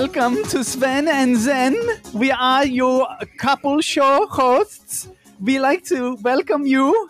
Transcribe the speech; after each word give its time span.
Welcome 0.00 0.44
to 0.50 0.62
Sven 0.62 1.08
and 1.08 1.38
Zen. 1.38 1.74
We 2.12 2.30
are 2.30 2.66
your 2.66 3.08
couple 3.38 3.80
show 3.80 4.26
hosts. 4.26 5.08
We 5.40 5.58
like 5.58 5.84
to 5.84 6.16
welcome 6.16 6.66
you. 6.66 7.08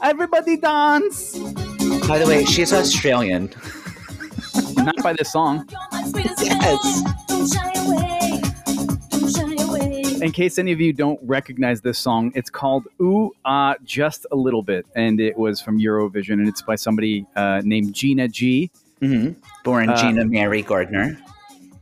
Everybody 0.00 0.56
dance. 0.56 1.36
By 2.06 2.18
the 2.18 2.26
way, 2.28 2.44
she's 2.44 2.72
Australian. 2.72 3.50
Not 4.76 4.94
by 5.02 5.14
this 5.14 5.32
song. 5.32 5.68
Yes. 6.14 7.02
In 10.22 10.30
case 10.30 10.60
any 10.60 10.70
of 10.70 10.80
you 10.80 10.92
don't 10.92 11.18
recognize 11.24 11.80
this 11.80 11.98
song, 11.98 12.30
it's 12.36 12.50
called 12.50 12.86
Ooh 13.02 13.32
Ah 13.44 13.74
Just 13.82 14.26
a 14.30 14.36
Little 14.36 14.62
Bit, 14.62 14.86
and 14.94 15.18
it 15.18 15.36
was 15.36 15.60
from 15.60 15.80
Eurovision, 15.80 16.34
and 16.34 16.46
it's 16.46 16.62
by 16.62 16.76
somebody 16.76 17.26
uh, 17.34 17.62
named 17.64 17.94
Gina 17.94 18.28
G. 18.28 18.70
hmm 19.00 19.30
Born 19.64 19.88
Uh, 19.90 20.00
Gina 20.00 20.24
Mary 20.24 20.62
Gardner. 20.62 21.18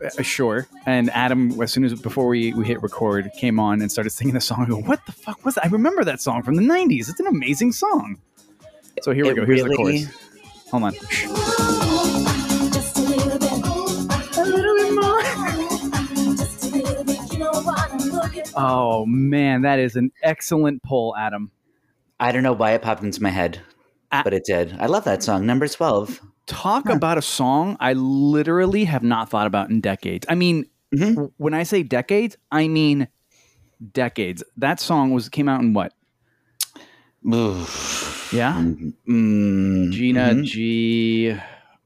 Uh, 0.04 0.22
sure. 0.22 0.66
And 0.84 1.10
Adam, 1.10 1.60
as 1.60 1.72
soon 1.72 1.84
as 1.84 1.94
before 2.00 2.28
we, 2.28 2.52
we 2.54 2.64
hit 2.66 2.82
record, 2.82 3.30
came 3.38 3.58
on 3.58 3.80
and 3.80 3.90
started 3.90 4.10
singing 4.10 4.34
the 4.34 4.40
song. 4.40 4.62
I 4.64 4.68
go, 4.68 4.76
what 4.80 5.04
the 5.06 5.12
fuck 5.12 5.44
was 5.44 5.54
that? 5.56 5.64
I 5.64 5.68
remember 5.68 6.04
that 6.04 6.20
song 6.20 6.42
from 6.42 6.56
the 6.56 6.62
90s. 6.62 7.08
It's 7.08 7.20
an 7.20 7.26
amazing 7.26 7.72
song. 7.72 8.18
So 9.02 9.12
here 9.12 9.24
we 9.24 9.30
It 9.30 9.34
go. 9.34 9.46
Here's 9.46 9.62
the 9.62 9.68
really- 9.70 10.04
chorus. 10.04 10.22
Hold 10.70 10.82
on. 10.84 12.06
Oh, 18.58 19.04
man. 19.06 19.62
That 19.62 19.78
is 19.78 19.96
an 19.96 20.12
excellent 20.22 20.82
pull, 20.82 21.14
Adam. 21.16 21.50
I 22.18 22.32
don't 22.32 22.42
know 22.42 22.52
why 22.54 22.72
it 22.72 22.82
popped 22.82 23.02
into 23.02 23.22
my 23.22 23.28
head, 23.30 23.60
but 24.10 24.32
it 24.32 24.44
did. 24.44 24.74
I 24.78 24.86
love 24.86 25.04
that 25.04 25.22
song, 25.22 25.44
number 25.44 25.68
12. 25.68 26.20
Talk 26.46 26.88
about 26.88 27.18
a 27.18 27.22
song 27.22 27.76
I 27.80 27.94
literally 27.94 28.84
have 28.84 29.02
not 29.02 29.28
thought 29.28 29.48
about 29.48 29.68
in 29.70 29.80
decades. 29.80 30.24
I 30.28 30.36
mean, 30.36 30.66
Mhm. 30.94 31.32
when 31.38 31.54
I 31.54 31.64
say 31.64 31.82
decades, 31.82 32.36
I 32.52 32.68
mean 32.68 33.08
decades. 33.92 34.44
That 34.56 34.78
song 34.80 35.12
was 35.12 35.28
came 35.28 35.48
out 35.48 35.60
in 35.60 35.72
what? 35.74 35.92
Oof. 37.32 38.04
Yeah? 38.32 38.60
Mm, 39.08 39.92
Gina 39.92 40.34
mhm. 40.34 40.44
G. 40.44 41.36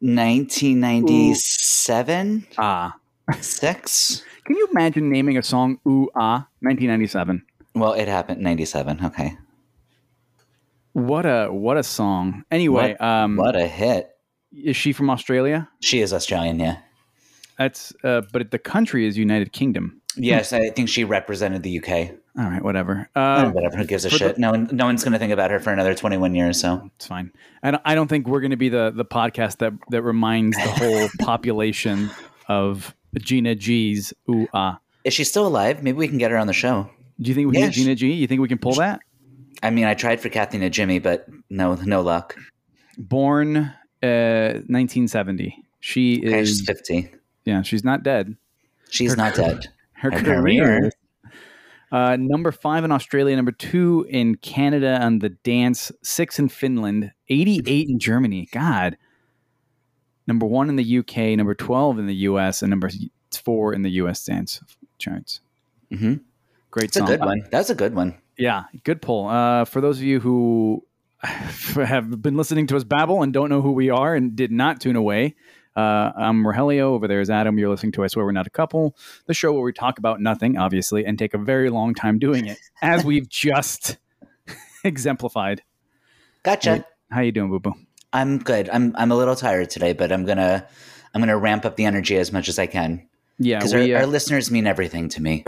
1997? 0.01 2.47
Ah. 2.57 2.95
Six? 3.41 4.23
Can 4.45 4.57
you 4.57 4.67
imagine 4.73 5.11
naming 5.11 5.37
a 5.37 5.43
song 5.43 5.79
Ooh 5.87 6.09
Ah 6.17 6.49
1997? 6.61 7.43
Well, 7.75 7.93
it 7.93 8.09
happened 8.09 8.41
97. 8.41 9.05
Okay. 9.05 9.37
What 10.95 11.27
a 11.27 11.49
what 11.53 11.77
a 11.77 11.83
song. 11.83 12.45
Anyway, 12.51 12.97
What- 12.99 13.07
um 13.07 13.37
What 13.37 13.55
a 13.55 13.67
hit. 13.67 14.10
Is 14.53 14.77
she 14.77 14.93
from 14.93 15.11
Australia? 15.11 15.69
She 15.81 16.01
is 16.01 16.13
Australian, 16.13 16.59
yeah. 16.61 16.79
That's 17.59 17.93
uh 18.05 18.23
but 18.33 18.51
the 18.51 18.59
country 18.59 19.07
is 19.07 19.17
United 19.19 19.53
Kingdom. 19.53 20.01
Yes, 20.17 20.53
I 20.53 20.71
think 20.71 20.89
she 20.89 21.05
represented 21.05 21.63
the 21.63 21.79
UK. 21.79 22.17
All 22.39 22.45
right, 22.51 22.63
whatever. 22.63 23.09
Oh, 23.15 23.21
Uh 23.21 23.51
whatever. 23.51 23.77
Who 23.77 23.85
gives 23.85 24.05
a 24.05 24.09
the- 24.09 24.17
shit? 24.17 24.39
no 24.39 24.51
one, 24.53 24.69
no 24.73 24.87
one's 24.87 25.05
going 25.05 25.13
to 25.13 25.19
think 25.19 25.33
about 25.33 25.51
her 25.51 25.61
for 25.61 25.73
another 25.73 25.95
21 25.95 26.35
years. 26.35 26.61
So 26.61 26.91
it's 26.97 27.07
fine. 27.07 27.33
I 27.63 27.71
don't, 27.73 27.83
I 27.85 27.95
don't 27.95 28.09
think 28.09 28.27
we're 28.27 28.41
going 28.41 28.51
to 28.53 28.57
be 28.57 28.69
the 28.71 28.93
the 28.95 29.05
podcast 29.05 29.59
that 29.59 29.73
that 29.91 30.03
reminds 30.03 30.57
the 30.57 30.71
whole 30.71 31.09
population 31.21 32.11
of 32.49 32.95
Gina 33.19 33.55
G's 33.55 34.13
Ooh 34.31 34.49
Ah. 34.55 34.79
is 35.05 35.13
she 35.15 35.25
still 35.25 35.47
alive? 35.47 35.83
Maybe 35.83 35.97
we 35.99 36.09
can 36.09 36.19
get 36.19 36.31
her 36.31 36.39
on 36.39 36.47
the 36.47 36.53
show. 36.53 36.89
Do 37.21 37.29
you 37.29 37.35
think 37.35 37.49
we 37.49 37.53
can 37.55 37.61
Yeah, 37.63 37.67
get 37.69 37.75
Gina 37.75 37.95
G? 37.95 38.13
You 38.13 38.27
think 38.27 38.41
we 38.41 38.49
can 38.49 38.59
pull 38.59 38.75
that? 38.77 39.01
I 39.63 39.69
mean, 39.71 39.85
I 39.85 39.93
tried 39.95 40.21
for 40.21 40.31
Kathy 40.31 40.57
and 40.63 40.73
Jimmy, 40.73 40.99
but 41.01 41.29
no, 41.51 41.75
no 41.75 42.01
luck. 42.01 42.35
Born 42.97 43.73
uh 44.03 44.61
1970. 44.69 45.65
She 45.81 46.19
Okay, 46.27 46.41
she's 46.45 46.61
is 46.61 46.67
50. 46.67 47.11
yeah, 47.45 47.63
she's 47.63 47.85
not 47.85 48.03
dead. 48.03 48.37
She's 48.91 49.13
Her 49.13 49.17
not 49.17 49.35
dead. 49.35 49.69
Her, 49.93 50.11
Her 50.11 50.21
career. 50.23 50.65
career. 50.65 50.93
Uh, 51.93 52.17
number 52.21 52.53
five 52.53 52.85
in 52.85 52.93
Australia, 52.93 53.35
number 53.35 53.51
two 53.53 54.07
in 54.09 54.37
Canada 54.37 55.01
on 55.03 55.19
the 55.19 55.31
dance, 55.31 55.91
six 56.03 56.39
in 56.39 56.49
Finland, 56.49 57.13
88 57.29 57.89
in 57.89 57.99
Germany. 57.99 58.49
God. 58.53 58.97
Number 60.27 60.47
one 60.47 60.69
in 60.69 60.77
the 60.77 60.99
UK, 60.99 61.37
number 61.37 61.55
12 61.55 61.99
in 61.99 62.07
the 62.07 62.15
US, 62.15 62.63
and 62.63 62.71
number 62.71 62.89
four 63.35 63.73
in 63.75 63.83
the 63.83 63.91
US 64.03 64.25
dance 64.25 64.61
charts. 64.99 65.41
Mm-hmm. 65.91 66.15
Great 66.71 66.85
It's 66.85 66.97
a 66.97 67.03
good 67.03 67.19
one. 67.21 67.43
That's 67.51 67.71
a 67.71 67.75
good 67.75 67.95
one. 67.97 68.17
Yeah, 68.39 68.65
good 68.85 69.03
pull. 69.03 69.27
Uh, 69.27 69.65
for 69.65 69.81
those 69.81 69.99
of 69.99 70.05
you 70.05 70.21
who 70.21 70.85
have 71.75 72.23
been 72.23 72.37
listening 72.37 72.67
to 72.69 72.77
us 72.77 72.85
babble 72.85 73.23
and 73.23 73.33
don't 73.33 73.49
know 73.49 73.63
who 73.63 73.73
we 73.73 73.91
are 73.91 74.15
and 74.15 74.35
did 74.35 74.51
not 74.51 74.81
tune 74.81 74.97
away, 74.97 75.35
uh, 75.77 76.13
I'm 76.17 76.45
Rogelio. 76.45 76.93
Over 76.93 77.07
there 77.07 77.21
is 77.21 77.31
Adam. 77.31 77.59
You're 77.59 77.69
listening 77.71 77.93
to 77.93 78.05
I 78.05 78.09
Swear 78.09 78.25
We're 78.25 78.33
Not 78.33 78.47
a 78.47 78.51
Couple, 78.51 78.97
the 79.27 79.35
show 79.35 79.53
where 79.53 79.63
we 79.63 79.73
talk 79.73 79.99
about 79.99 80.21
nothing, 80.21 80.57
obviously, 80.57 81.07
and 81.07 81.19
take 81.19 81.33
a 81.33 81.39
very 81.39 81.71
long 81.71 81.95
time 81.95 82.19
doing 82.19 82.47
it, 82.47 82.59
as 82.83 83.05
we've 83.05 83.29
just 83.29 83.99
exemplified. 84.85 85.63
Gotcha. 86.43 86.85
How 87.11 87.21
you 87.21 87.33
doing, 87.33 87.51
Boo 87.51 87.61
Boo? 87.61 87.75
I'm 88.13 88.39
good. 88.39 88.69
I'm 88.71 88.95
I'm 88.97 89.13
a 89.13 89.17
little 89.17 89.37
tired 89.37 89.71
today, 89.71 89.93
but 89.93 90.11
I'm 90.11 90.25
gonna 90.25 90.67
I'm 91.15 91.21
gonna 91.21 91.39
ramp 91.39 91.65
up 91.65 91.77
the 91.77 91.85
energy 91.85 92.17
as 92.17 92.33
much 92.33 92.49
as 92.49 92.59
I 92.59 92.67
can 92.67 93.07
Yeah, 93.39 93.59
because 93.59 93.73
our, 93.73 93.81
uh, 93.81 94.01
our 94.01 94.07
listeners 94.07 94.51
mean 94.51 94.67
everything 94.67 95.09
to 95.11 95.23
me. 95.23 95.45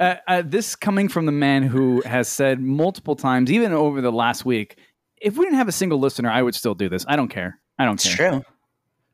Uh, 0.00 0.16
uh, 0.26 0.42
this 0.44 0.74
coming 0.74 1.08
from 1.08 1.26
the 1.26 1.32
man 1.32 1.62
who 1.62 2.00
has 2.02 2.26
said 2.28 2.60
multiple 2.60 3.14
times, 3.14 3.52
even 3.52 3.72
over 3.72 4.00
the 4.00 4.10
last 4.10 4.44
week, 4.44 4.78
if 5.20 5.36
we 5.36 5.44
didn't 5.44 5.58
have 5.58 5.68
a 5.68 5.72
single 5.72 5.98
listener, 6.00 6.30
I 6.30 6.42
would 6.42 6.54
still 6.54 6.74
do 6.74 6.88
this. 6.88 7.04
I 7.06 7.14
don't 7.16 7.28
care. 7.28 7.60
I 7.78 7.84
don't 7.84 7.94
It's 8.04 8.14
care. 8.16 8.26
It's 8.32 8.36
true. 8.44 8.54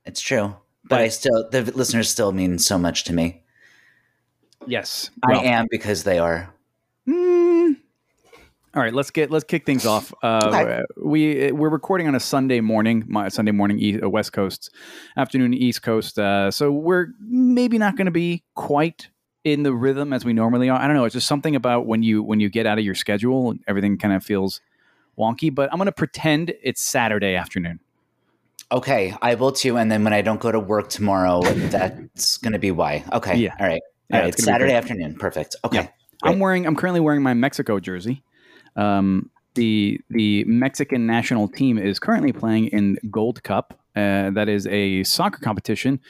It's 0.06 0.20
true. 0.20 0.56
But 0.84 0.88
But- 0.90 1.00
I 1.00 1.08
still 1.08 1.48
the 1.50 1.62
listeners 1.72 2.08
still 2.08 2.32
mean 2.32 2.58
so 2.58 2.78
much 2.78 3.04
to 3.04 3.12
me. 3.12 3.42
Yes, 4.66 5.10
I 5.24 5.32
Well, 5.32 5.40
am 5.42 5.66
because 5.70 6.04
they 6.04 6.18
are. 6.18 6.52
Mm. 7.08 7.76
All 8.74 8.82
right, 8.82 8.92
let's 8.92 9.10
get 9.10 9.30
let's 9.30 9.44
kick 9.44 9.64
things 9.64 9.86
off. 9.86 10.12
Uh, 10.22 10.50
Okay. 10.52 10.82
We 11.02 11.52
we're 11.52 11.68
recording 11.70 12.08
on 12.08 12.14
a 12.14 12.20
Sunday 12.20 12.60
morning, 12.60 13.04
my 13.08 13.28
Sunday 13.28 13.52
morning 13.52 13.78
e- 13.78 14.00
uh, 14.00 14.08
West 14.08 14.32
Coast, 14.32 14.70
afternoon 15.16 15.54
East 15.54 15.82
Coast. 15.82 16.18
Uh, 16.18 16.50
so 16.50 16.70
we're 16.72 17.08
maybe 17.20 17.78
not 17.78 17.96
going 17.96 18.06
to 18.06 18.10
be 18.12 18.42
quite 18.54 19.08
in 19.46 19.62
the 19.62 19.72
rhythm 19.72 20.12
as 20.12 20.24
we 20.24 20.32
normally 20.32 20.68
are. 20.68 20.78
I 20.78 20.88
don't 20.88 20.96
know. 20.96 21.04
It's 21.04 21.12
just 21.12 21.28
something 21.28 21.54
about 21.54 21.86
when 21.86 22.02
you 22.02 22.20
when 22.20 22.40
you 22.40 22.48
get 22.50 22.66
out 22.66 22.78
of 22.78 22.84
your 22.84 22.96
schedule, 22.96 23.54
everything 23.68 23.96
kind 23.96 24.12
of 24.12 24.24
feels 24.24 24.60
wonky. 25.16 25.54
But 25.54 25.72
I'm 25.72 25.78
going 25.78 25.86
to 25.86 25.92
pretend 25.92 26.52
it's 26.64 26.82
Saturday 26.82 27.36
afternoon. 27.36 27.78
Okay, 28.72 29.14
I 29.22 29.36
will 29.36 29.52
too. 29.52 29.78
And 29.78 29.88
then 29.88 30.02
when 30.02 30.12
I 30.12 30.20
don't 30.20 30.40
go 30.40 30.50
to 30.50 30.58
work 30.58 30.88
tomorrow, 30.88 31.42
that's 31.42 32.38
going 32.38 32.54
to 32.54 32.58
be 32.58 32.72
why. 32.72 33.04
Okay. 33.12 33.36
Yeah. 33.36 33.54
All 33.60 33.68
right. 33.68 33.80
Yeah, 34.10 34.16
All 34.16 34.22
right. 34.24 34.34
it's 34.34 34.42
Saturday 34.42 34.72
afternoon. 34.72 35.14
Perfect. 35.14 35.54
Okay. 35.64 35.76
Yeah. 35.76 35.88
I'm 36.24 36.40
wearing. 36.40 36.66
I'm 36.66 36.74
currently 36.74 36.98
wearing 37.00 37.22
my 37.22 37.34
Mexico 37.34 37.78
jersey. 37.78 38.24
Um, 38.74 39.30
the 39.54 40.00
the 40.10 40.42
Mexican 40.44 41.06
national 41.06 41.46
team 41.46 41.78
is 41.78 42.00
currently 42.00 42.32
playing 42.32 42.66
in 42.68 42.98
Gold 43.12 43.44
Cup. 43.44 43.78
Uh, 43.94 44.30
that 44.30 44.48
is 44.48 44.66
a 44.66 45.04
soccer 45.04 45.38
competition 45.38 46.00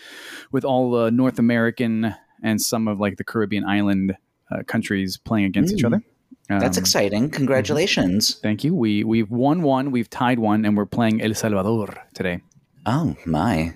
with 0.53 0.65
all 0.65 0.91
the 0.91 1.11
North 1.11 1.39
American 1.39 2.15
and 2.43 2.61
some 2.61 2.89
of 2.89 3.01
like 3.01 3.17
the 3.17 3.25
Caribbean 3.25 3.65
island 3.65 4.15
uh, 4.51 4.63
countries 4.67 5.17
playing 5.17 5.47
against 5.47 5.75
each 5.75 5.83
Mm. 5.83 5.87
other. 5.87 6.03
That's 6.49 6.79
Um, 6.79 6.83
exciting. 6.83 7.31
Congratulations. 7.31 8.37
Thank 8.43 8.63
you. 8.63 8.75
We 8.75 9.03
we've 9.05 9.31
won 9.31 9.63
one, 9.63 9.91
we've 9.91 10.09
tied 10.09 10.39
one, 10.39 10.65
and 10.65 10.77
we're 10.77 10.87
playing 10.87 11.21
El 11.21 11.35
Salvador 11.35 11.89
today. 12.15 12.43
Oh, 12.87 13.17
my. 13.27 13.75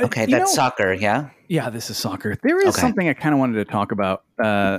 Uh, 0.00 0.04
Okay. 0.04 0.22
you 0.22 0.28
That's 0.28 0.50
know- 0.52 0.54
soccer. 0.62 0.92
Yeah. 0.94 1.30
Yeah, 1.48 1.70
this 1.70 1.90
is 1.90 1.96
soccer. 1.98 2.36
There 2.42 2.58
is 2.60 2.68
Okay. 2.74 2.80
something 2.80 3.08
I 3.08 3.14
kind 3.14 3.34
of 3.34 3.38
wanted 3.40 3.54
to 3.64 3.64
talk 3.70 3.92
about. 3.92 4.22
Uh, 4.42 4.78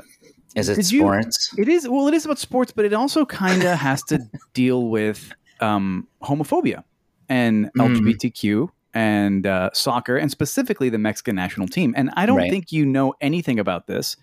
Is 0.55 0.67
it 0.69 0.75
Did 0.77 0.91
you- 0.91 1.01
sports? 1.01 1.53
It 1.59 1.67
is 1.69 1.87
well, 1.87 2.07
it 2.07 2.15
is 2.15 2.25
about 2.25 2.39
sports, 2.39 2.71
but 2.75 2.83
it 2.83 2.93
also 2.93 3.23
kind 3.25 3.63
of 3.63 3.77
has 3.77 4.01
to 4.05 4.17
deal 4.55 4.87
with 4.89 5.31
um, 5.61 6.07
homophobia 6.23 6.83
and 7.27 7.69
Mm. 7.77 7.95
LGBTQ 7.97 8.69
and 8.93 9.45
uh, 9.45 9.69
soccer, 9.73 10.17
and 10.17 10.31
specifically 10.31 10.89
the 10.89 10.97
Mexican 10.97 11.35
national 11.35 11.67
team. 11.67 11.93
And 11.97 12.09
I 12.15 12.25
don't 12.25 12.37
Right. 12.37 12.49
think 12.51 12.71
you 12.71 12.85
know 12.85 13.13
anything 13.21 13.59
about 13.59 13.87
this. 13.87 14.17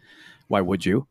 Why 0.48 0.60
would 0.60 0.84
you? 0.84 1.06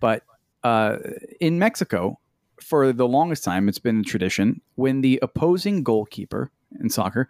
But 0.00 0.22
uh, 0.64 0.98
in 1.40 1.58
Mexico, 1.58 2.18
for 2.60 2.92
the 2.92 3.06
longest 3.08 3.44
time, 3.44 3.68
it's 3.68 3.78
been 3.78 4.00
a 4.00 4.02
tradition 4.04 4.60
when 4.74 5.00
the 5.00 5.18
opposing 5.22 5.82
goalkeeper 5.82 6.50
in 6.80 6.90
soccer 6.90 7.28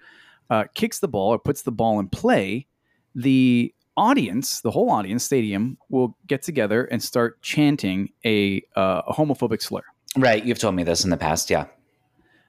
uh, 0.50 0.64
kicks 0.74 0.98
the 0.98 1.08
ball 1.08 1.30
or 1.34 1.38
puts 1.38 1.62
the 1.62 1.72
ball 1.72 2.00
in 2.00 2.08
play, 2.08 2.66
the 3.14 3.72
audience, 3.96 4.60
the 4.60 4.70
whole 4.70 4.90
audience, 4.90 5.24
stadium, 5.24 5.76
will 5.90 6.16
get 6.26 6.42
together 6.42 6.84
and 6.84 7.02
start 7.02 7.40
chanting 7.42 8.10
a, 8.24 8.62
uh, 8.76 9.02
a 9.06 9.12
homophobic 9.12 9.60
slur. 9.60 9.82
Right. 10.16 10.44
You've 10.44 10.58
told 10.58 10.74
me 10.74 10.84
this 10.84 11.04
in 11.04 11.10
the 11.10 11.16
past. 11.16 11.50
Yeah. 11.50 11.66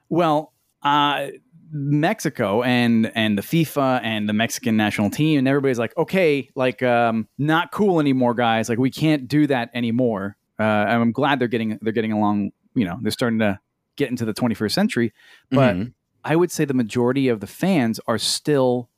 Well, 0.10 0.54
uh, 0.84 1.28
Mexico 1.72 2.64
and 2.64 3.12
and 3.16 3.38
the 3.38 3.42
FIFA 3.42 4.02
and 4.04 4.28
the 4.28 4.34
Mexican 4.34 4.76
national 4.78 5.10
team 5.10 5.40
and 5.40 5.48
everybody's 5.48 5.80
like, 5.80 5.96
okay, 5.98 6.50
like 6.56 6.82
um, 6.84 7.28
not 7.38 7.72
cool 7.72 8.00
anymore, 8.00 8.34
guys. 8.34 8.70
Like 8.70 8.80
we 8.80 8.90
can't 8.92 9.28
do 9.28 9.48
that 9.48 9.70
anymore. 9.74 10.38
Uh, 10.60 10.64
and 10.64 11.02
I'm 11.02 11.12
glad 11.12 11.40
they're 11.40 11.48
getting 11.48 11.78
they're 11.82 11.94
getting 11.94 12.12
along. 12.12 12.52
You 12.76 12.86
know, 12.86 12.98
they're 13.02 13.12
starting 13.12 13.40
to 13.40 13.60
get 13.96 14.10
into 14.10 14.26
the 14.26 14.34
21st 14.34 14.72
century. 14.72 15.14
But 15.50 15.76
Mhm. 15.76 15.94
I 16.24 16.36
would 16.36 16.52
say 16.52 16.66
the 16.66 16.74
majority 16.74 17.28
of 17.30 17.40
the 17.40 17.48
fans 17.48 18.00
are 18.08 18.18
still 18.18 18.90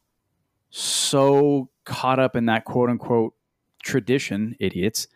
so 0.69 1.69
caught 1.85 2.19
up 2.19 2.35
in 2.35 2.45
that 2.47 2.65
quote 2.65 2.89
unquote 2.89 3.33
tradition, 3.83 4.55
idiots, 4.59 5.07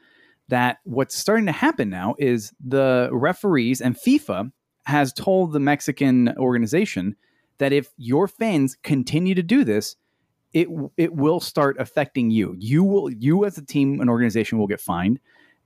that 0.47 0.77
what's 0.83 1.17
starting 1.17 1.45
to 1.47 1.51
happen 1.51 1.89
now 1.89 2.15
is 2.19 2.53
the 2.63 3.09
referees 3.11 3.81
and 3.81 3.95
FIFA 3.95 4.51
has 4.85 5.11
told 5.13 5.53
the 5.53 5.59
Mexican 5.59 6.35
organization 6.37 7.15
that 7.57 7.73
if 7.73 7.89
your 7.97 8.27
fans 8.27 8.77
continue 8.83 9.35
to 9.35 9.43
do 9.43 9.63
this, 9.63 9.95
it 10.53 10.67
it 10.97 11.13
will 11.13 11.39
start 11.39 11.77
affecting 11.79 12.31
you. 12.31 12.55
You 12.57 12.83
will 12.83 13.11
you 13.11 13.45
as 13.45 13.57
a 13.57 13.65
team 13.65 13.99
and 13.99 14.09
organization 14.09 14.57
will 14.57 14.67
get 14.67 14.81
fined. 14.81 15.19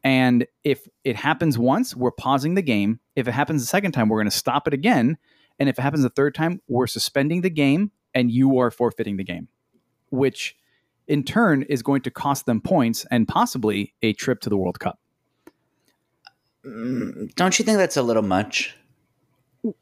And 0.03 0.47
if 0.63 0.87
it 1.03 1.15
happens 1.15 1.57
once, 1.57 1.95
we're 1.95 2.11
pausing 2.11 2.55
the 2.55 2.61
game. 2.61 2.99
If 3.15 3.27
it 3.27 3.31
happens 3.31 3.61
a 3.61 3.65
second 3.65 3.91
time, 3.91 4.09
we're 4.09 4.17
going 4.17 4.29
to 4.29 4.35
stop 4.35 4.67
it 4.67 4.73
again. 4.73 5.17
And 5.59 5.67
if 5.67 5.77
it 5.77 5.81
happens 5.81 6.05
a 6.05 6.09
third 6.09 6.33
time, 6.33 6.61
we're 6.67 6.87
suspending 6.87 7.41
the 7.41 7.49
game 7.49 7.91
and 8.13 8.31
you 8.31 8.57
are 8.59 8.71
forfeiting 8.71 9.17
the 9.17 9.25
game, 9.25 9.49
which 10.09 10.55
in 11.07 11.23
turn 11.23 11.63
is 11.63 11.83
going 11.83 12.01
to 12.03 12.11
cost 12.11 12.45
them 12.45 12.61
points 12.61 13.05
and 13.11 13.27
possibly 13.27 13.93
a 14.01 14.13
trip 14.13 14.39
to 14.41 14.49
the 14.49 14.55
World 14.55 14.79
Cup. 14.79 14.99
Mm, 16.65 17.33
don't 17.35 17.59
you 17.59 17.65
think 17.65 17.77
that's 17.77 17.97
a 17.97 18.03
little 18.03 18.23
much? 18.23 18.75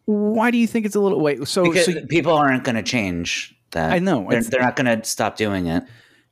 Why 0.06 0.52
do 0.52 0.58
you 0.58 0.68
think 0.68 0.86
it's 0.86 0.96
a 0.96 1.00
little 1.00 1.20
wait? 1.20 1.46
So, 1.48 1.64
Because 1.64 1.86
so 1.86 2.06
people 2.08 2.34
aren't 2.34 2.64
going 2.64 2.76
to 2.76 2.84
change 2.84 3.56
that. 3.72 3.92
I 3.92 4.00
know, 4.00 4.26
They're, 4.30 4.42
they're 4.42 4.62
not 4.62 4.76
going 4.76 5.00
to 5.00 5.08
stop 5.08 5.36
doing 5.38 5.68
it. 5.68 5.84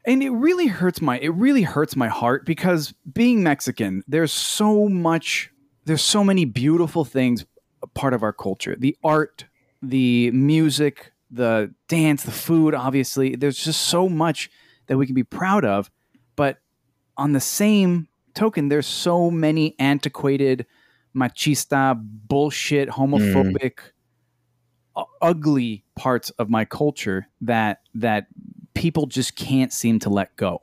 and 0.06 0.24
it 0.24 0.30
really 0.32 0.68
hurts 0.68 1.02
my 1.02 1.20
it 1.20 1.30
really 1.30 1.62
hurts 1.64 1.96
my 1.96 2.08
heart 2.08 2.46
because 2.46 2.94
being 3.12 3.44
Mexican, 3.44 4.04
there's 4.08 4.32
so 4.32 4.88
much 4.90 5.52
there's 5.86 6.02
so 6.02 6.24
many 6.24 6.46
beautiful 6.46 7.06
things 7.06 7.46
a 7.84 7.88
part 7.88 8.14
of 8.14 8.24
our 8.24 8.34
culture. 8.34 8.76
The 8.80 8.98
art, 9.04 9.46
the 9.84 10.32
music, 10.32 11.12
the 11.30 11.74
dance, 11.88 12.24
the 12.24 12.32
food, 12.32 12.74
obviously. 12.74 13.36
There's 13.36 13.64
just 13.64 13.82
so 13.84 14.10
much 14.10 14.50
that 14.88 14.98
we 14.98 15.06
can 15.06 15.14
be 15.14 15.24
proud 15.24 15.64
of. 15.66 15.92
But 16.36 16.58
on 17.18 17.34
the 17.34 17.40
same 17.40 18.08
token, 18.34 18.70
there's 18.70 18.88
so 18.88 19.30
many 19.30 19.76
antiquated, 19.78 20.66
machista, 21.16 21.96
bullshit, 21.98 22.90
homophobic, 22.90 23.80
u- 24.98 25.06
ugly 25.22 25.84
parts 25.96 26.30
of 26.32 26.50
my 26.50 26.66
culture 26.66 27.28
that 27.42 27.82
that 27.94 28.28
people 28.74 29.06
just 29.06 29.36
can't 29.36 29.72
seem 29.72 30.00
to 30.00 30.10
let 30.10 30.36
go. 30.36 30.60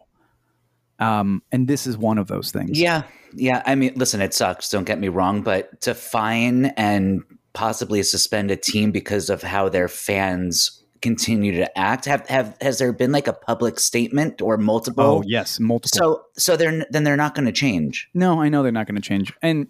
Um, 0.99 1.43
and 1.51 1.67
this 1.67 1.87
is 1.87 1.97
one 1.97 2.19
of 2.19 2.29
those 2.29 2.53
things. 2.53 2.79
Yeah. 2.79 3.03
Yeah. 3.35 3.63
I 3.67 3.75
mean, 3.75 3.95
listen, 3.97 4.21
it 4.21 4.35
sucks. 4.35 4.69
Don't 4.69 4.85
get 4.85 5.01
me 5.01 5.09
wrong. 5.09 5.43
But 5.43 5.81
to 5.81 5.95
fine 5.95 6.67
and 6.77 7.23
possibly 7.55 8.03
suspend 8.03 8.51
a 8.51 8.57
team 8.57 8.93
because 8.93 9.29
of 9.29 9.43
how 9.43 9.69
their 9.69 9.89
fans 9.89 10.83
continue 11.01 11.53
to 11.57 11.79
act, 11.79 12.05
have, 12.05 12.29
have 12.29 12.57
has 12.61 12.79
there 12.79 12.93
been 12.93 13.11
like 13.11 13.27
a 13.27 13.33
public 13.33 13.81
statement 13.81 14.41
or 14.41 14.57
multiple? 14.57 15.05
Oh 15.05 15.23
yes, 15.27 15.59
multiple. 15.59 15.99
So, 15.99 16.23
so 16.37 16.57
they're 16.57 16.87
then 16.91 17.03
they're 17.03 17.17
not 17.17 17.35
going 17.35 17.47
to 17.47 17.53
change. 17.53 18.09
No, 18.15 18.41
I 18.41 18.49
know 18.49 18.63
they're 18.63 18.71
not 18.71 18.87
going 18.87 19.01
to 19.01 19.03
change, 19.03 19.33
and 19.43 19.67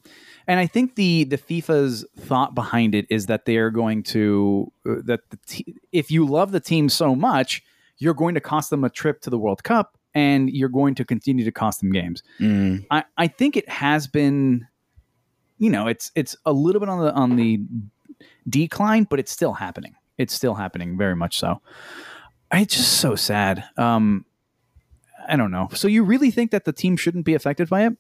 and 0.47 0.61
I 0.61 0.67
think 0.67 0.97
the 0.97 1.25
the 1.25 1.39
FIFA's 1.39 2.05
thought 2.19 2.55
behind 2.55 2.95
it 2.95 3.07
is 3.11 3.27
that 3.27 3.45
they 3.45 3.57
are 3.57 3.71
going 3.71 4.03
to 4.05 4.73
uh, 4.89 4.97
that 5.05 5.21
te- 5.47 5.77
if 5.93 6.11
you 6.11 6.27
love 6.27 6.53
the 6.53 6.61
team 6.61 6.89
so 6.89 7.15
much, 7.15 7.63
you're 7.99 8.15
going 8.15 8.35
to 8.35 8.41
cost 8.41 8.71
them 8.71 8.85
a 8.85 8.91
trip 8.91 9.21
to 9.23 9.31
the 9.31 9.39
World 9.39 9.63
Cup, 9.63 9.97
and 10.15 10.51
you're 10.51 10.69
going 10.69 10.95
to 10.97 11.05
continue 11.05 11.45
to 11.45 11.53
cost 11.53 11.81
them 11.81 11.93
games. 11.93 12.23
Mm. 12.41 12.87
I 12.91 13.05
I 13.17 13.29
think 13.29 13.57
it 13.57 13.69
has 13.69 14.07
been, 14.07 14.67
you 15.59 15.71
know, 15.71 15.87
it's 15.87 16.11
it's 16.15 16.37
a 16.45 16.53
little 16.53 16.81
bit 16.81 16.89
on 16.89 17.01
the 17.01 17.13
on 17.13 17.37
the 17.37 17.61
decline, 18.49 19.05
but 19.05 19.19
it's 19.21 19.33
still 19.33 19.53
happening. 19.53 19.95
It's 20.19 20.35
still 20.35 20.55
happening, 20.55 20.99
very 20.99 21.17
much 21.17 21.39
so. 21.39 21.61
It's 22.53 22.77
just 22.77 22.99
so 22.99 23.17
sad. 23.17 23.65
Um, 23.79 24.27
I 25.27 25.37
don't 25.37 25.51
know. 25.51 25.69
So 25.73 25.89
you 25.89 26.05
really 26.05 26.31
think 26.31 26.51
that 26.51 26.65
the 26.65 26.73
team 26.73 26.97
shouldn't 26.97 27.25
be 27.25 27.35
affected 27.35 27.71
by 27.71 27.87
it? 27.87 27.95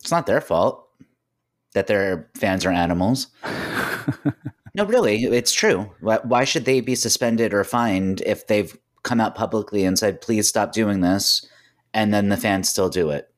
It's 0.00 0.10
not 0.10 0.26
their 0.26 0.42
fault 0.42 0.83
that 1.74 1.86
their 1.86 2.30
fans 2.36 2.64
are 2.64 2.72
animals. 2.72 3.28
no, 4.74 4.84
really, 4.86 5.24
it's 5.24 5.52
true. 5.52 5.92
Why, 6.00 6.18
why 6.22 6.44
should 6.44 6.64
they 6.64 6.80
be 6.80 6.94
suspended 6.94 7.52
or 7.52 7.62
fined 7.64 8.22
if 8.22 8.46
they've 8.46 8.76
come 9.02 9.20
out 9.20 9.34
publicly 9.34 9.84
and 9.84 9.98
said, 9.98 10.20
"Please 10.20 10.48
stop 10.48 10.72
doing 10.72 11.00
this," 11.00 11.46
and 11.92 12.12
then 12.14 12.30
the 12.30 12.36
fans 12.36 12.68
still 12.68 12.88
do 12.88 13.10
it? 13.10 13.28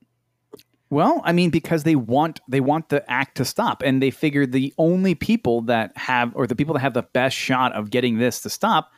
Well, 0.89 1.21
I 1.25 1.33
mean, 1.33 1.51
because 1.51 1.83
they 1.83 1.97
want 1.97 2.41
they 2.49 2.61
want 2.61 2.91
the 2.91 3.09
act 3.11 3.37
to 3.39 3.45
stop, 3.45 3.83
and 3.83 4.01
they 4.01 4.11
figure 4.11 4.47
the 4.47 4.73
only 4.79 5.15
people 5.15 5.63
that 5.63 5.97
have, 5.97 6.33
or 6.37 6.47
the 6.47 6.55
people 6.55 6.75
that 6.75 6.81
have 6.81 6.95
the 6.95 7.03
best 7.03 7.37
shot 7.37 7.73
of 7.73 7.91
getting 7.91 8.19
this 8.19 8.41
to 8.43 8.51
stop, 8.51 8.93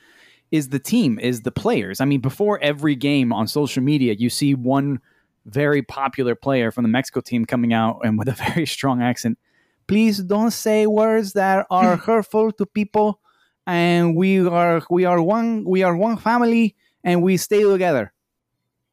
is 0.50 0.69
the 0.69 0.79
team, 0.79 1.19
is 1.19 1.43
the 1.43 1.50
players. 1.50 2.00
I 2.00 2.05
mean, 2.05 2.20
before 2.20 2.58
every 2.61 2.94
game 2.94 3.32
on 3.32 3.49
social 3.49 3.82
media, 3.82 4.14
you 4.19 4.29
see 4.29 4.55
one 4.55 5.00
very 5.49 5.83
popular 5.83 6.35
player 6.35 6.71
from 6.71 6.85
the 6.85 6.89
Mexico 6.89 7.21
team 7.21 7.45
coming 7.45 7.73
out 7.73 8.00
and 8.05 8.19
with 8.19 8.29
a 8.29 8.33
very 8.55 8.67
strong 8.67 9.03
accent. 9.03 9.39
Please 9.87 10.19
don't 10.19 10.50
say 10.50 10.87
words 10.87 11.33
that 11.33 11.67
are 11.71 11.97
hurtful 12.06 12.53
to 12.53 12.67
people, 12.67 13.21
and 13.67 14.15
we 14.15 14.47
are 14.47 14.83
we 14.91 15.05
are 15.05 15.21
one 15.23 15.65
we 15.65 15.83
are 15.83 15.97
one 15.97 16.17
family, 16.19 16.77
and 17.03 17.23
we 17.23 17.37
stay 17.37 17.62
together. 17.62 18.12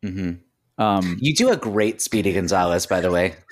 hmm 0.02 0.34
Um, 0.78 1.18
You 1.20 1.36
do 1.36 1.50
a 1.50 1.58
great 1.58 2.02
Speedy 2.02 2.34
Gonzales, 2.34 2.86
by 2.86 3.02
the 3.02 3.12
way. 3.12 3.36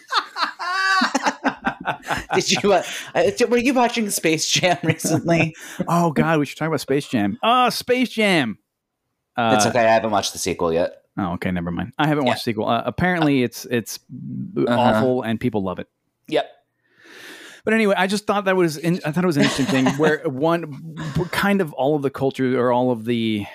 Did 2.36 2.52
you? 2.52 2.74
Uh, 2.74 2.84
uh, 3.16 3.32
were 3.50 3.58
you 3.58 3.74
watching 3.74 4.10
Space 4.10 4.50
Jam 4.50 4.78
recently? 4.84 5.54
Oh 5.88 6.12
God, 6.12 6.40
we 6.40 6.46
should 6.46 6.58
talk 6.58 6.68
about 6.68 6.80
Space 6.82 7.08
Jam. 7.08 7.38
Oh, 7.44 7.70
Space 7.70 8.10
Jam. 8.10 8.58
Uh, 9.36 9.56
it's 9.58 9.66
okay. 9.66 9.80
I 9.80 9.94
haven't 9.94 10.12
watched 10.12 10.34
the 10.34 10.40
sequel 10.40 10.72
yet. 10.74 11.03
Oh, 11.18 11.33
okay, 11.33 11.51
never 11.51 11.69
mind. 11.71 11.94
I 12.00 12.07
haven't 12.07 12.24
Yeah. 12.25 12.30
watched 12.31 12.45
the 12.45 12.51
sequel. 12.51 12.68
Uh, 12.68 12.81
apparently, 12.86 13.44
it's 13.44 13.65
it's 13.65 14.00
Uh-huh. 14.57 14.80
awful 14.80 15.21
and 15.21 15.39
people 15.39 15.63
love 15.63 15.80
it. 15.80 15.88
Yep. 16.27 16.50
But 17.65 17.74
anyway, 17.74 17.95
I 17.98 18.07
just 18.07 18.25
thought 18.27 18.45
that 18.45 18.56
was 18.56 18.77
in, 18.77 19.00
I 19.06 19.12
thought 19.12 19.24
it 19.24 19.27
was 19.27 19.38
an 19.38 19.44
interesting 19.44 19.68
thing 19.68 19.86
where 19.98 20.21
one 20.25 20.95
kind 21.31 21.62
of 21.62 21.71
all 21.74 21.95
of 21.95 22.01
the 22.01 22.10
culture 22.10 22.60
or 22.60 22.71
all 22.71 22.92
of 22.92 23.06
the 23.06 23.45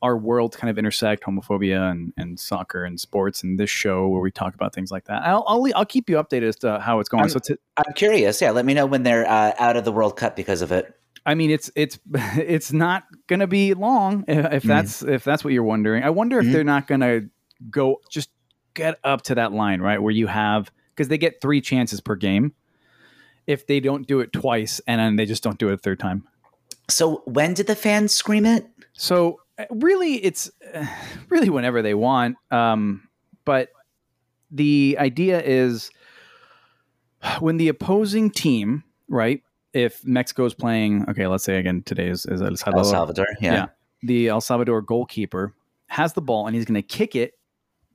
our 0.00 0.16
world 0.16 0.56
kind 0.56 0.70
of 0.70 0.78
intersect 0.78 1.24
homophobia 1.24 1.90
and, 1.90 2.12
and 2.16 2.38
soccer 2.38 2.84
and 2.84 3.00
sports 3.00 3.42
and 3.42 3.58
this 3.58 3.68
show 3.70 4.06
where 4.06 4.20
we 4.20 4.30
talk 4.30 4.54
about 4.54 4.72
things 4.72 4.92
like 4.92 5.04
that. 5.06 5.22
I'll 5.24 5.42
I'll, 5.48 5.66
I'll 5.74 5.84
keep 5.86 6.08
you 6.08 6.16
updated 6.16 6.48
as 6.48 6.56
to 6.58 6.78
how 6.78 7.00
it's 7.00 7.08
going. 7.08 7.24
Um, 7.24 7.30
so 7.30 7.40
to, 7.40 7.58
I'm 7.76 7.92
curious. 7.94 8.40
Yeah, 8.40 8.52
let 8.52 8.64
me 8.64 8.74
know 8.74 8.86
when 8.86 9.02
they're 9.02 9.28
uh, 9.28 9.52
out 9.58 9.76
of 9.76 9.84
the 9.84 9.90
World 9.90 10.16
Cup 10.16 10.36
because 10.36 10.62
of 10.62 10.70
it. 10.70 10.94
I 11.28 11.34
mean, 11.34 11.50
it's 11.50 11.70
it's 11.76 11.98
it's 12.36 12.72
not 12.72 13.04
going 13.26 13.40
to 13.40 13.46
be 13.46 13.74
long 13.74 14.24
if, 14.26 14.62
Mm. 14.62 14.68
that's 14.68 15.02
if 15.02 15.24
that's 15.24 15.44
what 15.44 15.52
you're 15.52 15.62
wondering. 15.62 16.02
I 16.02 16.10
wonder 16.10 16.38
if 16.38 16.46
Mhm. 16.46 16.52
they're 16.52 16.64
not 16.64 16.86
going 16.86 17.00
to 17.02 17.28
go 17.70 18.00
just 18.10 18.30
get 18.74 18.98
up 19.04 19.22
to 19.22 19.34
that 19.34 19.52
line 19.52 19.80
right 19.80 20.00
where 20.02 20.12
you 20.12 20.26
have 20.28 20.70
because 20.94 21.08
they 21.08 21.18
get 21.18 21.40
three 21.40 21.60
chances 21.60 22.00
per 22.00 22.14
game. 22.16 22.52
If 23.46 23.66
they 23.66 23.80
don't 23.80 24.06
do 24.06 24.20
it 24.20 24.32
twice 24.32 24.80
and 24.86 25.00
then 25.00 25.16
they 25.16 25.26
just 25.26 25.42
don't 25.42 25.58
do 25.58 25.68
it 25.68 25.74
a 25.74 25.76
third 25.78 25.98
time, 26.00 26.24
So 26.88 27.22
when 27.26 27.54
did 27.54 27.66
the 27.66 27.76
fans 27.76 28.12
scream 28.14 28.46
it? 28.46 28.66
so 28.92 29.40
uh, 29.58 29.64
really 29.70 30.14
it's 30.24 30.50
really 31.28 31.50
whenever 31.50 31.82
they 31.82 31.94
want. 31.94 32.36
Um, 32.50 33.08
but 33.44 33.68
the 34.50 34.96
idea 34.98 35.42
is 35.42 35.90
when 37.40 37.56
the 37.58 37.68
opposing 37.68 38.30
team, 38.30 38.84
right? 39.08 39.42
If 39.74 40.04
Mexico 40.04 40.44
is 40.46 40.54
playing, 40.54 41.04
okay, 41.10 41.26
let's 41.26 41.44
say 41.44 41.58
again 41.58 41.82
today 41.84 42.08
is, 42.08 42.24
is 42.26 42.40
El 42.42 42.56
Salvador. 42.56 42.78
El 42.78 42.84
Salvador. 42.84 43.26
Yeah. 43.40 43.52
Yeah. 43.52 43.66
the 44.02 44.28
El 44.28 44.40
Salvador 44.40 44.80
goalkeeper 44.80 45.52
has 45.88 46.12
the 46.12 46.22
ball 46.22 46.46
and 46.46 46.54
he's 46.56 46.64
going 46.64 46.74
to 46.80 46.82
kick 46.82 47.14
it 47.16 47.34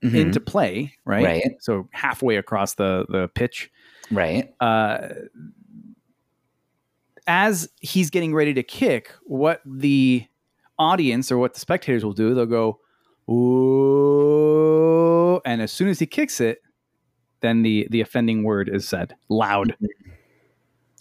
Mhm. 0.04 0.16
into 0.16 0.40
play, 0.42 0.94
right? 1.06 1.24
Right. 1.24 1.56
So 1.62 1.88
halfway 1.92 2.36
across 2.36 2.74
the 2.76 3.06
the 3.10 3.30
pitch. 3.30 3.72
Right. 4.12 4.54
Uh, 4.60 5.08
as 7.26 7.70
he's 7.80 8.10
getting 8.10 8.34
ready 8.36 8.54
to 8.54 8.64
kick, 8.64 9.14
what 9.24 9.62
the 9.66 10.26
audience 10.78 11.32
or 11.32 11.38
what 11.38 11.54
the 11.54 11.60
spectators 11.62 12.04
will 12.04 12.12
do, 12.12 12.34
they'll 12.34 12.46
go, 12.46 12.80
"Ooh!" 14.04 15.42
And 15.46 15.62
as 15.62 15.72
soon 15.72 15.88
as 15.88 16.00
he 16.00 16.06
kicks 16.06 16.42
it, 16.42 16.62
then 17.40 17.62
the 17.62 17.88
the 17.90 18.02
offending 18.02 18.44
word 18.44 18.68
is 18.70 18.86
said 18.88 19.16
loud. 19.30 19.76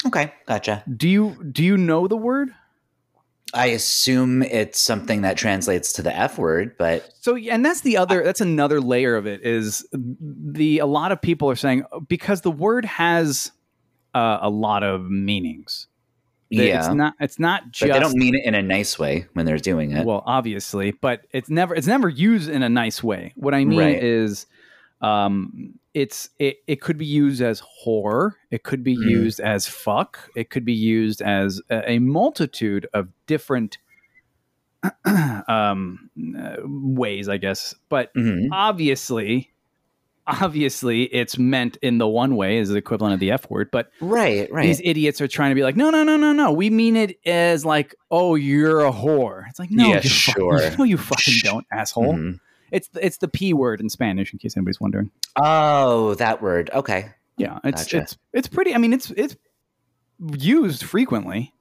Okay. 0.07 0.33
Gotcha. 0.47 0.83
Do 0.97 1.09
you 1.09 1.43
do 1.53 1.63
you 1.63 1.77
know 1.77 2.09
the 2.09 2.17
word? 2.17 2.51
I 3.55 3.67
assume 3.67 4.43
it's 4.43 4.81
something 4.81 5.21
that 5.23 5.37
translates 5.37 5.93
to 5.95 6.03
the 6.03 6.17
F 6.17 6.39
word, 6.39 6.75
but 6.79 7.11
So, 7.21 7.37
and 7.37 7.63
that's 7.63 7.83
the 7.83 7.99
other, 7.99 8.25
that's 8.25 8.41
another 8.41 8.81
layer 8.81 9.15
of 9.15 9.27
it 9.27 9.45
is 9.45 9.87
the, 9.93 10.79
a 10.79 10.87
lot 10.87 11.13
of 11.13 11.21
people 11.21 11.51
are 11.51 11.57
saying 11.57 11.85
because 12.09 12.41
the 12.41 12.51
word 12.51 12.87
has 12.87 13.53
uh, 14.15 14.39
a 14.41 14.49
lot 14.49 14.83
of 14.83 15.11
meanings. 15.11 15.87
yeah. 16.49 16.79
It's 16.87 16.95
not, 16.95 17.15
it's 17.21 17.39
not 17.39 17.65
but 17.65 17.73
just, 17.73 17.93
they 17.93 18.01
don't 18.01 18.17
mean 18.17 18.35
it 18.37 18.47
in 18.47 18.55
a 18.55 18.63
nice 18.63 18.99
way 18.99 19.27
when 19.35 19.45
they're 19.45 19.59
doing 19.59 19.93
it. 19.93 20.07
well, 20.07 20.23
obviously, 20.25 20.93
but 20.93 21.27
it's 21.31 21.51
never, 21.51 21.75
it's 21.75 21.87
never 21.87 22.09
used 22.09 22.49
in 22.49 22.63
a 22.63 22.71
nice 22.71 23.03
way. 23.03 23.35
What 23.37 23.53
I 23.53 23.67
mean 23.67 23.79
Right. 23.79 24.03
is, 24.03 24.47
um, 25.03 25.75
it's, 25.95 26.31
it, 26.39 26.59
it 26.67 26.81
could 26.81 26.97
be 26.97 27.05
used 27.07 27.43
as 27.43 27.63
whore. 27.85 28.33
It 28.51 28.63
could 28.63 28.83
be 28.83 28.97
Mm. 28.97 29.11
used 29.11 29.41
as 29.41 29.67
fuck. 29.69 30.31
It 30.35 30.49
could 30.49 30.65
be 30.65 30.73
used 30.73 31.21
as 31.21 31.61
a, 31.69 31.91
a 31.93 31.99
multitude 31.99 32.87
of 32.95 33.09
different 33.27 33.77
um, 35.49 36.11
uh, 36.39 36.57
ways, 36.65 37.29
I 37.29 37.37
guess. 37.37 37.75
But 37.89 38.13
Mhm. 38.15 38.49
obviously, 38.53 39.51
obviously, 40.27 41.03
it's 41.05 41.37
meant 41.39 41.77
in 41.83 41.99
the 41.99 42.09
one 42.09 42.37
way 42.37 42.59
is 42.59 42.69
the 42.69 42.77
equivalent 42.77 43.15
of 43.15 43.21
the 43.21 43.31
F 43.31 43.49
word. 43.51 43.69
But 43.71 43.91
Right, 44.01 44.51
right. 44.53 44.65
these 44.65 44.81
idiots 44.85 45.21
are 45.21 45.29
trying 45.29 45.51
to 45.51 45.55
be 45.55 45.63
like, 45.63 45.77
no, 45.77 45.91
no, 45.91 46.03
no, 46.05 46.17
no, 46.17 46.33
no. 46.33 46.53
We 46.53 46.71
mean 46.71 46.97
it 46.97 47.19
as 47.27 47.65
like, 47.65 47.95
oh, 48.11 48.35
you're 48.35 48.85
a 48.85 48.93
whore. 48.93 49.45
It's 49.49 49.59
like, 49.59 49.71
no, 49.71 49.89
Yeah, 49.91 49.97
you 49.97 50.09
sure. 50.09 50.59
Fucking, 50.61 50.79
no, 50.79 50.85
you 50.85 50.97
fucking 50.97 51.35
don't, 51.43 51.67
asshole. 51.73 52.15
Mhm. 52.15 52.39
It's 52.73 52.89
it's 53.01 53.19
the 53.19 53.29
p 53.29 53.53
word 53.53 53.81
in 53.81 53.89
Spanish, 53.91 54.33
in 54.33 54.39
case 54.39 54.57
anybody's 54.57 54.81
wondering. 54.81 55.11
Oh, 55.37 56.15
that 56.15 56.43
word. 56.43 56.71
Okay. 56.73 57.11
Yeah, 57.37 57.59
it's 57.65 57.85
Gotcha. 57.85 57.99
it's 57.99 58.17
it's 58.33 58.49
pretty. 58.49 58.75
I 58.75 58.79
mean, 58.79 58.93
it's 58.93 59.11
it's 59.11 59.37
used 60.39 60.83
frequently. 60.83 61.53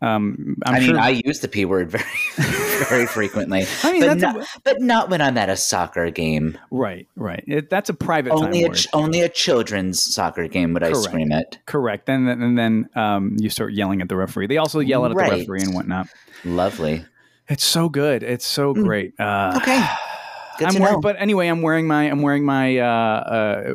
Um, 0.00 0.56
I'm 0.66 0.74
i 0.74 0.78
mean, 0.80 0.88
sure. 0.88 0.98
I 0.98 1.20
use 1.24 1.40
the 1.40 1.48
P 1.48 1.64
word 1.64 1.88
very, 2.36 2.84
very 2.88 3.06
frequently. 3.06 3.64
I 3.84 3.92
mean, 3.92 4.00
but, 4.00 4.06
that's 4.18 4.20
not, 4.20 4.36
a, 4.36 4.46
but 4.64 4.80
not 4.80 5.10
when 5.10 5.20
I'm 5.20 5.38
at 5.38 5.48
a 5.48 5.56
soccer 5.56 6.10
game. 6.10 6.58
right, 6.72 7.06
right. 7.14 7.44
It, 7.46 7.70
that's 7.70 7.88
a 7.88 7.94
private 7.94 8.32
Only 8.32 8.64
a 8.64 8.68
word. 8.68 8.86
only 8.92 9.20
a 9.20 9.28
children's 9.28 10.02
soccer 10.02 10.48
game 10.48 10.74
would 10.74 10.82
I 10.82 10.92
scream 10.92 11.30
it. 11.30 11.58
Correct. 11.66 12.08
And 12.08 12.26
then 12.28 12.42
and 12.42 12.58
then 12.58 12.88
um, 12.96 13.36
you 13.38 13.48
start 13.48 13.74
yelling 13.74 14.00
at 14.02 14.08
the 14.08 14.16
referee. 14.16 14.48
They 14.48 14.58
also 14.58 14.80
yell 14.80 15.06
at 15.06 15.14
Right. 15.14 15.30
the 15.30 15.38
referee 15.38 15.62
and 15.62 15.74
whatnot. 15.74 16.08
Lovely. 16.44 17.04
It's 17.48 17.64
so 17.64 17.88
good. 17.88 18.22
It's 18.24 18.46
so 18.46 18.74
Mm. 18.74 18.84
great. 18.84 19.20
Uh, 19.20 19.54
Okay. 19.62 19.84
Good 20.58 20.68
I'm 20.68 20.80
wearing, 20.82 21.00
but 21.00 21.16
anyway, 21.18 21.48
I'm 21.48 21.62
wearing 21.62 21.86
my 21.86 22.04
I'm 22.04 22.22
wearing 22.22 22.44
my 22.44 22.78
uh, 22.78 22.86
uh, 22.86 23.72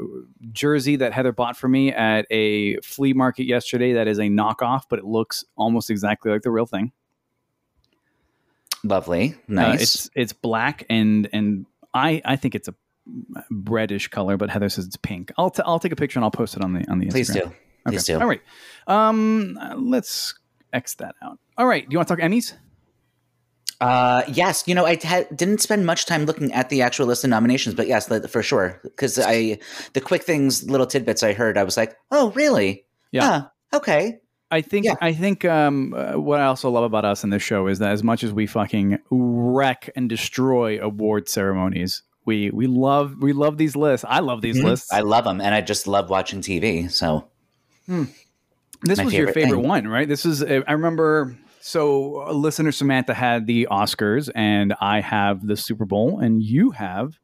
jersey 0.51 0.95
that 0.97 1.13
Heather 1.13 1.31
bought 1.31 1.57
for 1.57 1.67
me 1.67 1.91
at 1.91 2.25
a 2.29 2.77
flea 2.81 3.13
market 3.13 3.45
yesterday. 3.45 3.93
That 3.93 4.07
is 4.07 4.19
a 4.19 4.23
knockoff, 4.23 4.83
but 4.89 4.99
it 4.99 5.05
looks 5.05 5.43
almost 5.55 5.89
exactly 5.89 6.31
like 6.31 6.43
the 6.43 6.51
real 6.51 6.65
thing. 6.65 6.91
Lovely. 8.83 9.33
Uh, 9.33 9.53
Nice. 9.53 9.81
it's 9.81 10.09
it's 10.15 10.33
black 10.33 10.85
and 10.89 11.27
and 11.33 11.65
I 11.93 12.21
I 12.23 12.35
think 12.35 12.55
it's 12.55 12.67
a 12.67 12.75
reddish 13.49 14.09
color, 14.09 14.37
but 14.37 14.49
Heather 14.49 14.69
says 14.69 14.85
it's 14.85 14.97
pink. 14.97 15.31
I'll 15.37 15.49
t- 15.49 15.63
I'll 15.65 15.79
take 15.79 15.91
a 15.91 15.95
picture 15.95 16.19
and 16.19 16.23
I'll 16.23 16.31
post 16.31 16.55
it 16.55 16.63
on 16.63 16.73
the 16.73 16.87
on 16.89 16.99
the 16.99 17.07
Instagram. 17.07 17.11
Please 17.11 17.29
Instagram. 17.29 17.43
do. 17.43 17.51
Please 17.87 18.03
do. 18.03 18.19
All 18.19 18.27
right. 18.27 18.41
Um, 18.87 19.57
uh, 19.59 19.75
let's 19.77 20.35
X 20.73 20.95
that 20.95 21.15
out. 21.23 21.39
All 21.57 21.65
right. 21.65 21.87
Do 21.87 21.93
you 21.93 21.97
want 21.97 22.07
to 22.09 22.15
talk 22.15 22.23
Emmys? 22.23 22.53
Uh, 23.79 24.23
yes, 24.27 24.63
you 24.67 24.73
know, 24.73 24.85
I 24.85 24.97
had, 25.03 25.27
didn't 25.35 25.61
spend 25.61 25.85
much 25.85 26.05
time 26.05 26.25
looking 26.25 26.51
at 26.53 26.69
the 26.69 26.81
actual 26.81 27.05
list 27.05 27.23
of 27.23 27.29
nominations, 27.29 27.75
but 27.75 27.87
yes, 27.87 28.07
for 28.29 28.41
sure. 28.41 28.79
Because 28.83 29.19
I, 29.19 29.59
the 29.93 30.01
quick 30.01 30.23
things, 30.23 30.67
little 30.69 30.87
tidbits 30.87 31.21
I 31.21 31.33
heard, 31.33 31.57
I 31.57 31.63
was 31.63 31.77
like, 31.77 31.95
oh, 32.11 32.31
really? 32.31 32.85
Yeah. 33.11 33.23
Huh, 33.23 33.47
okay. 33.77 34.19
I 34.49 34.61
think 34.61 34.85
Yeah. 34.85 34.95
I 35.01 35.11
think 35.13 35.43
um, 35.45 35.93
uh, 35.93 36.13
what 36.13 36.39
I 36.39 36.45
also 36.45 36.69
love 36.69 36.85
about 36.85 37.03
us 37.03 37.23
in 37.23 37.29
this 37.29 37.43
show 37.43 37.67
is 37.67 37.79
that 37.79 37.91
as 37.91 38.01
much 38.01 38.23
as 38.23 38.31
we 38.31 38.47
fucking 38.47 38.97
wreck 39.11 39.89
and 39.95 40.07
destroy 40.09 40.81
award 40.81 41.27
ceremonies, 41.27 42.01
we 42.25 42.49
we 42.51 42.65
love 42.65 43.15
we 43.19 43.33
love 43.33 43.57
these 43.57 43.75
lists. 43.75 44.05
I 44.07 44.19
love 44.19 44.41
these 44.41 44.57
Mhm. 44.57 44.63
lists. 44.63 44.91
I 44.93 45.01
love 45.01 45.25
them, 45.25 45.41
and 45.41 45.53
I 45.53 45.59
just 45.59 45.85
love 45.85 46.09
watching 46.09 46.39
TV. 46.39 46.89
So 46.89 47.27
this 47.87 48.97
my 48.97 49.03
was 49.03 49.13
your 49.13 49.27
favorite 49.27 49.33
favorite 49.33 49.57
thing. 49.59 49.67
one, 49.67 49.87
right? 49.87 50.07
This 50.07 50.25
is 50.25 50.41
I 50.41 50.71
remember. 50.71 51.37
So 51.67 52.23
uh, 52.25 52.31
listener 52.31 52.71
Samantha 52.71 53.13
had 53.13 53.45
the 53.45 53.67
Oscars, 53.69 54.29
and 54.33 54.73
I 54.79 55.01
have 55.01 55.45
the 55.45 55.57
Super 55.57 55.85
Bowl, 55.85 56.19
and 56.19 56.41
you 56.41 56.71
have 56.71 57.19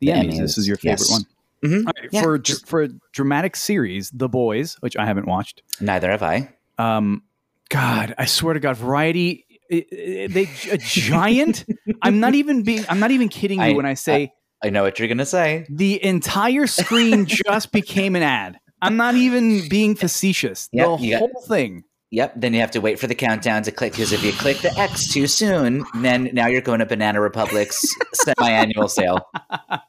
the, 0.00 0.08
The 0.08 0.12
Emmys. 0.12 0.38
This 0.38 0.58
is 0.58 0.68
your 0.68 0.76
favorite 0.76 1.00
yes. 1.00 1.10
one. 1.10 1.22
Mhm. 1.64 1.86
All 1.86 1.92
right, 1.98 2.10
Yeah, 2.12 2.22
for 2.22 2.38
just- 2.38 2.66
for 2.66 2.82
a 2.82 2.88
dramatic 3.12 3.56
series, 3.56 4.10
The 4.10 4.28
Boys, 4.28 4.76
which 4.80 4.96
I 4.98 5.06
haven't 5.06 5.26
watched. 5.26 5.62
neither 5.80 6.10
have 6.10 6.22
I. 6.22 6.50
Um, 6.76 7.22
God, 7.70 8.14
I 8.18 8.26
swear 8.26 8.52
to 8.52 8.60
God, 8.60 8.76
Variety, 8.76 9.46
i- 9.72 9.76
i- 9.90 10.26
they 10.30 10.48
a 10.70 10.76
giant. 10.76 11.64
I'm 12.02 12.20
not 12.20 12.34
even 12.34 12.62
being. 12.64 12.84
I'm 12.90 13.00
not 13.00 13.10
even 13.12 13.28
kidding 13.30 13.58
you 13.60 13.64
I- 13.64 13.72
when 13.72 13.86
I 13.86 13.94
say 13.94 14.32
I 14.62 14.68
know 14.68 14.82
what 14.82 14.98
you're 14.98 15.08
gonna 15.08 15.24
say. 15.24 15.64
the 15.70 16.04
entire 16.04 16.66
screen 16.66 17.24
just 17.24 17.72
became 17.72 18.14
an 18.14 18.22
ad. 18.22 18.58
I'm 18.82 18.96
not 18.98 19.14
even 19.14 19.66
being 19.70 19.94
facetious. 19.94 20.68
Yep, 20.72 20.98
the 20.98 21.04
you 21.06 21.10
got- 21.12 21.18
whole 21.20 21.42
thing. 21.48 21.84
Yep. 22.10 22.34
Then 22.36 22.54
you 22.54 22.60
have 22.60 22.70
to 22.72 22.80
wait 22.80 23.00
for 23.00 23.08
the 23.08 23.16
countdown 23.16 23.64
to 23.64 23.72
click 23.72 23.92
because 23.92 24.12
if 24.12 24.22
you 24.22 24.32
click 24.32 24.58
the 24.58 24.72
X 24.78 25.12
too 25.12 25.26
soon, 25.26 25.84
then 25.96 26.30
now 26.32 26.46
you're 26.46 26.60
going 26.60 26.78
to 26.78 26.86
Banana 26.86 27.20
Republic's 27.20 27.84
semi-annual 28.14 28.88
sale. 28.88 29.28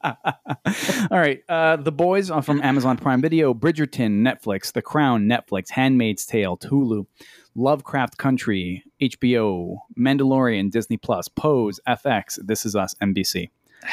All 0.04 1.20
right, 1.20 1.42
uh, 1.48 1.76
the 1.76 1.92
boys 1.92 2.32
are 2.32 2.42
from 2.42 2.62
Amazon 2.64 2.98
Prime 2.98 3.22
Video, 3.22 3.54
Bridgerton, 3.54 4.22
Netflix, 4.22 4.74
The 4.74 4.82
Crown, 4.82 5.26
Netflix, 5.26 5.70
Handmaid's 5.70 6.26
Tale, 6.26 6.58
Hulu, 6.58 7.06
Lovecraft 7.54 8.18
Country, 8.18 8.84
HBO, 9.00 9.78
Mandalorian, 9.98 10.72
Disney 10.72 10.98
Plus, 10.98 11.28
Pose, 11.28 11.80
FX, 11.88 12.40
This 12.44 12.66
Is 12.66 12.76
Us, 12.76 12.96
NBC. 13.02 13.50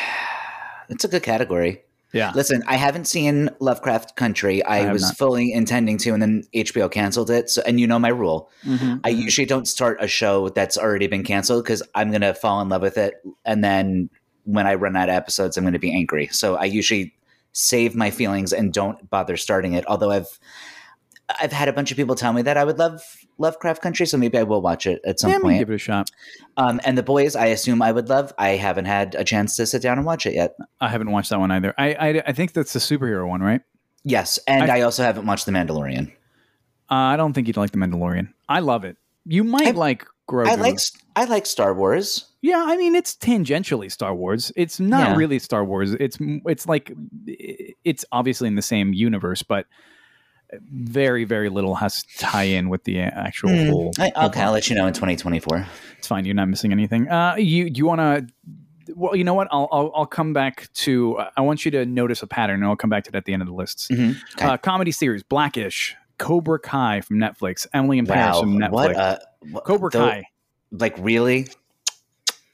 It's 0.90 1.02
a 1.02 1.08
good 1.08 1.22
category. 1.22 1.82
Yeah, 2.14 2.32
Listen, 2.34 2.62
I 2.66 2.76
haven't 2.76 3.06
seen 3.06 3.50
Lovecraft 3.60 4.16
Country. 4.16 4.64
I, 4.64 4.78
have 4.78 4.92
was 4.92 5.02
not. 5.02 5.16
fully 5.16 5.52
intending 5.52 5.98
to, 5.98 6.10
and 6.14 6.22
then 6.22 6.44
HBO 6.54 6.90
canceled 6.90 7.28
it. 7.28 7.50
So, 7.50 7.60
and 7.66 7.80
you 7.80 7.86
know 7.86 7.98
my 7.98 8.08
rule. 8.08 8.50
Mhm. 8.64 9.00
I 9.04 9.08
usually 9.08 9.46
don't 9.46 9.66
start 9.66 9.98
a 10.00 10.06
show 10.06 10.48
that's 10.48 10.78
already 10.78 11.08
been 11.08 11.24
canceled 11.24 11.64
because 11.64 11.82
I'm 11.94 12.10
gonna 12.12 12.32
fall 12.32 12.60
in 12.60 12.68
love 12.68 12.82
with 12.82 12.96
it, 12.96 13.14
and 13.44 13.62
then 13.64 14.10
when 14.44 14.66
I 14.66 14.74
run 14.74 14.94
out 14.96 15.08
of 15.08 15.14
episodes, 15.14 15.56
I'm 15.56 15.64
gonna 15.64 15.78
be 15.78 15.92
angry. 15.92 16.28
So 16.28 16.54
I 16.56 16.64
usually 16.64 17.14
save 17.52 17.94
my 17.94 18.10
feelings 18.10 18.52
and 18.52 18.72
don't 18.72 19.08
bother 19.10 19.36
starting 19.36 19.72
it. 19.74 19.84
Although 19.86 20.10
I've 20.10 20.38
I've 21.40 21.52
had 21.52 21.68
a 21.68 21.72
bunch 21.72 21.90
of 21.90 21.96
people 21.96 22.14
tell 22.14 22.32
me 22.32 22.42
that 22.42 22.56
I 22.56 22.64
would 22.64 22.78
love 22.78 23.00
Lovecraft 23.38 23.82
Country, 23.82 24.06
so 24.06 24.16
maybe 24.16 24.38
I 24.38 24.42
will 24.44 24.62
watch 24.62 24.86
it 24.86 25.00
at 25.04 25.18
some 25.18 25.30
yeah, 25.30 25.38
point. 25.40 25.58
give 25.58 25.70
it 25.70 25.74
a 25.74 25.78
shot. 25.78 26.10
Um, 26.56 26.80
and 26.84 26.96
the 26.96 27.02
boys, 27.02 27.34
I 27.34 27.46
assume 27.46 27.82
I 27.82 27.90
would 27.92 28.08
love. 28.08 28.32
I 28.38 28.50
haven't 28.50 28.84
had 28.84 29.14
a 29.16 29.24
chance 29.24 29.56
to 29.56 29.66
sit 29.66 29.82
down 29.82 29.98
and 29.98 30.06
watch 30.06 30.24
it 30.26 30.34
yet. 30.34 30.56
I 30.80 30.88
haven't 30.88 31.10
watched 31.10 31.30
that 31.30 31.40
one 31.40 31.50
either. 31.50 31.74
I 31.76 31.94
I, 31.94 32.08
I 32.26 32.32
think 32.32 32.52
that's 32.52 32.72
the 32.72 32.78
superhero 32.78 33.26
one, 33.28 33.40
right? 33.40 33.60
Yes, 34.04 34.38
and 34.46 34.70
I- 34.70 34.78
I, 34.78 34.80
also 34.82 35.02
haven't 35.02 35.26
watched 35.26 35.46
The 35.46 35.52
Mandalorian. 35.52 36.08
Uh, 36.90 36.94
I 36.94 37.16
don't 37.16 37.32
think 37.32 37.46
you'd 37.46 37.56
like 37.56 37.70
the 37.70 37.78
Mandalorian. 37.78 38.32
I 38.48 38.60
love 38.60 38.84
it. 38.84 38.98
You 39.24 39.42
might 39.42 39.68
I- 39.68 39.70
like 39.70 40.04
Grogu. 40.28 40.46
I 40.48 40.54
like 40.54 40.78
I 41.16 41.24
like 41.24 41.46
Star 41.46 41.74
Wars. 41.74 42.26
Yeah, 42.40 42.62
I 42.66 42.76
mean 42.76 42.94
it's 42.94 43.14
tangentially 43.16 43.90
Star 43.90 44.14
Wars. 44.14 44.52
It's 44.56 44.78
not 44.78 45.08
Yeah. 45.10 45.16
really 45.16 45.38
Star 45.38 45.64
Wars. 45.64 45.92
It's 45.94 46.18
it's 46.20 46.66
like 46.66 46.92
it's 47.26 48.04
obviously 48.12 48.48
in 48.48 48.54
the 48.54 48.62
same 48.62 48.92
universe, 48.92 49.42
but 49.42 49.66
very 50.60 51.24
very 51.24 51.48
little 51.48 51.74
has 51.74 52.02
to 52.04 52.18
tie 52.18 52.44
in 52.44 52.68
with 52.68 52.84
the 52.84 53.00
actual 53.00 53.50
Hmm. 53.50 53.68
whole. 53.70 53.92
I, 53.98 54.12
okay, 54.26 54.40
I'll 54.42 54.52
let 54.52 54.68
you 54.70 54.76
know 54.76 54.86
in 54.86 54.92
2024. 54.94 55.66
It's 55.98 56.06
fine. 56.06 56.24
You're 56.24 56.34
not 56.34 56.48
missing 56.48 56.72
anything. 56.72 57.08
Uh, 57.08 57.34
you 57.36 57.64
you 57.74 57.86
want 57.86 58.00
to? 58.00 58.26
Well, 58.94 59.16
you 59.16 59.24
know 59.24 59.34
what? 59.34 59.48
I'll, 59.50 59.68
I'll 59.72 59.92
I'll 59.94 60.06
come 60.06 60.32
back 60.32 60.70
to. 60.74 61.18
I 61.36 61.40
want 61.40 61.64
you 61.64 61.70
to 61.72 61.86
notice 61.86 62.22
a 62.22 62.26
pattern, 62.26 62.56
and 62.56 62.64
I'll 62.66 62.76
come 62.76 62.90
back 62.90 63.04
to 63.04 63.08
it 63.10 63.14
at 63.14 63.24
the 63.24 63.32
end 63.32 63.42
of 63.42 63.48
the 63.48 63.54
lists. 63.54 63.88
Mhm. 63.88 64.16
Okay. 64.34 64.44
Uh, 64.46 64.56
comedy 64.58 64.92
series: 64.92 65.22
Blackish, 65.22 65.96
Cobra 66.18 66.58
Kai 66.58 67.00
from 67.00 67.16
Netflix, 67.16 67.66
Emily 67.72 67.98
in 67.98 68.06
Paris 68.06 68.38
from 68.40 68.58
Netflix, 68.58 68.70
what 68.72 68.96
a 68.96 69.20
what, 69.50 69.64
Cobra 69.64 69.90
though- 69.90 70.08
Kai. 70.10 70.24
Like 70.70 70.94
really? 70.98 71.46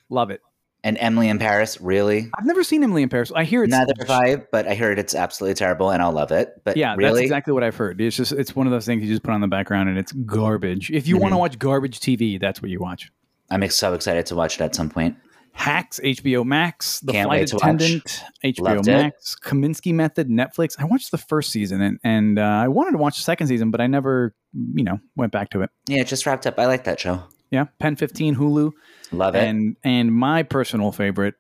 Love 0.09 0.31
it. 0.31 0.41
And 0.83 0.97
Emily 0.99 1.29
in 1.29 1.39
Paris, 1.39 1.79
really? 1.81 2.31
I've 2.39 2.47
never 2.47 2.65
seen 2.65 2.83
Emily 2.83 3.03
in 3.03 3.11
Paris. 3.11 3.31
I 3.35 3.45
hear 3.45 3.63
it's 3.65 3.71
Neither 3.71 3.93
have 3.99 4.11
I, 4.11 4.37
but 4.37 4.67
I 4.67 4.75
heard 4.75 4.99
it's 4.99 5.15
absolutely 5.15 5.55
terrible, 5.55 5.91
and 5.91 6.01
I'll 6.01 6.11
love 6.13 6.33
it. 6.33 6.61
But 6.65 6.77
Yeah, 6.79 6.97
that's 6.99 7.19
exactly 7.19 7.53
what 7.53 7.63
I've 7.63 7.77
heard. 7.77 8.01
It's 8.01 8.17
just 8.17 8.33
it's 8.33 8.57
one 8.57 8.67
of 8.67 8.71
those 8.73 8.87
things 8.87 9.03
you 9.03 9.09
just 9.09 9.23
put 9.23 9.33
on 9.33 9.43
the 9.43 9.47
background 9.49 9.91
and 9.91 9.99
it's 9.99 10.13
garbage. 10.13 10.91
If 10.91 11.07
you 11.07 11.17
want 11.19 11.33
to 11.33 11.35
Mm-hmm. 11.35 11.41
watch 11.41 11.59
garbage 11.59 12.01
TV, 12.01 12.41
that's 12.41 12.63
what 12.63 12.71
you 12.71 12.81
watch. 12.81 13.11
I'm 13.51 13.69
so 13.69 13.93
excited 13.95 14.25
to 14.27 14.35
watch 14.35 14.55
it 14.55 14.63
at 14.63 14.75
some 14.75 14.89
point. 14.89 15.17
Hacks, 15.53 16.01
HBO 16.03 16.45
Max, 16.47 17.01
The 17.01 17.13
Can't 17.13 17.27
Flight 17.29 17.47
to 17.49 17.57
watch. 17.57 17.63
Attendant, 17.65 18.23
HBO 18.45 18.61
Loved 18.77 18.89
it. 18.89 18.93
Max, 18.93 19.37
Kominsky 19.45 19.93
Method, 19.93 20.29
Netflix. 20.29 20.77
I 20.79 20.85
watched 20.85 21.11
the 21.11 21.19
first 21.19 21.51
season 21.51 21.83
and 21.83 21.99
and 22.05 22.39
uh, 22.39 22.43
I 22.43 22.69
wanted 22.69 22.93
to 22.93 22.99
watch 22.99 23.17
the 23.17 23.23
second 23.23 23.49
season, 23.49 23.71
but 23.71 23.81
I 23.81 23.87
never, 23.87 24.35
you 24.75 24.85
know, 24.85 24.99
went 25.17 25.33
back 25.33 25.51
to 25.51 25.63
it. 25.63 25.71
Yeah, 25.89 26.01
it 26.01 26.07
just 26.07 26.25
wrapped 26.25 26.47
up. 26.47 26.59
I 26.59 26.67
like 26.67 26.85
that 26.85 27.01
show. 27.01 27.25
Yeah, 27.51 27.65
Pen 27.79 27.97
15, 27.97 28.37
Hulu, 28.37 28.73
Love 29.13 29.35
it. 29.35 29.43
and 29.45 29.77
and 29.83 30.15
my 30.15 30.43
personal 30.45 30.93
favorite, 30.93 31.35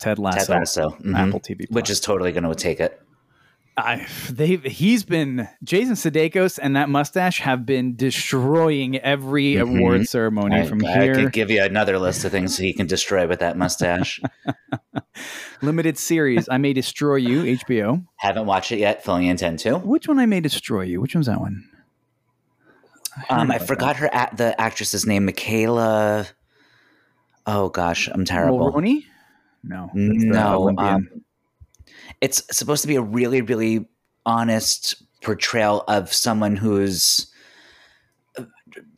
Ted 0.00 0.18
Lasso, 0.18 0.38
Ted 0.52 0.58
Lasso, 0.60 0.90
mhm. 1.00 1.16
Apple 1.16 1.40
TV, 1.40 1.70
which 1.70 1.90
is 1.90 2.00
totally 2.00 2.32
going 2.32 2.44
to 2.44 2.54
take 2.54 2.80
it. 2.80 3.00
I 3.76 4.06
they 4.30 4.54
he's 4.56 5.02
been 5.04 5.48
Jason 5.64 5.94
Sudeikis 5.94 6.60
and 6.62 6.76
that 6.76 6.88
mustache 6.88 7.40
have 7.40 7.66
been 7.66 7.96
destroying 7.96 8.98
every 8.98 9.54
Mhm. 9.54 9.78
award 9.78 10.06
ceremony 10.08 10.60
I, 10.60 10.62
from 10.64 10.84
I 10.84 10.92
here. 11.02 11.12
I 11.12 11.14
could 11.22 11.32
give 11.32 11.50
you 11.50 11.60
another 11.62 11.98
list 11.98 12.24
of 12.24 12.30
things 12.30 12.56
he 12.56 12.72
can 12.72 12.86
destroy 12.86 13.26
with 13.26 13.40
that 13.40 13.56
mustache. 13.58 14.20
Limited 15.62 15.98
series, 15.98 16.48
I 16.48 16.58
May 16.58 16.72
Destroy 16.72 17.16
You, 17.16 17.42
HBO. 17.58 18.04
Haven't 18.16 18.46
watched 18.46 18.70
it 18.72 18.78
yet. 18.78 19.02
Fully 19.04 19.28
intend 19.28 19.58
to. 19.60 19.78
Which 19.78 20.06
one 20.08 20.18
I 20.18 20.26
May 20.26 20.40
Destroy 20.40 20.82
You? 20.82 21.00
Which 21.00 21.14
one's 21.14 21.26
that 21.26 21.40
one? 21.40 21.64
Um, 23.30 23.50
I 23.50 23.56
about 23.56 23.66
forgot 23.68 23.96
her 23.96 24.08
a- 24.12 24.34
the 24.34 24.60
actress's 24.60 25.06
name, 25.06 25.24
Michaela. 25.26 26.26
Oh 27.46 27.68
gosh, 27.68 28.08
I'm 28.12 28.24
terrible. 28.24 28.72
Mulroney? 28.72 29.04
No. 29.62 29.90
No, 29.94 30.74
um, 30.78 31.08
it's 32.20 32.42
supposed 32.56 32.82
to 32.82 32.88
be 32.88 32.96
a 32.96 33.02
really, 33.02 33.40
really 33.40 33.86
honest 34.26 35.02
portrayal 35.22 35.84
of 35.88 36.12
someone 36.12 36.56
who's 36.56 37.26
uh, 38.38 38.44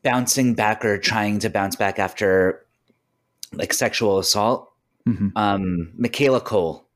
bouncing 0.03 0.55
back 0.55 0.85
or 0.85 0.99
trying 0.99 1.39
to 1.41 1.51
bounce 1.51 1.77
back 1.77 1.99
after 1.99 2.65
like 3.53 3.73
sexual 3.73 4.19
assault. 4.19 4.73
Mhm. 5.07 5.33
Um, 5.37 5.93
Michaela 5.97 6.41
Coel. 6.41 6.89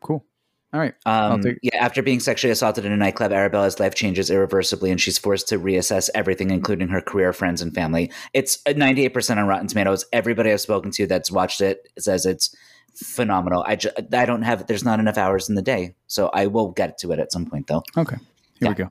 Cool. 0.00 0.24
All 0.72 0.78
right. 0.80 0.94
Um, 1.04 1.40
take- 1.40 1.58
yeah, 1.62 1.84
after 1.84 2.02
being 2.02 2.20
sexually 2.20 2.52
assaulted 2.52 2.84
in 2.84 2.92
a 2.92 2.96
nightclub, 2.96 3.32
Arabella's 3.32 3.80
life 3.80 3.94
changes 3.94 4.30
irreversibly, 4.30 4.90
and 4.90 5.00
she's 5.00 5.18
forced 5.18 5.48
to 5.48 5.58
reassess 5.58 6.08
everything, 6.14 6.50
including 6.50 6.88
her 6.88 7.00
career, 7.00 7.32
friends, 7.32 7.60
and 7.60 7.74
family. 7.74 8.12
It's 8.34 8.62
98% 8.64 9.36
on 9.38 9.46
Rotten 9.48 9.66
Tomatoes. 9.66 10.04
Everybody 10.12 10.52
I've 10.52 10.60
spoken 10.60 10.90
to 10.92 11.06
that's 11.08 11.30
watched 11.30 11.60
it 11.60 11.88
says 11.98 12.24
it's 12.24 12.54
phenomenal. 12.94 13.64
I, 13.66 13.76
ju- 13.76 13.90
I 14.12 14.26
don't 14.26 14.42
have, 14.42 14.66
there's 14.66 14.84
not 14.84 15.00
enough 15.00 15.18
hours 15.18 15.48
in 15.48 15.54
the 15.56 15.62
day, 15.62 15.94
so 16.06 16.30
I 16.32 16.46
will 16.46 16.70
get 16.70 16.98
to 16.98 17.12
it 17.12 17.18
at 17.18 17.32
some 17.32 17.46
point, 17.46 17.66
though. 17.66 17.82
Okay. 17.96 18.16
Here 18.60 18.68
we 18.68 18.74
go. 18.74 18.90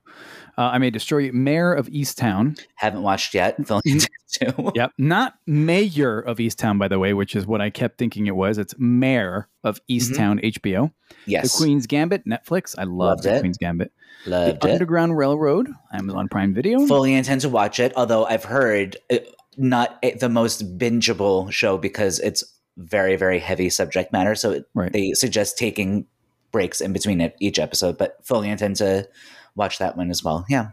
Uh, 0.60 0.72
I 0.74 0.78
may 0.78 0.90
destroy 0.90 1.20
you. 1.20 1.32
Mayor 1.32 1.74
of 1.74 1.88
Easttown. 1.88 2.60
Haven't 2.76 3.02
watched 3.02 3.34
yet. 3.34 3.66
Filling 3.66 3.82
into 3.86 4.10
two. 4.30 4.72
Yep. 4.76 4.92
Not 4.98 5.36
mayor 5.48 6.20
of 6.20 6.40
Easttown, 6.40 6.78
by 6.78 6.90
the 6.90 7.00
way, 7.00 7.14
which 7.14 7.34
is 7.34 7.48
what 7.48 7.62
I 7.62 7.70
kept 7.70 7.98
thinking 7.98 8.28
it 8.28 8.36
was. 8.36 8.58
It's 8.58 8.76
mare 8.78 9.48
of 9.64 9.80
Easttown 9.90 10.42
mm-hmm. 10.42 10.60
HBO. 10.60 10.92
Yes. 11.26 11.54
The 11.54 11.64
Queen's 11.64 11.88
Gambit, 11.88 12.26
Netflix. 12.26 12.76
I 12.78 12.84
love 12.84 13.20
Loved 13.20 13.24
the. 13.24 13.40
Queen's 13.40 13.58
Gambit. 13.58 13.94
Loved 14.26 14.62
the 14.62 14.68
it. 14.68 14.74
Underground 14.74 15.18
Railroad, 15.18 15.70
Amazon 15.94 16.28
Prime 16.28 16.54
Video. 16.54 16.86
Fully 16.88 17.14
intend 17.14 17.40
to 17.42 17.50
watch 17.50 17.80
it, 17.80 17.94
although 17.96 18.26
I've 18.26 18.44
heard 18.44 18.98
uh, 19.10 19.20
not 19.56 19.98
eh, 20.04 20.18
the 20.20 20.28
most 20.28 20.78
bingeable 20.78 21.50
show 21.54 21.78
because 21.78 22.20
it's 22.20 22.44
very, 22.76 23.16
very 23.16 23.40
heavy 23.40 23.70
subject 23.70 24.12
matter. 24.12 24.36
So 24.36 24.52
it, 24.52 24.66
Right. 24.74 24.92
they 24.92 25.14
suggest 25.14 25.58
taking 25.58 26.06
breaks 26.52 26.82
in 26.82 26.92
between 26.92 27.22
it, 27.22 27.38
each 27.40 27.60
episode, 27.60 27.98
but 27.98 28.18
fully 28.26 28.50
intend 28.50 28.76
to 28.78 29.08
watch 29.60 29.78
that 29.78 29.96
one 29.96 30.10
as 30.10 30.24
well. 30.24 30.46
Yeah, 30.50 30.70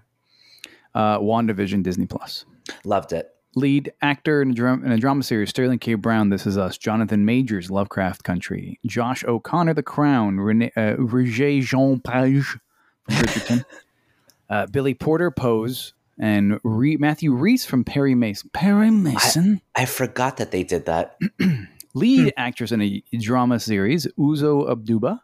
Uh, 0.95 1.19
WandaVision, 1.19 1.83
Disney 1.83 2.07
Plus. 2.07 2.47
loved 2.85 3.12
it. 3.12 3.28
Lead 3.55 3.93
actor 4.02 4.43
in 4.43 4.59
a, 4.59 4.73
in 4.75 4.93
a 4.93 4.99
drama 4.99 5.23
series, 5.23 5.49
Sterling 5.50 5.78
K. 5.78 5.95
Brown, 5.95 6.28
This 6.31 6.47
Is 6.47 6.57
Us. 6.59 6.76
Jonathan 6.78 7.25
Majors, 7.25 7.71
Lovecraft 7.71 8.23
Country. 8.23 8.78
Josh 8.87 9.25
O'Connor, 9.25 9.75
The 9.75 9.83
Crown. 9.83 10.38
Rene, 10.38 10.71
uh, 10.76 10.97
Roger 10.99 11.61
Jean 11.61 12.00
Page 12.00 12.45
from 12.45 13.14
Bridgerton. 13.16 13.64
uh, 14.50 14.66
Billy 14.66 14.93
Porter, 14.95 15.31
Pose. 15.31 15.95
And 16.19 16.61
Re- 16.64 16.97
Matthew 16.99 17.33
Rhys 17.33 17.64
from 17.66 17.83
Perry 17.85 18.14
Mason. 18.14 18.50
Perry 18.52 18.90
Mason? 18.90 19.61
I 19.75 19.85
forgot 19.87 20.37
that 20.38 20.50
they 20.50 20.62
did 20.62 20.85
that. 20.87 21.19
Lead 21.95 22.35
actress 22.37 22.73
in 22.73 22.83
a 22.83 23.02
drama 23.19 23.59
series, 23.59 24.07
Uzo 24.19 24.69
Aduba. 24.69 25.21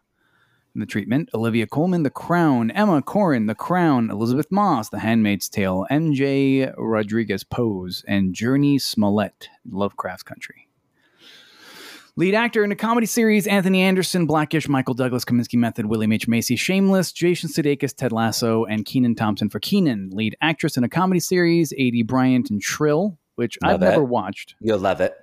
In 0.75 0.79
the 0.79 0.87
treatment, 0.87 1.29
Olivia 1.35 1.67
Colman, 1.67 2.01
The 2.01 2.09
Crown, 2.09 2.71
Emma 2.71 3.03
Corrin, 3.03 3.45
The 3.45 3.53
Crown, 3.53 4.09
Elisabeth 4.09 4.51
Moss, 4.51 4.89
The 4.89 4.97
Handmaid's 4.97 5.47
Tale, 5.47 5.85
MJ 5.91 6.73
Rodriguez 6.75 7.43
Pose, 7.43 8.03
and 8.07 8.33
Jurnee 8.33 8.81
Smollett, 8.81 9.49
Lovecraft 9.69 10.25
Country. 10.25 10.67
Lead 12.15 12.33
actor 12.33 12.63
in 12.63 12.71
a 12.71 12.75
comedy 12.75 13.05
series, 13.05 13.45
Anthony 13.45 13.81
Anderson, 13.81 14.25
Blackish, 14.25 14.67
Michael 14.67 14.95
Douglas, 14.95 15.23
Kominsky 15.23 15.59
Method, 15.59 15.85
William 15.85 16.11
H. 16.11 16.27
Macy, 16.27 16.55
Shameless, 16.55 17.11
Jason 17.11 17.51
Sudeikis, 17.51 17.95
Ted 17.95 18.11
Lasso, 18.11 18.65
and 18.65 18.83
Kenan 18.83 19.13
Thompson 19.13 19.49
for 19.49 19.59
Kenan. 19.59 20.09
Lead 20.11 20.35
actress 20.41 20.75
in 20.75 20.83
a 20.83 20.89
comedy 20.89 21.19
series, 21.19 21.71
Aidy 21.73 22.03
Bryant 22.05 22.49
and 22.49 22.59
Trill, 22.59 23.19
which 23.35 23.59
I've 23.63 23.75
it. 23.83 23.85
never 23.85 24.03
watched. 24.03 24.55
You'll 24.59 24.79
love 24.79 25.01
it. 25.01 25.13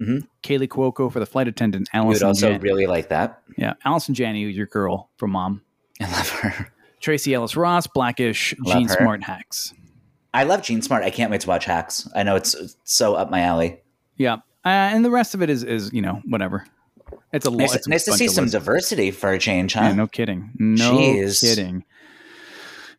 Kaley 0.00 0.68
Cuoco 0.68 1.10
for 1.10 1.20
the 1.20 1.26
flight 1.26 1.48
attendant, 1.48 1.88
You'd 1.94 2.00
Allison 2.00 2.26
also 2.28 2.50
Jan- 2.50 2.60
really 2.60 2.86
like 2.86 3.08
that. 3.08 3.40
yeah, 3.56 3.74
Allison 3.84 4.14
Janney, 4.14 4.42
your 4.42 4.66
girl 4.66 5.10
from 5.16 5.30
Mom. 5.32 5.62
I 6.00 6.10
love 6.10 6.28
her. 6.30 6.72
Tracee 7.00 7.34
Ellis 7.34 7.56
Ross, 7.56 7.86
Blackish, 7.86 8.54
Love 8.58 8.76
Jean 8.76 8.88
her. 8.88 8.94
Smart 8.94 9.22
Hacks. 9.22 9.72
I 10.34 10.44
love 10.44 10.62
Jean 10.62 10.82
Smart. 10.82 11.02
I 11.04 11.10
can't 11.10 11.30
wait 11.30 11.40
to 11.42 11.48
watch 11.48 11.64
Hacks. 11.64 12.08
I 12.14 12.22
know 12.22 12.36
it's 12.36 12.76
so 12.84 13.14
up 13.14 13.30
my 13.30 13.40
alley. 13.40 13.80
Yeah, 14.16 14.34
uh, 14.64 14.68
and 14.68 15.04
the 15.04 15.10
rest 15.10 15.34
of 15.34 15.42
it 15.42 15.48
is 15.50 15.62
is 15.64 15.92
you 15.92 16.02
know 16.02 16.20
whatever. 16.26 16.66
It's 17.32 17.46
a 17.46 17.50
lot. 17.50 17.58
Nice, 17.58 17.86
nice 17.86 18.04
to 18.04 18.12
see 18.12 18.28
some 18.28 18.48
diversity 18.48 19.10
for 19.10 19.30
a 19.32 19.38
change, 19.38 19.74
huh? 19.74 19.82
Yeah, 19.84 19.92
no 19.92 20.06
kidding. 20.06 20.50
No 20.58 20.92
Jeez. 20.98 21.40
kidding. 21.40 21.84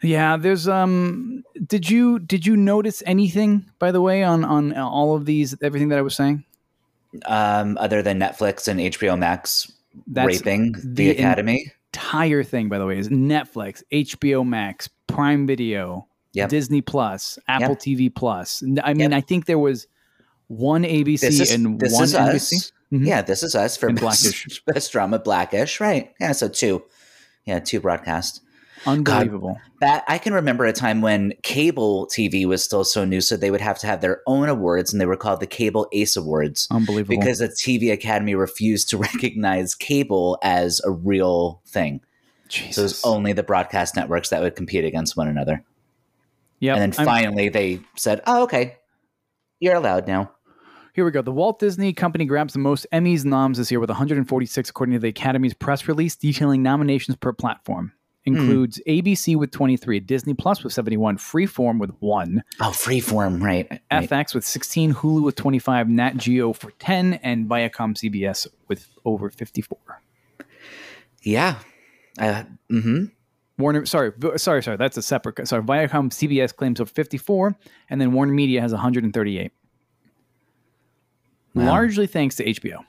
Yeah, 0.02 0.38
there's 0.38 0.68
um. 0.68 1.44
Did 1.66 1.90
you 1.90 2.20
did 2.20 2.46
you 2.46 2.56
notice 2.56 3.02
anything 3.06 3.70
by 3.80 3.92
the 3.92 4.02
way 4.02 4.24
on 4.24 4.44
on 4.46 4.74
all 4.78 5.16
of 5.16 5.26
these 5.26 5.56
everything 5.62 5.90
that 5.90 5.98
I 5.98 6.04
was 6.04 6.16
saying? 6.16 6.44
Um, 7.26 7.78
other 7.80 8.02
than 8.02 8.20
Netflix 8.20 8.68
and 8.68 8.80
HBO 8.80 9.18
Max 9.18 9.72
That's 10.08 10.28
raping 10.28 10.74
the, 10.74 10.80
the 10.94 11.10
Academy. 11.12 11.72
Entire 11.94 12.44
thing 12.44 12.70
by 12.70 12.78
the 12.78 12.86
way 12.86 12.98
is 12.98 13.10
Netflix, 13.10 13.82
HBO 13.92 14.46
Max, 14.48 14.90
Prime 15.08 15.48
Video, 15.48 16.08
Yep. 16.34 16.50
Disney 16.50 16.82
Plus, 16.82 17.40
Apple 17.48 17.70
Yep. 17.70 17.80
TV 17.80 18.14
Plus. 18.14 18.62
I 18.84 18.94
mean, 18.94 19.12
Yep. 19.12 19.18
I 19.18 19.22
think 19.22 19.46
there 19.46 19.58
was 19.58 19.88
one 20.48 20.84
ABC 20.84 21.24
is 21.24 21.52
and 21.52 21.82
one 21.82 22.06
NBC. 22.08 22.72
Mhm. 22.94 23.06
Yeah, 23.06 23.22
this 23.22 23.44
is 23.44 23.56
us 23.56 23.76
for 23.76 23.88
And 23.88 24.00
best, 24.00 24.24
Blackish. 24.24 24.62
best 24.68 24.92
drama. 24.92 25.20
Blackish, 25.20 25.80
right? 25.82 26.14
Yeah, 26.22 26.32
so 26.34 26.48
two. 26.48 26.84
Yeah, 27.46 27.60
two 27.60 27.80
broadcast. 27.80 28.42
Unbelievable. 28.88 29.60
That 29.82 30.04
I 30.08 30.18
can 30.18 30.34
remember 30.34 30.66
a 30.66 30.74
time 30.74 31.02
when 31.02 31.34
cable 31.44 32.08
TV 32.08 32.46
was 32.46 32.64
still 32.64 32.84
so 32.84 33.06
new, 33.06 33.22
so 33.22 33.36
they 33.38 33.52
would 33.52 33.62
have 33.62 33.78
to 33.80 33.88
have 33.88 34.02
their 34.02 34.22
own 34.26 34.50
awards, 34.50 34.92
and 34.94 35.00
they 35.02 35.06
were 35.06 35.18
called 35.18 35.40
the 35.40 35.48
Cable 35.48 35.88
Ace 35.92 36.16
Awards 36.16 36.68
Unbelievable. 36.72 37.20
because 37.20 37.40
the 37.40 37.50
TV 37.50 37.92
Academy 37.92 38.34
refused 38.34 38.90
to 38.90 38.98
recognize 38.98 39.76
cable 39.76 40.40
as 40.42 40.82
a 40.84 40.92
real 40.92 41.62
thing. 41.68 42.02
So 42.50 42.82
it 42.82 42.84
was 42.84 43.04
only 43.04 43.34
the 43.34 43.44
broadcast 43.44 43.96
networks 43.96 44.30
that 44.30 44.42
would 44.42 44.56
compete 44.56 44.86
against 44.86 45.18
one 45.18 45.28
another. 45.28 45.64
Yep. 46.60 46.78
and 46.78 46.94
then 46.94 47.00
I'm- 47.00 47.06
finally 47.06 47.50
they 47.50 47.82
said, 47.96 48.22
"Oh, 48.26 48.44
okay, 48.44 48.78
you're 49.60 49.76
allowed 49.76 50.08
now." 50.08 50.32
Here 50.94 51.06
we 51.06 51.12
go. 51.12 51.22
The 51.22 51.32
Walt 51.32 51.60
Disney 51.60 51.94
Company 51.94 52.26
grabs 52.26 52.54
the 52.54 52.60
most 52.60 52.88
Emmys 52.92 53.24
noms 53.24 53.60
this 53.60 53.70
year 53.70 53.80
with 53.80 53.90
146, 53.92 54.70
according 54.72 54.94
to 54.94 55.00
the 55.00 55.10
Academy's 55.10 55.54
press 55.54 55.88
release 55.88 56.16
detailing 56.16 56.64
nominations 56.64 57.16
per 57.18 57.32
platform. 57.34 57.92
Hmm. 58.28 58.36
Includes 58.36 58.82
ABC 58.88 59.38
with 59.38 59.52
23, 59.52 60.02
Disney 60.02 60.34
Plus 60.34 60.64
with 60.64 60.74
71, 60.74 61.18
Freeform 61.18 61.80
with 61.80 61.92
1, 62.00 62.44
Oh, 62.60 62.66
freeform, 62.66 63.42
right? 63.42 63.68
right. 63.72 64.10
FX 64.10 64.36
with 64.36 64.46
16, 64.46 64.94
Hulu 64.96 65.24
with 65.24 65.36
25, 65.36 65.88
Nat 65.88 66.18
Geo 66.18 66.52
for 66.52 66.72
10, 66.72 67.14
and 67.24 67.48
Viacom 67.50 67.96
CBS 67.96 68.48
with 68.68 68.90
over 69.06 69.30
54. 69.30 69.78
Yeah. 71.24 71.60
Uh, 72.20 72.44
mm-hmm. 72.70 73.06
Warner, 73.58 73.86
sorry, 73.86 74.12
sorry, 74.36 74.62
sorry. 74.62 74.78
That's 74.78 74.98
a 74.98 75.02
separate. 75.02 75.48
Sorry, 75.48 75.64
Viacom 75.64 76.12
CBS 76.12 76.56
claims 76.56 76.80
over 76.80 76.90
54, 76.90 77.56
and 77.90 78.00
then 78.02 78.12
Warner 78.12 78.34
Media 78.34 78.62
has 78.62 78.72
138. 78.72 79.52
Wow. 81.56 81.66
Largely 81.66 82.08
thanks 82.08 82.36
to 82.36 82.46
HBO. 82.46 82.84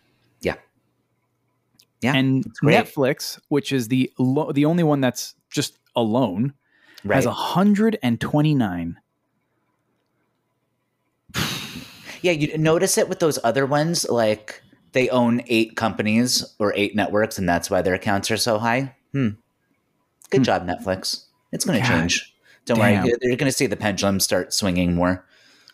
Yeah. 2.01 2.15
And. 2.15 2.45
Netflix, 2.63 3.41
which 3.49 3.73
is 3.73 3.89
the 3.89 4.13
lo- 4.19 4.53
the 4.53 4.65
only 4.65 4.83
one 4.83 5.01
that's 5.01 5.35
just 5.51 5.79
alone, 5.97 6.55
right. 7.05 7.17
has 7.17 7.27
129. 7.27 9.01
yeah, 12.23 12.33
you 12.33 12.57
notice 12.59 12.99
it 12.99 13.09
with 13.09 13.19
those 13.19 13.39
other 13.45 13.67
ones, 13.67 14.09
like 14.09 14.63
they 14.93 15.09
own 15.09 15.43
eight 15.47 15.77
companies 15.77 16.45
or 16.59 16.73
eight 16.77 16.95
networks, 16.97 17.39
and 17.39 17.49
that's 17.49 17.71
why 17.71 17.83
their 17.83 17.95
accounts 17.95 18.31
are 18.31 18.37
so 18.37 18.59
high. 18.59 18.95
Hmm. 19.13 19.31
Good 20.31 20.45
job, 20.45 20.67
Netflix. 20.67 21.25
It's 21.53 21.65
going 21.65 21.81
to 21.81 21.87
change. 21.87 22.35
Don't 22.67 22.79
damn. 22.79 23.05
worry, 23.05 23.15
you're 23.23 23.37
going 23.37 23.51
to 23.51 23.57
see 23.57 23.67
the 23.67 23.77
pendulum 23.77 24.21
start 24.21 24.53
swinging 24.53 24.95
more. 24.95 25.25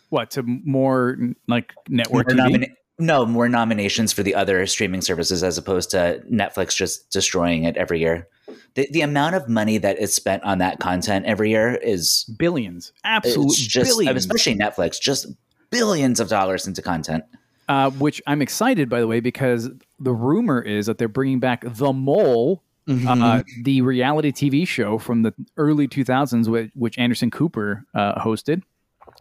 What 0.09 0.31
to 0.31 0.43
more 0.43 1.17
like 1.47 1.73
network 1.89 2.33
More 2.33 2.47
nomina- 2.47 2.73
no, 2.97 3.25
more 3.25 3.49
nominations 3.49 4.13
for 4.13 4.23
the 4.23 4.35
other 4.35 4.65
streaming 4.65 5.01
services 5.01 5.43
as 5.43 5.57
opposed 5.57 5.91
to 5.91 6.23
Netflix 6.31 6.75
just 6.75 7.09
destroying 7.11 7.63
it 7.63 7.75
every 7.77 7.99
year. 7.99 8.27
The, 8.75 8.87
the 8.91 9.01
amount 9.01 9.35
of 9.35 9.49
money 9.49 9.77
that 9.77 9.99
is 9.99 10.13
spent 10.13 10.43
on 10.43 10.59
that 10.59 10.79
content 10.79 11.25
every 11.25 11.49
year 11.49 11.75
is 11.75 12.25
billions, 12.37 12.93
absolutely 13.03 13.55
just, 13.55 13.89
billions. 13.89 14.17
especially 14.17 14.55
Netflix, 14.55 14.99
just 14.99 15.27
billions 15.71 16.19
of 16.19 16.29
dollars 16.29 16.67
into 16.67 16.81
content. 16.81 17.23
uh, 17.67 17.89
which 17.91 18.21
I'm 18.27 18.41
excited 18.41 18.89
by 18.89 18.99
the 18.99 19.07
way 19.07 19.19
because 19.19 19.69
the 19.99 20.13
rumor 20.13 20.61
is 20.61 20.85
that 20.85 20.97
they're 20.97 21.07
bringing 21.07 21.39
back 21.39 21.63
The 21.65 21.93
Mole. 21.93 22.61
Mm-hmm. 22.87 23.07
Uh, 23.23 23.41
the 23.63 23.81
reality 23.81 24.31
TV 24.31 24.67
show 24.67 24.99
from 24.99 25.23
the 25.23 25.33
early 25.57 25.87
2000s, 25.87 26.47
which, 26.47 26.69
which 26.75 26.99
Anderson 26.99 27.31
Cooper 27.31 27.83
uh, 27.95 28.21
hosted. 28.21 28.61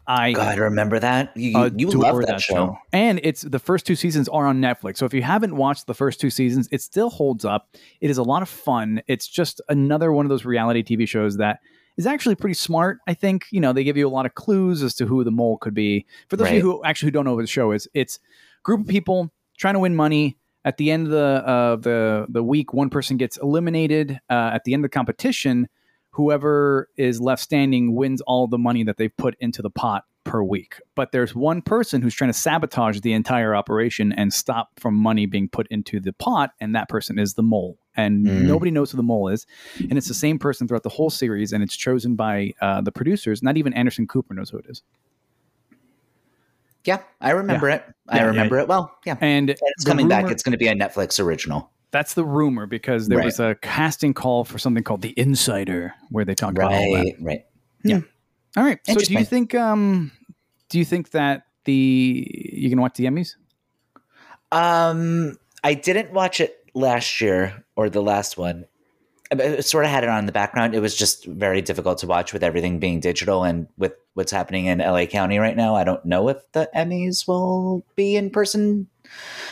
I 0.07 0.33
God, 0.33 0.59
remember 0.59 0.99
that? 0.99 1.37
You, 1.37 1.65
you, 1.65 1.73
you 1.77 1.91
love 1.91 2.21
that, 2.27 2.41
show. 2.41 2.77
And 2.93 3.21
it's 3.23 3.43
the 3.43 3.59
first 3.59 3.87
two 3.87 3.97
seasons 3.97 4.29
are 4.29 4.47
on 4.47 4.61
Netflix. 4.61 4.99
So 4.99 5.07
if 5.07 5.15
you 5.15 5.23
haven't 5.23 5.57
watched 5.57 5.87
the 5.87 5.95
first 5.95 6.21
two 6.21 6.31
seasons, 6.31 6.69
it 6.71 6.83
still 6.83 7.11
holds 7.11 7.45
up. 7.45 7.75
It 8.01 8.11
is 8.11 8.19
a 8.19 8.23
lot 8.23 8.43
of 8.43 8.49
fun. 8.49 9.03
It's 9.07 9.27
just 9.27 9.61
another 9.69 10.13
one 10.13 10.27
of 10.27 10.31
those 10.31 10.45
reality 10.45 10.83
TV 10.83 11.09
shows 11.09 11.39
that 11.39 11.61
is 11.97 12.07
actually 12.07 12.35
pretty 12.35 12.55
smart. 12.55 12.99
I 13.07 13.15
think 13.15 13.47
you 13.51 13.61
know 13.61 13.73
they 13.73 13.85
give 13.85 13.97
you 13.97 14.07
a 14.07 14.11
lot 14.11 14.27
of 14.27 14.35
clues 14.35 14.83
as 14.83 14.95
to 14.97 15.07
who 15.07 15.25
the 15.25 15.31
mole 15.31 15.59
could 15.59 15.75
be. 15.75 16.07
For 16.29 16.37
those 16.37 16.49
of 16.49 16.55
you 16.55 16.63
who 16.63 16.85
actually 16.85 17.09
who 17.09 17.13
don't 17.13 17.25
know 17.25 17.35
what 17.35 17.43
the 17.43 17.47
show 17.47 17.73
is, 17.73 17.89
it's 17.95 18.17
a 18.17 18.63
group 18.63 18.81
of 18.81 18.87
people 18.87 19.31
trying 19.57 19.75
to 19.75 19.81
win 19.81 19.95
money. 19.95 20.37
At 20.67 20.79
the 20.79 20.91
end 20.91 21.07
of 21.07 21.13
the 21.13 21.19
uh, 21.47 21.77
the 21.77 22.27
the 22.29 22.43
week, 22.43 22.73
one 22.73 22.91
person 22.91 23.17
gets 23.17 23.37
eliminated. 23.37 24.19
Uh, 24.31 24.51
at 24.55 24.65
the 24.65 24.73
end 24.73 24.85
of 24.85 24.91
the 24.91 24.95
competition, 24.95 25.69
whoever 26.15 26.89
is 26.97 27.21
left 27.21 27.43
standing 27.43 27.95
wins 27.95 28.21
all 28.23 28.47
the 28.47 28.59
money 28.59 28.85
that 28.85 28.97
they've 28.97 29.17
put 29.17 29.37
into 29.41 29.63
the 29.63 29.71
pot 29.71 30.05
per 30.25 30.43
week. 30.43 30.81
But 30.95 31.13
there's 31.13 31.35
one 31.35 31.61
person 31.61 32.01
who's 32.01 32.15
trying 32.15 32.31
to 32.31 32.39
sabotage 32.39 33.01
the 33.01 33.13
entire 33.13 33.55
operation 33.55 34.13
and 34.13 34.33
stop 34.33 34.71
from 34.81 34.95
money 34.95 35.27
being 35.27 35.49
put 35.49 35.67
into 35.69 36.01
the 36.01 36.13
pot, 36.15 36.53
and 36.61 36.75
that 36.75 36.89
person 36.89 37.19
is 37.19 37.35
the 37.35 37.43
mole. 37.43 37.77
And 37.97 38.25
Mm. 38.27 38.47
nobody 38.47 38.71
knows 38.71 38.91
who 38.91 38.97
the 38.97 39.03
mole 39.03 39.29
is, 39.29 39.47
and 39.79 39.99
it's 39.99 40.09
the 40.09 40.15
same 40.15 40.39
person 40.39 40.67
throughout 40.67 40.83
the 40.83 40.89
whole 40.89 41.11
series, 41.11 41.53
and 41.53 41.63
it's 41.63 41.77
chosen 41.77 42.15
by 42.17 42.55
uh, 42.61 42.81
the 42.81 42.91
producers. 42.93 43.43
Not 43.43 43.57
even 43.57 43.75
Anderson 43.75 44.07
Cooper 44.07 44.35
knows 44.35 44.51
who 44.51 44.59
it 44.59 44.67
is. 44.69 44.83
Yeah, 46.85 47.01
I 47.21 47.31
remember 47.31 47.69
it. 47.71 47.83
I 48.09 48.17
Yeah, 48.17 48.23
yeah. 48.23 48.29
remember 48.29 48.59
it 48.59 48.69
well. 48.69 48.97
Yeah. 49.05 49.17
And 49.21 49.51
And 49.51 49.51
it's 49.51 49.85
the 49.85 49.91
coming 49.91 50.07
back. 50.09 50.31
It's 50.31 50.43
going 50.43 50.53
to 50.53 50.59
be 50.59 50.69
a 50.69 50.75
Netflix 50.75 51.23
original. 51.23 51.71
That's 51.95 52.15
the 52.15 52.25
rumor 52.25 52.67
because 52.67 53.07
there 53.07 53.19
Right. 53.19 53.27
was 53.27 53.39
a 53.39 53.55
casting 53.63 54.15
call 54.15 54.45
for 54.45 54.59
something 54.59 54.83
called 54.83 55.01
The 55.01 55.15
Insider, 55.17 55.95
where 56.11 56.25
they 56.25 56.35
talked 56.35 56.59
about 56.59 56.73
all 56.73 56.93
that. 56.93 57.15
Right, 57.21 57.45
right. 57.85 58.05
All 58.57 58.65
right. 58.65 58.81
So 58.85 58.97
do 58.97 59.15
you 59.15 59.25
think 59.25 59.55
um 59.55 60.11
do 60.71 60.81
you 60.81 60.85
think 60.85 61.11
that 61.11 61.45
the 61.67 62.51
you 62.53 62.69
can 62.69 62.81
watch 62.81 62.95
the 62.97 63.05
Emmys? 63.05 63.37
Um, 64.51 65.37
I 65.63 65.75
didn't 65.75 66.13
watch 66.13 66.41
it 66.41 66.57
last 66.75 67.21
year 67.21 67.65
or 67.77 67.89
the 67.89 68.03
last 68.03 68.37
one. 68.37 68.67
I 69.33 69.61
sort 69.61 69.85
of 69.85 69.91
had 69.93 70.03
it 70.03 70.11
on 70.11 70.19
in 70.19 70.27
the 70.27 70.33
background. 70.33 70.75
It 70.75 70.81
was 70.81 70.97
just 70.97 71.27
very 71.27 71.63
difficult 71.63 71.99
to 71.99 72.09
watch 72.09 72.33
with 72.33 72.43
everything 72.43 72.81
being 72.81 72.99
digital 72.99 73.45
and 73.45 73.69
with 73.79 73.93
what's 74.15 74.33
happening 74.33 74.67
in 74.67 74.79
LA 74.79 75.07
County 75.07 75.39
right 75.39 75.57
now. 75.57 75.77
I 75.77 75.85
don't 75.85 76.05
know 76.05 76.29
if 76.29 76.39
the 76.53 76.69
Emmys 76.75 77.29
will 77.29 77.85
be 77.95 78.17
in 78.17 78.31
person. 78.31 78.89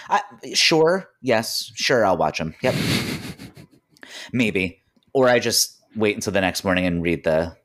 I, 0.09 0.21
sure, 0.55 1.09
yes, 1.21 1.71
sure, 1.75 2.05
I'll 2.05 2.17
watch 2.17 2.39
them. 2.39 2.55
Yep, 2.63 2.75
maybe, 4.33 4.81
or 5.13 5.29
I 5.29 5.39
just 5.39 5.79
wait 5.97 6.15
until 6.15 6.33
the 6.33 6.41
next 6.41 6.65
morning 6.65 6.87
and 6.87 7.03
read 7.03 7.25
the 7.25 7.57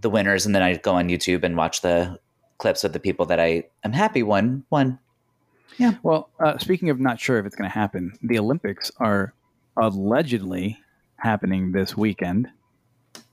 the 0.00 0.10
winners, 0.10 0.46
and 0.46 0.54
then 0.54 0.62
I 0.62 0.76
go 0.76 0.94
on 0.94 1.08
YouTube 1.08 1.44
and 1.44 1.56
watch 1.56 1.82
the 1.82 2.18
clips 2.58 2.84
of 2.84 2.92
the 2.92 3.00
people 3.00 3.26
that 3.26 3.38
I 3.40 3.64
am 3.84 3.92
happy 3.92 4.22
won 4.22 4.64
won. 4.70 4.98
Yeah. 5.78 5.94
Well, 6.02 6.30
uh, 6.38 6.58
speaking 6.58 6.90
of 6.90 7.00
not 7.00 7.20
sure 7.20 7.38
if 7.38 7.46
it's 7.46 7.56
going 7.56 7.68
to 7.70 7.74
happen, 7.74 8.12
the 8.22 8.38
Olympics 8.38 8.90
are 8.98 9.32
allegedly 9.76 10.78
happening 11.16 11.72
this 11.72 11.96
weekend. 11.96 12.48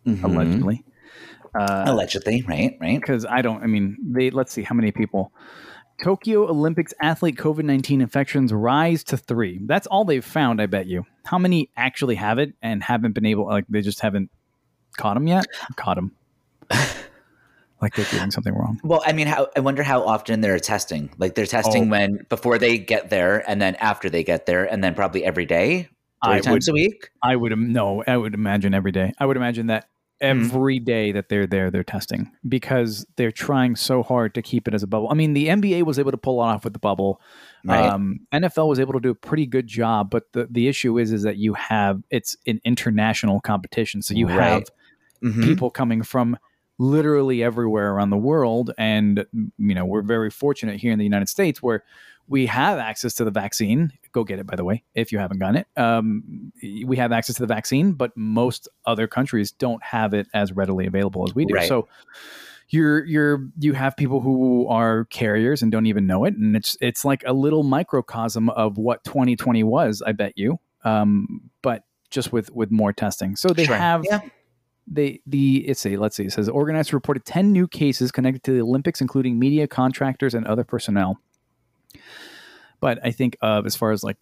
Mhm. 0.06 0.24
Allegedly, 0.24 0.86
uh, 1.54 1.84
Allegedly, 1.88 2.44
right, 2.48 2.78
right. 2.80 3.00
because 3.00 3.26
I 3.26 3.42
don't. 3.42 3.62
I 3.64 3.68
mean, 3.68 3.98
they 4.02 4.30
let's 4.30 4.54
see 4.54 4.64
how 4.64 4.76
many 4.76 4.92
people. 4.92 5.32
Tokyo 6.04 6.48
Olympics 6.48 6.94
athlete 7.02 7.36
COVID 7.38 7.64
nineteen 7.64 8.02
infections 8.02 8.54
rise 8.54 9.04
to 9.06 9.18
three. 9.18 9.60
That's 9.64 9.88
all 9.88 10.06
they've 10.06 10.24
found. 10.24 10.62
I 10.62 10.68
bet 10.68 10.86
you. 10.86 11.06
How 11.26 11.38
many 11.40 11.70
actually 11.76 12.16
have 12.16 12.38
it 12.40 12.54
and 12.62 12.84
haven't 12.84 13.14
been 13.14 13.26
able? 13.26 13.46
Like 13.46 13.66
they 13.68 13.82
just 13.82 14.00
haven't 14.02 14.30
caught 14.98 15.16
them 15.16 15.28
yet. 15.28 15.46
Caught 15.76 15.96
them. 15.96 16.12
like 17.82 17.96
they're 17.96 18.06
doing 18.12 18.32
something 18.32 18.54
wrong. 18.54 18.80
Well, 18.84 19.02
I 19.06 19.14
mean, 19.14 19.28
how 19.28 19.48
I 19.56 19.60
wonder 19.62 19.82
how 19.84 20.04
often 20.06 20.42
they're 20.42 20.60
testing. 20.60 21.10
Like 21.18 21.36
they're 21.36 21.46
testing 21.48 21.86
Oh. 21.88 21.92
when 21.92 22.26
before 22.30 22.58
they 22.60 22.78
get 22.78 23.10
there, 23.10 23.50
and 23.50 23.62
then 23.62 23.76
after 23.76 24.10
they 24.10 24.24
get 24.24 24.46
there, 24.46 24.66
and 24.66 24.84
then 24.84 24.94
probably 24.94 25.24
every 25.26 25.46
day, 25.46 25.90
three 26.24 26.34
I 26.36 26.40
times 26.42 26.68
would- 26.68 26.74
a 26.74 26.74
week. 26.74 27.10
I 27.24 27.36
would 27.36 27.58
no. 27.58 28.04
I 28.06 28.18
would 28.18 28.34
imagine 28.36 28.74
every 28.74 28.92
day. 28.92 29.14
I 29.20 29.26
would 29.26 29.38
imagine 29.38 29.68
that. 29.68 29.88
Every 30.22 30.80
day 30.80 31.12
that 31.12 31.30
they're 31.30 31.48
there, 31.48 31.70
they're 31.72 31.84
testing 31.84 32.32
because 32.48 33.06
they're 33.16 33.32
trying 33.32 33.76
so 33.76 34.02
hard 34.04 34.34
to 34.36 34.42
keep 34.42 34.68
it 34.68 34.74
as 34.74 34.84
a 34.84 34.88
bubble. 34.88 35.08
I 35.10 35.14
mean, 35.14 35.34
the 35.34 35.48
NBA 35.48 35.84
was 35.84 36.00
able 36.00 36.12
to 36.12 36.18
pull 36.18 36.40
off 36.40 36.64
with 36.64 36.74
the 36.74 36.80
bubble. 36.80 37.22
Right. 37.66 37.90
Um, 37.90 38.20
NFL 38.34 38.68
was 38.70 38.80
able 38.80 38.94
to 38.94 39.00
do 39.00 39.10
a 39.12 39.16
pretty 39.16 39.46
good 39.46 39.68
job, 39.68 40.10
but 40.10 40.32
the 40.34 40.48
the 40.50 40.68
issue 40.68 40.98
is 40.98 41.12
is 41.12 41.24
that 41.24 41.38
you 41.38 41.54
have 41.54 42.02
it's 42.10 42.36
an 42.48 42.60
international 42.66 43.40
competition, 43.42 44.02
so 44.02 44.14
you 44.14 44.28
Right. 44.28 44.38
have 44.52 44.64
Mhm. 45.24 45.44
people 45.44 45.70
coming 45.70 46.04
from 46.04 46.38
literally 46.80 47.42
everywhere 47.42 47.92
around 47.94 48.12
the 48.12 48.18
world 48.18 48.72
and 48.78 49.26
you 49.58 49.74
know 49.74 49.84
we're 49.84 50.04
very 50.04 50.30
fortunate 50.30 50.80
here 50.80 50.92
in 50.92 51.00
the 51.00 51.04
united 51.04 51.28
states 51.28 51.60
where 51.60 51.84
we 52.28 52.46
have 52.48 52.78
access 52.78 53.14
to 53.16 53.24
the 53.24 53.32
vaccine. 53.32 53.92
Go 54.12 54.24
get 54.24 54.40
it 54.40 54.48
by 54.48 54.56
the 54.56 54.64
way 54.64 54.84
if 54.96 55.12
you 55.12 55.20
haven't 55.20 55.40
gotten 55.40 55.58
it. 55.58 55.68
Um, 55.78 56.52
we 56.86 56.98
have 56.98 57.12
access 57.12 57.36
to 57.36 57.42
the 57.44 57.48
vaccine 57.48 57.94
but 57.94 58.16
most 58.18 58.68
other 58.86 59.08
countries 59.08 59.52
don't 59.52 59.82
have 59.84 60.14
it 60.14 60.28
as 60.34 60.52
readily 60.52 60.86
available 60.88 61.24
as 61.28 61.34
we 61.36 61.46
do. 61.46 61.54
Right. 61.54 61.68
so 61.68 61.88
you're 62.70 63.06
you're 63.06 63.48
you 63.60 63.72
have 63.74 63.96
people 63.96 64.20
who 64.20 64.68
are 64.68 65.06
carriers 65.06 65.62
and 65.62 65.72
don't 65.72 65.86
even 65.86 66.06
know 66.06 66.26
it. 66.26 66.36
And 66.36 66.56
it's 66.56 66.76
it's 66.82 67.06
like 67.06 67.24
a 67.26 67.32
little 67.34 67.64
microcosm 67.64 68.50
of 68.50 68.78
what 68.78 69.04
2020 69.06 69.64
was 69.64 70.02
i 70.06 70.12
bet 70.12 70.34
you. 70.36 70.60
Um, 70.84 71.50
but 71.62 71.84
just 72.10 72.32
with 72.34 72.52
with 72.54 72.72
more 72.72 72.92
testing. 72.94 73.36
So 73.36 73.50
they 73.50 73.66
Sure. 73.66 73.76
have 73.78 74.04
Yeah. 74.10 74.20
they 74.86 75.22
the 75.26 75.68
it's 75.68 75.86
a 75.86 75.96
let's 75.98 76.16
see. 76.18 76.26
It 76.26 76.34
says 76.34 76.50
organizers 76.50 76.94
reported 76.94 77.24
10 77.26 77.52
new 77.54 77.68
cases 77.68 78.12
connected 78.12 78.44
to 78.44 78.52
the 78.52 78.62
olympics 78.62 79.00
including 79.02 79.38
media 79.40 79.68
contractors 79.68 80.34
and 80.34 80.46
other 80.48 80.64
personnel 80.64 81.20
but 82.80 83.00
i 83.06 83.12
think 83.12 83.38
of 83.42 83.66
as 83.66 83.76
far 83.76 83.92
as 83.92 84.04
like 84.04 84.18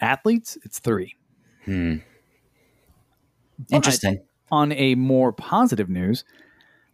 athletes 0.00 0.56
it's 0.64 0.78
three 0.78 1.14
Hmm. 1.64 1.96
But 3.58 3.76
Interesting. 3.76 4.20
on 4.52 4.70
a 4.72 4.94
more 4.94 5.32
positive 5.32 5.88
news 5.88 6.24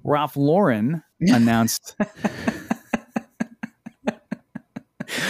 ralph 0.05 0.37
lauren 0.37 1.03
announced 1.21 1.95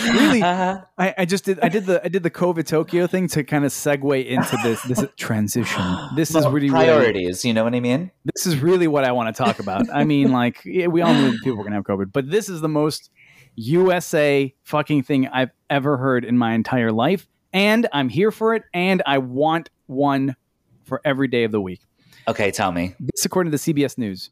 really 0.05 0.43
Uh-huh. 0.43 0.83
I, 0.99 1.15
I 1.19 1.25
just 1.25 1.45
did 1.45 1.59
I 1.61 1.69
did 1.69 1.87
the 1.87 2.05
I 2.05 2.09
did 2.09 2.23
the 2.23 2.31
COVID 2.31 2.67
Tokyo 2.67 3.07
thing 3.07 3.27
to 3.29 3.43
kind 3.45 3.65
of 3.65 3.73
segue 3.73 4.25
into 4.27 4.57
this 4.63 4.83
this 4.83 5.05
transition. 5.17 5.83
This 6.17 6.35
is 6.35 6.47
really 6.47 6.71
what 6.71 6.83
I- 6.83 6.85
priorities. 6.87 7.45
You 7.45 7.53
know 7.55 7.65
what 7.65 7.75
I 7.75 7.81
mean? 7.81 8.11
this 8.25 8.47
is 8.47 8.59
really 8.59 8.87
what 8.87 9.05
I 9.05 9.13
want 9.13 9.35
to 9.35 9.43
talk 9.45 9.59
about. 9.59 9.87
I 9.93 10.05
mean, 10.05 10.31
like, 10.33 10.61
yeah, 10.65 10.87
we 10.87 11.03
all 11.03 11.15
knew 11.15 11.33
people 11.39 11.57
were 11.57 11.65
going 11.65 11.73
to 11.73 11.77
have 11.79 11.85
COVID, 11.85 12.13
but 12.13 12.31
this 12.31 12.49
is 12.49 12.61
the 12.61 12.69
most 12.69 13.11
USA 13.57 14.55
fucking 14.63 15.03
thing 15.03 15.29
I've 15.29 15.51
ever 15.69 15.97
heard 15.97 16.25
in 16.25 16.39
my 16.39 16.55
entire 16.55 16.93
life. 16.93 17.29
And 17.53 17.89
I'm 17.93 18.09
here 18.09 18.31
for 18.31 18.55
it. 18.55 18.63
And 18.73 19.03
I 19.07 19.19
want 19.19 19.71
one 19.87 20.37
for 20.85 21.01
every 21.05 21.29
day 21.29 21.45
of 21.45 21.53
the 21.53 21.61
week. 21.61 21.81
Okay, 22.29 22.51
tell 22.51 22.73
me. 22.73 22.95
This, 23.01 23.25
according 23.25 23.53
to 23.53 23.59
the 23.59 23.73
CBS 23.73 23.99
News, 23.99 24.31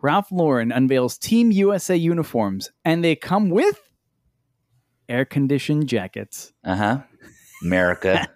Ralph 0.00 0.30
Lauren 0.30 0.72
unveils 0.72 1.18
Team 1.18 1.50
USA 1.50 1.96
uniforms, 1.96 2.70
and 2.84 3.02
they 3.02 3.16
come 3.16 3.50
with 3.50 3.80
air 5.08 5.24
conditioned 5.24 5.88
jackets. 5.88 6.52
Uh 6.64 6.76
huh. 6.76 6.98
America. 7.62 8.28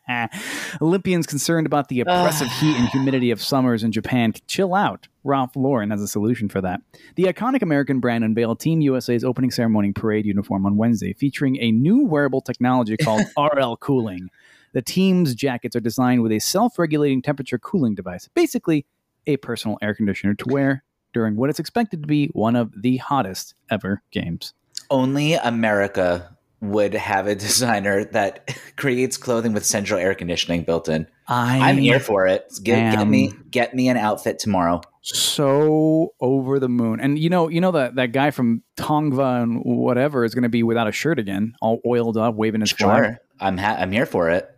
Olympians 0.80 1.26
concerned 1.26 1.66
about 1.66 1.88
the 1.88 2.00
oppressive 2.00 2.48
heat 2.52 2.76
and 2.76 2.88
humidity 2.92 3.30
of 3.30 3.42
summers 3.42 3.82
in 3.82 3.92
Japan 3.92 4.32
can 4.32 4.42
chill 4.46 4.74
out. 4.74 5.08
Ralph 5.24 5.54
Lauren 5.54 5.90
has 5.90 6.00
a 6.00 6.08
solution 6.08 6.48
for 6.48 6.60
that. 6.60 6.80
The 7.16 7.24
iconic 7.24 7.62
American 7.62 8.00
brand 8.00 8.24
unveiled 8.24 8.60
Team 8.60 8.80
USA's 8.80 9.24
opening 9.24 9.50
ceremony 9.50 9.92
parade 9.92 10.26
uniform 10.26 10.66
on 10.66 10.76
Wednesday, 10.76 11.12
featuring 11.12 11.56
a 11.60 11.70
new 11.70 12.06
wearable 12.06 12.40
technology 12.40 12.96
called 12.96 13.24
RL 13.38 13.76
Cooling. 13.76 14.30
The 14.72 14.82
team's 14.82 15.34
jackets 15.34 15.74
are 15.74 15.80
designed 15.80 16.22
with 16.22 16.32
a 16.32 16.38
self 16.38 16.78
regulating 16.78 17.22
temperature 17.22 17.58
cooling 17.58 17.94
device, 17.94 18.28
basically, 18.34 18.86
a 19.26 19.36
personal 19.36 19.78
air 19.82 19.94
conditioner 19.94 20.34
to 20.34 20.44
wear 20.48 20.84
during 21.12 21.36
what 21.36 21.50
is 21.50 21.58
expected 21.58 22.02
to 22.02 22.06
be 22.06 22.28
one 22.28 22.56
of 22.56 22.72
the 22.80 22.98
hottest 22.98 23.54
ever 23.70 24.02
games. 24.10 24.54
Only 24.90 25.34
America 25.34 26.36
would 26.60 26.94
have 26.94 27.26
a 27.26 27.34
designer 27.46 28.04
that 28.06 28.56
creates 28.76 29.16
clothing 29.16 29.52
with 29.52 29.64
central 29.64 29.98
air 29.98 30.14
conditioning 30.14 30.62
built 30.64 30.88
in. 30.88 31.06
I 31.26 31.70
I'm 31.70 31.78
here 31.78 32.00
for 32.00 32.26
it. 32.26 32.50
Get, 32.62 32.96
get 32.96 33.06
me 33.06 33.32
get 33.50 33.74
me 33.74 33.88
an 33.88 33.96
outfit 33.96 34.38
tomorrow. 34.38 34.80
so 35.02 36.12
over 36.20 36.58
the 36.58 36.68
moon. 36.68 37.00
And 37.00 37.18
you 37.18 37.30
know, 37.30 37.48
you 37.48 37.60
know 37.60 37.70
that 37.72 37.94
that 37.94 38.12
guy 38.12 38.30
from 38.30 38.62
Tonga 38.76 39.42
and 39.42 39.62
whatever 39.64 40.24
is 40.24 40.34
going 40.34 40.42
to 40.42 40.48
be 40.48 40.62
without 40.62 40.88
a 40.88 40.92
shirt 40.92 41.18
again, 41.18 41.54
all 41.60 41.80
oiled 41.86 42.16
up, 42.16 42.34
waving 42.34 42.60
his 42.60 42.72
flag. 42.72 43.04
Sure. 43.04 43.18
I'm 43.38 43.56
ha- 43.58 43.76
I'm 43.78 43.92
here 43.92 44.06
for 44.06 44.28
it. 44.28 44.48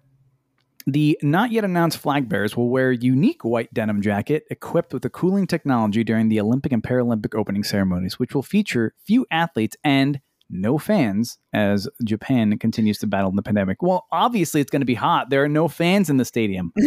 The 0.86 1.16
not 1.22 1.52
yet 1.52 1.62
announced 1.64 1.98
flag 1.98 2.28
bearers 2.28 2.56
will 2.56 2.68
wear 2.68 2.90
a 2.90 2.96
unique 2.96 3.44
white 3.44 3.72
denim 3.72 4.02
jacket 4.02 4.44
equipped 4.50 4.92
with 4.92 5.02
the 5.02 5.10
cooling 5.10 5.46
technology 5.46 6.02
during 6.02 6.28
the 6.28 6.40
Olympic 6.40 6.72
and 6.72 6.82
Paralympic 6.82 7.38
opening 7.38 7.62
ceremonies, 7.62 8.18
which 8.18 8.34
will 8.34 8.42
feature 8.42 8.94
few 9.06 9.24
athletes 9.30 9.76
and 9.84 10.20
no 10.52 10.78
fans 10.78 11.38
as 11.52 11.88
Japan 12.04 12.56
continues 12.58 12.98
to 12.98 13.06
battle 13.06 13.32
the 13.32 13.42
pandemic. 13.42 13.82
Well, 13.82 14.06
obviously 14.12 14.60
it's 14.60 14.70
going 14.70 14.82
to 14.82 14.86
be 14.86 14.94
hot. 14.94 15.30
There 15.30 15.42
are 15.42 15.48
no 15.48 15.66
fans 15.66 16.08
in 16.10 16.18
the 16.18 16.24
stadium. 16.24 16.72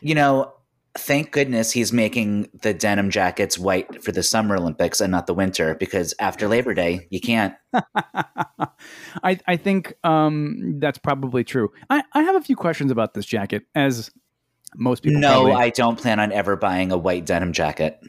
You 0.00 0.14
know, 0.14 0.52
thank 0.98 1.30
goodness 1.30 1.70
he's 1.70 1.92
making 1.92 2.48
the 2.62 2.74
denim 2.74 3.10
jackets 3.10 3.58
white 3.58 4.02
for 4.02 4.12
the 4.12 4.22
Summer 4.22 4.56
Olympics 4.56 5.00
and 5.00 5.10
not 5.10 5.26
the 5.26 5.34
winter 5.34 5.74
because 5.74 6.14
after 6.18 6.48
Labor 6.48 6.74
Day, 6.74 7.06
you 7.10 7.20
can't. 7.20 7.54
I, 9.22 9.38
I 9.46 9.56
think 9.56 9.94
um, 10.04 10.78
that's 10.80 10.98
probably 10.98 11.44
true. 11.44 11.70
I, 11.90 12.02
I 12.12 12.22
have 12.22 12.34
a 12.36 12.40
few 12.40 12.56
questions 12.56 12.90
about 12.90 13.14
this 13.14 13.26
jacket, 13.26 13.64
as 13.74 14.10
most 14.74 15.02
people. 15.02 15.20
no, 15.20 15.44
probably- 15.44 15.52
I 15.52 15.70
don't 15.70 15.96
plan 15.98 16.18
on 16.18 16.32
ever 16.32 16.56
buying 16.56 16.90
a 16.92 16.96
white 16.98 17.24
denim 17.26 17.52
jacket. 17.52 18.00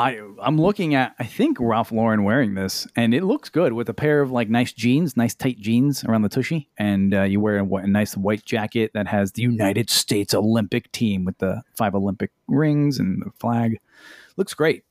I 0.00 0.18
I'm 0.40 0.58
looking 0.58 0.94
at 0.94 1.14
I 1.18 1.24
think 1.24 1.58
Ralph 1.60 1.92
Lauren 1.92 2.24
wearing 2.24 2.54
this, 2.54 2.88
and 2.96 3.12
it 3.12 3.22
looks 3.22 3.50
good 3.50 3.74
with 3.74 3.86
a 3.90 3.94
pair 3.94 4.22
of 4.22 4.30
like 4.30 4.48
nice 4.48 4.72
jeans, 4.72 5.14
nice 5.14 5.34
tight 5.34 5.60
jeans 5.60 6.04
around 6.04 6.22
the 6.22 6.30
tushy, 6.30 6.70
and 6.78 7.12
uh, 7.12 7.22
you 7.24 7.38
wear 7.38 7.58
a, 7.58 7.74
a, 7.74 7.86
nice 7.86 8.16
white 8.16 8.42
jacket 8.46 8.92
that 8.94 9.06
has 9.06 9.32
the 9.32 9.42
United 9.42 9.90
States 9.90 10.32
Olympic 10.32 10.90
team 10.92 11.26
with 11.26 11.36
the 11.36 11.62
five 11.76 11.94
Olympic 11.94 12.30
rings 12.48 12.98
and 12.98 13.20
the 13.20 13.30
flag. 13.38 13.78
Looks 14.38 14.54
great. 14.54 14.84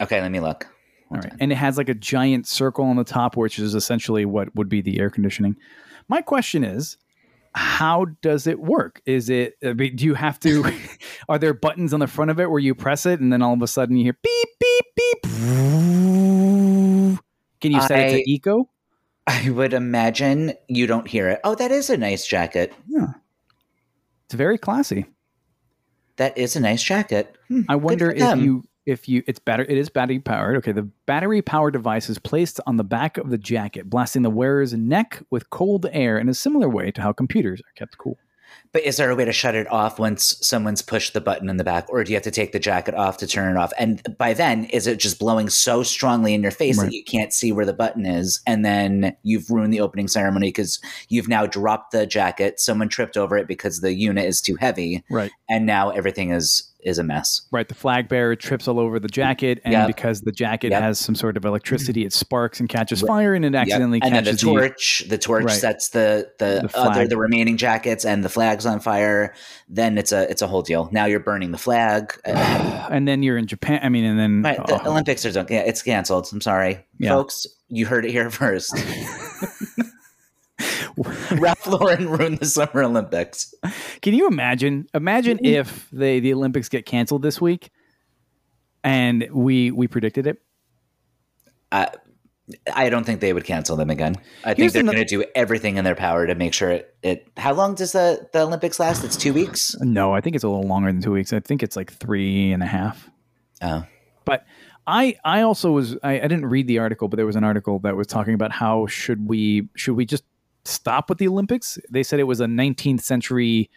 Okay, 0.00 0.20
let 0.20 0.32
me 0.32 0.40
look. 0.40 0.66
All 1.12 1.18
right, 1.18 1.32
and 1.38 1.52
it 1.52 1.56
has 1.56 1.78
like 1.78 1.88
a 1.88 1.94
giant 1.94 2.48
circle 2.48 2.84
on 2.84 2.96
the 2.96 3.04
top, 3.04 3.36
which 3.36 3.60
is 3.60 3.76
essentially 3.76 4.24
what 4.24 4.52
would 4.56 4.68
be 4.68 4.80
the 4.80 4.98
air 4.98 5.10
conditioning. 5.10 5.54
My 6.08 6.22
question 6.22 6.64
is, 6.64 6.96
how 7.54 8.06
does 8.22 8.46
it 8.46 8.60
work? 8.60 9.00
Is 9.06 9.28
it, 9.28 9.54
I 9.64 9.72
mean, 9.72 9.96
do 9.96 10.04
you 10.04 10.14
have 10.14 10.38
to, 10.40 10.64
are 11.28 11.38
there 11.38 11.54
buttons 11.54 11.92
on 11.92 12.00
the 12.00 12.06
front 12.06 12.30
of 12.30 12.38
it 12.38 12.50
where 12.50 12.60
you 12.60 12.74
press 12.74 13.06
it 13.06 13.20
and 13.20 13.32
then 13.32 13.42
all 13.42 13.54
of 13.54 13.62
a 13.62 13.66
sudden 13.66 13.96
you 13.96 14.04
hear 14.04 14.16
beep, 14.22 14.48
beep, 14.60 14.86
beep? 14.96 15.22
Can 17.60 17.72
you 17.72 17.80
set 17.82 17.98
I, 17.98 18.02
it 18.02 18.12
to 18.12 18.30
eco? 18.30 18.68
I 19.26 19.50
would 19.50 19.74
imagine 19.74 20.54
you 20.68 20.86
don't 20.86 21.06
hear 21.06 21.28
it. 21.28 21.40
Oh, 21.44 21.54
that 21.54 21.70
is 21.70 21.90
a 21.90 21.96
nice 21.96 22.26
jacket. 22.26 22.72
Yeah. 22.88 23.08
It's 24.24 24.34
very 24.34 24.58
classy. 24.58 25.06
That 26.16 26.36
is 26.38 26.56
a 26.56 26.60
nice 26.60 26.82
jacket. 26.82 27.36
Hmm, 27.48 27.62
I 27.68 27.76
wonder 27.76 28.10
if 28.10 28.38
you 28.38 28.64
if 28.86 29.08
you 29.08 29.22
it's 29.26 29.38
better 29.38 29.64
it 29.64 29.76
is 29.76 29.88
battery 29.88 30.18
powered 30.18 30.56
okay 30.56 30.72
the 30.72 30.88
battery 31.06 31.42
powered 31.42 31.72
device 31.72 32.08
is 32.08 32.18
placed 32.18 32.60
on 32.66 32.76
the 32.76 32.84
back 32.84 33.18
of 33.18 33.30
the 33.30 33.38
jacket 33.38 33.90
blasting 33.90 34.22
the 34.22 34.30
wearer's 34.30 34.72
neck 34.72 35.22
with 35.30 35.50
cold 35.50 35.86
air 35.92 36.18
in 36.18 36.28
a 36.28 36.34
similar 36.34 36.68
way 36.68 36.90
to 36.90 37.02
how 37.02 37.12
computers 37.12 37.60
are 37.60 37.72
kept 37.76 37.98
cool 37.98 38.16
but 38.72 38.82
is 38.82 38.96
there 38.96 39.10
a 39.10 39.16
way 39.16 39.24
to 39.24 39.32
shut 39.32 39.54
it 39.54 39.70
off 39.70 39.98
once 39.98 40.36
someone's 40.46 40.82
pushed 40.82 41.12
the 41.12 41.20
button 41.20 41.48
in 41.48 41.56
the 41.56 41.64
back, 41.64 41.86
or 41.88 42.04
do 42.04 42.12
you 42.12 42.16
have 42.16 42.24
to 42.24 42.30
take 42.30 42.52
the 42.52 42.58
jacket 42.58 42.94
off 42.94 43.16
to 43.18 43.26
turn 43.26 43.56
it 43.56 43.58
off? 43.58 43.72
And 43.78 44.02
by 44.16 44.32
then, 44.32 44.64
is 44.66 44.86
it 44.86 45.00
just 45.00 45.18
blowing 45.18 45.48
so 45.48 45.82
strongly 45.82 46.34
in 46.34 46.42
your 46.42 46.52
face 46.52 46.78
right. 46.78 46.86
that 46.86 46.94
you 46.94 47.02
can't 47.02 47.32
see 47.32 47.50
where 47.50 47.66
the 47.66 47.72
button 47.72 48.06
is? 48.06 48.40
And 48.46 48.64
then 48.64 49.16
you've 49.22 49.50
ruined 49.50 49.72
the 49.72 49.80
opening 49.80 50.08
ceremony 50.08 50.48
because 50.48 50.80
you've 51.08 51.28
now 51.28 51.46
dropped 51.46 51.92
the 51.92 52.06
jacket. 52.06 52.60
Someone 52.60 52.88
tripped 52.88 53.16
over 53.16 53.36
it 53.36 53.48
because 53.48 53.80
the 53.80 53.92
unit 53.92 54.24
is 54.24 54.40
too 54.40 54.54
heavy. 54.56 55.02
Right. 55.10 55.32
And 55.48 55.66
now 55.66 55.90
everything 55.90 56.30
is 56.30 56.69
is 56.82 56.98
a 56.98 57.04
mess. 57.04 57.42
Right. 57.50 57.68
The 57.68 57.74
flag 57.74 58.08
bearer 58.08 58.36
trips 58.36 58.68
all 58.68 58.78
over 58.78 58.98
the 58.98 59.08
jacket, 59.08 59.60
and 59.64 59.72
yep. 59.72 59.86
because 59.86 60.22
the 60.22 60.32
jacket 60.32 60.70
yep. 60.70 60.82
has 60.82 60.98
some 60.98 61.14
sort 61.14 61.36
of 61.36 61.44
electricity, 61.44 62.04
it 62.04 62.12
sparks 62.12 62.60
and 62.60 62.68
catches 62.68 63.02
fire, 63.02 63.34
and 63.34 63.44
it 63.44 63.54
accidentally 63.54 63.98
yep. 63.98 64.06
and 64.06 64.14
catches 64.14 64.40
then 64.40 64.54
the 64.54 64.60
torch. 64.60 65.00
The, 65.00 65.08
the 65.08 65.18
torch 65.18 65.44
right. 65.44 65.52
sets 65.52 65.90
the 65.90 66.30
the, 66.38 66.68
the 66.72 66.78
other 66.78 67.06
the 67.06 67.16
remaining 67.16 67.56
jackets, 67.56 68.04
and 68.04 68.24
the 68.24 68.28
flag's 68.28 68.66
on 68.66 68.80
fire. 68.80 69.34
Then 69.68 69.98
it's 69.98 70.12
a 70.12 70.30
it's 70.30 70.42
a 70.42 70.46
whole 70.46 70.62
deal. 70.62 70.88
Now 70.92 71.06
you're 71.06 71.20
burning 71.20 71.52
the 71.52 71.58
flag, 71.58 72.18
and 72.24 73.06
then 73.06 73.22
you're 73.22 73.38
in 73.38 73.46
Japan. 73.46 73.80
I 73.82 73.88
mean, 73.88 74.04
and 74.04 74.18
then 74.18 74.42
right, 74.42 74.66
the 74.66 74.82
oh. 74.82 74.90
Olympics 74.90 75.24
are 75.26 75.32
done. 75.32 75.46
Yeah, 75.50 75.60
it's 75.60 75.82
canceled. 75.82 76.28
I'm 76.32 76.40
sorry, 76.40 76.84
yeah. 76.98 77.10
folks. 77.10 77.46
You 77.68 77.86
heard 77.86 78.04
it 78.04 78.10
here 78.10 78.30
first. 78.30 78.74
Ralph 81.32 81.66
Lauren 81.66 82.08
ruined 82.08 82.38
the 82.38 82.46
Summer 82.46 82.82
Olympics. 82.82 83.54
Can 84.02 84.14
you 84.14 84.26
imagine? 84.26 84.86
Imagine 84.94 85.38
mm-hmm. 85.38 85.46
if 85.46 85.88
they 85.90 86.20
the 86.20 86.32
Olympics 86.34 86.68
get 86.68 86.84
canceled 86.84 87.22
this 87.22 87.40
week, 87.40 87.70
and 88.84 89.26
we 89.32 89.70
we 89.70 89.88
predicted 89.88 90.26
it. 90.26 90.42
I 91.72 91.88
I 92.72 92.90
don't 92.90 93.04
think 93.04 93.20
they 93.20 93.32
would 93.32 93.44
cancel 93.44 93.76
them 93.76 93.90
again. 93.90 94.16
I 94.44 94.54
Here's 94.54 94.72
think 94.72 94.72
they're 94.72 94.94
going 94.94 94.96
to 94.96 95.04
do 95.04 95.24
everything 95.34 95.76
in 95.76 95.84
their 95.84 95.94
power 95.94 96.26
to 96.26 96.34
make 96.34 96.52
sure 96.52 96.70
it, 96.70 96.94
it. 97.02 97.28
How 97.36 97.52
long 97.52 97.74
does 97.74 97.92
the 97.92 98.28
the 98.32 98.40
Olympics 98.40 98.78
last? 98.78 99.04
It's 99.04 99.16
two 99.16 99.32
weeks. 99.32 99.76
No, 99.80 100.12
I 100.12 100.20
think 100.20 100.34
it's 100.34 100.44
a 100.44 100.48
little 100.48 100.66
longer 100.66 100.92
than 100.92 101.00
two 101.00 101.12
weeks. 101.12 101.32
I 101.32 101.40
think 101.40 101.62
it's 101.62 101.76
like 101.76 101.92
three 101.92 102.52
and 102.52 102.62
a 102.62 102.66
half. 102.66 103.08
Oh, 103.62 103.84
but 104.24 104.44
I 104.86 105.16
I 105.24 105.42
also 105.42 105.72
was 105.72 105.96
I, 106.02 106.14
I 106.14 106.22
didn't 106.22 106.46
read 106.46 106.66
the 106.66 106.78
article, 106.78 107.08
but 107.08 107.16
there 107.16 107.26
was 107.26 107.36
an 107.36 107.44
article 107.44 107.78
that 107.80 107.96
was 107.96 108.06
talking 108.06 108.34
about 108.34 108.52
how 108.52 108.86
should 108.86 109.28
we 109.28 109.68
should 109.76 109.94
we 109.94 110.04
just 110.04 110.24
stop 110.64 111.08
with 111.08 111.18
the 111.18 111.28
Olympics. 111.28 111.78
They 111.90 112.02
said 112.02 112.20
it 112.20 112.24
was 112.24 112.40
a 112.40 112.46
19th 112.46 113.02
century, 113.02 113.70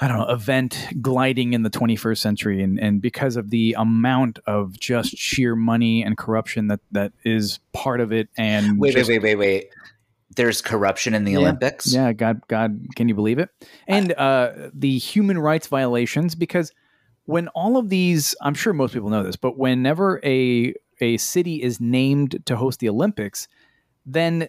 I 0.00 0.08
don't 0.08 0.18
know, 0.18 0.28
event 0.28 0.86
gliding 1.00 1.52
in 1.52 1.62
the 1.62 1.70
21st 1.70 2.18
century, 2.18 2.62
and 2.62 2.78
and 2.78 3.00
because 3.00 3.36
of 3.36 3.50
the 3.50 3.74
amount 3.78 4.38
of 4.46 4.78
just 4.78 5.16
sheer 5.16 5.56
money 5.56 6.02
and 6.02 6.16
corruption 6.16 6.68
that 6.68 6.80
that 6.92 7.12
is 7.24 7.60
part 7.72 8.00
of 8.00 8.12
it, 8.12 8.28
and 8.36 8.78
wait, 8.78 8.94
just, 8.94 9.08
wait, 9.08 9.22
wait, 9.22 9.36
wait, 9.36 9.54
wait. 9.54 9.68
There's 10.36 10.62
corruption 10.62 11.14
in 11.14 11.24
the 11.24 11.32
yeah, 11.32 11.38
Olympics. 11.38 11.92
Yeah, 11.92 12.12
God, 12.12 12.42
God, 12.46 12.86
can 12.94 13.08
you 13.08 13.14
believe 13.14 13.40
it? 13.40 13.48
And 13.88 14.12
uh, 14.12 14.52
the 14.72 14.96
human 14.98 15.36
rights 15.38 15.66
violations, 15.66 16.36
because 16.36 16.70
when 17.24 17.48
all 17.48 17.76
of 17.76 17.88
these, 17.88 18.36
I'm 18.40 18.54
sure 18.54 18.72
most 18.72 18.94
people 18.94 19.10
know 19.10 19.24
this, 19.24 19.36
but 19.36 19.58
whenever 19.58 20.20
a 20.24 20.74
a 21.00 21.16
city 21.16 21.62
is 21.62 21.80
named 21.80 22.42
to 22.46 22.56
host 22.56 22.80
the 22.80 22.88
Olympics, 22.88 23.48
then 24.06 24.48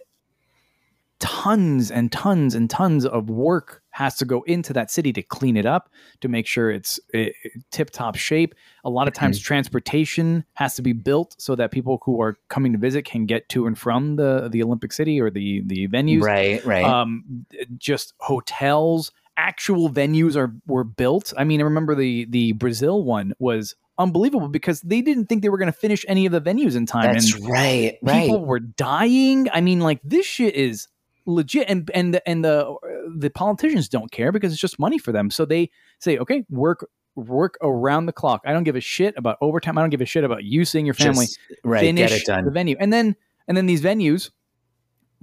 tons 1.20 1.92
and 1.92 2.12
tons 2.12 2.56
and 2.56 2.70
tons 2.70 3.06
of 3.06 3.30
work 3.30 3.84
has 3.92 4.16
to 4.16 4.26
go 4.26 4.42
into 4.44 4.72
that 4.74 4.90
city 4.90 5.12
to 5.12 5.22
clean 5.22 5.58
it 5.58 5.66
up 5.66 5.90
to 6.22 6.30
make 6.30 6.48
sure 6.48 6.72
it's 6.72 7.00
it, 7.14 7.36
tip 7.72 7.90
top 7.90 8.16
shape. 8.16 8.56
A 8.86 8.90
lot 8.90 9.08
of 9.08 9.14
times, 9.14 9.38
mm-hmm. 9.38 9.46
transportation 9.46 10.46
has 10.54 10.76
to 10.76 10.82
be 10.82 10.94
built 10.94 11.36
so 11.38 11.56
that 11.56 11.72
people 11.72 12.02
who 12.06 12.22
are 12.22 12.38
coming 12.48 12.72
to 12.72 12.78
visit 12.78 13.04
can 13.04 13.26
get 13.26 13.50
to 13.50 13.68
and 13.68 13.78
from 13.78 14.16
the 14.16 14.48
the 14.50 14.64
Olympic 14.64 14.94
City 14.94 15.20
or 15.20 15.30
the 15.30 15.62
the 15.66 15.88
venues. 15.88 16.22
Right, 16.22 16.64
right. 16.66 16.86
Um, 16.86 17.46
just 17.78 18.14
hotels, 18.20 19.12
actual 19.36 19.90
venues 19.90 20.36
are 20.36 20.54
were 20.68 20.84
built. 20.84 21.34
I 21.38 21.44
mean, 21.44 21.60
I 21.60 21.64
remember 21.64 21.96
the 21.96 22.26
the 22.26 22.54
Brazil 22.54 23.04
one 23.04 23.34
was 23.40 23.76
unbelievable 23.98 24.48
because 24.48 24.82
they 24.82 25.02
didn't 25.02 25.26
think 25.26 25.42
they 25.42 25.50
were 25.50 25.58
going 25.58 25.72
to 25.72 25.78
finish 25.78 26.06
any 26.08 26.26
of 26.26 26.32
the 26.32 26.42
venues 26.42 26.76
in 26.76 26.86
time. 26.86 27.12
That's 27.12 27.34
and 27.34 27.50
right, 27.50 27.98
right. 28.02 28.22
People 28.22 28.46
were 28.46 28.60
dying. 28.60 29.50
I 29.52 29.62
mean, 29.62 29.82
like 29.82 30.00
this 30.04 30.26
shit 30.26 30.56
is 30.56 30.88
legit 31.30 31.70
and 31.70 31.90
and 31.94 32.14
the, 32.14 32.30
and 32.30 32.44
the 32.44 32.76
the 33.18 33.30
politicians 33.30 33.88
don't 33.88 34.12
care 34.12 34.32
because 34.32 34.52
it's 34.52 34.62
just 34.62 34.80
money 34.80 34.98
for 34.98 35.12
them 35.12 35.30
so 35.30 35.46
they 35.46 35.70
say 36.00 36.18
okay 36.18 36.46
work 36.50 36.88
work 37.16 37.58
around 37.62 38.06
the 38.06 38.14
clock 38.14 38.42
i 38.46 38.54
don't 38.54 38.64
give 38.64 38.76
a 38.76 38.82
shit 38.82 39.14
about 39.18 39.38
overtime 39.42 39.78
i 39.78 39.82
don't 39.82 39.90
give 39.90 40.02
a 40.02 40.06
shit 40.06 40.24
about 40.24 40.44
you 40.44 40.66
seeing 40.66 40.86
your 40.86 40.94
family 40.94 41.26
just, 41.26 41.40
right 41.64 41.82
finish 41.82 42.10
get 42.10 42.22
it 42.22 42.26
done. 42.26 42.46
the 42.46 42.52
venue 42.52 42.76
and 42.80 42.92
then 42.92 43.16
and 43.48 43.56
then 43.56 43.66
these 43.66 43.82
venues 43.82 44.32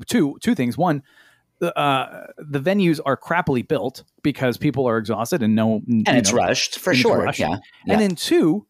two 0.07 0.37
two 0.41 0.55
things 0.55 0.77
one 0.77 1.03
uh, 1.63 2.27
the 2.37 2.61
venues 2.61 3.01
are 3.07 3.17
crappily 3.17 3.67
built 3.67 4.05
because 4.23 4.59
people 4.59 4.87
are 4.87 4.99
exhausted 4.99 5.43
and 5.43 5.55
no 5.55 5.81
and 5.89 6.07
it's 6.09 6.31
know, 6.31 6.37
rushed 6.37 6.79
for 6.79 6.95
sure 6.95 7.23
rushed. 7.23 7.41
Yeah. 7.41 7.57
yeah. 7.87 7.95
and 7.95 8.03
then 8.03 8.15
two 8.15 8.67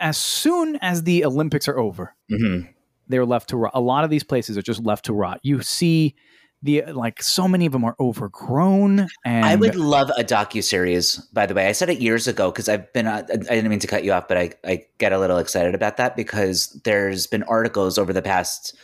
as 0.00 0.18
soon 0.18 0.76
as 0.82 1.04
the 1.04 1.24
olympics 1.24 1.68
are 1.68 1.78
over 1.78 2.16
mm-hmm. 2.28 2.66
they're 3.06 3.24
left 3.24 3.50
to 3.50 3.56
rot 3.56 3.72
a 3.74 3.80
lot 3.80 4.02
of 4.02 4.10
these 4.10 4.24
places 4.24 4.58
are 4.58 4.62
just 4.62 4.82
left 4.82 5.04
to 5.04 5.12
rot 5.12 5.38
you 5.44 5.62
see 5.62 6.16
the 6.64 6.82
like 6.92 7.22
so 7.22 7.46
many 7.46 7.66
of 7.66 7.72
them 7.72 7.84
are 7.84 7.94
overgrown 8.00 9.06
and 9.24 9.44
i 9.44 9.54
would 9.54 9.76
love 9.76 10.10
a 10.16 10.24
docu-series 10.24 11.16
by 11.32 11.46
the 11.46 11.54
way. 11.54 11.68
I 11.68 11.72
said 11.72 11.90
it 11.90 12.00
years 12.00 12.26
ago 12.26 12.50
because 12.50 12.68
i've 12.68 12.92
been 12.92 13.06
uh, 13.06 13.24
i 13.30 13.36
didn't 13.36 13.68
mean 13.68 13.78
to 13.80 13.86
cut 13.86 14.02
you 14.02 14.12
off 14.12 14.26
but 14.26 14.36
I, 14.36 14.50
I 14.64 14.86
get 14.98 15.12
a 15.12 15.18
little 15.18 15.38
excited 15.38 15.74
about 15.74 15.98
that 15.98 16.16
because 16.16 16.68
there's 16.84 17.26
been 17.26 17.42
articles 17.44 17.98
over 17.98 18.12
the 18.12 18.22
past 18.22 18.74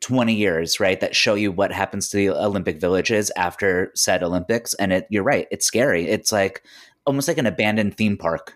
20 0.00 0.34
years 0.34 0.78
right 0.78 1.00
that 1.00 1.16
show 1.16 1.34
you 1.34 1.50
what 1.50 1.72
happens 1.72 2.08
to 2.10 2.16
the 2.16 2.30
olympic 2.30 2.80
villages 2.80 3.30
after 3.36 3.90
said 3.94 4.22
olympics 4.22 4.74
and 4.74 4.92
it 4.92 5.06
you're 5.08 5.22
right 5.22 5.48
it's 5.50 5.66
scary. 5.66 6.06
It's 6.06 6.32
like 6.32 6.62
almost 7.06 7.28
like 7.28 7.38
an 7.38 7.46
abandoned 7.46 7.96
theme 7.96 8.16
park 8.16 8.54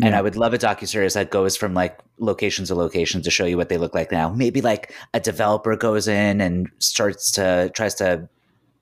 And 0.00 0.14
I 0.14 0.22
would 0.22 0.36
love 0.36 0.54
a 0.54 0.58
docuseries 0.58 1.14
that 1.14 1.30
goes 1.30 1.56
from 1.56 1.74
like 1.74 1.98
location 2.18 2.64
to 2.64 2.74
location 2.74 3.22
to 3.22 3.30
show 3.30 3.44
you 3.44 3.56
what 3.56 3.68
they 3.68 3.76
look 3.76 3.94
like 3.94 4.10
now. 4.10 4.30
Maybe 4.30 4.60
like 4.60 4.92
a 5.12 5.20
developer 5.20 5.76
goes 5.76 6.08
in 6.08 6.40
and 6.40 6.68
starts 6.78 7.30
to 7.32 7.70
tries 7.74 7.94
to 7.96 8.28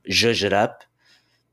zhuzh 0.08 0.44
it 0.44 0.52
up. 0.52 0.84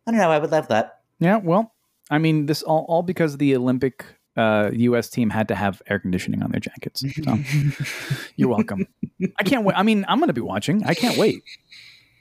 I 0.05 0.11
don't 0.11 0.19
know. 0.19 0.31
I 0.31 0.37
would 0.37 0.51
love 0.51 0.67
that. 0.67 1.01
Yeah. 1.19 1.37
Well, 1.37 1.73
I 2.09 2.19
mean, 2.19 2.45
this 2.45 2.61
all, 2.63 2.85
all 2.87 3.03
because 3.03 3.37
the 3.37 3.55
Olympic 3.55 4.05
uh, 4.37 4.69
U.S. 4.73 5.09
team 5.09 5.29
had 5.29 5.47
to 5.47 5.55
have 5.55 5.81
air 5.89 5.99
conditioning 5.99 6.43
on 6.43 6.51
their 6.51 6.59
jackets. 6.59 7.03
So 7.23 7.39
you're 8.35 8.49
welcome. 8.49 8.85
I 9.37 9.43
can't 9.43 9.65
wait. 9.65 9.75
I 9.75 9.83
mean, 9.83 10.05
I'm 10.07 10.19
going 10.19 10.27
to 10.27 10.33
be 10.33 10.41
watching. 10.41 10.83
I 10.85 10.93
can't 10.93 11.17
wait. 11.17 11.43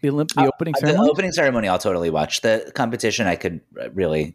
The, 0.01 0.09
Olymp- 0.09 0.35
the 0.35 0.43
uh, 0.43 0.47
opening 0.47 0.75
ceremony. 0.75 1.05
The 1.05 1.11
opening 1.11 1.33
ceremony, 1.33 1.69
I'll 1.69 1.79
totally 1.79 2.11
watch. 2.11 2.41
The 2.41 2.73
competition, 2.75 3.27
I 3.27 3.37
could 3.37 3.61
really 3.93 4.35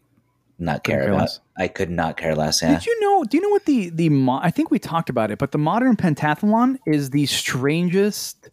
not 0.62 0.84
care, 0.84 1.00
care 1.00 1.08
about. 1.08 1.20
Less. 1.20 1.40
I 1.58 1.68
could 1.68 1.90
not 1.90 2.16
care 2.16 2.34
less. 2.34 2.62
Yeah. 2.62 2.74
Did 2.74 2.86
you 2.86 3.00
know? 3.00 3.24
Do 3.24 3.36
you 3.36 3.42
know 3.42 3.48
what 3.50 3.66
the 3.66 3.90
the 3.90 4.08
mo- 4.08 4.40
I 4.42 4.50
think 4.50 4.70
we 4.70 4.78
talked 4.78 5.10
about 5.10 5.30
it, 5.30 5.38
but 5.38 5.52
the 5.52 5.58
modern 5.58 5.96
pentathlon 5.96 6.78
is 6.86 7.10
the 7.10 7.26
strangest. 7.26 8.50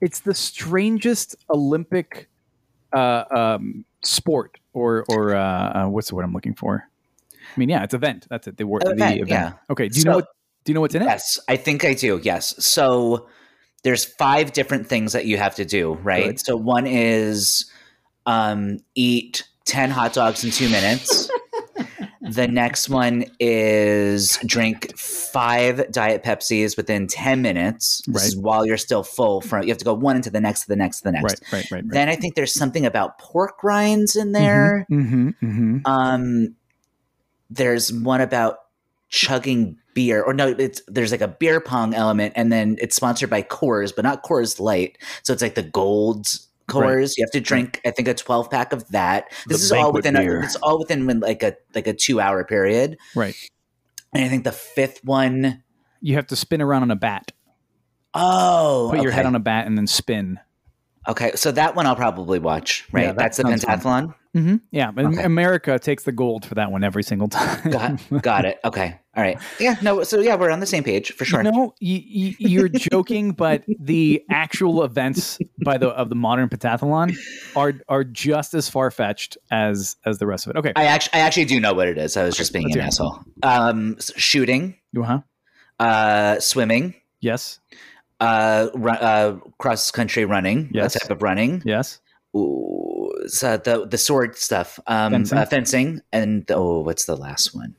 It's 0.00 0.20
the 0.20 0.34
strangest 0.34 1.36
Olympic 1.50 2.28
uh, 2.92 3.24
um, 3.30 3.84
sport, 4.02 4.58
or 4.72 5.04
or 5.08 5.34
uh, 5.34 5.84
uh, 5.84 5.88
what's 5.88 6.08
the 6.08 6.14
word 6.14 6.24
I'm 6.24 6.32
looking 6.32 6.54
for? 6.54 6.84
I 7.32 7.58
mean, 7.58 7.68
yeah, 7.68 7.84
it's 7.84 7.94
event. 7.94 8.26
That's 8.30 8.46
it. 8.46 8.56
The 8.56 8.66
word. 8.66 8.82
Event, 8.84 8.98
the 8.98 9.22
event. 9.22 9.28
Yeah. 9.28 9.52
Okay. 9.70 9.88
Do 9.88 9.96
you 9.96 10.02
so, 10.02 10.10
know 10.10 10.16
what? 10.16 10.28
Do 10.64 10.72
you 10.72 10.74
know 10.74 10.80
what's 10.80 10.94
in 10.94 11.02
it? 11.02 11.06
Yes, 11.06 11.38
I 11.48 11.56
think 11.56 11.84
I 11.84 11.94
do. 11.94 12.20
Yes. 12.22 12.54
So 12.64 13.28
there's 13.82 14.04
five 14.04 14.52
different 14.52 14.86
things 14.88 15.12
that 15.12 15.26
you 15.26 15.36
have 15.36 15.54
to 15.56 15.64
do. 15.64 15.94
Right. 16.02 16.24
Good. 16.24 16.40
So 16.40 16.56
one 16.56 16.86
is 16.86 17.70
um, 18.26 18.78
eat 18.94 19.46
10 19.64 19.90
hot 19.90 20.12
dogs 20.12 20.44
in 20.44 20.50
two 20.50 20.68
minutes. 20.68 21.30
The 22.24 22.48
next 22.48 22.88
one 22.88 23.26
is 23.38 24.38
drink 24.46 24.96
five 24.96 25.92
Diet 25.92 26.24
Pepsis 26.24 26.74
within 26.74 27.06
10 27.06 27.42
minutes. 27.42 28.02
This 28.06 28.24
is 28.28 28.36
while 28.36 28.64
you're 28.64 28.78
still 28.78 29.02
full 29.02 29.42
from 29.42 29.62
you 29.64 29.68
have 29.68 29.78
to 29.78 29.84
go 29.84 29.92
one 29.92 30.16
into 30.16 30.30
the 30.30 30.40
next 30.40 30.62
to 30.62 30.68
the 30.68 30.76
next 30.76 30.98
to 31.00 31.04
the 31.04 31.12
next. 31.12 31.22
Right, 31.22 31.52
right, 31.52 31.70
right. 31.70 31.72
right. 31.72 31.84
Then 31.86 32.08
I 32.08 32.16
think 32.16 32.34
there's 32.34 32.54
something 32.54 32.86
about 32.86 33.18
pork 33.18 33.62
rinds 33.62 34.16
in 34.16 34.32
there. 34.32 34.86
Mm-hmm, 34.90 35.28
mm-hmm. 35.28 35.78
Um 35.84 36.56
there's 37.50 37.92
one 37.92 38.22
about 38.22 38.56
chugging 39.10 39.76
beer 39.92 40.22
or 40.22 40.32
no 40.32 40.48
it's 40.48 40.80
there's 40.88 41.12
like 41.12 41.20
a 41.20 41.28
beer 41.28 41.60
pong 41.60 41.94
element 41.94 42.32
and 42.34 42.50
then 42.50 42.76
it's 42.80 42.96
sponsored 42.96 43.30
by 43.30 43.42
Coors 43.42 43.94
but 43.94 44.02
not 44.02 44.24
Coors 44.24 44.58
Light. 44.58 44.96
So 45.22 45.34
it's 45.34 45.42
like 45.42 45.56
the 45.56 45.62
gold 45.62 46.26
Coors. 46.68 46.80
Right. 46.82 47.10
You 47.18 47.24
have 47.24 47.30
to 47.32 47.40
drink 47.40 47.80
I 47.84 47.90
think 47.90 48.08
a 48.08 48.14
12 48.14 48.50
pack 48.50 48.72
of 48.72 48.88
that. 48.88 49.30
This 49.46 49.58
The 49.58 49.64
is 49.64 49.72
all 49.72 49.92
within 49.92 50.14
beer. 50.14 50.40
a, 50.40 50.44
it's 50.44 50.56
all 50.56 50.78
within 50.78 51.06
like 51.20 51.42
a 51.42 51.54
like 51.74 51.86
a 51.86 51.92
2 51.94 52.20
hour 52.20 52.44
period. 52.44 52.96
Right. 53.14 53.34
And 54.14 54.24
I 54.24 54.28
think 54.28 54.44
the 54.44 54.52
fifth 54.52 55.00
one 55.04 55.62
You 56.00 56.14
have 56.16 56.26
to 56.28 56.36
spin 56.36 56.62
around 56.62 56.82
on 56.82 56.90
a 56.90 56.96
bat. 56.96 57.32
Oh, 58.14 58.88
Put 58.92 59.02
your 59.02 59.10
head 59.12 59.26
on 59.26 59.34
a 59.34 59.40
bat 59.40 59.66
and 59.66 59.76
then 59.76 59.86
spin. 59.88 60.38
Okay, 61.06 61.32
so 61.34 61.52
that 61.52 61.74
one 61.76 61.86
I'll 61.86 61.96
probably 61.96 62.38
watch. 62.38 62.86
Right, 62.92 63.02
Yeah, 63.02 63.06
that 63.08 63.18
that's 63.18 63.36
the 63.36 63.44
pentathlon. 63.44 64.14
Mm-hmm. 64.34 64.56
Yeah, 64.72 64.90
Okay. 64.96 65.22
America 65.22 65.78
takes 65.78 66.02
the 66.02 66.10
gold 66.10 66.44
for 66.44 66.56
that 66.56 66.72
one 66.72 66.82
every 66.82 67.04
single 67.04 67.28
time. 67.30 67.70
Got, 67.70 68.22
got 68.22 68.44
it. 68.44 68.58
Okay, 68.64 68.98
all 69.16 69.22
right. 69.22 69.38
Yeah, 69.60 69.76
no. 69.80 70.02
So 70.02 70.20
yeah, 70.20 70.34
we're 70.34 70.50
on 70.50 70.58
the 70.58 70.66
same 70.66 70.82
page 70.82 71.12
for 71.12 71.24
sure. 71.24 71.44
You 71.44 71.52
know, 71.52 71.74
you, 71.78 72.02
you, 72.04 72.34
you're 72.38 72.68
joking, 72.68 73.30
but 73.32 73.64
the 73.78 74.24
actual 74.30 74.82
events 74.82 75.38
by 75.64 75.78
the 75.78 75.90
of 75.90 76.08
the 76.08 76.16
modern 76.16 76.48
pentathlon 76.48 77.16
are 77.54 77.74
are 77.88 78.02
just 78.02 78.54
as 78.54 78.68
far 78.68 78.90
fetched 78.90 79.38
as 79.52 79.96
as 80.04 80.18
the 80.18 80.26
rest 80.26 80.46
of 80.46 80.56
it. 80.56 80.58
Okay, 80.58 80.72
I 80.74 80.86
actually, 80.86 81.20
I 81.20 81.22
actually 81.22 81.44
do 81.44 81.60
know 81.60 81.72
what 81.74 81.86
it 81.86 81.98
is. 81.98 82.16
I 82.16 82.24
was 82.24 82.36
just 82.36 82.52
being 82.52 82.64
let's 82.64 82.76
an 82.76 82.82
asshole. 82.82 83.20
Um, 83.44 83.96
shooting, 84.16 84.76
uh-huh. 84.98 85.20
uh, 85.78 86.40
swimming, 86.40 86.94
Yes, 87.24 87.58
uh, 88.20 88.68
uh, 88.74 89.36
cross 89.58 89.90
country 89.90 90.24
running, 90.24 90.70
Yes. 90.72 90.92
that 90.94 91.00
type 91.02 91.10
of 91.10 91.22
running. 91.22 91.62
yes. 91.64 92.00
Ooh, 92.36 93.10
so 93.28 93.56
the 93.56 93.86
the 93.86 93.96
sword 93.98 94.36
stuff, 94.36 94.80
um, 94.88 95.12
Fencing? 95.12 95.38
uh, 95.38 95.46
fencing 95.46 96.00
and 96.12 96.50
oh, 96.50 96.80
what's 96.80 97.04
the 97.04 97.16
last 97.16 97.54
one? 97.54 97.76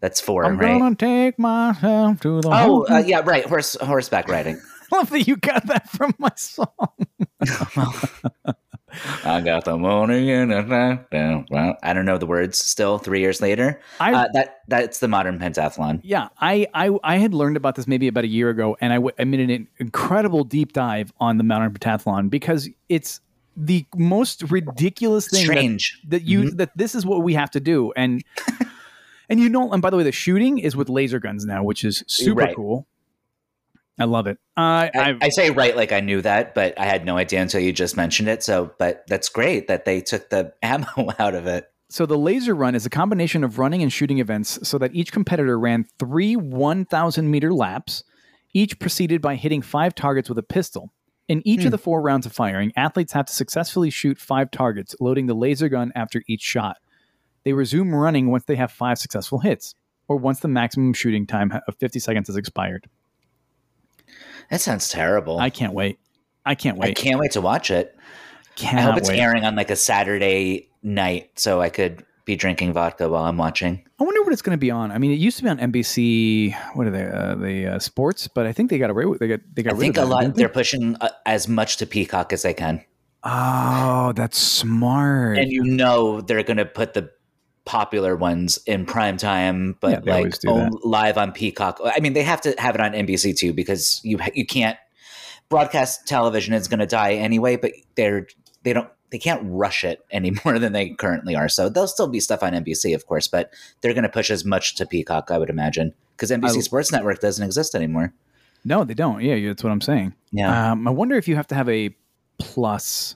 That's 0.00 0.20
4 0.20 0.44
I'm 0.46 0.56
right? 0.58 0.78
gonna 0.78 0.94
take 0.94 1.38
myself 1.38 2.20
to 2.20 2.40
the. 2.40 2.48
Oh, 2.50 2.86
uh, 2.88 3.02
yeah, 3.04 3.20
right. 3.24 3.44
Horse 3.44 3.76
horseback 3.82 4.28
riding. 4.28 4.60
I 4.92 4.96
love 4.96 5.10
that 5.10 5.26
you 5.28 5.36
got 5.36 5.66
that 5.66 5.90
from 5.90 6.14
my 6.18 6.32
song. 6.36 6.68
I 9.24 9.40
got 9.40 9.64
the 9.64 9.76
morning 9.76 10.30
and 10.30 10.50
well, 11.50 11.76
I 11.82 11.92
don't 11.92 12.04
know 12.04 12.18
the 12.18 12.26
words. 12.26 12.58
Still, 12.58 12.98
three 12.98 13.20
years 13.20 13.40
later, 13.40 13.80
I 13.98 14.12
uh, 14.12 14.26
that 14.34 14.60
that's 14.68 14.98
the 15.00 15.08
modern 15.08 15.38
pentathlon. 15.38 16.00
Yeah, 16.02 16.28
I, 16.40 16.66
I 16.74 16.90
I 17.02 17.16
had 17.18 17.34
learned 17.34 17.56
about 17.56 17.74
this 17.74 17.86
maybe 17.86 18.08
about 18.08 18.24
a 18.24 18.28
year 18.28 18.48
ago, 18.50 18.76
and 18.80 18.92
I, 18.92 18.96
w- 18.96 19.14
I 19.18 19.24
made 19.24 19.40
an 19.50 19.68
incredible 19.78 20.44
deep 20.44 20.72
dive 20.72 21.12
on 21.20 21.38
the 21.38 21.44
modern 21.44 21.72
pentathlon 21.72 22.30
because 22.30 22.68
it's 22.88 23.20
the 23.56 23.84
most 23.96 24.42
ridiculous 24.50 25.28
thing 25.28 25.46
that, 25.48 25.52
Strange. 25.52 26.00
that 26.08 26.22
you 26.22 26.50
that 26.52 26.70
this 26.76 26.94
is 26.94 27.04
what 27.04 27.22
we 27.22 27.34
have 27.34 27.50
to 27.50 27.60
do, 27.60 27.92
and 27.96 28.24
and 29.28 29.40
you 29.40 29.48
know, 29.48 29.72
and 29.72 29.82
by 29.82 29.90
the 29.90 29.96
way, 29.96 30.02
the 30.02 30.12
shooting 30.12 30.58
is 30.58 30.76
with 30.76 30.88
laser 30.88 31.18
guns 31.20 31.44
now, 31.44 31.62
which 31.62 31.84
is 31.84 32.02
super 32.06 32.40
Right. 32.40 32.56
cool. 32.56 32.86
I 34.00 34.04
love 34.04 34.26
it. 34.26 34.38
Uh, 34.56 34.88
I, 34.94 35.14
I 35.20 35.28
say 35.28 35.50
right 35.50 35.76
like 35.76 35.92
I 35.92 36.00
knew 36.00 36.22
that, 36.22 36.54
but 36.54 36.78
I 36.78 36.86
had 36.86 37.04
no 37.04 37.18
idea 37.18 37.42
until 37.42 37.60
you 37.60 37.70
just 37.70 37.98
mentioned 37.98 38.28
it. 38.28 38.42
So, 38.42 38.72
but 38.78 39.04
that's 39.06 39.28
great 39.28 39.68
that 39.68 39.84
they 39.84 40.00
took 40.00 40.30
the 40.30 40.54
ammo 40.62 41.12
out 41.18 41.34
of 41.34 41.46
it. 41.46 41.66
So 41.90 42.06
the 42.06 42.16
laser 42.16 42.54
run 42.54 42.74
is 42.74 42.86
a 42.86 42.90
combination 42.90 43.44
of 43.44 43.58
running 43.58 43.82
and 43.82 43.92
shooting 43.92 44.18
events 44.18 44.66
so 44.66 44.78
that 44.78 44.94
each 44.94 45.12
competitor 45.12 45.58
ran 45.58 45.84
three 45.98 46.34
1,000 46.34 47.30
meter 47.30 47.52
laps, 47.52 48.04
each 48.54 48.78
preceded 48.78 49.20
by 49.20 49.34
hitting 49.34 49.60
five 49.60 49.94
targets 49.94 50.28
with 50.28 50.38
a 50.38 50.42
pistol. 50.42 50.92
In 51.28 51.46
each 51.46 51.64
of 51.64 51.70
the 51.70 51.78
four 51.78 52.00
rounds 52.00 52.26
of 52.26 52.32
firing, 52.32 52.72
athletes 52.76 53.12
have 53.12 53.26
to 53.26 53.32
successfully 53.32 53.90
shoot 53.90 54.18
five 54.18 54.50
targets, 54.50 54.96
loading 54.98 55.26
the 55.26 55.34
laser 55.34 55.68
gun 55.68 55.92
after 55.94 56.22
each 56.26 56.40
shot. 56.40 56.78
They 57.44 57.52
resume 57.52 57.94
running 57.94 58.30
once 58.30 58.44
they 58.46 58.56
have 58.56 58.72
five 58.72 58.98
successful 58.98 59.38
hits, 59.38 59.74
or 60.08 60.16
once 60.16 60.40
the 60.40 60.48
maximum 60.48 60.92
shooting 60.92 61.26
time 61.26 61.52
of 61.68 61.76
50 61.76 62.00
seconds 62.00 62.26
has 62.26 62.36
expired. 62.36 62.88
That 64.50 64.60
sounds 64.60 64.88
terrible. 64.88 65.38
I 65.38 65.50
can't 65.50 65.72
wait. 65.72 65.98
I 66.44 66.54
can't 66.54 66.76
wait. 66.76 66.90
I 66.90 66.92
can't 66.94 67.18
wait 67.18 67.32
to 67.32 67.40
watch 67.40 67.70
it. 67.70 67.96
I 68.62 68.80
hope 68.80 68.96
it's 68.98 69.08
wait. 69.08 69.18
airing 69.18 69.44
on 69.44 69.56
like 69.56 69.70
a 69.70 69.76
Saturday 69.76 70.68
night 70.82 71.30
so 71.36 71.60
I 71.60 71.70
could 71.70 72.04
be 72.24 72.36
drinking 72.36 72.72
vodka 72.72 73.08
while 73.08 73.24
I'm 73.24 73.36
watching. 73.36 73.82
I 73.98 74.04
wonder 74.04 74.22
what 74.22 74.32
it's 74.32 74.42
going 74.42 74.56
to 74.56 74.60
be 74.60 74.70
on. 74.70 74.92
I 74.92 74.98
mean, 74.98 75.12
it 75.12 75.18
used 75.18 75.36
to 75.38 75.42
be 75.42 75.48
on 75.48 75.58
NBC. 75.58 76.54
What 76.74 76.86
are 76.86 76.90
they? 76.90 77.06
Uh, 77.06 77.34
the 77.34 77.66
uh, 77.66 77.78
sports, 77.78 78.28
but 78.28 78.46
I 78.46 78.52
think 78.52 78.70
they 78.70 78.78
got 78.78 78.90
away 78.90 79.04
with. 79.06 79.20
They 79.20 79.28
got. 79.28 79.40
They 79.54 79.62
got 79.62 79.74
I 79.74 79.78
think 79.78 79.96
a 79.96 80.04
lot 80.04 80.22
didn't 80.22 80.36
they? 80.36 80.42
they're 80.42 80.48
pushing 80.48 80.96
uh, 81.00 81.10
as 81.26 81.48
much 81.48 81.76
to 81.78 81.86
Peacock 81.86 82.32
as 82.32 82.42
they 82.42 82.54
can. 82.54 82.84
Oh, 83.22 84.12
that's 84.14 84.38
smart. 84.38 85.38
and 85.38 85.50
you 85.50 85.62
know 85.62 86.20
they're 86.22 86.42
going 86.42 86.56
to 86.56 86.64
put 86.64 86.94
the 86.94 87.10
popular 87.70 88.16
ones 88.16 88.58
in 88.66 88.84
prime 88.84 89.16
time, 89.16 89.76
but 89.80 90.04
Yeah, 90.04 90.12
like 90.14 90.36
do 90.40 90.50
own 90.50 90.70
live 90.82 91.16
on 91.16 91.30
Peacock. 91.30 91.78
I 91.84 92.00
mean, 92.00 92.14
they 92.14 92.24
have 92.24 92.40
to 92.40 92.52
have 92.58 92.74
it 92.74 92.80
on 92.80 92.92
NBC 92.94 93.36
too 93.36 93.52
because 93.52 94.00
you 94.02 94.18
you 94.34 94.44
can't 94.44 94.76
broadcast 95.48 96.04
television 96.08 96.52
is 96.52 96.66
going 96.66 96.80
to 96.80 96.86
die 96.86 97.14
anyway. 97.14 97.54
But 97.54 97.72
they're 97.94 98.26
they 98.64 98.72
don't 98.72 98.88
they 99.10 99.18
can't 99.18 99.40
rush 99.44 99.84
it 99.84 100.04
any 100.10 100.32
more 100.44 100.58
than 100.58 100.72
they 100.72 100.90
currently 100.90 101.36
are. 101.36 101.48
So 101.48 101.68
there'll 101.68 101.86
still 101.86 102.08
be 102.08 102.18
stuff 102.18 102.42
on 102.42 102.54
NBC, 102.54 102.92
of 102.92 103.06
course, 103.06 103.28
but 103.28 103.52
they're 103.82 103.94
going 103.94 104.02
to 104.02 104.08
push 104.08 104.32
as 104.32 104.44
much 104.44 104.74
to 104.76 104.84
Peacock, 104.86 105.30
I 105.30 105.38
would 105.38 105.50
imagine, 105.50 105.94
because 106.16 106.30
NBC 106.32 106.56
I- 106.56 106.60
Sports 106.60 106.90
Network 106.90 107.20
doesn't 107.20 107.44
exist 107.44 107.76
anymore. 107.76 108.12
no, 108.64 108.82
they 108.82 108.94
don't. 108.94 109.22
Yeah, 109.22 109.38
that's 109.46 109.62
what 109.62 109.70
I'm 109.70 109.80
saying. 109.80 110.14
Yeah, 110.32 110.72
Um, 110.72 110.88
I 110.88 110.90
wonder 110.90 111.14
if 111.16 111.28
you 111.28 111.36
have 111.36 111.46
to 111.48 111.54
have 111.54 111.68
a 111.68 111.94
plus, 112.38 113.14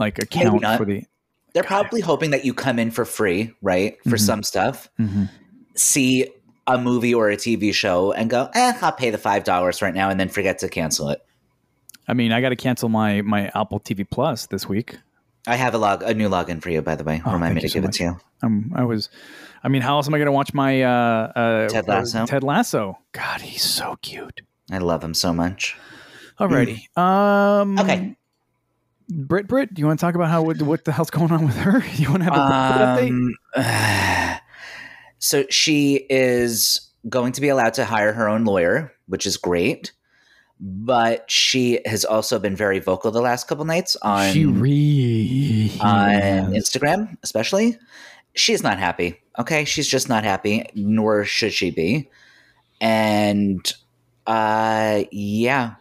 like 0.00 0.18
account 0.18 0.62
for 0.78 0.84
the. 0.84 1.04
They're 1.52 1.62
probably 1.64 2.00
hoping 2.00 2.30
that 2.30 2.44
you 2.44 2.54
come 2.54 2.78
in 2.78 2.90
for 2.90 3.04
free, 3.04 3.52
right, 3.62 3.96
for 4.04 4.16
Mhm. 4.16 4.20
some 4.20 4.42
stuff. 4.42 4.88
Mhm. 4.98 5.28
see 5.76 6.28
a 6.66 6.76
movie 6.78 7.14
or 7.14 7.30
a 7.30 7.36
TV 7.36 7.72
show 7.72 8.12
and 8.12 8.28
go, 8.28 8.48
eh, 8.54 8.72
I'll 8.82 8.92
pay 8.92 9.10
the 9.10 9.18
five 9.18 9.44
dollars 9.44 9.80
right 9.80 9.94
now, 9.94 10.10
and 10.10 10.20
then 10.20 10.28
forget 10.28 10.58
to 10.58 10.68
cancel 10.68 11.08
it. 11.08 11.20
I 12.06 12.12
mean, 12.12 12.32
I 12.32 12.40
got 12.40 12.50
to 12.50 12.56
cancel 12.56 12.88
my 12.88 13.22
my 13.22 13.50
Apple 13.54 13.80
TV 13.80 14.04
Plus 14.08 14.46
this 14.46 14.68
week. 14.68 14.96
I 15.46 15.56
have 15.56 15.74
a 15.74 15.78
log, 15.78 16.02
a 16.02 16.12
new 16.12 16.28
login 16.28 16.60
for 16.60 16.68
you, 16.70 16.82
by 16.82 16.96
the 16.96 17.04
way. 17.04 17.22
Oh, 17.24 17.32
Remind 17.32 17.54
me 17.54 17.60
to 17.62 17.68
so 17.68 17.74
give 17.74 17.84
it 17.84 17.92
to 17.94 18.04
you. 18.04 18.20
Um, 18.42 18.72
I 18.76 18.84
was, 18.84 19.08
I 19.64 19.68
mean, 19.68 19.80
how 19.80 19.96
else 19.96 20.06
am 20.06 20.14
I 20.14 20.18
going 20.18 20.26
to 20.26 20.32
watch 20.32 20.52
my 20.52 20.82
uh, 20.82 21.32
uh, 21.34 21.68
Ted 21.68 21.88
Lasso? 21.88 22.26
Ted 22.26 22.42
Lasso. 22.42 22.98
God, 23.12 23.40
he's 23.40 23.62
so 23.64 23.96
cute. 24.02 24.42
I 24.70 24.78
love 24.78 25.02
him 25.02 25.14
so 25.14 25.32
much. 25.32 25.76
Alrighty. 26.38 26.82
Um, 26.98 27.78
Okay. 27.78 28.16
Brit, 29.10 29.46
Brit, 29.48 29.74
do 29.74 29.80
you 29.80 29.86
want 29.86 29.98
to 29.98 30.06
talk 30.06 30.14
about 30.14 30.28
how 30.28 30.42
what, 30.42 30.60
what 30.62 30.84
the 30.84 30.92
hell's 30.92 31.10
going 31.10 31.32
on 31.32 31.44
with 31.44 31.56
her? 31.56 31.82
You 31.94 32.10
want 32.10 32.22
to 32.22 32.30
have 32.30 32.34
a 32.34 32.98
Brit 32.98 33.10
update? 33.56 34.34
Um, 34.34 34.40
so 35.18 35.44
she 35.50 36.06
is 36.08 36.90
going 37.08 37.32
to 37.32 37.40
be 37.40 37.48
allowed 37.48 37.74
to 37.74 37.84
hire 37.84 38.12
her 38.12 38.28
own 38.28 38.44
lawyer, 38.44 38.92
which 39.06 39.26
is 39.26 39.36
great. 39.36 39.92
But 40.62 41.30
she 41.30 41.80
has 41.86 42.04
also 42.04 42.38
been 42.38 42.54
very 42.54 42.80
vocal 42.80 43.10
the 43.10 43.22
last 43.22 43.48
couple 43.48 43.64
nights 43.64 43.96
on 44.02 44.30
she 44.30 44.44
really 44.44 45.72
on 45.80 46.52
Instagram, 46.52 47.16
especially. 47.22 47.78
She's 48.34 48.62
not 48.62 48.78
happy. 48.78 49.22
Okay, 49.38 49.64
she's 49.64 49.88
just 49.88 50.10
not 50.10 50.22
happy, 50.22 50.66
nor 50.74 51.24
should 51.24 51.54
she 51.54 51.70
be. 51.70 52.10
And 52.78 53.72
uh, 54.26 55.04
yeah, 55.10 55.76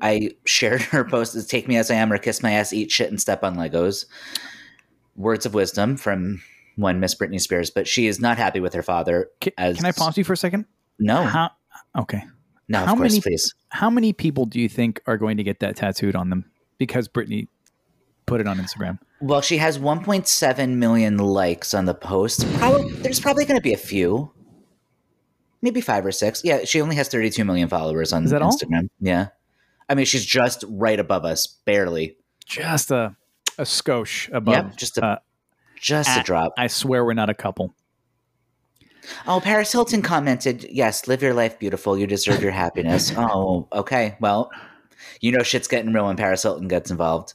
I 0.00 0.30
shared 0.44 0.82
her 0.92 1.04
post. 1.04 1.34
As, 1.34 1.46
Take 1.46 1.68
me 1.68 1.76
as 1.76 1.90
I 1.90 1.94
am, 1.94 2.12
or 2.12 2.18
kiss 2.18 2.42
my 2.42 2.52
ass, 2.52 2.72
eat 2.72 2.90
shit, 2.90 3.10
and 3.10 3.20
step 3.20 3.42
on 3.44 3.56
Legos. 3.56 4.06
Words 5.16 5.46
of 5.46 5.54
wisdom 5.54 5.96
from 5.96 6.42
one 6.76 6.98
Miss 7.00 7.14
Britney 7.14 7.40
Spears, 7.40 7.70
but 7.70 7.86
she 7.86 8.06
is 8.06 8.20
not 8.20 8.36
happy 8.36 8.58
with 8.60 8.74
her 8.74 8.82
father. 8.82 9.28
Can, 9.40 9.52
as- 9.58 9.76
can 9.76 9.86
I 9.86 9.92
pause 9.92 10.18
you 10.18 10.24
for 10.24 10.32
a 10.32 10.36
second? 10.36 10.64
No, 10.98 11.22
How? 11.24 11.50
Okay. 11.98 12.22
no, 12.68 12.80
how 12.84 12.96
course, 12.96 13.12
many- 13.12 13.20
please. 13.20 13.54
How 13.68 13.90
many 13.90 14.12
people 14.12 14.46
do 14.46 14.60
you 14.60 14.68
think 14.68 15.00
are 15.06 15.16
going 15.16 15.36
to 15.36 15.42
get 15.44 15.60
that 15.60 15.76
tattooed 15.76 16.14
on 16.16 16.30
them 16.30 16.44
because 16.78 17.08
Britney 17.08 17.48
put 18.26 18.40
it 18.40 18.46
on 18.48 18.58
Instagram? 18.58 18.98
Well, 19.20 19.40
she 19.40 19.56
has 19.58 19.78
1.7 19.78 20.76
million 20.76 21.16
likes 21.18 21.74
on 21.74 21.84
the 21.86 21.94
post. 21.94 22.46
Probably, 22.58 22.92
there's 22.94 23.18
probably 23.20 23.44
going 23.44 23.58
to 23.58 23.62
be 23.62 23.72
a 23.72 23.76
few, 23.78 24.32
maybe 25.62 25.80
five 25.80 26.04
or 26.04 26.12
six. 26.12 26.42
Yeah, 26.44 26.64
she 26.64 26.80
only 26.80 26.96
has 26.96 27.08
32 27.08 27.44
million 27.44 27.68
followers 27.68 28.12
on 28.12 28.24
Is 28.24 28.30
that 28.30 28.42
all? 28.42 28.52
Instagram. 28.52 28.88
Yeah, 29.00 29.28
I 29.88 29.94
mean, 29.94 30.06
she's 30.06 30.24
just 30.24 30.64
right 30.68 30.98
above 30.98 31.24
us, 31.24 31.46
barely, 31.64 32.16
Just 32.46 32.90
a 32.90 33.16
a 33.58 33.62
skosh 33.62 34.32
above. 34.32 34.54
Yep, 34.54 34.76
just 34.76 34.98
a- 34.98 35.04
uh, 35.06 35.16
just 35.80 36.08
a 36.08 36.20
Ah. 36.20 36.22
drop. 36.24 36.52
I 36.58 36.66
swear 36.66 37.04
we're 37.04 37.14
not 37.14 37.30
a 37.30 37.34
couple. 37.34 37.74
Oh, 39.26 39.40
Paris 39.40 39.70
Hilton 39.72 40.02
commented, 40.02 40.66
"Yes, 40.70 41.06
live 41.06 41.22
your 41.22 41.34
life 41.34 41.58
beautiful. 41.58 41.96
You 41.98 42.06
deserve 42.06 42.42
your 42.42 42.52
happiness." 42.52 43.12
oh, 43.16 43.68
okay. 43.72 44.16
Well, 44.20 44.50
you 45.20 45.30
know, 45.32 45.42
shit's 45.42 45.68
getting 45.68 45.92
real 45.92 46.06
when 46.06 46.16
Paris 46.16 46.42
Hilton 46.42 46.68
gets 46.68 46.90
involved. 46.90 47.34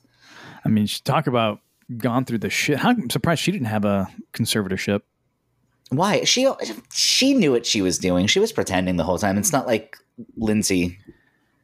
I 0.65 0.69
mean, 0.69 0.87
talk 1.03 1.27
about 1.27 1.59
gone 1.97 2.25
through 2.25 2.39
the 2.39 2.49
shit. 2.49 2.83
I'm 2.83 3.09
surprised 3.09 3.41
she 3.41 3.51
didn't 3.51 3.67
have 3.67 3.85
a 3.85 4.07
conservatorship. 4.33 5.01
Why? 5.89 6.23
She 6.23 6.51
she 6.93 7.33
knew 7.33 7.51
what 7.51 7.65
she 7.65 7.81
was 7.81 7.97
doing. 7.97 8.27
She 8.27 8.39
was 8.39 8.51
pretending 8.51 8.97
the 8.97 9.03
whole 9.03 9.17
time. 9.19 9.37
It's 9.37 9.53
not 9.53 9.67
like 9.67 9.97
Lindsay 10.37 10.99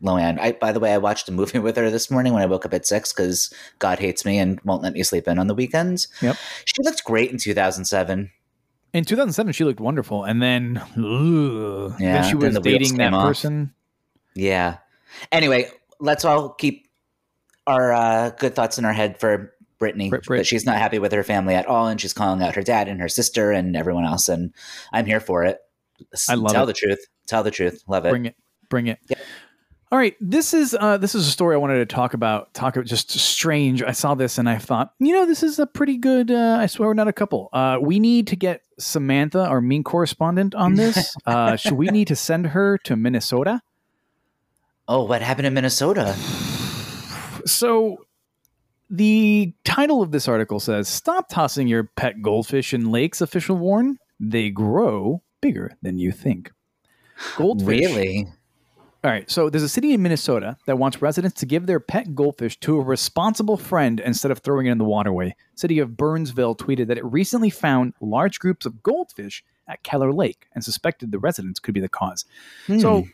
Lohan. 0.06 0.40
I, 0.40 0.52
by 0.54 0.72
the 0.72 0.80
way, 0.80 0.94
I 0.94 0.98
watched 0.98 1.28
a 1.28 1.32
movie 1.32 1.60
with 1.66 1.76
her 1.78 1.90
this 1.90 2.10
morning 2.12 2.34
when 2.34 2.42
I 2.44 2.46
woke 2.46 2.66
up 2.66 2.74
at 2.74 2.86
six 2.86 3.12
because 3.12 3.54
God 3.80 4.00
hates 4.00 4.24
me 4.26 4.38
and 4.38 4.60
won't 4.62 4.84
let 4.84 4.94
me 4.94 5.04
sleep 5.04 5.28
in 5.28 5.40
on 5.40 5.48
the 5.48 5.56
weekends. 5.56 6.08
Yep. 6.22 6.38
She 6.66 6.84
looked 6.84 7.04
great 7.04 7.32
in 7.32 7.38
2007. 7.38 8.32
In 8.94 9.04
2007, 9.04 9.52
she 9.54 9.66
looked 9.66 9.82
wonderful, 9.82 10.24
and 10.24 10.42
then, 10.42 10.78
ugh, 10.78 11.96
Yeah, 12.00 12.14
then 12.14 12.24
she 12.24 12.30
then 12.32 12.40
was 12.40 12.54
the 12.54 12.62
dating 12.62 12.96
that 12.98 13.14
off. 13.14 13.28
person. 13.28 13.74
Yeah. 14.36 14.78
Anyway, 15.34 15.70
let's 16.00 16.24
all 16.24 16.50
keep 16.50 16.88
our 17.68 17.92
uh, 17.92 18.30
good 18.30 18.56
thoughts 18.56 18.78
in 18.78 18.86
our 18.86 18.94
head 18.94 19.20
for 19.20 19.54
Britney. 19.82 20.10
Brit- 20.10 20.24
Brit. 20.24 20.40
That 20.40 20.46
she's 20.48 20.66
not 20.66 20.78
happy 20.78 21.00
with 21.00 21.12
her 21.12 21.24
family 21.24 21.56
at 21.56 21.66
all, 21.66 21.88
and 21.88 22.00
she's 22.00 22.14
calling 22.14 22.42
out 22.42 22.56
her 22.56 22.62
dad 22.64 22.88
and 22.88 23.02
her 23.02 23.10
sister 23.10 23.52
and 23.52 23.76
everyone 23.76 24.06
else. 24.06 24.30
And 24.30 24.54
I'm 24.94 25.06
here 25.06 25.20
for 25.20 25.44
it. 25.44 25.60
I 26.30 26.36
love 26.36 26.54
Tell 26.54 26.64
it. 26.64 26.68
the 26.68 26.74
truth. 26.74 27.06
Tell 27.28 27.44
the 27.44 27.52
truth. 27.52 27.84
Love 27.88 28.06
it. 28.06 28.12
Bring 28.12 28.26
it, 28.28 28.36
bring 28.70 28.88
it. 28.88 29.00
Yep. 29.10 29.20
All 29.92 30.00
right, 30.00 30.16
this 30.20 30.54
is 30.54 30.76
uh, 30.80 30.98
this 30.98 31.14
is 31.14 31.28
a 31.28 31.32
story 31.32 31.54
I 31.56 31.58
wanted 31.60 31.78
to 31.78 31.86
talk 31.86 32.16
about. 32.16 32.54
Talk 32.54 32.76
about 32.76 32.88
just 32.88 33.12
strange. 33.12 33.84
I 33.84 33.92
saw 33.92 34.16
this 34.16 34.38
and 34.40 34.50
I 34.50 34.58
thought, 34.58 34.94
you 35.00 35.14
know, 35.14 35.26
this 35.28 35.44
is 35.44 35.60
a 35.60 35.68
pretty 35.68 35.98
good. 35.98 36.32
Uh, 36.32 36.58
I 36.60 36.66
swear, 36.66 36.90
we're 36.90 36.96
not 36.96 37.08
a 37.08 37.14
couple. 37.14 37.50
Uh, 37.54 37.78
we 37.80 38.00
need 38.00 38.28
to 38.28 38.36
get 38.36 38.64
Samantha, 38.80 39.46
our 39.46 39.62
mean 39.62 39.84
correspondent, 39.84 40.56
on 40.56 40.74
this. 40.76 41.16
uh, 41.28 41.56
should 41.56 41.74
we 41.74 41.88
need 41.88 42.08
to 42.08 42.16
send 42.16 42.48
her 42.48 42.80
to 42.80 42.96
Minnesota? 42.96 43.62
Oh, 44.88 45.04
what 45.06 45.22
happened 45.22 45.48
in 45.48 45.54
Minnesota? 45.54 46.14
So, 47.46 48.06
the 48.90 49.54
title 49.64 50.02
of 50.02 50.12
this 50.12 50.28
article 50.28 50.60
says, 50.60 50.88
"Stop 50.88 51.30
tossing 51.30 51.68
your 51.68 51.84
pet 51.84 52.24
goldfish 52.24 52.74
in 52.74 52.92
lakes." 52.92 53.22
Official 53.22 53.56
warn: 53.56 54.00
they 54.20 54.50
grow 54.50 55.22
bigger 55.42 55.78
than 55.84 56.00
you 56.00 56.12
think. 56.12 56.52
Goldfish. 57.38 57.68
Really? 57.68 58.28
All 59.06 59.12
right, 59.12 59.30
so 59.30 59.52
there's 59.52 59.62
a 59.62 59.70
city 59.70 59.94
in 59.94 60.02
Minnesota 60.02 60.58
that 60.66 60.80
wants 60.80 61.00
residents 61.00 61.40
to 61.42 61.46
give 61.46 61.68
their 61.68 61.80
pet 61.80 62.16
goldfish 62.16 62.60
to 62.62 62.78
a 62.80 62.82
responsible 62.82 63.56
friend 63.56 64.00
instead 64.00 64.32
of 64.32 64.40
throwing 64.40 64.66
it 64.66 64.72
in 64.72 64.80
the 64.80 64.84
waterway. 64.84 65.36
City 65.54 65.78
of 65.78 65.96
Burnsville 65.96 66.56
tweeted 66.56 66.88
that 66.88 66.98
it 66.98 67.06
recently 67.06 67.52
found 67.52 67.94
large 68.02 68.40
groups 68.40 68.66
of 68.66 68.82
goldfish 68.82 69.44
at 69.68 69.84
Keller 69.84 70.12
Lake 70.12 70.48
and 70.56 70.64
suspected 70.64 71.12
the 71.12 71.20
residents 71.20 71.60
could 71.60 71.76
be 71.76 71.82
the 71.82 71.88
cause. 71.88 72.26
So 72.80 73.02
Hmm. 73.04 73.10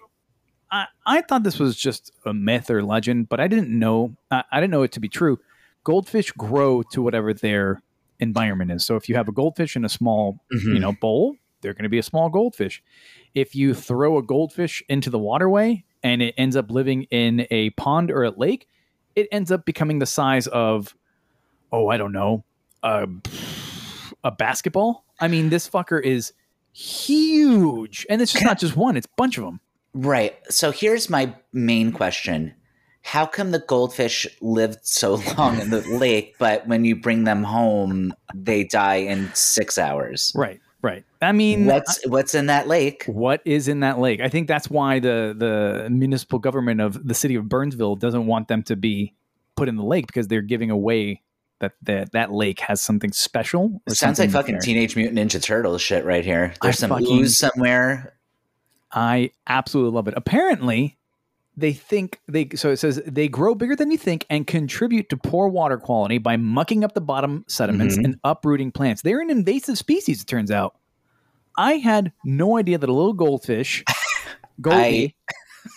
I, 0.71 0.85
I 1.05 1.21
thought 1.23 1.43
this 1.43 1.59
was 1.59 1.75
just 1.75 2.13
a 2.25 2.33
myth 2.33 2.69
or 2.69 2.81
legend, 2.81 3.27
but 3.27 3.41
I 3.41 3.49
didn't 3.49 3.77
know 3.77 4.15
I, 4.31 4.45
I 4.49 4.61
didn't 4.61 4.71
know 4.71 4.83
it 4.83 4.93
to 4.93 5.01
be 5.01 5.09
true. 5.09 5.39
Goldfish 5.83 6.31
grow 6.31 6.83
to 6.93 7.01
whatever 7.01 7.33
their 7.33 7.81
environment 8.17 8.71
is. 8.71 8.85
So 8.85 8.95
if 8.95 9.09
you 9.09 9.15
have 9.15 9.27
a 9.27 9.33
goldfish 9.33 9.75
in 9.75 9.83
a 9.83 9.89
small 9.89 10.39
Mhm. 10.53 10.73
you 10.73 10.79
know 10.79 10.93
bowl 10.93 11.35
they're 11.59 11.73
going 11.73 11.83
to 11.83 11.89
be 11.89 11.99
a 11.99 12.03
small 12.03 12.29
goldfish 12.29 12.81
if 13.35 13.55
you 13.55 13.73
throw 13.73 14.17
a 14.17 14.23
goldfish 14.23 14.83
into 14.89 15.09
the 15.09 15.19
waterway 15.19 15.83
and 16.03 16.21
it 16.21 16.33
ends 16.37 16.55
up 16.55 16.71
living 16.71 17.03
in 17.03 17.47
a 17.51 17.69
pond 17.71 18.11
or 18.11 18.23
a 18.23 18.31
lake 18.31 18.67
it 19.15 19.27
ends 19.31 19.51
up 19.51 19.65
becoming 19.65 19.99
the 19.99 20.05
size 20.05 20.47
of 20.47 20.95
oh 21.71 21.87
i 21.89 21.97
don't 21.97 22.13
know 22.13 22.43
a, 22.83 23.07
a 24.23 24.31
basketball 24.31 25.05
i 25.19 25.27
mean 25.27 25.49
this 25.49 25.69
fucker 25.69 26.01
is 26.01 26.33
huge 26.73 28.05
and 28.09 28.21
it's 28.21 28.31
just 28.31 28.45
not 28.45 28.59
just 28.59 28.75
one 28.75 28.95
it's 28.95 29.07
a 29.07 29.15
bunch 29.17 29.37
of 29.37 29.43
them 29.43 29.59
Right. 29.93 30.35
So 30.49 30.71
here's 30.71 31.09
my 31.09 31.33
main 31.51 31.91
question. 31.91 32.53
How 33.03 33.25
come 33.25 33.51
the 33.51 33.59
goldfish 33.59 34.27
lived 34.41 34.85
so 34.85 35.15
long 35.37 35.59
in 35.59 35.69
the 35.69 35.81
lake, 35.81 36.35
but 36.37 36.67
when 36.67 36.85
you 36.85 36.95
bring 36.95 37.23
them 37.23 37.43
home, 37.43 38.13
they 38.33 38.63
die 38.63 38.97
in 38.97 39.33
six 39.33 39.77
hours? 39.77 40.31
right 40.35 40.61
right 40.81 41.03
i 41.21 41.31
mean 41.31 41.65
What's 41.65 42.05
what's 42.07 42.33
in 42.33 42.47
that 42.47 42.67
lake? 42.67 43.03
what 43.05 43.41
is 43.45 43.67
in 43.67 43.81
that 43.81 43.99
lake 43.99 44.21
i 44.21 44.29
think 44.29 44.47
that's 44.47 44.69
why 44.69 44.99
the 44.99 45.35
the 45.37 45.89
municipal 45.89 46.39
government 46.39 46.81
of 46.81 47.07
the 47.07 47.13
city 47.13 47.35
of 47.35 47.47
burnsville 47.49 47.95
doesn't 47.95 48.25
want 48.25 48.47
them 48.47 48.63
to 48.63 48.75
be 48.75 49.13
put 49.55 49.69
in 49.69 49.75
the 49.75 49.83
lake 49.83 50.07
because 50.07 50.27
they're 50.27 50.41
giving 50.41 50.71
away 50.71 51.21
that 51.59 51.73
that, 51.83 52.11
that 52.13 52.31
lake 52.31 52.59
has 52.61 52.81
something 52.81 53.11
special 53.11 53.81
It 53.85 53.93
sounds 53.95 54.17
like 54.17 54.31
fucking 54.31 54.55
there. 54.55 54.61
Teenage 54.61 54.95
Mutant 54.95 55.19
Ninja 55.19 55.39
Turtles 55.43 55.79
shit 55.81 56.03
right 56.05 56.25
here. 56.25 56.53
There's 56.61 56.77
I 56.77 56.79
some 56.79 56.89
fucking- 56.89 57.19
ooze 57.19 57.37
somewhere. 57.37 58.15
i 58.91 59.29
absolutely 59.47 59.91
love 59.95 60.07
it 60.07 60.15
apparently 60.17 60.97
they 61.57 61.73
think 61.73 62.19
they 62.27 62.47
so 62.55 62.69
it 62.71 62.77
says 62.77 63.01
they 63.05 63.27
grow 63.27 63.53
bigger 63.53 63.75
than 63.75 63.91
you 63.91 63.97
think 63.97 64.25
and 64.29 64.47
contribute 64.47 65.09
to 65.09 65.17
poor 65.17 65.47
water 65.49 65.77
quality 65.77 66.17
by 66.17 66.37
mucking 66.37 66.83
up 66.83 66.93
the 66.93 67.01
bottom 67.01 67.43
sediments 67.47 67.97
Mhm. 67.97 68.05
and 68.05 68.19
uprooting 68.23 68.71
plants 68.71 69.01
they're 69.01 69.19
an 69.19 69.29
invasive 69.29 69.77
species 69.77 70.21
it 70.21 70.27
turns 70.27 70.49
out 70.49 70.75
i 71.57 71.73
had 71.73 72.13
no 72.23 72.57
idea 72.57 72.77
that 72.77 72.89
a 72.89 72.93
little 72.93 73.13
goldfish 73.13 73.83
goldie 74.61 75.15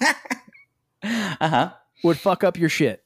uh 1.03 1.49
huh. 1.49 1.72
would 2.03 2.18
fuck 2.18 2.45
up 2.45 2.57
your 2.59 2.68
shit 2.68 3.03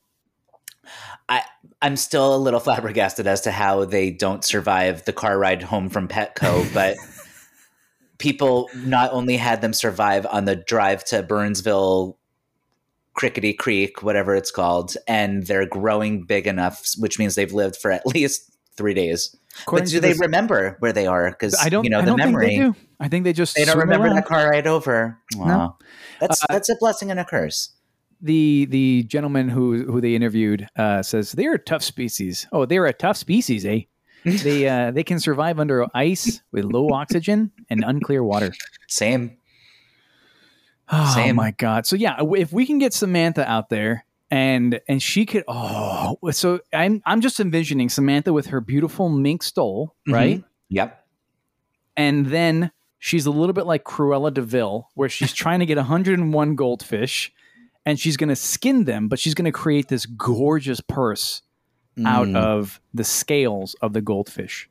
I 1.29 1.43
I'm 1.83 1.97
still 1.97 2.35
a 2.35 2.39
little 2.39 2.61
flabbergasted 2.61 3.27
as 3.27 3.43
to 3.43 3.51
how 3.51 3.85
they 3.85 4.11
don't 4.11 4.43
survive 4.45 5.05
the 5.05 5.13
car 5.13 5.39
ride 5.39 5.63
home 5.63 5.91
from 5.91 6.09
Petco, 6.09 6.65
but 6.75 6.97
people 8.17 8.69
not 8.75 9.13
only 9.13 9.37
had 9.37 9.61
them 9.61 9.73
survive 9.75 10.27
on 10.31 10.45
the 10.47 10.57
drive 10.57 11.05
to 11.05 11.23
Burnsville, 11.23 12.18
Crickety 13.19 13.53
Creek, 13.53 14.03
whatever 14.03 14.35
it's 14.37 14.51
called, 14.53 14.95
and 15.09 15.45
they're 15.47 15.67
growing 15.67 16.23
big 16.23 16.47
enough, 16.47 16.85
which 16.99 17.19
means 17.19 17.35
they've 17.35 17.53
lived 17.53 17.77
for 17.77 17.91
at 17.91 18.07
least 18.15 18.51
three 18.77 18.95
days. 18.95 19.35
According 19.63 19.87
but 19.87 19.91
do 19.91 20.01
they 20.01 20.09
this- 20.13 20.21
remember 20.21 20.77
where 20.79 20.93
they 20.93 21.07
are? 21.09 21.31
Because 21.31 21.55
I 21.61 21.69
don't. 21.69 21.83
you 21.85 21.91
know 21.91 21.99
I 21.99 22.03
the 22.03 22.07
don't 22.13 22.19
memory. 22.19 22.47
think 22.47 22.61
they 22.61 22.65
do. 22.65 22.75
I 23.01 23.09
think 23.09 23.25
they 23.25 23.33
just. 23.33 23.57
They 23.57 23.65
don't 23.65 23.79
remember 23.79 24.07
around. 24.07 24.17
that 24.17 24.27
car 24.27 24.49
ride 24.51 24.67
over. 24.69 25.19
No. 25.35 25.77
That's 26.21 26.43
Uh, 26.45 26.47
that's 26.49 26.69
a 26.69 26.77
blessing 26.79 27.11
and 27.11 27.19
a 27.19 27.25
curse. 27.25 27.71
The 28.21 28.67
the 28.71 29.03
gentleman 29.05 29.49
who 29.49 29.85
who 29.85 30.01
they 30.01 30.15
interviewed 30.15 30.69
uh, 30.77 31.03
says 31.03 31.33
they're 31.33 31.55
a 31.55 31.59
tough 31.59 31.83
species. 31.83 32.47
Oh, 32.53 32.67
they're 32.67 32.87
a 32.87 32.93
tough 32.93 33.17
species, 33.17 33.65
eh? 33.67 33.81
they 34.25 34.69
uh, 34.69 34.91
they 34.93 35.03
can 35.05 35.19
survive 35.21 35.59
under 35.59 35.87
ice 35.95 36.41
with 36.53 36.65
low 36.65 36.91
oxygen 36.93 37.51
and 37.71 37.83
unclear 37.85 38.23
water. 38.23 38.53
Same. 38.89 39.38
Oh 40.91 41.33
my 41.35 41.51
god! 41.53 41.87
So 41.87 41.97
yeah, 41.97 42.17
if 42.37 42.53
we 42.53 42.67
can 42.67 42.79
get 42.79 42.93
Samantha 42.95 43.49
out 43.49 43.69
there 43.69 44.05
and 44.31 44.81
and 44.89 45.03
she 45.03 45.25
could 45.25 45.43
oh 45.49 46.17
so 46.33 46.61
I'm 46.73 47.03
I'm 47.07 47.21
just 47.23 47.41
envisioning 47.41 47.89
Samantha 47.89 48.33
with 48.33 48.47
her 48.49 48.61
beautiful 48.61 49.09
mink 49.09 49.43
stole 49.43 49.95
right 50.07 50.39
Mhm. 50.41 50.45
Yep. 50.69 51.07
and 51.97 52.27
then 52.27 52.71
she's 52.99 53.25
a 53.27 53.31
little 53.31 53.55
bit 53.55 53.65
like 53.65 53.85
Cruella 53.85 54.33
de 54.33 54.43
Vil, 54.43 54.89
where 54.95 55.09
she's 55.09 55.33
trying 55.43 55.61
to 55.61 55.67
get 55.67 55.77
101 55.79 56.57
goldfish, 56.57 57.33
and 57.87 57.99
she's 57.99 58.17
going 58.19 58.29
to 58.29 58.37
skin 58.37 58.85
them, 58.85 59.09
but 59.09 59.19
she's 59.19 59.35
going 59.35 59.47
to 59.47 59.53
create 59.53 59.89
this 59.89 60.05
gorgeous 60.07 60.81
purse 60.83 61.43
out 62.05 62.27
Mm. 62.29 62.37
of 62.37 62.81
the 62.95 63.03
scales 63.05 63.75
of 63.81 63.93
the 63.93 64.01
goldfish, 64.03 64.69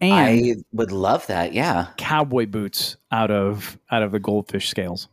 and 0.00 0.12
I 0.12 0.54
would 0.72 0.92
love 0.92 1.26
that. 1.28 1.52
Yeah. 1.52 1.88
cowboy 1.96 2.46
boots 2.46 2.96
out 3.10 3.30
of 3.30 3.78
out 3.90 4.02
of 4.02 4.12
the 4.12 4.20
goldfish 4.20 4.68
scales. 4.68 5.08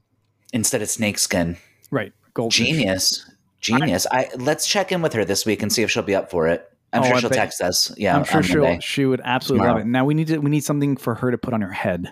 Instead 0.53 0.81
of 0.81 0.89
snakeskin. 0.89 1.57
Right, 1.91 2.13
goldfish. 2.33 2.65
Genius. 2.67 3.29
Genius. 3.59 4.05
I, 4.11 4.29
let's 4.38 4.67
check 4.67 4.91
in 4.91 5.01
with 5.01 5.13
her 5.13 5.25
this 5.25 5.45
week 5.45 5.61
and 5.63 5.73
see 5.73 5.81
if 5.81 5.89
she'll 5.89 6.03
be 6.03 6.13
up 6.15 6.29
for 6.29 6.47
it. 6.47 6.69
I'm 6.93 7.01
Oh, 7.03 7.07
sure 7.07 7.15
I 7.15 7.19
she'll 7.19 7.29
text 7.31 7.61
us. 7.61 7.91
Yeah. 7.97 8.15
I'm 8.15 8.23
sure 8.23 8.43
she'll 8.43 8.79
she 8.79 9.05
would 9.05 9.21
absolutely 9.23 9.67
love 9.67 9.77
it. 9.79 9.86
Now 9.88 10.05
we 10.05 10.13
need 10.13 10.27
to 10.27 10.38
we 10.38 10.49
need 10.51 10.63
something 10.63 10.95
for 10.97 11.15
her 11.15 11.31
to 11.31 11.38
put 11.38 11.53
on 11.53 11.61
her 11.61 11.71
head. 11.71 12.11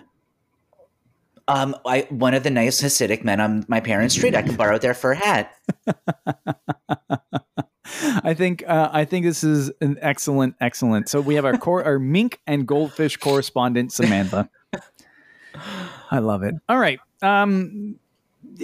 Um, 1.46 1.76
I 1.86 2.06
one 2.10 2.34
of 2.34 2.42
the 2.42 2.50
nice 2.50 2.82
Hasidic 2.82 3.22
men 3.22 3.38
on 3.40 3.64
my 3.68 3.78
parents' 3.80 4.14
street. 4.14 4.34
I 4.34 4.42
can 4.42 4.56
borrow 4.56 4.78
their 4.78 4.94
fur 4.94 5.14
hat. 5.14 5.54
I 7.86 8.32
think 8.34 8.64
uh, 8.66 8.88
I 8.92 9.04
think 9.04 9.26
this 9.26 9.44
is 9.44 9.70
an 9.80 9.98
excellent, 10.00 10.56
excellent. 10.60 11.08
So 11.08 11.20
we 11.20 11.34
have 11.34 11.44
our 11.44 11.56
cor- 11.58 11.84
our 11.84 11.98
mink 11.98 12.40
and 12.46 12.66
goldfish 12.66 13.16
correspondent 13.18 13.92
Samantha. 13.92 14.48
I 16.10 16.18
love 16.18 16.42
it. 16.42 16.54
All 16.68 16.78
right, 16.78 16.98
um, 17.22 17.98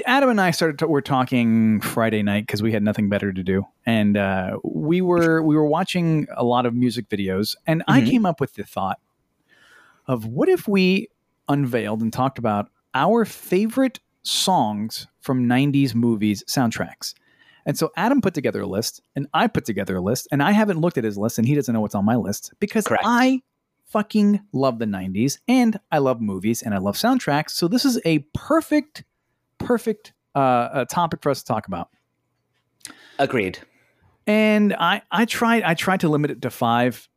Adam 0.06 0.30
and 0.30 0.40
I 0.40 0.50
started. 0.52 0.78
To, 0.80 0.86
we're 0.88 1.00
talking 1.02 1.80
Friday 1.80 2.22
night 2.22 2.46
because 2.46 2.62
we 2.62 2.72
had 2.72 2.82
nothing 2.82 3.08
better 3.08 3.32
to 3.32 3.42
do, 3.42 3.66
and 3.84 4.16
uh, 4.16 4.58
we 4.64 5.00
were 5.02 5.42
we 5.42 5.54
were 5.54 5.66
watching 5.66 6.26
a 6.34 6.44
lot 6.44 6.64
of 6.66 6.74
music 6.74 7.08
videos, 7.08 7.56
and 7.66 7.82
I 7.88 8.00
Mhm. 8.00 8.10
came 8.10 8.26
up 8.26 8.40
with 8.40 8.54
the 8.54 8.64
thought 8.64 8.98
of 10.06 10.24
what 10.26 10.48
if 10.48 10.66
we 10.66 11.08
unveiled 11.48 12.00
and 12.00 12.12
talked 12.12 12.38
about 12.38 12.70
our 12.94 13.24
favorite 13.24 14.00
songs 14.22 15.06
from 15.20 15.46
'90s 15.46 15.94
movies 15.94 16.42
soundtracks. 16.48 17.14
And 17.66 17.76
so 17.78 17.90
Adam 17.96 18.20
put 18.20 18.34
together 18.34 18.60
a 18.62 18.66
list, 18.66 19.00
and 19.14 19.26
I 19.34 19.46
put 19.46 19.64
together 19.64 19.96
a 19.96 20.00
list, 20.00 20.28
and 20.32 20.42
I 20.42 20.52
haven't 20.52 20.80
looked 20.80 20.98
at 20.98 21.04
his 21.04 21.16
list, 21.18 21.38
and 21.38 21.46
he 21.46 21.54
doesn't 21.54 21.72
know 21.72 21.80
what's 21.80 21.94
on 21.94 22.04
my 22.04 22.16
list 22.16 22.52
because 22.60 22.86
Correct. 22.86 23.04
I 23.06 23.42
fucking 23.86 24.40
love 24.52 24.78
the 24.78 24.84
90s 24.84 25.38
and 25.48 25.80
I 25.90 25.98
love 25.98 26.20
movies 26.20 26.62
and 26.62 26.74
I 26.74 26.78
love 26.78 26.94
soundtracks. 26.94 27.50
So 27.50 27.66
this 27.66 27.84
is 27.84 27.98
a 28.04 28.20
perfect, 28.34 29.02
perfect 29.58 30.12
uh, 30.36 30.84
topic 30.84 31.22
for 31.22 31.30
us 31.30 31.40
to 31.40 31.46
talk 31.46 31.66
about. 31.66 31.88
Agreed. 33.18 33.58
and 34.26 34.74
I 34.74 35.02
I 35.10 35.24
tried 35.24 35.62
I 35.64 35.74
tried 35.74 36.00
to 36.00 36.08
limit 36.08 36.30
it 36.30 36.42
to 36.42 36.50
five. 36.50 37.08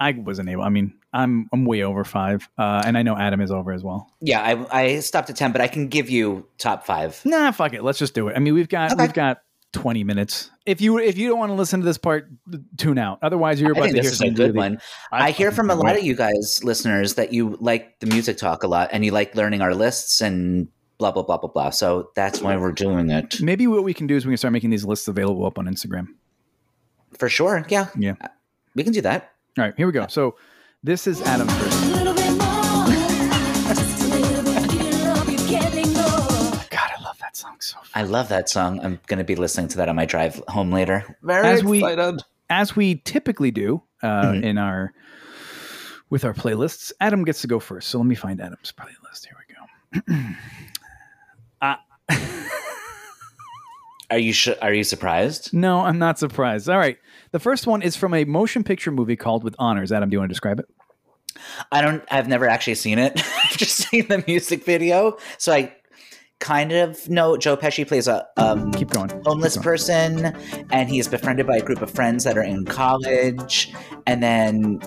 I 0.00 0.12
wasn't 0.12 0.48
able. 0.48 0.62
I 0.62 0.70
mean, 0.70 0.94
I'm 1.12 1.48
I'm 1.52 1.64
way 1.64 1.82
over 1.82 2.02
five, 2.04 2.48
uh, 2.58 2.82
and 2.84 2.98
I 2.98 3.02
know 3.02 3.16
Adam 3.16 3.40
is 3.40 3.52
over 3.52 3.72
as 3.72 3.84
well. 3.84 4.10
Yeah, 4.20 4.40
I, 4.40 4.80
I 4.82 5.00
stopped 5.00 5.30
at 5.30 5.36
ten, 5.36 5.52
but 5.52 5.60
I 5.60 5.68
can 5.68 5.86
give 5.88 6.10
you 6.10 6.48
top 6.58 6.84
five. 6.86 7.20
Nah, 7.24 7.52
fuck 7.52 7.74
it. 7.74 7.84
Let's 7.84 7.98
just 8.00 8.14
do 8.14 8.26
it. 8.28 8.36
I 8.36 8.40
mean, 8.40 8.54
we've 8.54 8.68
got 8.68 8.92
Okay. 8.92 9.02
we've 9.02 9.12
got 9.12 9.38
20 9.74 10.04
minutes. 10.04 10.50
If 10.64 10.80
you 10.80 10.98
if 10.98 11.18
you 11.18 11.28
don't 11.28 11.38
want 11.38 11.50
to 11.50 11.54
listen 11.54 11.80
to 11.80 11.84
this 11.86 11.98
part, 11.98 12.30
tune 12.78 12.96
out. 12.96 13.18
Otherwise, 13.22 13.60
you're 13.60 13.70
I 13.70 13.78
about 13.78 13.82
think 13.84 13.96
to 13.96 14.02
this 14.02 14.06
hear 14.06 14.12
is 14.12 14.20
a 14.20 14.24
some 14.26 14.34
good 14.34 14.54
really- 14.54 14.70
one. 14.70 14.78
I, 15.12 15.30
hear 15.30 15.50
from 15.50 15.68
a 15.70 15.74
lot 15.74 15.96
of 15.96 16.02
you 16.02 16.14
guys, 16.16 16.62
listeners, 16.64 17.14
that 17.16 17.32
you 17.32 17.58
like 17.60 17.98
the 18.00 18.06
music 18.06 18.38
talk 18.38 18.62
a 18.62 18.66
lot 18.68 18.88
and 18.92 19.04
you 19.04 19.10
like 19.10 19.34
learning 19.34 19.60
our 19.60 19.74
lists 19.74 20.20
and 20.22 20.68
blah 20.98 21.10
blah 21.10 21.22
blah 21.24 21.36
blah 21.36 21.50
blah. 21.50 21.70
So 21.70 22.10
that's 22.14 22.40
why 22.40 22.56
we're 22.56 22.72
doing 22.72 23.10
it 23.10 23.40
Maybe 23.42 23.66
what 23.66 23.84
we 23.84 23.92
can 23.92 24.06
do 24.06 24.16
is 24.16 24.24
we 24.24 24.30
can 24.30 24.36
start 24.38 24.52
making 24.52 24.70
these 24.70 24.84
lists 24.84 25.06
available 25.08 25.44
up 25.44 25.58
on 25.58 25.66
Instagram. 25.66 26.06
for 27.18 27.28
sure. 27.28 27.66
Yeah, 27.68 27.88
Yeah. 27.98 28.14
we 28.74 28.82
can 28.84 28.92
do 28.92 29.02
that. 29.02 29.32
All 29.58 29.64
right, 29.64 29.74
here 29.76 29.86
we 29.86 29.92
go. 29.92 30.06
So 30.08 30.36
this 30.82 31.06
is 31.06 31.20
Adam's 31.22 31.52
first. 31.54 32.23
Song 37.44 37.56
so. 37.60 37.76
Much. 37.78 37.90
I 37.94 38.02
love 38.02 38.28
that 38.28 38.48
song. 38.48 38.80
I'm 38.84 38.98
going 39.06 39.18
to 39.18 39.24
be 39.24 39.36
listening 39.36 39.68
to 39.68 39.76
that 39.78 39.88
on 39.88 39.96
my 39.96 40.04
drive 40.06 40.40
home 40.48 40.70
later. 40.72 41.16
Very 41.22 41.46
As 41.46 41.62
we- 41.64 41.78
excited. 41.78 42.22
As 42.50 42.76
we 42.76 42.96
typically 43.04 43.50
do 43.50 43.82
uh, 44.02 44.06
Mhm. 44.32 44.42
in 44.42 44.58
our 44.58 44.92
with 46.10 46.24
our 46.24 46.34
playlists, 46.34 46.92
Adam 47.00 47.24
gets 47.24 47.40
to 47.40 47.46
go 47.46 47.58
first. 47.58 47.88
So 47.88 47.98
let 47.98 48.06
me 48.06 48.14
find 48.14 48.40
Adam's 48.40 48.72
playlist. 48.72 49.26
Here 49.26 49.36
we 49.48 49.54
go. 49.54 50.16
Are 54.10 54.18
you 54.18 54.32
sh- 54.34 54.50
are 54.60 54.72
you 54.72 54.84
surprised? 54.84 55.52
No, 55.54 55.80
I'm 55.80 55.98
not 55.98 56.18
surprised. 56.18 56.68
All 56.68 56.78
right, 56.78 56.98
the 57.32 57.40
first 57.40 57.66
one 57.66 57.80
is 57.82 57.96
from 57.96 58.12
a 58.14 58.24
motion 58.24 58.62
picture 58.62 58.90
movie 58.92 59.16
called 59.16 59.42
With 59.42 59.56
Honors. 59.58 59.90
Adam, 59.90 60.10
do 60.10 60.14
you 60.14 60.18
want 60.20 60.28
to 60.28 60.32
describe 60.34 60.60
it? 60.60 60.66
I 61.72 61.80
don't. 61.80 62.04
I've 62.10 62.28
never 62.28 62.46
actually 62.46 62.74
seen 62.76 62.98
it. 62.98 63.12
I've 63.44 63.56
just 63.56 63.76
seen 63.88 64.06
the 64.08 64.22
music 64.26 64.62
video, 64.64 65.16
so 65.38 65.52
I 65.52 65.74
kind 66.40 66.72
of 66.72 67.08
know 67.08 67.36
Joe 67.36 67.56
Pesci 67.56 67.86
plays 67.86 68.06
a 68.08 68.26
um, 68.36 68.70
Keep 68.72 68.90
going. 68.90 69.08
homeless 69.24 69.54
Keep 69.54 69.62
going. 69.62 69.72
person, 69.72 70.66
and 70.70 70.88
he 70.88 70.98
is 70.98 71.08
befriended 71.08 71.46
by 71.46 71.56
a 71.56 71.62
group 71.62 71.80
of 71.82 71.90
friends 71.90 72.24
that 72.24 72.36
are 72.36 72.42
in 72.42 72.64
college, 72.64 73.72
and 74.06 74.22
then 74.22 74.80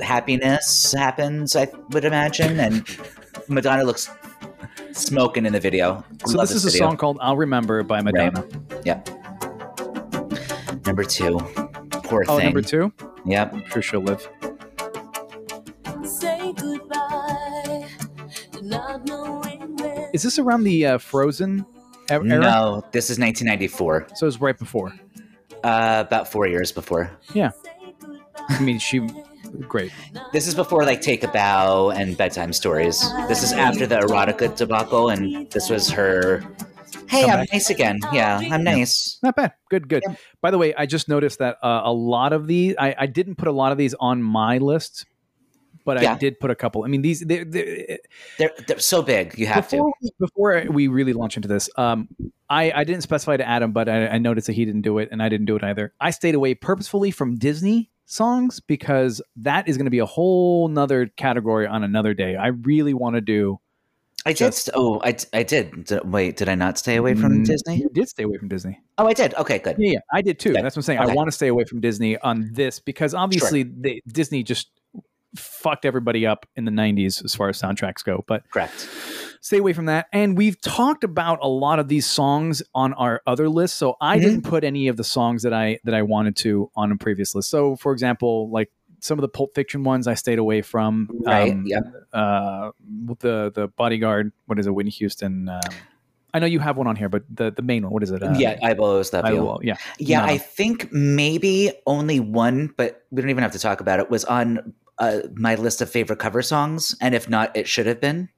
happiness 0.00 0.92
happens. 0.92 1.54
I 1.56 1.68
would 1.90 2.04
imagine, 2.04 2.58
and 2.60 2.86
Madonna 3.48 3.84
looks 3.84 4.08
smoking 4.92 5.44
in 5.46 5.52
the 5.52 5.60
video. 5.60 6.04
So 6.26 6.38
Love 6.38 6.48
this 6.48 6.56
is 6.56 6.64
a 6.64 6.70
song 6.70 6.96
called 6.96 7.18
"I'll 7.20 7.36
Remember" 7.36 7.82
by 7.82 8.00
Madonna. 8.00 8.46
Yep. 8.84 9.08
Number 10.86 11.04
two. 11.04 11.38
Poor 12.04 12.24
Oh, 12.28 12.36
thing. 12.36 12.46
number 12.46 12.62
two. 12.62 12.92
Yep. 13.26 13.52
I'm 13.54 13.64
sure 13.70 13.82
she'll 13.82 14.00
live. 14.02 14.28
Is 20.14 20.22
this 20.22 20.38
around 20.38 20.62
the 20.62 20.86
uh, 20.86 20.98
Frozen 20.98 21.66
e- 22.08 22.12
era? 22.12 22.24
No, 22.24 22.84
this 22.92 23.10
is 23.10 23.18
1994. 23.18 24.06
So 24.14 24.28
it's 24.28 24.40
right 24.40 24.56
before. 24.56 24.94
Uh, 25.64 26.04
about 26.06 26.30
four 26.30 26.46
years 26.46 26.70
before. 26.70 27.10
Yeah. 27.32 27.50
I 28.48 28.60
mean, 28.60 28.78
she 28.78 29.00
great. 29.66 29.90
This 30.32 30.46
is 30.46 30.54
before 30.54 30.84
like 30.84 31.00
Take 31.00 31.24
a 31.24 31.28
Bow 31.28 31.90
and 31.90 32.16
Bedtime 32.16 32.52
Stories. 32.52 33.00
This 33.26 33.42
is 33.42 33.52
after 33.52 33.86
the 33.88 33.96
erotica 33.96 34.54
debacle, 34.54 35.08
and 35.08 35.50
this 35.50 35.68
was 35.68 35.90
her. 35.90 36.42
Hey, 37.08 37.24
I'm 37.24 37.30
Comeback. 37.30 37.52
nice 37.52 37.70
again. 37.70 37.98
Yeah, 38.12 38.38
I'm 38.38 38.62
nice. 38.62 39.18
Not 39.22 39.34
bad. 39.34 39.54
Good, 39.68 39.88
good. 39.88 40.04
Yeah. 40.06 40.14
By 40.40 40.50
the 40.52 40.58
way, 40.58 40.74
I 40.74 40.86
just 40.86 41.08
noticed 41.08 41.40
that 41.40 41.56
uh, 41.62 41.82
a 41.84 41.92
lot 41.92 42.32
of 42.32 42.46
these, 42.46 42.76
I, 42.78 42.94
I 42.96 43.06
didn't 43.06 43.34
put 43.36 43.48
a 43.48 43.52
lot 43.52 43.72
of 43.72 43.78
these 43.78 43.94
on 43.94 44.22
my 44.22 44.58
list, 44.58 45.06
but 45.84 45.98
I 45.98 46.16
did 46.16 46.40
put 46.40 46.50
a 46.50 46.54
couple. 46.54 46.84
I 46.84 46.88
mean, 46.88 47.02
these, 47.02 47.20
they, 47.20 47.44
they, 47.44 47.98
They're 48.38 48.50
they're 48.66 48.78
so 48.78 49.02
big. 49.02 49.38
You 49.38 49.46
have 49.46 49.68
before, 49.70 49.92
to. 50.02 50.10
before 50.18 50.64
we 50.70 50.88
really 50.88 51.12
launch 51.12 51.36
into 51.36 51.48
this, 51.48 51.68
um, 51.76 52.08
I, 52.48 52.72
I 52.72 52.84
didn't 52.84 53.02
specify 53.02 53.36
to 53.36 53.46
Adam, 53.46 53.72
but 53.72 53.88
I, 53.88 54.08
I 54.08 54.18
noticed 54.18 54.46
that 54.46 54.54
he 54.54 54.64
didn't 54.64 54.82
do 54.82 54.98
it, 54.98 55.08
and 55.12 55.22
I 55.22 55.28
didn't 55.28 55.46
do 55.46 55.56
it 55.56 55.64
either. 55.64 55.92
I 56.00 56.10
stayed 56.10 56.34
away 56.34 56.54
purposefully 56.54 57.10
from 57.10 57.36
Disney 57.36 57.90
songs 58.06 58.60
because 58.60 59.22
that 59.36 59.66
is 59.68 59.76
going 59.76 59.86
to 59.86 59.90
be 59.90 59.98
a 59.98 60.06
whole 60.06 60.68
nother 60.68 61.06
category 61.06 61.66
on 61.66 61.84
another 61.84 62.14
day. 62.14 62.36
I 62.36 62.48
really 62.48 62.94
want 62.94 63.14
to 63.16 63.20
do. 63.20 63.60
I 64.26 64.30
did. 64.30 64.38
just- 64.38 64.64
st- 64.66 64.74
oh, 64.76 65.00
I, 65.04 65.16
I 65.34 65.42
did. 65.42 65.90
Wait, 66.04 66.36
did 66.36 66.48
I 66.48 66.54
not 66.54 66.78
stay 66.78 66.96
away 66.96 67.14
from 67.14 67.40
Mm, 67.40 67.46
Disney? 67.46 67.76
You 67.76 67.90
did 67.92 68.08
stay 68.08 68.22
away 68.22 68.38
from 68.38 68.48
Disney. 68.48 68.80
Oh, 68.96 69.06
I 69.06 69.12
did. 69.12 69.34
Okay, 69.34 69.58
good. 69.58 69.76
Yeah, 69.78 69.92
yeah, 69.92 69.98
I 70.14 70.22
did 70.22 70.38
too. 70.38 70.52
Yeah. 70.52 70.62
That's 70.62 70.76
what 70.76 70.80
I'm 70.80 70.82
saying. 70.84 70.98
I 71.00 71.06
want 71.14 71.28
to 71.28 71.32
stay 71.32 71.48
away 71.48 71.64
from 71.64 71.80
Disney 71.80 72.16
on 72.18 72.48
this 72.52 72.80
because 72.80 73.12
obviously 73.12 73.64
they, 73.64 74.00
Disney 74.06 74.42
just 74.42 74.70
fucked 75.36 75.84
everybody 75.84 76.26
up 76.26 76.46
in 76.56 76.64
the 76.64 76.70
90s 76.70 77.24
as 77.24 77.34
far 77.34 77.48
as 77.48 77.60
soundtracks 77.60 78.04
go. 78.04 78.24
But 78.26 78.48
Correct. 78.50 78.88
stay 79.40 79.58
away 79.58 79.72
from 79.72 79.86
that. 79.86 80.06
And 80.12 80.36
we've 80.36 80.60
talked 80.60 81.04
about 81.04 81.38
a 81.42 81.48
lot 81.48 81.78
of 81.78 81.88
these 81.88 82.06
songs 82.06 82.62
on 82.74 82.92
our 82.94 83.20
other 83.26 83.48
list. 83.48 83.76
So 83.76 83.96
I 84.00 84.18
Mhm. 84.18 84.22
didn't 84.22 84.42
put 84.42 84.64
any 84.64 84.88
of 84.88 84.96
the 84.96 85.04
songs 85.04 85.42
that 85.42 85.52
I 85.52 85.78
that 85.84 85.94
I 85.94 86.02
wanted 86.02 86.36
to 86.36 86.70
on 86.76 86.92
a 86.92 86.96
previous 86.96 87.34
list. 87.34 87.50
So 87.50 87.76
for 87.76 87.92
example, 87.92 88.48
like 88.50 88.70
some 89.00 89.18
of 89.18 89.22
the 89.22 89.28
Pulp 89.28 89.54
Fiction 89.54 89.84
ones 89.84 90.06
I 90.06 90.14
stayed 90.14 90.38
away 90.38 90.62
from. 90.62 91.10
Right. 91.26 91.52
Um, 91.52 91.64
yep. 91.66 91.82
uh, 92.12 92.70
the 93.18 93.52
the 93.54 93.68
bodyguard. 93.76 94.32
What 94.46 94.58
is 94.58 94.66
it? 94.66 94.70
Whitney 94.74 94.92
Houston. 94.92 95.48
Um, 95.50 95.60
I 96.32 96.38
know 96.40 96.46
you 96.46 96.58
have 96.58 96.76
one 96.78 96.86
on 96.86 96.96
here, 96.96 97.08
but 97.08 97.22
the 97.28 97.50
the 97.50 97.62
main 97.62 97.82
one. 97.84 97.92
What 97.92 98.02
is 98.02 98.10
it? 98.10 98.22
Uh, 98.22 98.32
yeah, 98.38 98.58
I 98.62 98.72
will 98.72 98.86
always 98.86 99.12
love 99.12 99.24
I 99.24 99.34
will. 99.34 99.60
Yeah. 99.62 99.76
Yeah, 99.98 100.20
No. 100.20 100.32
I 100.32 100.38
think 100.38 100.90
maybe 100.90 101.70
only 101.86 102.18
one, 102.18 102.72
but 102.76 103.02
we 103.12 103.20
don't 103.20 103.30
even 103.30 103.42
have 103.42 103.52
to 103.52 103.58
talk 103.58 103.80
about 103.80 104.00
it. 104.00 104.10
Was 104.10 104.24
on 104.24 104.72
uh, 104.98 105.20
my 105.34 105.54
list 105.54 105.80
of 105.80 105.90
favorite 105.90 106.18
cover 106.18 106.42
songs, 106.42 106.94
and 107.00 107.14
if 107.14 107.28
not, 107.28 107.56
it 107.56 107.68
should 107.68 107.86
have 107.86 108.00
been, 108.00 108.28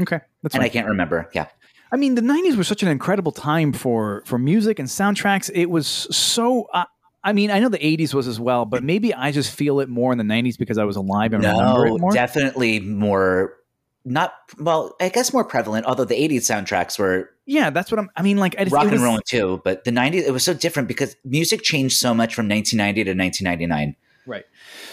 Okay. 0.00 0.20
That's 0.42 0.54
and 0.54 0.62
fine. 0.62 0.66
I 0.66 0.68
can't 0.68 0.88
remember. 0.88 1.28
Yeah, 1.32 1.46
I 1.90 1.96
mean, 1.96 2.14
the 2.14 2.22
'90s 2.22 2.56
was 2.56 2.68
such 2.68 2.82
an 2.82 2.88
incredible 2.88 3.32
time 3.32 3.72
for 3.72 4.22
for 4.26 4.38
music 4.38 4.78
and 4.78 4.88
soundtracks. 4.88 5.50
It 5.54 5.66
was 5.66 5.86
so. 5.86 6.64
Uh, 6.72 6.84
I 7.24 7.32
mean, 7.32 7.50
I 7.50 7.58
know 7.58 7.68
the 7.68 7.78
'80s 7.78 8.14
was 8.14 8.28
as 8.28 8.38
well, 8.38 8.64
but 8.64 8.84
maybe 8.84 9.14
I 9.14 9.32
just 9.32 9.52
feel 9.52 9.80
it 9.80 9.88
more 9.88 10.12
in 10.12 10.18
the 10.18 10.24
'90s 10.24 10.58
because 10.58 10.78
I 10.78 10.84
was 10.84 10.96
alive 10.96 11.32
and 11.32 11.42
remember 11.42 11.86
it 11.86 12.00
more. 12.00 12.12
definitely 12.12 12.80
more. 12.80 13.54
Not 14.04 14.34
well, 14.60 14.94
I 15.00 15.08
guess 15.08 15.32
more 15.32 15.44
prevalent. 15.44 15.86
Although 15.86 16.04
the 16.04 16.14
'80s 16.14 16.42
soundtracks 16.42 16.98
were 16.98 17.30
yeah, 17.46 17.70
that's 17.70 17.90
what 17.90 17.98
I'm. 17.98 18.10
I 18.14 18.22
mean, 18.22 18.36
like 18.36 18.54
I 18.58 18.64
just, 18.64 18.74
rock 18.74 18.92
and 18.92 19.00
roll 19.00 19.18
too, 19.26 19.60
but 19.64 19.84
the 19.84 19.90
'90s 19.90 20.26
it 20.26 20.30
was 20.30 20.44
so 20.44 20.54
different 20.54 20.88
because 20.88 21.16
music 21.24 21.62
changed 21.62 21.96
so 21.96 22.14
much 22.14 22.34
from 22.34 22.48
1990 22.48 23.04
to 23.04 23.18
1999. 23.18 23.96
Right. 24.26 24.44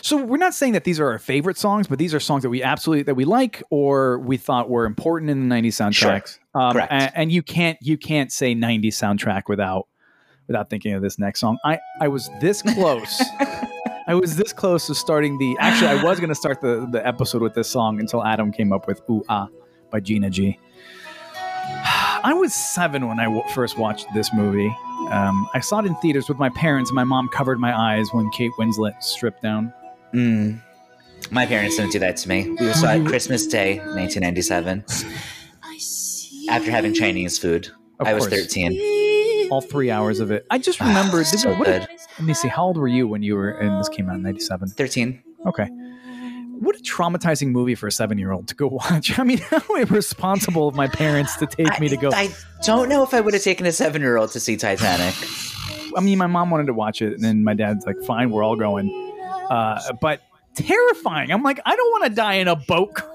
So 0.01 0.23
we're 0.23 0.37
not 0.37 0.53
saying 0.53 0.73
that 0.73 0.83
these 0.83 0.99
are 0.99 1.07
our 1.07 1.19
favorite 1.19 1.57
songs, 1.57 1.87
but 1.87 1.97
these 1.97 2.13
are 2.13 2.19
songs 2.19 2.43
that 2.43 2.49
we 2.49 2.61
absolutely 2.61 3.03
that 3.03 3.15
we 3.15 3.25
like 3.25 3.63
or 3.71 4.19
we 4.19 4.37
thought 4.37 4.69
were 4.69 4.85
important 4.85 5.31
in 5.31 5.49
the 5.49 5.55
'90s 5.55 5.69
soundtracks. 5.69 6.39
Um, 6.53 6.73
Correct. 6.73 6.91
And, 6.91 7.11
and 7.15 7.31
you 7.31 7.41
can't 7.41 7.77
you 7.81 7.97
can't 7.97 8.31
say 8.31 8.53
'90s 8.53 8.89
soundtrack 8.89 9.43
without 9.47 9.87
without 10.47 10.69
thinking 10.69 10.93
of 10.93 11.01
this 11.01 11.17
next 11.17 11.39
song. 11.39 11.57
I 11.65 11.79
I 11.99 12.07
was 12.09 12.29
this 12.41 12.61
close. 12.61 13.23
I 14.07 14.15
was 14.15 14.35
this 14.35 14.51
close 14.53 14.87
to 14.87 14.95
starting 14.95 15.37
the. 15.37 15.55
Actually, 15.59 15.87
I 15.87 16.03
was 16.03 16.19
going 16.19 16.29
to 16.29 16.35
start 16.35 16.61
the 16.61 16.87
the 16.91 17.05
episode 17.05 17.41
with 17.41 17.53
this 17.53 17.69
song 17.69 17.99
until 17.99 18.23
Adam 18.23 18.51
came 18.51 18.71
up 18.71 18.85
with 18.87 19.01
"Ooh 19.09 19.23
Ah" 19.29 19.47
by 19.89 19.99
Gina 19.99 20.29
G. 20.29 20.59
I 22.25 22.33
was 22.33 22.53
seven 22.53 23.07
when 23.07 23.19
I 23.19 23.25
w- 23.25 23.43
first 23.53 23.77
watched 23.77 24.07
this 24.13 24.33
movie. 24.33 24.73
Um, 25.13 25.47
I 25.53 25.59
saw 25.59 25.79
it 25.79 25.85
in 25.85 25.95
theaters 25.97 26.27
with 26.27 26.39
my 26.39 26.49
parents, 26.49 26.89
and 26.89 26.95
my 26.95 27.03
mom 27.03 27.29
covered 27.29 27.59
my 27.59 27.77
eyes 27.77 28.07
when 28.11 28.29
Kate 28.31 28.51
Winslet 28.57 29.03
stripped 29.03 29.43
down. 29.43 29.71
Mm. 30.13 30.59
My 31.29 31.45
parents 31.45 31.77
didn't 31.77 31.91
do 31.91 31.99
that 31.99 32.17
to 32.17 32.29
me. 32.29 32.49
We 32.59 32.73
saw 32.73 32.93
it 32.93 33.05
Christmas 33.05 33.45
Day, 33.45 33.77
1997, 33.77 34.83
after 36.49 36.71
having 36.71 36.93
Chinese 36.93 37.37
food. 37.37 37.69
Of 37.99 38.07
I 38.07 38.13
was 38.13 38.27
course. 38.27 38.41
13. 38.41 39.49
All 39.51 39.61
three 39.61 39.91
hours 39.91 40.19
of 40.19 40.31
it. 40.31 40.47
I 40.49 40.57
just 40.57 40.79
remembered. 40.79 41.27
so 41.27 41.51
what, 41.51 41.65
good. 41.65 41.87
let 42.17 42.21
me 42.21 42.33
see. 42.33 42.47
How 42.47 42.65
old 42.65 42.77
were 42.77 42.87
you 42.87 43.07
when 43.07 43.21
you 43.21 43.35
were? 43.35 43.51
And 43.51 43.79
this 43.79 43.89
came 43.89 44.09
out 44.09 44.15
in 44.15 44.23
'97. 44.23 44.69
13. 44.69 45.23
Okay. 45.45 45.69
What 46.63 46.77
a 46.77 46.79
traumatizing 46.79 47.49
movie 47.49 47.75
for 47.75 47.87
a 47.87 47.91
seven-year-old 47.91 48.47
to 48.47 48.55
go 48.55 48.67
watch. 48.71 49.19
I 49.19 49.23
mean, 49.23 49.39
how 49.39 49.75
irresponsible 49.75 50.67
of 50.69 50.75
my 50.75 50.87
parents 50.87 51.35
to 51.37 51.45
take 51.45 51.79
me 51.79 51.89
to 51.89 51.97
go. 51.97 52.09
I, 52.11 52.21
I 52.21 52.29
don't 52.63 52.87
know 52.87 53.03
if 53.03 53.13
I 53.13 53.19
would 53.19 53.33
have 53.33 53.43
taken 53.43 53.65
a 53.65 53.71
seven 53.71 54.01
year 54.01 54.17
old 54.17 54.31
to 54.31 54.39
see 54.39 54.55
Titanic. 54.55 55.13
I 55.97 56.01
mean, 56.01 56.17
my 56.17 56.27
mom 56.27 56.49
wanted 56.49 56.67
to 56.67 56.73
watch 56.73 57.01
it, 57.01 57.13
and 57.13 57.23
then 57.23 57.43
my 57.43 57.53
dad's 57.53 57.85
like, 57.85 58.01
"Fine, 58.03 58.31
we're 58.31 58.43
all 58.43 58.55
going." 58.55 58.89
Uh, 59.49 59.79
but 60.01 60.21
terrifying. 60.55 61.31
I'm 61.31 61.43
like, 61.43 61.59
I 61.65 61.75
don't 61.75 61.91
want 61.91 62.05
to 62.05 62.09
die 62.15 62.35
in 62.35 62.47
a 62.47 62.55
boat. 62.55 63.01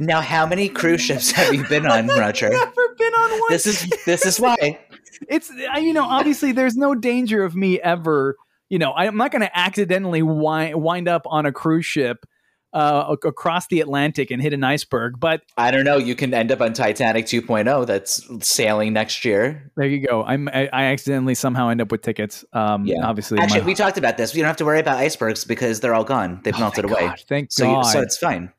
Now, 0.00 0.20
how 0.20 0.44
many 0.44 0.68
cruise 0.68 1.02
ships 1.02 1.30
have 1.30 1.54
you 1.54 1.64
been 1.68 1.86
on, 1.86 2.06
Roger? 2.18 2.46
I've 2.46 2.52
never 2.52 2.94
been 2.98 3.12
on 3.12 3.30
one. 3.30 3.40
This 3.48 3.66
is 3.66 3.88
this 4.04 4.26
is 4.26 4.40
why. 4.40 4.80
it's 5.28 5.50
you 5.50 5.92
know 5.92 6.02
obviously 6.02 6.50
there's 6.50 6.76
no 6.76 6.96
danger 6.96 7.44
of 7.44 7.54
me 7.54 7.80
ever. 7.80 8.36
You 8.72 8.78
know, 8.78 8.94
I'm 8.94 9.18
not 9.18 9.30
going 9.30 9.42
to 9.42 9.54
accidentally 9.54 10.22
wind, 10.22 10.74
wind 10.82 11.06
up 11.06 11.24
on 11.26 11.44
a 11.44 11.52
cruise 11.52 11.84
ship 11.84 12.24
uh, 12.72 13.14
across 13.22 13.66
the 13.66 13.82
Atlantic 13.82 14.30
and 14.30 14.40
hit 14.40 14.54
an 14.54 14.64
iceberg. 14.64 15.20
But 15.20 15.42
I 15.58 15.70
don't 15.70 15.84
know. 15.84 15.98
You 15.98 16.14
can 16.14 16.32
end 16.32 16.50
up 16.50 16.62
on 16.62 16.72
Titanic 16.72 17.26
2.0 17.26 17.86
that's 17.86 18.26
sailing 18.40 18.94
next 18.94 19.26
year. 19.26 19.70
there 19.76 19.84
you 19.86 19.98
go. 20.06 20.24
I'm, 20.24 20.48
I, 20.48 20.70
I 20.72 20.84
accidentally 20.84 21.34
somehow 21.34 21.68
end 21.68 21.82
up 21.82 21.92
with 21.92 22.00
tickets. 22.00 22.46
Um, 22.54 22.86
Yeah. 22.86 23.04
Obviously, 23.06 23.38
Actually, 23.40 23.60
my- 23.60 23.66
we 23.66 23.74
talked 23.74 23.98
about 23.98 24.16
this. 24.16 24.32
We 24.32 24.40
don't 24.40 24.46
have 24.46 24.56
to 24.56 24.64
worry 24.64 24.80
about 24.80 24.96
icebergs 24.96 25.44
because 25.44 25.80
they're 25.80 25.94
all 25.94 26.02
gone. 26.02 26.40
They've 26.42 26.56
Oh, 26.56 26.60
melted 26.60 26.86
thank 26.86 26.96
away. 26.98 27.08
God, 27.08 27.20
thank 27.28 27.52
So, 27.52 27.66
God. 27.66 27.82
so 27.82 28.00
it's 28.00 28.16
fine. 28.16 28.52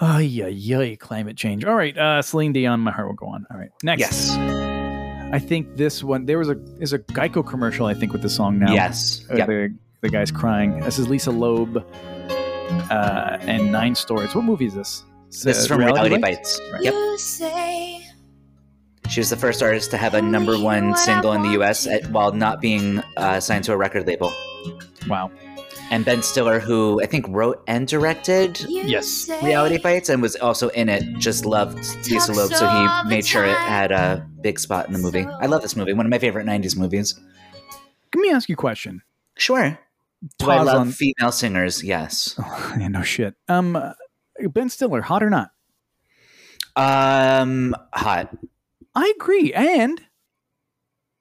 Oh, 0.00 0.16
yeah, 0.16 0.46
yeah, 0.46 0.94
climate 0.94 1.36
change. 1.36 1.66
All 1.66 1.74
right, 1.74 1.96
uh, 1.98 2.22
Celine 2.22 2.54
Dion, 2.54 2.80
my 2.80 2.90
heart 2.90 3.06
will 3.08 3.14
go 3.16 3.26
on. 3.26 3.44
All 3.50 3.58
right, 3.58 3.68
next. 3.82 4.00
Yes. 4.00 4.73
I 5.34 5.40
think 5.40 5.76
this 5.76 6.04
one. 6.04 6.26
There 6.26 6.38
was 6.38 6.48
a 6.48 6.56
is 6.78 6.92
a 6.92 7.00
Geico 7.00 7.44
commercial. 7.44 7.86
I 7.86 7.94
think 7.94 8.12
with 8.12 8.22
the 8.22 8.28
song 8.28 8.60
now. 8.60 8.72
Yes. 8.72 9.26
Yep. 9.34 9.48
the 9.48 9.74
the 10.00 10.08
guy's 10.08 10.30
crying. 10.30 10.78
This 10.78 10.96
is 10.96 11.08
Lisa 11.08 11.32
Loeb 11.32 11.78
uh, 11.78 13.38
and 13.40 13.72
Nine 13.72 13.96
Stories. 13.96 14.32
What 14.32 14.44
movie 14.44 14.66
is 14.66 14.74
this? 14.74 15.02
It's, 15.26 15.42
This 15.42 15.56
uh, 15.56 15.60
is 15.62 15.66
from 15.66 15.80
Reality, 15.80 16.18
Bites? 16.18 16.60
Bites. 16.60 16.72
Right. 16.72 16.82
Yep. 16.84 16.94
She 19.10 19.18
was 19.18 19.28
the 19.28 19.36
first 19.36 19.60
artist 19.60 19.90
to 19.90 19.96
have 19.96 20.14
a 20.14 20.22
number 20.22 20.56
one 20.56 20.96
single 20.96 21.32
in 21.32 21.42
the 21.42 21.50
U.S. 21.58 21.88
At, 21.88 22.08
while 22.12 22.30
not 22.30 22.60
being 22.60 23.02
uh, 23.16 23.40
signed 23.40 23.64
to 23.64 23.72
a 23.72 23.76
record 23.76 24.06
label. 24.06 24.32
Wow. 25.08 25.32
And 25.90 26.04
Ben 26.04 26.22
Stiller, 26.22 26.60
who 26.60 27.00
I 27.02 27.06
think 27.06 27.26
wrote 27.28 27.62
and 27.66 27.86
directed 27.86 28.60
Yes. 28.68 29.28
Reality 29.42 29.78
Bites 29.78 30.08
and 30.08 30.22
was 30.22 30.34
also 30.36 30.68
in 30.70 30.88
it, 30.88 31.04
just 31.18 31.44
loved 31.44 31.76
Lisa 32.10 32.32
Loeb, 32.32 32.52
so 32.52 32.66
he 32.68 33.08
made 33.08 33.26
sure 33.26 33.44
it 33.44 33.56
had 33.56 33.92
a 33.92 34.26
big 34.40 34.58
spot 34.58 34.86
in 34.86 34.92
the 34.92 34.98
movie. 34.98 35.24
I 35.24 35.46
love 35.46 35.62
this 35.62 35.76
movie, 35.76 35.92
one 35.92 36.06
of 36.06 36.10
my 36.10 36.18
favorite 36.18 36.46
90s 36.46 36.76
movies. 36.76 37.18
Let 38.14 38.20
me 38.20 38.30
ask 38.30 38.48
you 38.48 38.54
a 38.54 38.56
question. 38.56 39.02
Sure. 39.36 39.78
Do 40.38 40.50
I 40.50 40.56
Pause 40.58 40.66
love 40.66 40.80
on- 40.80 40.90
female 40.92 41.32
singers? 41.32 41.84
Yes. 41.84 42.34
Oh, 42.38 42.74
yeah, 42.80 42.88
no 42.88 43.02
shit. 43.02 43.34
Um, 43.48 43.76
uh, 43.76 43.92
Ben 44.52 44.70
Stiller, 44.70 45.02
hot 45.02 45.22
or 45.22 45.28
not? 45.30 45.50
Um, 46.76 47.74
hot. 47.92 48.34
I 48.94 49.12
agree, 49.16 49.52
and 49.52 50.00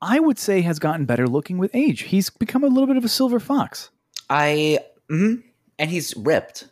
I 0.01 0.19
would 0.19 0.39
say 0.39 0.61
has 0.61 0.79
gotten 0.79 1.05
better 1.05 1.27
looking 1.27 1.57
with 1.57 1.71
age. 1.75 2.03
He's 2.03 2.29
become 2.29 2.63
a 2.63 2.67
little 2.67 2.87
bit 2.87 2.97
of 2.97 3.05
a 3.05 3.09
silver 3.09 3.39
fox. 3.39 3.89
I, 4.33 4.79
mhm. 5.09 5.43
and 5.79 5.89
he's 5.89 6.15
ripped. 6.17 6.67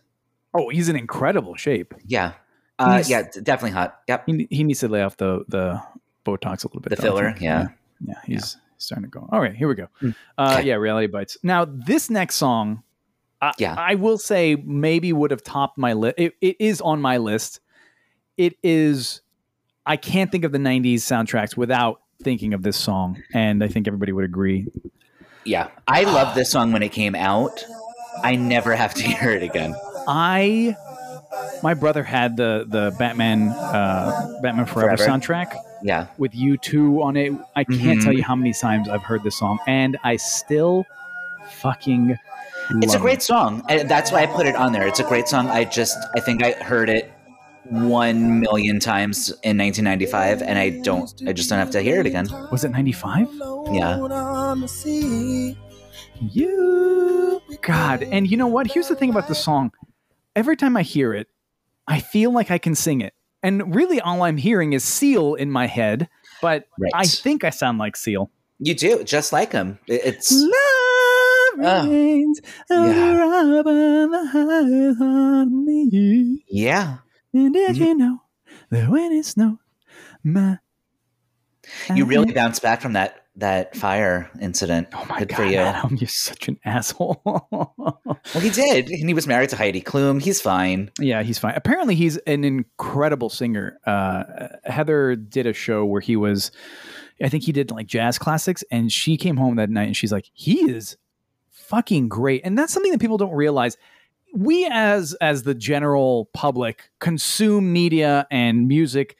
Oh, 0.54 0.70
he's 0.70 0.90
in 0.90 0.96
incredible 0.96 1.56
shape. 1.56 1.94
Yeah. 2.06 2.34
Uh, 2.80 3.04
yeah, 3.06 3.24
definitely 3.44 3.72
hot. 3.72 4.00
Yep. 4.08 4.24
He, 4.26 4.48
he 4.50 4.64
needs 4.64 4.80
to 4.80 4.88
lay 4.88 5.04
off 5.04 5.16
the 5.18 5.46
the 5.48 5.82
Botox 6.26 6.64
a 6.64 6.68
little 6.68 6.82
bit. 6.82 6.90
The 6.90 6.96
filler, 7.02 7.30
think. 7.32 7.42
yeah. 7.42 7.68
yeah, 8.06 8.16
he's 8.26 8.58
starting 8.80 9.04
to 9.04 9.10
go. 9.10 9.30
All 9.32 9.40
right, 9.40 9.56
here 9.56 9.68
we 9.68 9.76
go. 9.76 9.88
Mm. 10.02 10.16
Uh, 10.38 10.56
Okay. 10.58 10.68
yeah, 10.70 10.76
reality 10.76 11.06
bites. 11.08 11.38
Now 11.44 11.66
this 11.66 12.10
next 12.10 12.36
song, 12.36 12.82
I, 13.42 13.52
Yeah. 13.60 13.76
I 13.78 13.96
will 13.96 14.18
say 14.18 14.56
maybe 14.56 15.14
would 15.14 15.30
have 15.32 15.44
topped 15.44 15.78
my 15.78 15.94
list. 15.94 16.16
It, 16.18 16.34
it 16.42 16.56
is 16.60 16.82
on 16.82 17.02
my 17.02 17.18
list. 17.18 17.60
It 18.38 18.56
is. 18.64 19.22
I 19.86 19.98
can't 19.98 20.32
think 20.32 20.44
of 20.44 20.52
the 20.52 20.58
'90s 20.58 20.96
soundtracks 21.02 21.56
without 21.56 22.02
thinking 22.24 22.54
of 22.56 22.64
this 22.64 22.78
song, 22.78 23.22
and 23.34 23.64
I 23.64 23.68
think 23.68 23.88
everybody 23.88 24.12
would 24.12 24.26
agree. 24.26 24.68
Yeah. 25.46 25.68
I 25.88 26.04
loved 26.04 26.36
this 26.36 26.50
song 26.52 26.72
when 26.72 26.84
it 26.84 26.92
came 26.92 27.16
out. 27.16 27.64
I 28.24 28.36
never 28.36 28.76
have 28.76 28.94
to 28.96 29.04
hear 29.08 29.32
it 29.32 29.44
again. 29.44 29.76
I, 30.08 30.76
my 31.64 31.74
brother 31.74 32.04
had 32.04 32.38
the 32.38 32.66
the 32.68 32.96
Batman 32.98 33.50
uh, 33.50 34.40
Batman 34.42 34.66
Forever, 34.66 34.98
Forever. 34.98 35.12
soundtrack. 35.20 35.56
Yeah. 35.84 36.08
with 36.20 36.34
U2 36.34 37.02
on 37.04 37.18
it. 37.18 37.34
I 37.56 37.64
can't 37.64 37.80
Mhm. 38.00 38.04
tell 38.04 38.14
you 38.14 38.22
how 38.24 38.36
many 38.36 38.54
times 38.54 38.88
I've 38.88 39.02
heard 39.02 39.24
this 39.24 39.40
song, 39.40 39.58
and 39.68 39.98
I 40.04 40.18
still 40.18 40.86
fucking. 41.50 42.18
It's 42.84 42.94
a 42.94 43.00
great 43.00 43.18
it. 43.18 43.24
song. 43.24 43.64
And 43.68 43.90
that's 43.90 44.12
why 44.12 44.22
I 44.22 44.26
put 44.28 44.46
it 44.46 44.56
on 44.56 44.74
there. 44.74 44.86
It's 44.88 45.00
a 45.00 45.04
great 45.04 45.28
song. 45.28 45.50
I 45.50 45.64
just, 45.66 45.98
I 46.16 46.20
think 46.20 46.44
I 46.44 46.52
heard 46.52 46.88
it 46.90 47.12
one 47.70 48.40
million 48.40 48.80
times 48.80 49.30
in 49.44 49.58
1995, 49.58 50.42
and 50.42 50.58
I 50.58 50.70
don't, 50.82 51.12
I 51.28 51.34
just 51.34 51.50
don't 51.50 51.60
have 51.60 51.72
to 51.72 51.82
hear 51.82 52.00
it 52.00 52.06
again. 52.06 52.28
Was 52.52 52.64
it 52.64 52.70
ninety 52.72 52.92
five? 52.92 53.28
Yeah. 53.72 53.98
You, 56.22 57.42
God, 57.62 58.04
and 58.04 58.30
you 58.30 58.38
know 58.38 58.48
what? 58.48 58.68
Here's 58.68 58.88
the 58.88 58.96
thing 58.96 59.10
about 59.10 59.28
the 59.28 59.36
song. 59.36 59.72
Every 60.36 60.56
time 60.56 60.78
I 60.78 60.84
hear 60.84 61.14
it, 61.14 61.28
I 61.88 62.00
feel 62.00 62.32
like 62.32 62.52
I 62.52 62.58
can 62.58 62.76
sing 62.76 63.02
it, 63.02 63.14
and 63.44 63.74
really, 63.76 64.00
all 64.02 64.22
I'm 64.24 64.38
hearing 64.38 64.74
is 64.74 64.84
Seal 64.84 65.36
in 65.36 65.50
my 65.52 65.68
head. 65.68 66.10
But 66.42 66.68
Right. 66.80 66.92
I 66.96 67.06
think 67.06 67.44
I 67.44 67.50
sound 67.52 67.78
like 67.78 67.96
Seal. 67.96 68.32
You 68.60 68.74
do, 68.76 69.04
just 69.04 69.32
like 69.34 69.52
him. 69.52 69.80
It- 69.88 70.02
It's, 70.06 70.32
Love 70.32 70.52
Oh. 71.64 71.86
Yeah. 76.48 76.98
Over 77.34 77.50
the 77.50 77.60
highest 77.60 77.60
on 77.60 77.64
me. 77.64 77.72
yeah. 77.72 77.72
And 77.72 77.76
did 77.76 77.76
Mm-hmm. 77.76 77.84
you 77.84 77.96
know 77.96 78.22
that 78.70 78.90
when 78.90 79.12
it 79.12 79.26
snows, 79.26 79.58
my 80.24 80.60
You 81.94 82.06
really 82.06 82.34
bounced 82.34 82.62
back 82.62 82.82
from 82.82 82.94
that, 82.94 83.26
that 83.38 83.76
fire 83.76 84.30
incident. 84.42 84.90
oh 84.94 85.06
my 85.08 85.20
Good 85.20 85.30
god, 85.30 85.36
for 85.38 85.46
you. 85.46 85.58
Adam, 85.58 85.96
you're 85.98 86.08
such 86.08 86.48
an 86.48 86.60
asshole. 86.66 87.22
Well, 88.36 88.44
he 88.44 88.50
did. 88.52 88.90
And 88.90 89.08
he 89.10 89.14
was 89.16 89.26
married 89.26 89.50
to 89.50 89.56
Heidi 89.58 89.82
Klum. 89.82 90.22
He's 90.22 90.40
fine. 90.40 90.92
yeah, 91.00 91.24
he's 91.24 91.40
fine. 91.40 91.54
Apparently, 91.56 91.96
he's 91.96 92.18
an 92.18 92.44
incredible 92.44 93.30
singer. 93.30 93.80
Uh, 93.86 94.24
Heather 94.64 95.16
did 95.16 95.48
a 95.48 95.54
show 95.54 95.84
where 95.86 96.02
he 96.02 96.16
was, 96.16 96.52
I 97.22 97.30
think 97.30 97.44
he 97.44 97.52
did 97.52 97.72
like 97.72 97.88
jazz 97.88 98.18
classics, 98.20 98.64
and 98.72 98.92
she 98.92 99.18
came 99.18 99.38
home 99.38 99.56
that 99.56 99.70
night 99.70 99.88
and 99.88 99.98
she's 99.98 100.12
like, 100.12 100.30
he 100.34 100.70
is 100.72 100.98
fucking 101.50 102.10
great, 102.10 102.42
and 102.46 102.58
that's 102.58 102.72
something 102.74 102.92
that 102.92 103.02
people 103.02 103.18
don't 103.18 103.34
realize. 103.34 103.76
We 104.34 104.68
as 104.72 105.14
as 105.22 105.44
the 105.44 105.56
general 105.56 106.30
public 106.34 106.90
consume 107.00 107.74
media 107.74 108.28
and 108.32 108.68
music, 108.68 109.18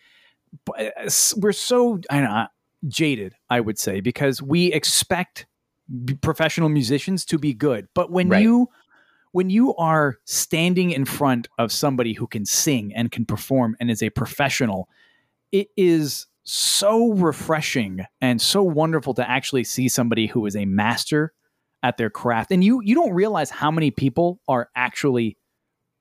uh, 0.78 0.90
we're 1.38 1.52
so 1.52 2.00
I 2.10 2.16
don't 2.20 2.30
know, 2.30 2.48
jaded, 2.88 3.36
I 3.50 3.60
would 3.60 3.78
say, 3.78 4.00
because 4.00 4.42
we 4.42 4.72
expect 4.72 5.48
professional 6.22 6.70
musicians 6.70 7.26
to 7.26 7.38
be 7.38 7.54
good. 7.54 7.88
But 7.94 8.12
when 8.12 8.30
Right. 8.30 8.42
you 8.42 8.70
when 9.34 9.50
you 9.50 9.74
are 9.76 10.18
standing 10.26 10.92
in 10.92 11.06
front 11.06 11.48
of 11.58 11.72
somebody 11.72 12.14
who 12.14 12.28
can 12.28 12.46
sing 12.46 12.94
and 12.94 13.12
can 13.12 13.26
perform 13.26 13.76
and 13.80 13.90
is 13.90 14.04
a 14.04 14.10
professional, 14.10 14.90
it 15.52 15.70
is 15.78 16.28
so 16.44 17.14
refreshing 17.14 18.06
and 18.20 18.42
so 18.42 18.62
wonderful 18.64 19.14
to 19.14 19.30
actually 19.30 19.64
see 19.64 19.88
somebody 19.88 20.28
who 20.28 20.46
is 20.46 20.56
a 20.56 20.66
master 20.66 21.32
at 21.84 21.98
their 21.98 22.10
craft. 22.10 22.52
And 22.52 22.64
you 22.64 22.82
you 22.84 22.96
don't 22.96 23.14
realize 23.14 23.50
how 23.50 23.72
many 23.72 23.92
people 23.92 24.40
are 24.48 24.70
actually 24.76 25.38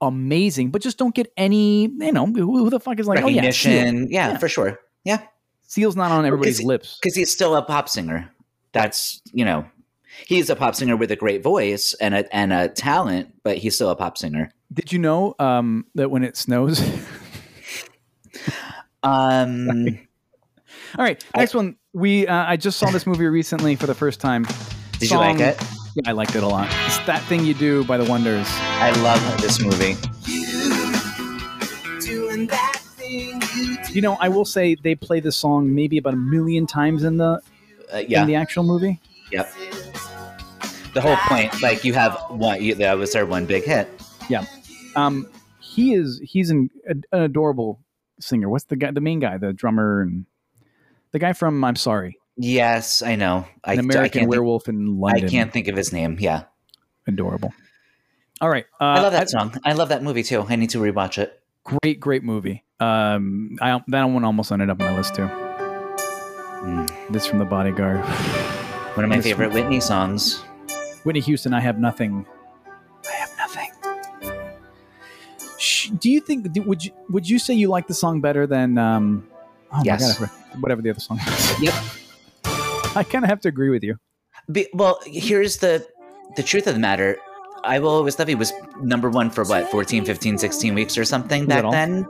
amazing, 0.00 0.70
but 0.70 0.80
just 0.82 0.96
don't 0.98 1.14
get 1.14 1.30
any, 1.36 1.82
you 1.82 2.12
know, 2.12 2.26
who, 2.26 2.58
who 2.58 2.70
the 2.70 2.80
fuck 2.80 2.98
is 2.98 3.06
like, 3.06 3.22
oh 3.22 3.28
yeah, 3.28 3.50
yeah, 3.64 3.90
Yeah. 4.08 4.38
for 4.38 4.48
sure. 4.48 4.78
Yeah. 5.04 5.22
Seal's 5.62 5.94
not 5.96 6.10
on 6.10 6.24
everybody's 6.24 6.58
he- 6.58 6.66
lips. 6.66 6.98
because 7.00 7.14
he's 7.14 7.30
still 7.30 7.54
a 7.54 7.62
pop 7.62 7.88
singer. 7.88 8.30
That's 8.72 9.20
you 9.32 9.44
know, 9.44 9.66
he's 10.26 10.48
a 10.50 10.56
pop 10.56 10.74
singer 10.74 10.96
with 10.96 11.10
a 11.10 11.16
great 11.16 11.42
voice 11.42 11.94
and 12.00 12.14
a 12.14 12.34
and 12.34 12.52
a 12.52 12.68
talent, 12.68 13.34
but 13.42 13.58
he's 13.58 13.74
still 13.74 13.90
a 13.90 13.96
pop 13.96 14.16
singer. 14.18 14.50
Did 14.72 14.92
you 14.92 14.98
know 14.98 15.34
um, 15.38 15.86
that 15.96 16.10
when 16.10 16.24
it 16.24 16.36
snows? 16.36 16.80
Um, 19.02 19.98
All 20.98 21.04
right, 21.04 21.24
next 21.36 21.54
one. 21.54 21.76
We 21.92 22.26
uh, 22.26 22.44
I 22.46 22.56
just 22.56 22.78
saw 22.78 22.90
this 22.90 23.06
movie 23.06 23.26
recently 23.26 23.76
for 23.76 23.86
the 23.86 23.94
first 23.94 24.20
time. 24.20 24.46
Did 25.00 25.10
you 25.10 25.16
like 25.16 25.40
it? 25.40 25.60
Yeah, 25.96 26.02
I 26.06 26.12
liked 26.12 26.36
it 26.36 26.42
a 26.42 26.46
lot. 26.46 26.68
It's 26.86 26.98
that 27.06 27.22
thing 27.24 27.44
you 27.44 27.54
do 27.54 27.84
by 27.84 27.96
the 27.96 28.04
Wonders. 28.08 28.46
I 28.48 28.90
love 29.02 29.20
this 29.42 29.60
movie. 29.60 29.96
You 33.92 34.00
know, 34.02 34.16
I 34.20 34.28
will 34.28 34.44
say 34.44 34.76
they 34.76 34.94
play 34.94 35.18
this 35.18 35.36
song 35.36 35.74
maybe 35.74 35.98
about 35.98 36.14
a 36.14 36.16
million 36.18 36.66
times 36.66 37.02
in 37.02 37.16
the 37.16 37.40
Uh, 37.92 38.02
yeah, 38.06 38.20
in 38.22 38.28
the 38.28 38.36
actual 38.36 38.62
movie. 38.62 39.00
yep. 39.32 39.50
The 40.94 41.00
whole 41.00 41.16
point, 41.16 41.60
like 41.60 41.84
you 41.84 41.92
have 41.94 42.16
one, 42.28 42.62
you, 42.62 42.76
that 42.76 42.96
was 42.98 43.12
their 43.12 43.26
one 43.26 43.46
big 43.46 43.64
hit. 43.64 43.88
Yeah. 44.28 44.44
Um, 44.94 45.28
he 45.60 45.94
is 45.94 46.20
he's 46.22 46.50
an, 46.50 46.70
an 46.86 47.02
adorable 47.10 47.80
singer. 48.20 48.48
What's 48.48 48.64
the 48.66 48.76
guy? 48.76 48.92
The 48.92 49.00
main 49.00 49.18
guy, 49.18 49.38
the 49.38 49.52
drummer, 49.52 50.02
and 50.02 50.26
the 51.10 51.18
guy 51.18 51.32
from 51.32 51.64
I'm 51.64 51.74
Sorry, 51.74 52.18
Yes, 52.36 53.02
I 53.02 53.16
know. 53.16 53.46
I, 53.64 53.74
an 53.74 53.78
I 53.78 53.82
American 53.82 54.02
can't 54.02 54.12
think, 54.12 54.30
Werewolf 54.30 54.68
in 54.68 54.98
London. 54.98 55.24
I 55.24 55.28
can't 55.28 55.52
think 55.52 55.68
of 55.68 55.76
his 55.76 55.92
name. 55.92 56.16
Yeah, 56.20 56.44
Adorable. 57.06 57.52
All 58.40 58.48
right, 58.48 58.64
uh, 58.80 58.84
I 58.84 59.00
love 59.00 59.12
that 59.12 59.28
song. 59.28 59.54
I 59.64 59.72
love 59.74 59.90
that 59.90 60.02
movie 60.02 60.22
too. 60.22 60.44
I 60.48 60.56
need 60.56 60.70
to 60.70 60.78
rewatch 60.78 61.18
it. 61.18 61.38
Great, 61.64 62.00
great 62.00 62.22
movie. 62.22 62.64
Um, 62.80 63.58
I 63.60 63.80
that 63.88 64.04
one 64.04 64.24
almost 64.24 64.50
ended 64.52 64.70
up 64.70 64.80
on 64.80 64.86
my 64.92 64.96
list 64.96 65.14
too. 65.14 65.28
Mm. 65.28 66.90
This 67.12 67.26
from 67.26 67.38
The 67.38 67.44
Bodyguard. 67.44 68.00
One 68.96 69.04
of 69.04 69.10
my 69.10 69.16
This 69.16 69.26
favorite 69.26 69.52
Whitney 69.52 69.80
songs. 69.80 70.40
Whitney 71.04 71.20
Houston, 71.20 71.52
I 71.54 71.60
have 71.60 71.78
nothing. 71.78 72.24
I 73.06 73.12
have 73.12 73.30
nothing. 73.36 73.70
Do 75.98 76.10
you 76.10 76.20
think? 76.20 76.46
Would 76.66 76.84
you 76.84 76.92
would 77.10 77.28
you 77.28 77.38
say 77.38 77.52
you 77.54 77.68
like 77.68 77.86
the 77.86 77.94
song 77.94 78.20
better 78.22 78.46
than? 78.46 78.78
Um, 78.78 79.28
oh 79.72 79.82
Yes. 79.84 80.18
my 80.20 80.26
god, 80.26 80.62
whatever 80.62 80.80
the 80.82 80.90
other 80.90 81.00
song. 81.00 81.18
is. 81.18 81.60
Yep. 81.60 81.74
I 82.96 83.04
kind 83.04 83.24
of 83.24 83.28
have 83.30 83.40
to 83.40 83.48
agree 83.48 83.70
with 83.70 83.82
you. 83.82 83.96
Be, 84.50 84.68
well, 84.72 85.00
here's 85.06 85.58
the 85.58 85.86
the 86.36 86.42
truth 86.42 86.66
of 86.66 86.74
the 86.74 86.80
matter. 86.80 87.18
I 87.64 87.78
Will 87.78 87.90
Always 87.90 88.18
Love 88.18 88.28
You 88.30 88.38
was 88.38 88.52
number 88.80 89.10
one 89.10 89.30
for 89.30 89.44
what, 89.44 89.70
14, 89.70 90.04
15, 90.04 90.38
16 90.38 90.74
weeks 90.74 90.96
or 90.96 91.04
something 91.04 91.46
back 91.46 91.56
Little. 91.56 91.72
then? 91.72 92.06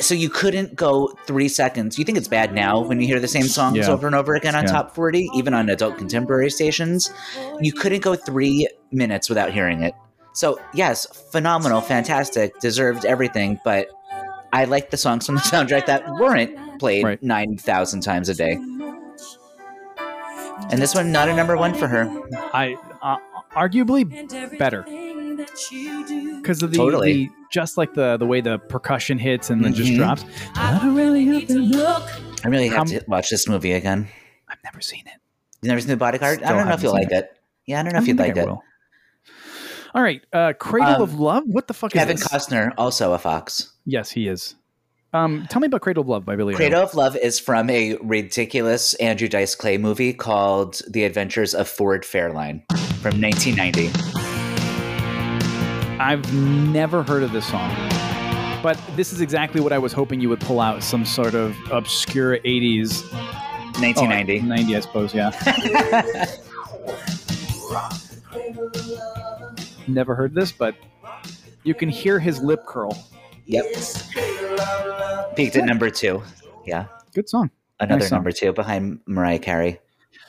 So 0.00 0.14
you 0.14 0.30
couldn't 0.30 0.76
go 0.76 1.08
three 1.26 1.48
seconds. 1.48 1.98
You 1.98 2.04
think 2.04 2.16
it's 2.16 2.28
bad 2.28 2.54
now 2.54 2.80
when 2.80 3.00
you 3.00 3.06
hear 3.08 3.18
the 3.18 3.26
same 3.28 3.42
songs 3.48 3.78
Yeah. 3.78 3.90
over 3.90 4.06
and 4.06 4.14
over 4.14 4.34
again 4.36 4.54
on 4.54 4.64
Yeah. 4.64 4.70
top 4.70 4.94
40, 4.94 5.28
even 5.34 5.52
on 5.54 5.68
adult 5.68 5.98
contemporary 5.98 6.50
stations? 6.50 7.12
You 7.60 7.72
couldn't 7.72 8.02
go 8.02 8.14
three 8.14 8.68
minutes 8.92 9.28
without 9.28 9.50
hearing 9.52 9.82
it. 9.82 9.94
So, 10.34 10.60
yes, 10.72 11.06
phenomenal, 11.32 11.80
fantastic, 11.80 12.58
deserved 12.60 13.04
everything, 13.04 13.58
but 13.64 13.88
I 14.52 14.64
like 14.66 14.90
the 14.90 14.96
songs 14.96 15.26
from 15.26 15.34
the 15.34 15.40
soundtrack 15.52 15.86
that 15.86 16.08
weren't 16.14 16.78
played 16.78 17.04
Right. 17.04 17.22
9,000 17.22 18.00
times 18.02 18.28
a 18.28 18.34
day. 18.34 18.56
And 20.70 20.80
this 20.80 20.94
one, 20.94 21.12
not 21.12 21.28
a 21.28 21.34
number 21.34 21.56
one 21.56 21.74
for 21.74 21.86
her. 21.88 22.04
I 22.52 22.74
uh, 23.02 23.16
arguably 23.52 24.04
better 24.58 24.82
because 26.40 26.62
of 26.62 26.70
the, 26.70 26.76
Totally. 26.76 27.12
the 27.12 27.30
just 27.52 27.76
like 27.76 27.94
the 27.94 28.16
the 28.16 28.26
way 28.26 28.40
the 28.40 28.58
percussion 28.58 29.18
hits 29.18 29.50
and 29.50 29.64
then 29.64 29.74
just 29.74 29.90
Mhm. 29.92 29.96
drops. 29.96 30.24
I 30.56 30.78
don't 30.80 30.94
really 30.94 31.24
have 31.26 31.46
to 31.48 31.58
look. 31.58 32.02
I 32.44 32.48
really 32.48 32.68
have 32.68 32.80
Um, 32.80 32.86
to 32.88 33.04
watch 33.08 33.30
this 33.30 33.48
movie 33.48 33.72
again. 33.72 34.08
I've 34.48 34.62
never 34.64 34.80
seen 34.80 35.04
it. 35.06 35.20
You 35.62 35.68
never 35.68 35.80
seen 35.80 35.88
The 35.90 35.96
Bodyguard? 35.96 36.42
I 36.42 36.52
don't 36.52 36.66
know 36.68 36.74
if 36.74 36.82
you'll 36.82 36.92
like 36.92 37.10
it. 37.10 37.30
Yeah, 37.66 37.80
I 37.80 37.82
don't 37.82 37.92
know 37.92 37.98
I 37.98 38.02
if 38.02 38.08
you'd 38.08 38.16
don't 38.16 38.26
like 38.26 38.34
think 38.36 38.46
I 38.46 38.50
it. 38.50 38.52
will. 38.52 38.62
All 39.94 40.02
right, 40.02 40.22
uh, 40.32 40.52
Cradle 40.58 40.96
Um, 40.96 41.02
of 41.02 41.18
Love. 41.20 41.44
What 41.46 41.68
the 41.68 41.74
fuck 41.74 41.92
Kevin 41.92 42.16
is 42.16 42.20
this? 42.22 42.28
Kevin 42.46 42.70
Costner, 42.70 42.74
also 42.76 43.12
a 43.12 43.18
fox. 43.18 43.72
Yes, 43.86 44.10
he 44.10 44.26
is. 44.28 44.56
Um, 45.14 45.46
tell 45.48 45.60
me 45.60 45.66
about 45.66 45.80
Cradle 45.80 46.00
of 46.00 46.08
Love 46.08 46.24
by 46.24 46.34
Billy. 46.34 46.54
Idol. 46.54 46.58
Cradle 46.58 46.82
of 46.82 46.94
Love 46.96 47.16
is 47.16 47.38
from 47.38 47.70
a 47.70 47.94
ridiculous 48.02 48.94
Andrew 48.94 49.28
Dice 49.28 49.54
Clay 49.54 49.78
movie 49.78 50.12
called 50.12 50.82
The 50.88 51.04
Adventures 51.04 51.54
of 51.54 51.68
Ford 51.68 52.02
Fairlane 52.02 52.66
from 53.00 53.20
1990. 53.22 53.92
I've 56.00 56.34
never 56.34 57.04
heard 57.04 57.22
of 57.22 57.30
this 57.30 57.46
song, 57.46 57.70
but 58.60 58.76
this 58.96 59.12
is 59.12 59.20
exactly 59.20 59.60
what 59.60 59.72
I 59.72 59.78
was 59.78 59.92
hoping 59.92 60.20
you 60.20 60.28
would 60.30 60.40
pull 60.40 60.58
out 60.58 60.82
some 60.82 61.04
sort 61.04 61.36
of 61.36 61.56
obscure 61.70 62.38
'80s, 62.38 63.04
oh, 63.12 63.80
1990. 63.80 64.40
90, 64.40 64.76
I 64.76 64.80
suppose. 64.80 65.14
Yeah. 65.14 65.30
never 69.86 70.16
heard 70.16 70.34
this, 70.34 70.50
but 70.50 70.74
you 71.62 71.72
can 71.72 71.88
hear 71.88 72.18
his 72.18 72.40
lip 72.40 72.66
curl. 72.66 72.98
Yep. 73.46 73.64
Peaked 75.36 75.56
at 75.56 75.64
number 75.64 75.90
two. 75.90 76.22
Yeah. 76.66 76.86
Good 77.14 77.28
song. 77.28 77.50
Another 77.80 78.00
Nice 78.00 78.08
song. 78.08 78.18
number 78.18 78.32
two 78.32 78.52
behind 78.52 79.00
Mariah 79.06 79.38
Carey. 79.38 79.80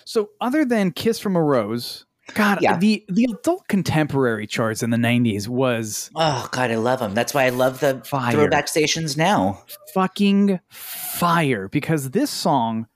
So, 0.03 0.29
other 0.41 0.65
than 0.65 0.91
"Kiss 0.91 1.19
from 1.19 1.35
a 1.35 1.41
Rose," 1.41 2.05
God, 2.33 2.59
Yeah. 2.61 2.77
the 2.77 3.05
the 3.07 3.25
adult 3.31 3.67
contemporary 3.67 4.47
charts 4.47 4.83
in 4.83 4.89
the 4.89 4.97
'90s 4.97 5.47
was 5.47 6.09
Oh, 6.15 6.47
God, 6.51 6.71
I 6.71 6.75
love 6.75 6.99
them. 6.99 7.13
That's 7.13 7.33
why 7.33 7.45
I 7.45 7.49
love 7.49 7.79
the 7.79 8.01
Fire. 8.05 8.31
throwback 8.31 8.67
stations 8.67 9.15
now. 9.15 9.63
fucking 9.93 10.59
fire 10.69 11.69
because 11.69 12.09
this 12.11 12.29
song, 12.29 12.87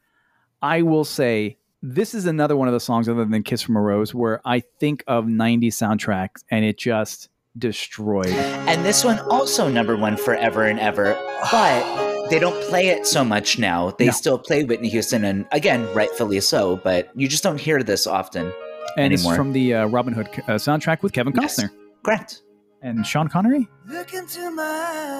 I 0.62 0.82
will 0.82 1.06
say, 1.06 1.58
this 1.82 2.14
is 2.14 2.26
another 2.26 2.58
one 2.58 2.68
of 2.68 2.74
the 2.74 2.80
songs 2.82 3.08
other 3.08 3.24
than 3.24 3.42
Kiss 3.44 3.62
from 3.62 3.78
a 3.78 3.82
Rose 3.82 4.14
where 4.14 4.42
I 4.46 4.60
think 4.80 5.04
of 5.08 5.26
90s 5.26 5.76
soundtracks 5.78 6.44
and 6.52 6.66
it 6.66 6.78
just 6.78 7.30
destroyed. 7.60 8.28
And 8.28 8.84
this 8.86 9.04
one 9.04 9.20
also 9.30 9.70
number 9.70 9.96
one 9.96 10.18
forever 10.18 10.64
and 10.64 10.80
ever, 10.80 11.14
but 11.52 12.30
they 12.30 12.40
don't 12.40 12.60
play 12.70 12.88
it 12.88 13.06
so 13.06 13.24
much 13.24 13.60
now. 13.60 13.92
They 13.92 14.06
No. 14.08 14.12
still 14.12 14.38
play 14.40 14.64
Whitney 14.64 14.90
Houston, 14.90 15.24
and 15.26 15.46
again, 15.52 15.88
rightfully 15.94 16.40
so. 16.40 16.78
But 16.78 17.10
you 17.16 17.28
just 17.28 17.44
don't 17.44 17.60
hear 17.60 17.84
this 17.84 18.08
often. 18.08 18.52
And 18.98 19.14
it's 19.14 19.22
Anymore. 19.24 19.36
from 19.36 19.54
the 19.54 19.74
uh, 19.76 19.86
Robin 19.88 20.14
Hood 20.14 20.28
uh, 20.48 20.56
soundtrack 20.56 21.04
with 21.04 21.14
Kevin 21.14 21.34
Yes. 21.40 21.60
Costner 21.60 21.70
Correct. 22.04 22.42
and 22.82 23.06
Sean 23.06 23.28
Connery. 23.28 23.68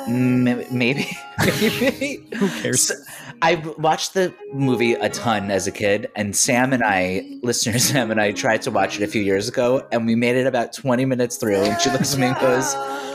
M- 0.08 0.44
maybe. 0.44 1.08
maybe. 1.40 2.28
Who 2.36 2.48
cares? 2.62 2.88
So, 2.88 2.96
I 3.42 3.56
watched 3.78 4.14
the 4.14 4.34
movie 4.54 4.94
a 4.94 5.10
ton 5.10 5.50
as 5.52 5.66
a 5.68 5.72
kid, 5.72 6.12
and 6.16 6.36
Sam 6.36 6.74
and 6.74 6.84
I, 6.84 7.40
listener 7.42 7.80
Sam 7.80 8.12
and 8.12 8.20
I, 8.20 8.32
tried 8.32 8.62
to 8.64 8.72
watch 8.72 9.00
it 9.00 9.04
a 9.04 9.08
few 9.08 9.22
years 9.22 9.48
ago, 9.48 9.88
and 9.92 10.06
we 10.06 10.16
made 10.16 10.36
it 10.36 10.46
about 10.46 10.74
20 10.74 11.06
minutes 11.06 11.38
through, 11.38 11.62
and 11.64 11.80
she 11.80 11.90
looks 11.90 12.14
at 12.14 12.20
me 12.20 12.28
and 12.28 12.38
goes, 12.38 12.76
"M- 12.76 13.09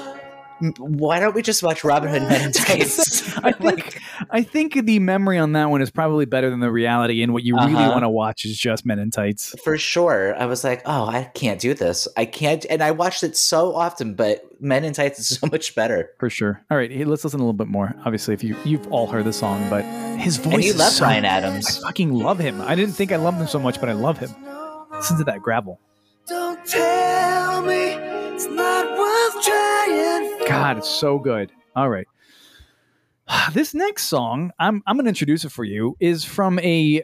Why 0.78 1.18
don't 1.20 1.34
we 1.34 1.42
just 1.42 1.62
watch 1.62 1.82
Robin 1.84 2.08
Hood 2.08 2.22
Men 2.22 2.46
in 2.46 2.52
Tights? 2.52 3.36
I 3.38 3.52
think 3.60 4.00
I 4.30 4.42
think 4.42 4.74
the 4.86 4.98
memory 5.00 5.36
on 5.38 5.52
that 5.52 5.68
one 5.70 5.82
is 5.82 5.90
probably 5.90 6.24
better 6.26 6.48
than 6.48 6.60
the 6.60 6.70
reality, 6.70 7.22
and 7.22 7.32
what 7.32 7.42
you 7.42 7.56
really 7.56 7.74
Uh-huh. 7.74 7.90
want 7.90 8.02
to 8.04 8.08
watch 8.08 8.44
is 8.44 8.56
just 8.56 8.86
Men 8.86 8.98
in 8.98 9.10
Tights. 9.10 9.54
For 9.64 9.76
sure. 9.76 10.34
I 10.38 10.46
was 10.46 10.62
like, 10.64 10.82
oh, 10.86 11.06
I 11.06 11.24
can't 11.34 11.60
do 11.60 11.74
this. 11.74 12.06
I 12.16 12.24
can't. 12.24 12.64
And 12.70 12.82
I 12.82 12.92
watched 12.92 13.22
it 13.24 13.36
so 13.36 13.74
often, 13.74 14.14
but 14.14 14.42
Men 14.60 14.84
in 14.84 14.92
Tights 14.92 15.18
is 15.18 15.28
so 15.40 15.46
much 15.48 15.74
better. 15.74 16.10
For 16.18 16.30
sure. 16.30 16.62
All 16.70 16.76
right, 16.76 16.90
let's 17.06 17.24
listen 17.24 17.40
a 17.40 17.42
little 17.42 17.52
bit 17.52 17.66
more. 17.68 17.94
Obviously, 18.04 18.32
if 18.34 18.44
you 18.44 18.56
you've 18.64 18.86
all 18.92 19.06
heard 19.08 19.24
the 19.24 19.32
song, 19.32 19.68
but 19.68 19.84
his 20.18 20.36
voice. 20.36 20.54
And 20.54 20.64
you 20.64 20.70
is 20.70 20.78
love 20.78 20.92
so- 20.92 21.04
Ryan 21.04 21.24
I 21.24 21.60
fucking 21.60 22.12
love 22.12 22.38
him. 22.38 22.60
I 22.60 22.74
didn't 22.74 22.94
think 22.94 23.10
I 23.12 23.16
loved 23.16 23.38
him 23.38 23.48
so 23.48 23.58
much, 23.58 23.80
but 23.80 23.88
I 23.88 23.92
love 23.92 24.18
him. 24.18 24.30
Listen 24.92 25.18
to 25.18 25.24
that 25.24 25.40
gravel. 25.42 25.80
Don't 26.28 26.64
tell 26.64 27.60
me 27.62 27.92
it's 28.34 28.46
not 28.46 28.83
worth 29.34 29.44
trying. 29.44 30.48
God, 30.48 30.78
it's 30.78 30.88
so 30.88 31.18
good. 31.18 31.50
All 31.76 31.88
right. 31.88 32.06
This 33.54 33.72
next 33.74 34.04
song, 34.04 34.50
I'm 34.58 34.82
I'm 34.86 34.96
going 34.96 35.04
to 35.06 35.08
introduce 35.08 35.44
it 35.44 35.52
for 35.52 35.64
you, 35.64 35.96
is 36.00 36.24
from 36.24 36.58
a 36.58 37.02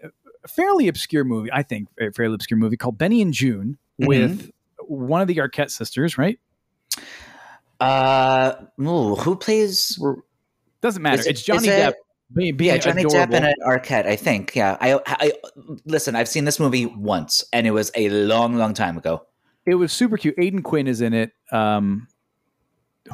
fairly 0.48 0.88
obscure 0.88 1.24
movie, 1.24 1.48
I 1.52 1.62
think, 1.62 1.88
a 1.98 2.10
fairly 2.12 2.34
obscure 2.34 2.58
movie 2.58 2.76
called 2.76 2.98
Benny 2.98 3.22
and 3.22 3.32
Joon 3.32 3.78
Mm-hmm. 4.00 4.06
with 4.08 4.50
one 4.86 5.20
of 5.20 5.28
the 5.28 5.36
Arquette 5.36 5.70
sisters, 5.70 6.16
right? 6.16 6.38
Uh, 7.78 8.52
ooh, 8.80 9.14
who 9.14 9.36
plays? 9.36 9.98
Doesn't 10.80 11.02
matter. 11.02 11.20
It- 11.20 11.26
it's 11.28 11.42
Johnny 11.42 11.68
it- 11.68 11.72
Depp 11.72 11.92
being, 12.34 12.56
being 12.56 12.74
yeah, 12.74 12.78
Johnny 12.78 13.02
adorable. 13.02 13.34
Depp 13.34 13.36
and 13.36 13.46
an 13.46 13.54
Arquette, 13.66 14.06
I 14.06 14.16
think. 14.16 14.54
Yeah, 14.54 14.76
I, 14.80 14.98
I 15.06 15.32
listen. 15.84 16.14
I've 16.16 16.28
seen 16.28 16.44
this 16.44 16.60
movie 16.60 16.86
once, 16.86 17.44
and 17.52 17.66
it 17.66 17.72
was 17.72 17.90
a 17.94 18.08
long, 18.08 18.56
long 18.56 18.72
time 18.74 18.96
ago. 18.96 19.26
It 19.66 19.74
was 19.74 19.92
super 19.92 20.16
cute. 20.16 20.34
Aidan 20.38 20.62
Quinn 20.62 20.86
is 20.86 21.00
in 21.00 21.12
it. 21.12 21.32
Um, 21.52 22.06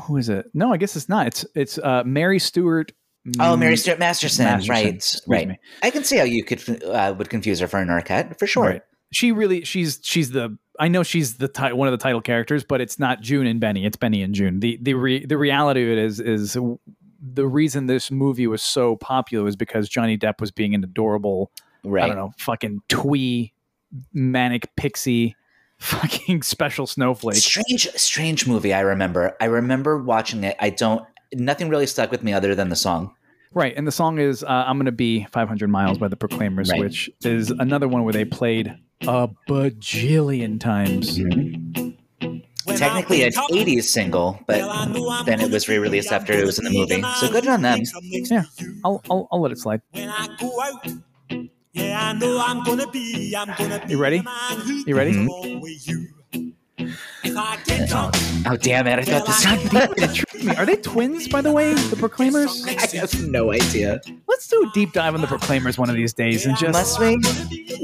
who 0.06 0.16
is 0.16 0.28
it? 0.28 0.46
No, 0.54 0.72
I 0.72 0.76
guess 0.76 0.96
it's 0.96 1.08
not. 1.08 1.26
It's 1.28 1.46
it's 1.54 1.78
uh, 1.78 2.02
Mary 2.04 2.38
Stuart. 2.38 2.92
Oh, 3.40 3.56
Mary 3.56 3.76
Stuart 3.76 3.98
Masterson, 3.98 4.44
Masterson. 4.44 4.70
right? 4.72 4.94
Excuse 4.94 5.22
Right. 5.26 5.48
me. 5.48 5.58
I 5.82 5.90
can 5.90 6.04
see 6.04 6.16
how 6.16 6.24
you 6.24 6.44
could 6.44 6.82
uh, 6.84 7.14
would 7.18 7.28
confuse 7.28 7.58
her 7.60 7.66
for 7.66 7.78
an 7.80 7.88
Arquette 7.88 8.38
for 8.38 8.46
sure. 8.46 8.64
Right. 8.64 8.82
She 9.12 9.32
really 9.32 9.64
she's 9.64 10.00
she's 10.02 10.30
the 10.30 10.56
I 10.78 10.88
know 10.88 11.02
she's 11.02 11.36
the 11.38 11.48
ti- 11.48 11.72
one 11.72 11.88
of 11.88 11.92
the 11.92 11.98
title 12.02 12.20
characters, 12.20 12.64
but 12.64 12.80
it's 12.80 12.98
not 12.98 13.20
Joon 13.22 13.46
and 13.46 13.58
Benny. 13.60 13.84
It's 13.86 13.96
Benny 13.96 14.22
and 14.22 14.34
Joon. 14.34 14.60
The 14.60 14.78
the 14.82 14.94
re- 14.94 15.24
the 15.24 15.38
reality 15.38 15.82
of 15.84 15.88
it 15.90 15.98
is 15.98 16.20
is 16.20 16.56
the 17.20 17.46
reason 17.46 17.86
this 17.86 18.10
movie 18.10 18.46
was 18.46 18.62
so 18.62 18.96
popular 18.96 19.44
was 19.44 19.56
because 19.56 19.88
Johnny 19.88 20.16
Depp 20.18 20.40
was 20.40 20.50
being 20.52 20.74
an 20.74 20.84
adorable, 20.84 21.50
Right. 21.84 22.04
I 22.04 22.06
don't 22.08 22.16
know, 22.16 22.32
fucking 22.38 22.82
twee, 22.88 23.52
manic 24.12 24.68
pixie, 24.76 25.34
fucking 25.78 26.42
special 26.42 26.86
snowflake. 26.86 27.36
Strange, 27.36 27.88
strange 27.96 28.46
movie. 28.46 28.72
I 28.74 28.80
remember. 28.80 29.36
I 29.40 29.46
remember 29.46 30.02
watching 30.02 30.44
it. 30.44 30.56
I 30.60 30.70
don't. 30.70 31.02
Nothing 31.34 31.68
really 31.68 31.86
stuck 31.86 32.10
with 32.10 32.22
me 32.22 32.32
other 32.32 32.54
than 32.54 32.68
the 32.68 32.76
song. 32.76 33.14
Right, 33.52 33.74
and 33.76 33.86
the 33.86 33.92
song 33.92 34.18
is 34.18 34.42
uh, 34.42 34.46
"I'm 34.66 34.78
Gonna 34.78 34.92
Be 34.92 35.24
500 35.32 35.68
Miles" 35.70 35.98
by 35.98 36.08
the 36.08 36.16
Proclaimers, 36.16 36.70
Right. 36.70 36.80
which 36.80 37.08
is 37.24 37.50
another 37.50 37.88
one 37.88 38.04
where 38.04 38.12
they 38.12 38.24
played 38.24 38.76
a 39.02 39.28
bajillion 39.48 40.60
times. 40.60 41.16
Technically 42.66 43.22
an 43.22 43.32
'80s 43.32 43.84
single, 43.84 44.38
but 44.46 44.58
then 45.24 45.40
it 45.40 45.50
was 45.50 45.68
re-released 45.68 46.12
after 46.12 46.32
it 46.34 46.44
was 46.44 46.58
in 46.58 46.64
the 46.64 46.70
movie. 46.70 47.00
So 47.16 47.30
good 47.30 47.46
on 47.46 47.62
them. 47.62 47.80
Yeah, 48.02 48.42
I'll, 48.84 49.00
I'll 49.08 49.28
I'll 49.32 49.40
let 49.40 49.52
it 49.52 49.58
slide. 49.58 49.80
Yeah, 51.76 52.08
I 52.08 52.12
know 52.14 52.42
I'm 52.44 52.64
gonna 52.64 52.86
be, 52.90 53.34
I'm 53.36 53.48
gonna 53.56 53.84
be 53.84 53.92
You 53.92 53.98
ready? 53.98 54.18
the 54.18 54.24
man 54.24 54.60
who 54.60 54.72
You 54.86 54.96
ready? 54.96 55.12
can 55.12 55.26
go 55.26 55.58
with 55.58 55.86
you. 55.88 56.08
If 56.78 57.36
I 57.36 57.58
get 57.64 57.88
drunk, 57.88 58.14
Oh 58.48 58.56
damn 58.56 58.86
it! 58.86 58.98
I 58.98 59.02
thought 59.02 59.26
this. 59.26 59.44
God 59.44 59.58
damn 59.72 59.90
it, 59.92 59.98
it 59.98 60.14
tricked 60.14 60.44
me. 60.44 60.54
Are 60.54 60.64
they 60.64 60.76
twins, 60.76 61.26
by 61.28 61.40
the 61.40 61.50
way? 61.50 61.74
The 61.74 61.96
Proclaimers? 61.96 62.64
I 62.66 62.96
have 62.96 63.28
no 63.28 63.52
idea. 63.52 64.00
Let's 64.28 64.46
do 64.46 64.62
a 64.62 64.70
deep 64.72 64.92
dive 64.92 65.14
on 65.14 65.20
the 65.20 65.26
Proclaimers 65.26 65.78
one 65.78 65.90
of 65.90 65.96
these 65.96 66.12
days 66.12 66.46
and 66.46 66.56
just 66.56 66.72
Must 66.72 67.00
we? 67.00 67.18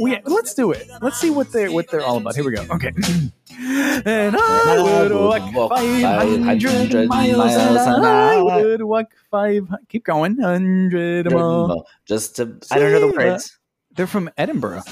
we, 0.01 0.21
let's 0.25 0.55
do 0.55 0.71
it. 0.71 0.89
Let's 1.01 1.19
see 1.19 1.31
what 1.31 1.51
they're 1.51 1.73
what 1.73 1.91
they're 1.91 2.05
all 2.05 2.19
about. 2.19 2.37
Here 2.37 2.45
we 2.45 2.53
go. 2.53 2.65
Okay. 2.71 2.93
and 3.59 4.37
I 4.39 5.03
would 5.03 5.13
walk 5.13 5.71
500 5.71 7.09
miles 7.09 7.55
and 7.57 7.79
I 8.07 8.41
would 8.43 8.83
walk 8.83 9.13
five. 9.31 9.69
Keep 9.89 10.05
going. 10.05 10.39
Hundred 10.39 11.31
miles. 11.33 11.83
Just 12.07 12.37
to, 12.37 12.57
I 12.71 12.79
don't 12.79 12.93
know 12.93 13.01
the 13.09 13.17
words. 13.17 13.59
They're 13.97 14.07
from 14.07 14.31
Edinburgh. 14.37 14.83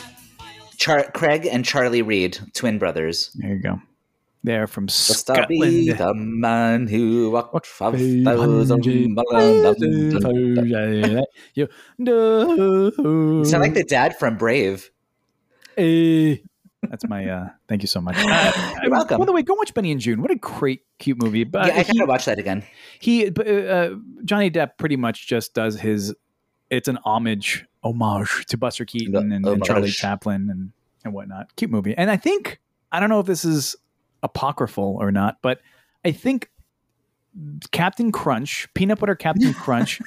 Char- 0.76 1.11
Craig 1.12 1.46
and 1.51 1.64
Charlie 1.64 2.03
Reid, 2.03 2.38
twin 2.55 2.78
brothers. 2.78 3.30
There 3.34 3.55
you 3.55 3.62
go. 3.62 3.80
They're 4.42 4.66
from 4.66 4.86
Just 4.86 5.26
to 5.26 5.46
be 5.48 5.90
Scotland. 5.90 5.98
the 5.98 6.14
man 6.14 6.86
who 6.86 7.30
walked 7.30 7.66
five 7.66 7.92
500 7.92 8.24
thousand. 8.24 8.86
You. 11.55 11.66
Sound 13.44 13.62
like 13.62 13.74
the 13.74 13.84
dad 13.86 14.18
from 14.18 14.36
Brave. 14.38 14.90
Eh, 15.76 16.36
That's 16.88 17.07
my. 17.07 17.28
uh 17.28 17.48
Thank 17.68 17.82
you 17.82 17.88
so 17.88 18.01
much. 18.01 18.16
Uh, 18.20 18.53
You're 18.82 18.90
welcome. 18.90 19.18
By 19.18 19.26
the 19.26 19.32
way, 19.32 19.42
go 19.42 19.55
watch 19.55 19.74
Benny 19.74 19.92
and 19.92 20.01
Joon. 20.01 20.22
What 20.22 20.30
a 20.30 20.36
great, 20.36 20.82
cute 20.98 21.22
movie. 21.22 21.44
But 21.44 21.66
yeah, 21.66 21.74
I 21.80 21.82
gotta 21.84 22.07
watch 22.07 22.24
that 22.24 22.38
again. 22.38 22.64
he 22.98 23.26
uh, 23.28 23.42
uh, 23.42 23.94
Johnny 24.24 24.51
Depp 24.51 24.78
pretty 24.78 24.96
much 24.96 25.26
just 25.26 25.53
does 25.55 25.78
his 25.78 26.14
it's 26.70 26.88
an 26.88 26.98
homage 27.05 27.66
homage 27.83 28.47
to 28.47 28.57
Buster 28.57 28.85
Keaton 28.85 29.33
and, 29.33 29.47
and 29.47 29.64
Charlie 29.64 29.91
Chaplin 29.91 30.49
and 30.51 30.72
and 31.05 31.14
whatnot. 31.14 31.55
Cute 31.57 31.70
movie, 31.70 31.95
and 31.97 32.11
I 32.11 32.16
think 32.16 32.61
I 32.93 33.01
don't 33.01 33.09
know 33.09 33.20
if 33.20 33.26
this 33.26 33.45
is 33.45 33.76
apocryphal 34.22 34.99
or 35.01 35.11
not, 35.11 35.39
but 35.43 35.61
I 36.05 36.12
think 36.12 36.51
Captain 37.70 38.12
Crunch, 38.12 38.68
Peanut 38.74 38.99
Butter 38.99 39.14
Captain 39.14 39.55
Crunch, 39.64 40.01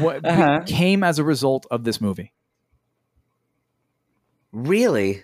what 0.00 0.24
Uh-huh. 0.24 0.62
came 0.66 1.04
as 1.04 1.18
a 1.18 1.24
result 1.24 1.66
of 1.70 1.84
this 1.84 2.00
movie. 2.00 2.32
Really? 4.52 5.22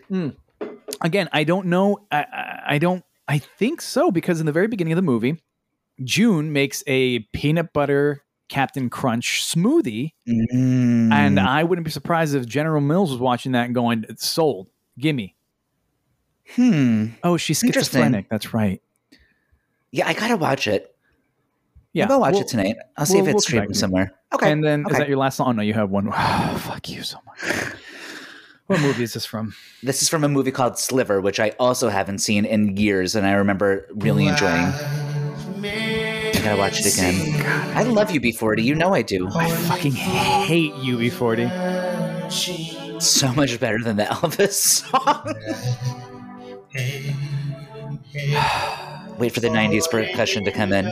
Again, 1.01 1.29
I 1.33 1.45
don't 1.45 1.67
know. 1.67 2.07
I, 2.11 2.19
I, 2.19 2.63
I 2.75 2.79
don't. 2.79 3.05
I 3.27 3.39
think 3.39 3.83
so 3.83 4.11
because 4.11 4.41
in 4.41 4.47
the 4.47 4.53
very 4.53 4.69
beginning 4.69 4.93
of 4.93 4.97
the 4.97 5.03
movie, 5.03 5.43
Joon 6.03 6.53
makes 6.53 6.83
a 6.87 7.19
peanut 7.33 7.73
butter 7.75 8.23
Captain 8.49 8.89
Crunch 8.91 9.45
smoothie, 9.45 10.13
Mm. 10.29 11.13
and 11.13 11.39
I 11.41 11.65
wouldn't 11.65 11.85
be 11.85 11.91
surprised 11.91 12.35
if 12.35 12.47
General 12.47 12.81
Mills 12.81 13.11
was 13.11 13.21
watching 13.21 13.53
that 13.53 13.67
and 13.67 13.75
going, 13.75 14.05
"It's 14.09 14.27
sold, 14.27 14.69
gimme." 14.99 15.35
hmm. 16.55 17.07
Oh, 17.23 17.37
she's 17.37 17.59
schizophrenic. 17.61 18.29
That's 18.31 18.55
right. 18.55 18.81
Yeah, 19.91 20.07
I 20.09 20.15
gotta 20.15 20.37
watch 20.37 20.67
it. 20.67 20.95
Yeah, 21.93 22.05
I'll 22.05 22.09
go 22.09 22.19
watch 22.21 22.33
we'll- 22.35 22.43
it 22.43 22.49
tonight. 22.49 22.77
I'll 22.97 23.07
see 23.07 23.15
we'll- 23.15 23.21
if 23.23 23.27
we'll 23.29 23.37
it's 23.37 23.47
streaming 23.47 23.75
somewhere. 23.75 24.13
Okay. 24.33 24.51
And 24.53 24.63
then 24.65 24.85
is 24.91 24.97
that 24.99 25.09
your 25.09 25.19
last 25.19 25.37
song? 25.37 25.49
Oh 25.49 25.53
no, 25.53 25.63
you 25.63 25.75
have 25.75 25.91
one. 25.91 26.09
Oh, 26.13 26.57
fuck 26.65 26.89
you 26.89 27.03
so 27.03 27.19
much. 27.27 27.55
What 28.67 28.83
movie 28.83 29.03
is 29.03 29.15
this 29.15 29.25
from? 29.25 29.55
This 29.83 30.03
is 30.03 30.11
from 30.11 30.25
a 30.25 30.29
movie 30.29 30.51
called 30.51 30.79
Sliver, 30.79 31.23
which 31.23 31.41
I 31.41 31.51
also 31.59 31.89
haven't 31.89 32.19
seen 32.19 32.45
in 32.45 32.77
years, 32.77 33.15
and 33.17 33.27
I 33.27 33.33
remember 33.33 33.87
really 33.95 34.27
enjoying. 34.27 34.71
I 36.49 36.53
gotta 36.53 36.63
watch 36.63 36.81
it 36.81 36.95
again. 36.95 37.45
I 37.77 37.83
love 37.83 38.09
UB40. 38.09 38.65
You 38.65 38.75
know 38.75 38.95
I 38.95 39.03
do. 39.03 39.29
I 39.29 39.51
fucking 39.51 39.93
hate 39.93 40.73
UB40. 40.73 42.33
So 43.03 43.31
much 43.35 43.61
better 43.61 43.79
than 43.85 43.97
the 43.97 44.05
Elvis 44.05 44.53
song. 44.55 45.35
Wait 49.19 49.35
for 49.35 49.41
the 49.41 49.49
90s 49.49 49.91
percussion 49.91 50.43
to 50.45 50.51
come 50.51 50.73
in. 50.73 50.87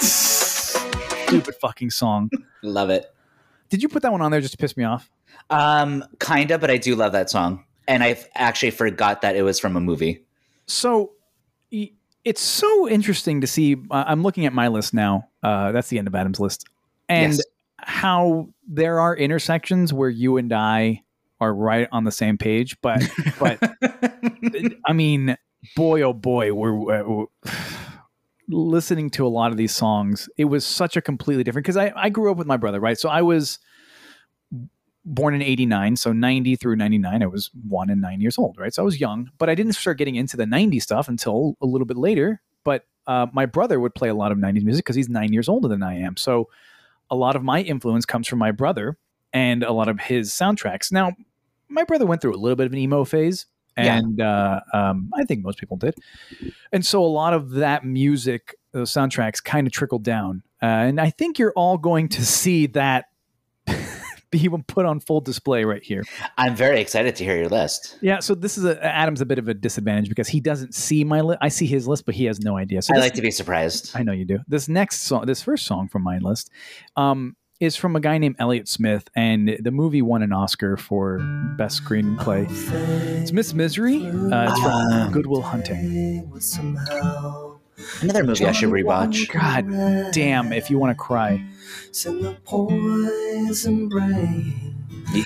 Stupid 0.00 1.54
fucking 1.60 1.90
song. 1.90 2.30
Love 2.62 2.88
it. 2.88 3.14
Did 3.68 3.82
you 3.82 3.90
put 3.90 4.00
that 4.04 4.12
one 4.12 4.22
on 4.22 4.30
there 4.30 4.40
just 4.40 4.52
to 4.52 4.58
piss 4.58 4.74
me 4.74 4.84
off? 4.84 5.10
Um, 5.50 6.02
kinda, 6.18 6.58
but 6.58 6.70
I 6.70 6.78
do 6.78 6.94
love 6.96 7.12
that 7.12 7.28
song. 7.28 7.66
And 7.88 8.04
I 8.04 8.16
actually 8.34 8.70
forgot 8.70 9.22
that 9.22 9.34
it 9.34 9.42
was 9.42 9.58
from 9.58 9.74
a 9.74 9.80
movie. 9.80 10.24
So 10.66 11.12
it's 12.24 12.40
so 12.42 12.88
interesting 12.88 13.40
to 13.40 13.46
see. 13.46 13.76
Uh, 13.90 14.04
I'm 14.06 14.22
looking 14.22 14.44
at 14.46 14.52
my 14.52 14.68
list 14.68 14.92
now. 14.92 15.28
Uh, 15.42 15.72
that's 15.72 15.88
the 15.88 15.98
end 15.98 16.06
of 16.06 16.14
Adam's 16.14 16.38
list, 16.38 16.66
and 17.08 17.32
Yes. 17.32 17.42
how 17.78 18.50
there 18.68 19.00
are 19.00 19.16
intersections 19.16 19.92
where 19.94 20.10
you 20.10 20.36
and 20.36 20.52
I 20.52 21.02
are 21.40 21.54
right 21.54 21.88
on 21.90 22.04
the 22.04 22.12
same 22.12 22.36
page. 22.36 22.76
But 22.82 23.02
but 23.38 23.58
I 24.84 24.92
mean, 24.92 25.38
boy 25.74 26.02
oh 26.02 26.12
boy, 26.12 26.52
we're, 26.52 26.74
we're 26.74 27.26
listening 28.48 29.10
to 29.10 29.26
a 29.26 29.28
lot 29.28 29.50
of 29.50 29.56
these 29.56 29.74
songs. 29.74 30.28
It 30.36 30.46
was 30.46 30.66
such 30.66 30.96
a 30.96 31.00
completely 31.00 31.44
different 31.44 31.64
because 31.64 31.76
I 31.78 31.92
I 31.96 32.10
grew 32.10 32.30
up 32.30 32.36
with 32.36 32.46
my 32.46 32.56
brother, 32.58 32.80
right? 32.80 32.98
So 32.98 33.08
I 33.08 33.22
was 33.22 33.58
born 35.14 35.34
in 35.34 35.42
89 35.42 35.96
so 35.96 36.12
90 36.12 36.56
through 36.56 36.76
99 36.76 37.22
i 37.22 37.26
was 37.26 37.50
one 37.68 37.90
and 37.90 38.00
nine 38.00 38.20
years 38.20 38.38
old 38.38 38.56
right? 38.58 38.72
So 38.74 38.82
i 38.82 38.84
was 38.84 39.00
young 39.00 39.30
but 39.38 39.48
i 39.48 39.54
didn't 39.54 39.72
start 39.72 39.98
getting 39.98 40.16
into 40.16 40.36
the 40.36 40.44
90s 40.44 40.82
stuff 40.82 41.08
until 41.08 41.56
a 41.60 41.66
little 41.66 41.86
bit 41.86 41.96
later. 41.96 42.40
But 42.64 42.86
uh, 43.06 43.26
my 43.32 43.46
brother 43.46 43.80
would 43.80 43.94
play 43.94 44.08
a 44.10 44.14
lot 44.14 44.32
of 44.32 44.38
90s 44.38 44.62
music 44.64 44.84
because 44.84 44.96
he's 44.96 45.08
nine 45.08 45.32
years 45.32 45.48
older 45.48 45.68
than 45.68 45.82
i 45.82 45.94
am. 45.94 46.16
So 46.16 46.48
a 47.10 47.16
lot 47.16 47.36
of 47.36 47.42
my 47.42 47.62
influence 47.62 48.04
comes 48.04 48.28
from 48.28 48.38
my 48.38 48.50
brother 48.52 48.98
and 49.32 49.62
a 49.62 49.72
lot 49.72 49.88
of 49.88 49.98
his 50.00 50.30
soundtracks. 50.30 50.92
Now 50.92 51.12
my 51.68 51.84
brother 51.84 52.04
went 52.06 52.20
through 52.20 52.34
a 52.34 52.40
little 52.40 52.56
bit 52.56 52.66
of 52.66 52.72
an 52.72 52.78
emo 52.78 53.04
phase 53.04 53.46
Yeah. 53.78 53.96
and 53.98 54.20
uh, 54.20 54.60
um, 54.74 55.10
i 55.14 55.24
think 55.24 55.42
most 55.44 55.58
people 55.58 55.76
did. 55.78 55.94
And 56.72 56.84
so 56.84 57.02
a 57.02 57.06
lot 57.06 57.32
of 57.32 57.50
that 57.52 57.84
music 57.84 58.54
those 58.72 58.90
soundtracks 58.90 59.42
kind 59.42 59.66
of 59.66 59.72
trickled 59.72 60.02
down. 60.04 60.42
Uh, 60.62 60.66
and 60.66 61.00
i 61.00 61.08
think 61.10 61.38
you're 61.38 61.52
all 61.56 61.78
going 61.78 62.08
to 62.08 62.26
see 62.26 62.66
that 62.66 63.06
be 64.30 64.48
put 64.66 64.84
on 64.86 65.00
full 65.00 65.20
display 65.20 65.64
right 65.64 65.82
here. 65.82 66.02
I'm 66.36 66.54
very 66.54 66.80
excited 66.80 67.16
to 67.16 67.24
hear 67.24 67.36
your 67.38 67.48
list. 67.48 67.96
Yeah, 68.00 68.20
so 68.20 68.34
this 68.34 68.58
is 68.58 68.64
a 68.64 68.84
Adam's 68.84 69.20
a 69.20 69.26
bit 69.26 69.38
of 69.38 69.48
a 69.48 69.54
disadvantage 69.54 70.08
because 70.08 70.28
he 70.28 70.40
doesn't 70.40 70.74
see 70.74 71.04
my 71.04 71.20
list. 71.20 71.38
I 71.42 71.48
see 71.48 71.66
his 71.66 71.88
list, 71.88 72.04
but 72.06 72.14
he 72.14 72.24
has 72.26 72.40
no 72.40 72.56
idea. 72.56 72.82
So 72.82 72.92
I 72.94 72.98
this- 72.98 73.04
like 73.06 73.14
to 73.14 73.22
be 73.22 73.30
surprised. 73.30 73.92
I 73.94 74.02
know 74.02 74.12
you 74.12 74.24
do. 74.24 74.38
This 74.48 74.68
next 74.68 75.02
song, 75.02 75.26
this 75.26 75.42
first 75.42 75.64
song 75.66 75.88
from 75.88 76.02
my 76.02 76.18
list, 76.18 76.50
um, 76.96 77.36
is 77.60 77.74
from 77.74 77.96
a 77.96 78.00
guy 78.00 78.18
named 78.18 78.36
Elliott 78.38 78.68
Smith, 78.68 79.08
and 79.16 79.56
the 79.60 79.72
movie 79.72 80.00
won 80.02 80.22
an 80.22 80.32
Oscar 80.32 80.76
for 80.76 81.18
best 81.58 81.82
screenplay. 81.82 82.46
It's 83.20 83.32
Miss 83.32 83.52
Misery. 83.52 83.96
Uh, 84.06 84.10
it's 84.50 84.60
Ah. 84.64 85.02
from 85.04 85.12
Good 85.12 85.26
Will 85.26 85.42
Hunting. 85.42 86.30
Another 88.00 88.24
movie 88.24 88.44
I 88.46 88.52
should 88.52 88.70
rewatch. 88.70 89.28
God 89.32 90.12
damn! 90.12 90.52
If 90.52 90.70
you 90.70 90.78
want 90.78 90.90
to 90.96 91.02
cry, 91.02 91.44
The 91.92 92.36
poison 92.44 93.90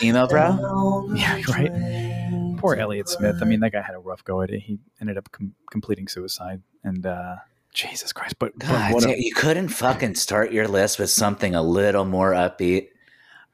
emo 0.02 0.26
bro? 0.26 1.10
yeah, 1.14 1.40
right. 1.48 2.56
Poor 2.58 2.74
Elliott 2.76 3.08
Smith. 3.08 3.36
I 3.40 3.44
mean, 3.44 3.60
that 3.60 3.72
guy 3.72 3.82
had 3.82 3.94
a 3.94 3.98
rough 3.98 4.22
go 4.24 4.40
at 4.42 4.50
it. 4.50 4.60
He 4.60 4.78
ended 5.00 5.18
up 5.18 5.30
com- 5.32 5.54
completing 5.70 6.06
suicide, 6.08 6.62
and 6.84 7.04
uh, 7.06 7.36
Jesus 7.74 8.12
Christ! 8.12 8.36
But, 8.38 8.52
but 8.58 8.66
God, 8.68 8.92
what 8.94 9.04
a- 9.04 9.20
you 9.20 9.34
couldn't 9.34 9.68
fucking 9.68 10.14
start 10.14 10.52
your 10.52 10.68
list 10.68 10.98
with 10.98 11.10
something 11.10 11.54
a 11.54 11.62
little 11.62 12.04
more 12.04 12.32
upbeat. 12.32 12.88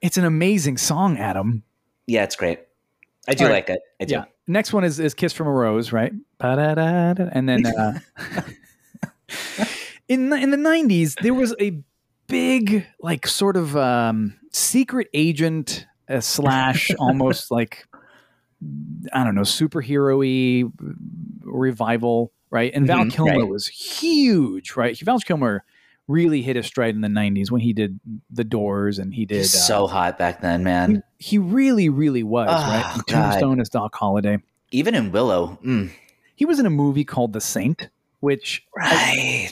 it's 0.03 0.17
an 0.19 0.25
amazing 0.25 0.77
song, 0.77 1.17
Adam. 1.19 1.63
Yeah, 2.07 2.25
it's 2.25 2.37
great. 2.37 2.61
I 3.27 3.35
do 3.35 3.45
All 3.45 3.51
right. 3.51 3.57
like 3.57 3.71
it. 3.71 3.81
I 4.01 4.05
do. 4.07 4.15
Yeah. 4.15 4.25
Next 4.47 4.73
one 4.73 4.85
is 4.85 4.99
is 4.99 5.15
"Kiss 5.15 5.33
from 5.33 5.47
a 5.47 5.53
Rose," 5.53 5.93
right? 5.93 6.13
And 6.41 7.49
then 7.49 7.67
uh, 7.67 7.99
in 10.09 10.31
the, 10.31 10.37
in 10.37 10.51
the 10.51 10.57
'90s, 10.57 11.17
there 11.21 11.35
was 11.35 11.55
a 11.61 11.81
big, 12.27 12.87
like, 13.01 13.27
sort 13.27 13.57
of 13.57 13.77
um, 13.77 14.39
secret 14.53 15.09
agent 15.15 15.87
uh, 16.09 16.21
slash 16.21 16.95
almost 16.99 17.51
like 17.51 17.87
I 19.13 19.23
don't 19.25 19.35
know, 19.37 19.43
superhero-y 19.43 20.69
revival, 21.43 22.33
right? 22.51 22.73
And 22.75 22.87
Val 22.87 23.05
Mhm, 23.05 23.13
Kilmer 23.13 23.39
right. 23.41 23.49
was 23.49 23.67
huge, 23.69 24.75
right? 24.77 24.99
Val 25.01 25.19
Kilmer 25.21 25.65
really 26.09 26.43
hit 26.43 26.57
his 26.57 26.67
stride 26.67 26.95
in 26.95 27.01
the 27.03 27.09
'90s 27.09 27.51
when 27.51 27.61
he 27.61 27.73
did 27.73 28.01
The 28.31 28.45
Doors 28.45 28.99
and 28.99 29.15
he 29.15 29.27
did 29.27 29.43
uh, 29.43 29.45
so 29.45 29.87
hot 29.87 30.19
back 30.19 30.41
then, 30.41 30.65
man. 30.65 31.03
he 31.19 31.39
really, 31.39 31.89
really 31.89 32.23
was, 32.23 32.49
Oh, 32.51 32.69
right? 32.71 32.85
God. 33.07 33.07
Tombstone 33.07 33.61
as 33.61 33.69
Doc 33.69 33.95
Holliday. 33.95 34.39
Even 34.71 34.95
in 34.95 35.13
Willow. 35.13 35.59
Mm. 35.65 35.91
He 36.35 36.45
was 36.45 36.59
in 36.59 36.67
a 36.67 36.71
movie 36.71 37.05
called 37.05 37.33
The 37.33 37.41
Saint, 37.41 37.91
which 38.21 38.65
Right. 38.77 39.51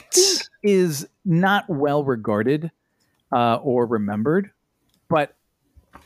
is 0.63 1.07
not 1.25 1.69
well 1.69 2.03
regarded 2.03 2.71
uh, 3.31 3.55
or 3.55 3.85
remembered, 3.85 4.51
but 5.09 5.35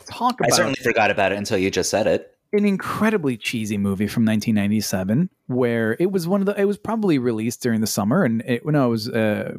talk 0.06 0.40
about 0.40 0.52
I 0.52 0.56
certainly 0.56 0.80
forgot 0.84 1.12
about 1.12 1.32
it 1.32 1.38
until 1.38 1.58
you 1.58 1.70
just 1.72 1.90
said 1.90 2.08
it. 2.08 2.36
an 2.54 2.66
incredibly 2.66 3.38
cheesy 3.38 3.78
movie 3.78 4.08
from 4.08 4.26
1997 4.26 5.30
where 5.48 5.96
it 6.00 6.12
was 6.12 6.28
one 6.28 6.42
of 6.42 6.46
the 6.46 6.60
it 6.60 6.66
was 6.66 6.78
probably 6.78 7.18
released 7.18 7.62
during 7.62 7.80
the 7.82 7.88
summer 7.88 8.24
and 8.24 8.42
it 8.46 8.66
no 8.66 8.88
it 8.88 8.90
was 8.90 9.08
uh, 9.10 9.54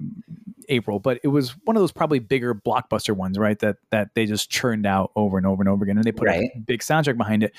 April 0.73 0.99
but 0.99 1.21
it 1.23 1.29
was 1.29 1.51
one 1.65 1.77
of 1.77 1.83
those 1.83 1.93
probably 1.93 2.19
bigger 2.19 2.55
blockbuster 2.55 3.15
ones 3.15 3.39
right 3.39 3.59
that 3.61 3.77
that 3.91 4.15
they 4.15 4.27
just 4.27 4.51
churned 4.51 4.87
out 4.87 5.13
over 5.17 5.37
and 5.37 5.47
over 5.47 5.63
and 5.63 5.69
over 5.69 5.85
again 5.85 5.97
and 5.97 6.05
they 6.05 6.13
put 6.13 6.29
a 6.29 6.51
big 6.67 6.81
soundtrack 6.81 7.17
behind 7.17 7.43
it 7.43 7.53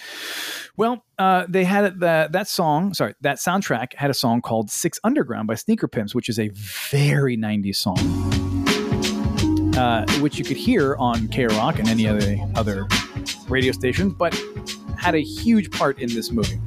well 0.78 1.04
uh, 1.20 1.46
they 1.48 1.64
had 1.64 2.00
that 2.00 2.32
that 2.32 2.48
song 2.48 2.94
sorry 2.94 3.14
that 3.22 3.38
soundtrack 3.38 3.94
had 3.96 4.10
a 4.10 4.14
song 4.14 4.42
called 4.42 4.70
Six 4.70 5.00
Underground 5.04 5.48
by 5.48 5.56
Sneaker 5.56 5.88
Pimps 5.88 6.16
which 6.16 6.30
is 6.30 6.40
a 6.40 6.50
very 6.50 7.38
90s 7.38 7.76
song 7.76 7.98
uh, 9.78 10.06
which 10.20 10.38
you 10.38 10.46
could 10.46 10.58
hear 10.58 10.96
on 10.96 11.28
K 11.28 11.46
Rock 11.48 11.80
and 11.80 11.90
any 11.90 12.08
other 12.08 12.38
other 12.56 12.88
radio 13.48 13.72
stations, 13.72 14.14
but 14.14 14.40
had 14.98 15.16
a 15.16 15.22
huge 15.22 15.72
part 15.72 16.00
in 16.00 16.14
this 16.14 16.32
movie. 16.32 16.60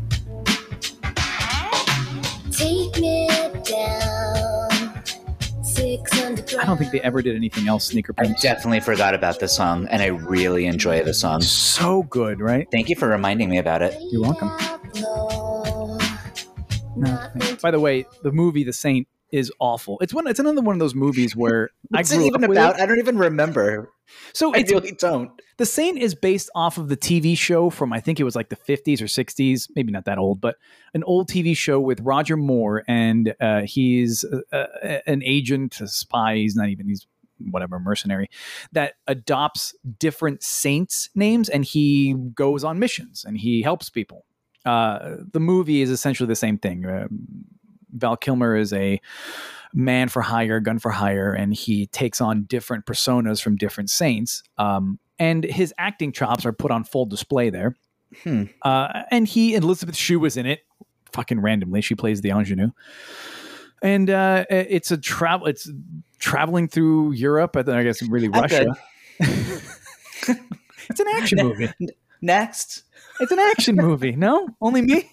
Take 2.51 2.99
me 3.01 3.29
down. 3.65 4.16
Six 5.97 6.23
underground. 6.23 6.61
I 6.63 6.67
don't 6.67 6.77
think 6.79 6.93
they 6.93 7.01
ever 7.01 7.23
did 7.23 7.37
anything 7.37 7.69
else. 7.69 7.87
Sneaker 7.87 8.15
I 8.19 8.25
Pimps. 8.25 8.43
definitely 8.43 8.81
forgot 8.81 9.15
about 9.15 9.41
this 9.41 9.55
song, 9.55 9.87
and 9.91 10.03
I 10.03 10.07
really 10.07 10.67
enjoy 10.67 11.03
the 11.03 11.15
song. 11.15 11.41
So 11.41 12.03
good, 12.05 12.41
right? 12.41 12.67
Thank 12.71 12.89
you 12.89 12.97
for 12.97 13.09
reminding 13.09 13.49
me 13.51 13.59
about 13.59 13.83
it. 13.83 13.97
You're 14.11 14.23
welcome. 14.23 14.51
No, 16.97 17.29
thanks. 17.39 17.63
By 17.63 17.71
the 17.71 17.81
way, 17.81 18.07
the 18.23 18.33
movie 18.33 18.65
The 18.65 18.73
Saint 18.73 19.07
is 19.33 19.53
awful. 19.59 19.99
It's 20.01 20.15
one. 20.15 20.27
It's 20.27 20.39
another 20.39 20.61
one 20.63 20.75
of 20.75 20.81
those 20.81 20.95
movies 20.95 21.35
where 21.37 21.71
I 21.93 21.99
What's 21.99 22.13
it 22.13 22.21
even 22.23 22.45
about? 22.45 22.77
it. 22.77 22.83
I 22.83 22.87
don't 22.87 22.99
even 22.99 23.19
remember. 23.19 23.93
So 24.33 24.55
I 24.55 24.65
really 24.69 24.93
don't. 24.93 25.31
The 25.59 25.67
Saint 25.67 25.99
is 25.99 26.15
based 26.15 26.51
off 26.55 26.79
of 26.79 26.89
the 26.89 26.97
TV 26.97 27.37
show 27.37 27.71
from 27.71 27.93
I 27.93 28.01
think 28.01 28.21
it 28.21 28.25
was 28.25 28.37
like 28.37 28.51
the 28.51 28.57
50s 28.57 29.01
or 29.01 29.07
60s, 29.07 29.69
maybe 29.75 29.91
not 29.91 30.05
that 30.05 30.19
old, 30.19 30.41
but 30.41 30.57
an 30.95 31.03
old 31.05 31.29
TV 31.29 31.57
show 31.57 31.81
with 31.81 32.01
Roger 32.01 32.37
Moore, 32.37 32.85
and 32.87 33.35
uh, 33.41 33.63
he's 33.63 34.25
uh, 34.25 34.57
uh, 34.57 34.99
an 35.07 35.23
agent, 35.25 35.81
a 35.81 35.89
spy. 35.89 36.37
He's 36.37 36.55
not 36.55 36.69
even 36.69 36.89
he's 36.89 37.07
whatever 37.51 37.79
mercenary 37.79 38.31
that 38.73 38.95
adopts 39.07 39.75
different 39.99 40.43
saints' 40.43 41.11
names, 41.15 41.49
and 41.49 41.65
he 41.65 42.15
goes 42.35 42.65
on 42.65 42.79
missions 42.79 43.25
and 43.27 43.39
he 43.39 43.63
helps 43.63 43.91
people. 43.91 44.25
Uh, 44.65 45.17
the 45.33 45.41
movie 45.41 45.81
is 45.81 45.91
essentially 45.91 46.27
the 46.27 46.35
same 46.35 46.59
thing. 46.59 46.85
Uh, 46.85 47.07
Val 47.93 48.17
Kilmer 48.17 48.57
is 48.57 48.73
a 48.73 49.01
man 49.73 50.09
for 50.09 50.23
hire, 50.23 50.61
gun 50.61 50.79
for 50.79 50.91
hire, 50.91 51.33
and 51.33 51.55
he 51.55 51.87
takes 51.87 52.21
on 52.21 52.45
different 52.45 52.87
personas 52.87 53.43
from 53.43 53.57
different 53.57 53.91
saints. 53.91 54.43
Um, 54.59 54.99
and 55.19 55.45
his 55.45 55.73
acting 55.79 56.13
chops 56.13 56.45
are 56.47 56.53
put 56.53 56.71
on 56.71 56.85
full 56.85 57.07
display 57.07 57.51
there. 57.51 57.77
Hmm. 58.23 58.45
Uh, 58.63 59.03
and 59.11 59.27
he, 59.27 59.55
Elisabeth 59.55 59.97
Shue 59.97 60.21
was 60.21 60.37
in 60.37 60.47
it, 60.47 60.61
fucking 61.13 61.41
randomly. 61.41 61.81
She 61.81 61.95
plays 61.95 62.21
the 62.21 62.31
ingenue. 62.31 62.71
And 63.83 64.09
uh, 64.09 64.45
it's 64.49 64.91
a 64.91 64.97
travel. 64.97 65.47
It's 65.47 65.71
traveling 66.19 66.69
through 66.69 67.13
Europe. 67.13 67.57
I 67.57 67.63
guess 67.83 68.03
really 68.03 68.29
I'm 68.33 68.43
Russia. 68.43 68.77
it's 69.21 71.01
an 71.01 71.07
action 71.15 71.39
movie. 71.43 71.71
Next. 72.23 72.85
It's 73.21 73.33
an 73.33 73.39
action 73.39 73.77
movie. 73.77 74.17
No, 74.17 74.49
only 74.61 74.83
me. 74.83 75.11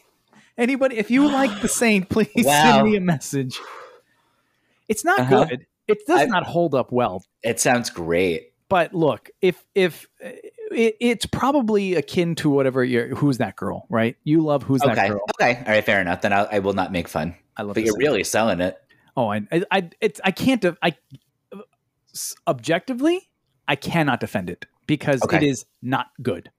Anybody, 0.58 0.98
if 0.98 1.10
you 1.12 1.28
like 1.32 1.62
The 1.62 1.68
Saint, 1.68 2.10
please 2.10 2.30
Wow. 2.36 2.64
send 2.64 2.90
me 2.90 2.96
a 2.96 3.02
message. 3.02 3.60
It's 4.88 5.04
not 5.04 5.20
Uh-huh. 5.22 5.46
good. 5.46 5.66
It 5.88 6.06
does 6.08 6.22
I- 6.22 6.26
not 6.26 6.44
hold 6.44 6.76
up 6.76 6.92
well. 6.92 7.24
It 7.42 7.60
sounds 7.60 7.90
great. 7.90 8.52
But 8.70 8.94
look, 8.94 9.30
if 9.42 9.64
if 9.76 10.08
it, 10.20 10.96
it's 11.00 11.26
probably 11.28 11.94
akin 11.96 12.34
to 12.36 12.50
whatever 12.50 12.84
you're, 12.84 13.10
who's 13.14 13.38
that 13.38 13.56
girl, 13.56 13.86
right? 13.90 14.16
You 14.24 14.42
love 14.42 14.64
who's 14.64 14.82
that 14.82 14.96
girl. 15.10 15.22
Okay. 15.40 15.58
All 15.58 15.64
right. 15.74 15.84
Fair 15.86 16.02
enough. 16.02 16.22
Then 16.22 16.34
I'll, 16.34 16.48
I 16.52 16.58
will 16.60 16.74
not 16.74 16.92
make 16.92 17.08
fun. 17.08 17.36
I 17.56 17.62
love. 17.62 17.76
But 17.76 17.84
you're 17.84 17.98
really 17.98 18.24
selling 18.24 18.62
it. 18.62 18.80
Oh, 19.16 19.28
I, 19.32 19.42
I, 19.52 19.64
I, 19.70 19.90
it's, 20.02 20.20
I 20.24 20.32
can't, 20.32 20.66
I, 20.82 20.96
objectively, 22.48 23.30
I 23.68 23.76
cannot 23.76 24.20
defend 24.20 24.50
it 24.50 24.66
because 24.88 25.22
it 25.22 25.26
Okay. 25.26 25.48
is 25.48 25.66
not 25.84 26.08
good. 26.22 26.50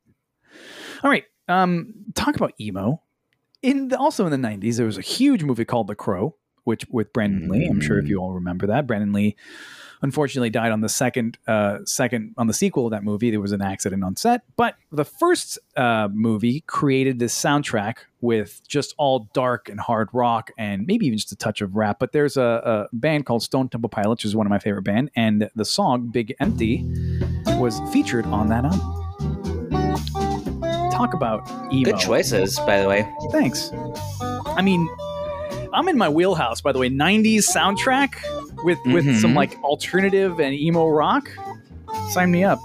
All 1.02 1.10
right. 1.10 1.24
Um, 1.48 1.94
talk 2.14 2.36
about 2.36 2.52
emo. 2.60 3.02
In 3.64 3.88
the, 3.88 3.98
also 3.98 4.26
in 4.26 4.30
the 4.30 4.48
'90s, 4.48 4.76
there 4.76 4.84
was 4.84 4.98
a 4.98 5.00
huge 5.00 5.42
movie 5.42 5.64
called 5.64 5.86
The 5.86 5.94
Crow, 5.94 6.36
which 6.64 6.84
with 6.90 7.14
Brandon 7.14 7.48
Lee. 7.48 7.66
I'm 7.66 7.80
sure 7.80 7.98
if 7.98 8.06
you 8.06 8.18
all 8.18 8.32
remember 8.32 8.66
that. 8.66 8.86
Brandon 8.86 9.14
Lee, 9.14 9.36
unfortunately, 10.02 10.50
died 10.50 10.70
on 10.70 10.82
the 10.82 10.88
second, 10.90 11.38
uh, 11.46 11.78
second 11.86 12.34
on 12.36 12.46
the 12.46 12.52
sequel 12.52 12.84
of 12.84 12.90
that 12.90 13.04
movie. 13.04 13.30
There 13.30 13.40
was 13.40 13.52
an 13.52 13.62
accident 13.62 14.04
on 14.04 14.16
set, 14.16 14.42
but 14.56 14.74
the 14.92 15.06
first 15.06 15.58
uh, 15.78 16.08
movie 16.12 16.60
created 16.66 17.18
this 17.18 17.34
soundtrack 17.34 18.00
with 18.20 18.60
just 18.68 18.94
all 18.98 19.30
dark 19.32 19.70
and 19.70 19.80
hard 19.80 20.10
rock 20.12 20.50
and 20.58 20.86
maybe 20.86 21.06
even 21.06 21.16
just 21.16 21.32
a 21.32 21.36
touch 21.36 21.62
of 21.62 21.74
rap. 21.74 21.98
But 21.98 22.12
there's 22.12 22.36
a, 22.36 22.88
a 22.92 22.94
band 22.94 23.24
called 23.24 23.42
Stone 23.42 23.70
Temple 23.70 23.88
Pilots, 23.88 24.24
which 24.24 24.26
is 24.26 24.36
one 24.36 24.46
of 24.46 24.50
my 24.50 24.58
favorite 24.58 24.82
band, 24.82 25.10
and 25.16 25.48
the 25.56 25.64
song 25.64 26.08
"Big 26.08 26.34
Empty" 26.38 26.84
was 27.46 27.80
featured 27.94 28.26
on 28.26 28.50
that 28.50 28.66
album. 28.66 29.03
Talk 30.94 31.12
about 31.14 31.48
emo. 31.72 31.90
Good 31.90 31.98
choices, 31.98 32.58
by 32.60 32.80
the 32.80 32.88
way. 32.88 33.08
Thanks. 33.32 33.70
I 34.46 34.62
mean, 34.62 34.88
I'm 35.72 35.88
in 35.88 35.98
my 35.98 36.08
wheelhouse, 36.08 36.60
by 36.60 36.70
the 36.72 36.78
way. 36.78 36.88
90s 36.88 37.52
soundtrack 37.52 38.14
with 38.64 38.78
with 38.86 39.04
Mhm. 39.04 39.20
some 39.20 39.34
like 39.34 39.60
alternative 39.62 40.38
and 40.40 40.54
emo 40.54 40.88
rock. 40.88 41.28
Sign 42.10 42.30
me 42.30 42.44
up. 42.44 42.60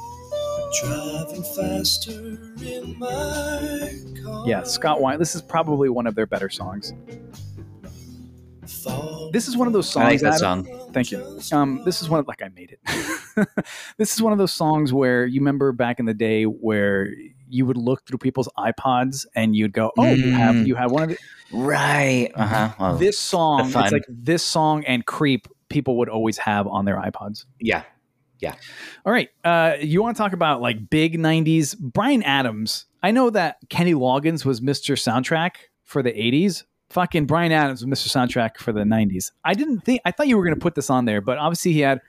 Driving 0.84 1.44
faster 1.44 2.12
in 2.64 2.96
my 3.00 3.90
car. 4.24 4.44
Yeah, 4.48 4.62
Scott 4.64 5.00
Weiland. 5.00 5.18
This 5.18 5.34
is 5.34 5.42
probably 5.42 5.90
one 5.90 6.06
of 6.06 6.14
their 6.14 6.28
better 6.28 6.50
songs. 6.50 6.94
This 9.32 9.48
is 9.48 9.58
one 9.58 9.66
of 9.68 9.74
those 9.74 9.90
songs. 9.90 10.06
I 10.06 10.10
like 10.12 10.20
that 10.22 10.42
Adam- 10.42 10.66
song. 10.66 10.90
Thank 10.94 11.12
you. 11.12 11.40
Um, 11.52 11.82
this 11.86 12.02
is 12.02 12.10
one 12.10 12.20
of 12.20 12.28
like 12.28 12.42
I 12.44 12.50
made 12.56 12.72
it. 12.78 13.48
this 13.98 14.14
is 14.14 14.22
one 14.22 14.32
of 14.34 14.38
those 14.40 14.54
songs 14.54 14.94
where 14.94 15.26
you 15.26 15.42
remember 15.42 15.72
back 15.72 16.00
in 16.00 16.06
the 16.06 16.14
day 16.14 16.44
where 16.44 17.12
you 17.50 17.66
would 17.66 17.78
look 17.78 18.06
through 18.06 18.20
people's 18.20 18.48
iPods 18.58 19.26
and 19.36 19.56
you'd 19.56 19.74
go, 19.74 19.92
"Oh, 19.98 20.06
you 20.14 20.32
have 20.32 20.56
Mm. 20.56 20.68
you 20.68 20.76
have 20.76 20.92
one 20.92 21.04
of 21.04 21.10
the, 21.10 21.18
Right. 21.52 22.32
Uh 22.36 22.46
huh. 22.48 22.70
Well, 22.80 22.98
this 22.98 23.20
song." 23.20 23.66
It's 23.66 23.76
like 23.92 24.06
this 24.08 24.44
song 24.44 24.86
and 24.86 25.06
"Creep." 25.06 25.48
People 25.70 25.98
would 25.98 26.10
always 26.10 26.38
have 26.40 26.66
on 26.68 26.86
their 26.86 26.98
iPods. 26.98 27.46
Yeah, 27.60 27.84
yeah. 28.40 28.56
All 29.06 29.12
right. 29.14 29.30
Uh, 29.44 29.74
you 29.80 30.02
want 30.02 30.18
to 30.18 30.24
talk 30.24 30.34
about 30.34 30.62
like 30.62 30.90
big 30.90 31.18
90s? 31.20 31.78
Bryan 31.78 32.24
Adams. 32.24 32.86
I 33.04 33.12
know 33.12 33.30
that 33.30 33.58
Kenny 33.70 33.94
Loggins 33.94 34.44
was 34.46 34.62
Mr. 34.62 34.96
Soundtrack 34.96 35.52
for 35.84 36.02
the 36.02 36.12
80s. 36.12 36.64
Fucking 36.90 37.28
Bryan 37.28 37.52
Adams 37.52 37.86
was 37.86 38.00
Mr. 38.00 38.08
Soundtrack 38.10 38.58
for 38.58 38.72
the 38.74 38.82
90s. 38.82 39.32
I 39.46 39.54
didn't 39.54 39.82
think, 39.82 40.02
I 40.06 40.12
thought 40.12 40.28
you 40.28 40.38
were 40.38 40.44
going 40.44 40.56
to 40.56 40.60
put 40.60 40.74
this 40.74 40.90
on 40.90 41.06
there, 41.06 41.22
but 41.22 41.38
obviously 41.38 41.72
he 41.74 41.82
had 41.82 42.02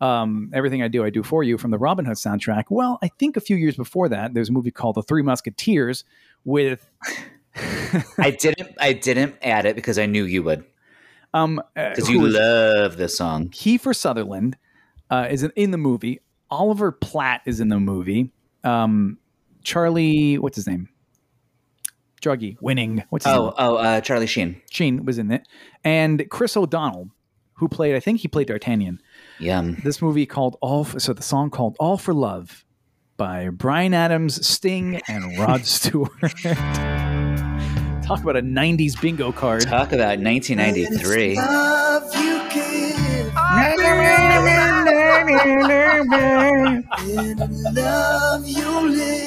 um, 0.00 0.50
Everything 0.54 0.82
I 0.82 0.88
Do, 0.88 1.04
I 1.04 1.10
Do 1.10 1.22
For 1.22 1.42
You 1.42 1.56
from 1.58 1.70
the 1.70 1.78
Robin 1.78 2.04
Hood 2.04 2.16
soundtrack. 2.16 2.64
Well, 2.70 2.98
I 3.02 3.08
think 3.18 3.36
a 3.36 3.40
few 3.40 3.56
years 3.56 3.76
before 3.76 4.08
that, 4.10 4.34
there's 4.34 4.48
a 4.48 4.52
movie 4.52 4.70
called 4.70 4.96
The 4.96 5.02
Three 5.02 5.22
Musketeers 5.22 6.04
with. 6.44 6.88
I 8.18 8.30
didn't. 8.38 8.70
I 8.78 8.92
didn't 8.92 9.36
add 9.42 9.64
it 9.64 9.76
because 9.76 9.98
I 9.98 10.04
knew 10.06 10.24
you 10.24 10.42
would. 10.42 10.64
um, 11.32 11.62
Because 11.74 12.06
who 12.08 12.14
you 12.14 12.28
love 12.28 12.96
this 12.98 13.16
song. 13.16 13.48
Kiefer 13.48 13.96
Sutherland 13.96 14.56
uh, 15.10 15.26
is 15.30 15.42
in, 15.42 15.52
in 15.56 15.70
the 15.70 15.78
movie. 15.78 16.20
Oliver 16.50 16.92
Platt 16.92 17.40
is 17.46 17.58
in 17.60 17.68
the 17.68 17.80
movie. 17.80 18.30
Um, 18.62 19.18
Charlie, 19.64 20.36
what's 20.38 20.56
his 20.56 20.66
name? 20.66 20.88
Druggy, 22.20 22.56
winning. 22.60 23.04
What's 23.10 23.24
his 23.24 23.34
Oh, 23.34 23.44
name? 23.46 23.52
oh, 23.58 23.76
uh, 23.76 24.00
Charlie 24.00 24.26
Sheen. 24.26 24.60
Sheen 24.70 25.04
was 25.04 25.18
in 25.18 25.30
it, 25.30 25.46
and 25.84 26.28
Chris 26.30 26.56
O'Donnell, 26.56 27.10
who 27.54 27.68
played, 27.68 27.94
I 27.94 28.00
think 28.00 28.20
he 28.20 28.28
played 28.28 28.48
D'Artagnan. 28.48 29.00
Yum. 29.38 29.76
This 29.84 30.00
movie 30.02 30.26
called 30.26 30.56
All. 30.60 30.84
For, 30.84 31.00
so 31.00 31.12
the 31.12 31.22
song 31.22 31.50
called 31.50 31.76
All 31.78 31.98
for 31.98 32.14
Love 32.14 32.64
by 33.16 33.48
Bryan 33.48 33.94
Adams, 33.94 34.46
Sting, 34.46 35.00
and 35.08 35.38
Rod 35.38 35.64
Stewart. 35.66 36.10
Talk 36.42 38.22
about 38.22 38.36
a 38.36 38.42
'90s 38.42 39.00
bingo 39.00 39.32
card. 39.32 39.62
Talk 39.62 39.92
about 39.92 40.18
1993. 40.18 41.36
Love 41.36 42.14
you 42.14 42.38
give, 42.50 43.26
in 45.44 45.74
love 47.74 48.46
you 48.46 48.88
live. 48.90 49.26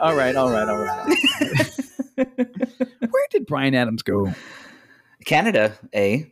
All 0.00 0.14
right, 0.14 0.36
all 0.36 0.50
right, 0.50 0.68
all 0.68 0.78
right. 0.78 1.16
Where 3.10 3.26
did 3.30 3.46
Bryan 3.46 3.74
Adams 3.74 4.02
go? 4.02 4.32
Canada, 5.26 5.76
eh? 5.92 6.22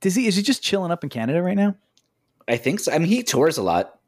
Does 0.00 0.16
he 0.16 0.26
is 0.26 0.34
he 0.34 0.42
just 0.42 0.62
chilling 0.62 0.90
up 0.90 1.04
in 1.04 1.10
Canada 1.10 1.40
right 1.42 1.56
now? 1.56 1.76
I 2.48 2.56
think 2.56 2.80
so. 2.80 2.90
I 2.92 2.98
mean, 2.98 3.06
he 3.08 3.22
tours 3.22 3.56
a 3.58 3.62
lot. 3.62 4.00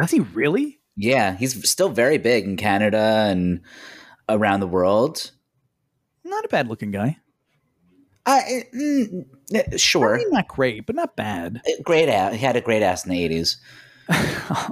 Does 0.00 0.12
he 0.12 0.20
really? 0.20 0.78
Yeah, 0.96 1.36
he's 1.36 1.68
still 1.68 1.88
very 1.88 2.18
big 2.18 2.44
in 2.44 2.56
Canada 2.56 3.26
and 3.28 3.60
around 4.28 4.60
the 4.60 4.66
world. 4.68 5.32
Not 6.24 6.44
a 6.44 6.48
bad 6.48 6.68
looking 6.68 6.92
guy. 6.92 7.16
I, 8.26 8.64
mm, 8.74 9.24
eh, 9.54 9.62
I 9.72 9.76
sure. 9.76 10.18
mean, 10.18 10.30
not 10.30 10.46
great, 10.46 10.86
but 10.86 10.94
not 10.94 11.16
bad. 11.16 11.60
Great 11.82 12.08
ass. 12.08 12.32
He 12.34 12.38
had 12.38 12.54
a 12.54 12.60
great 12.60 12.82
ass 12.82 13.04
in 13.04 13.10
the 13.10 13.28
80s. 13.28 13.56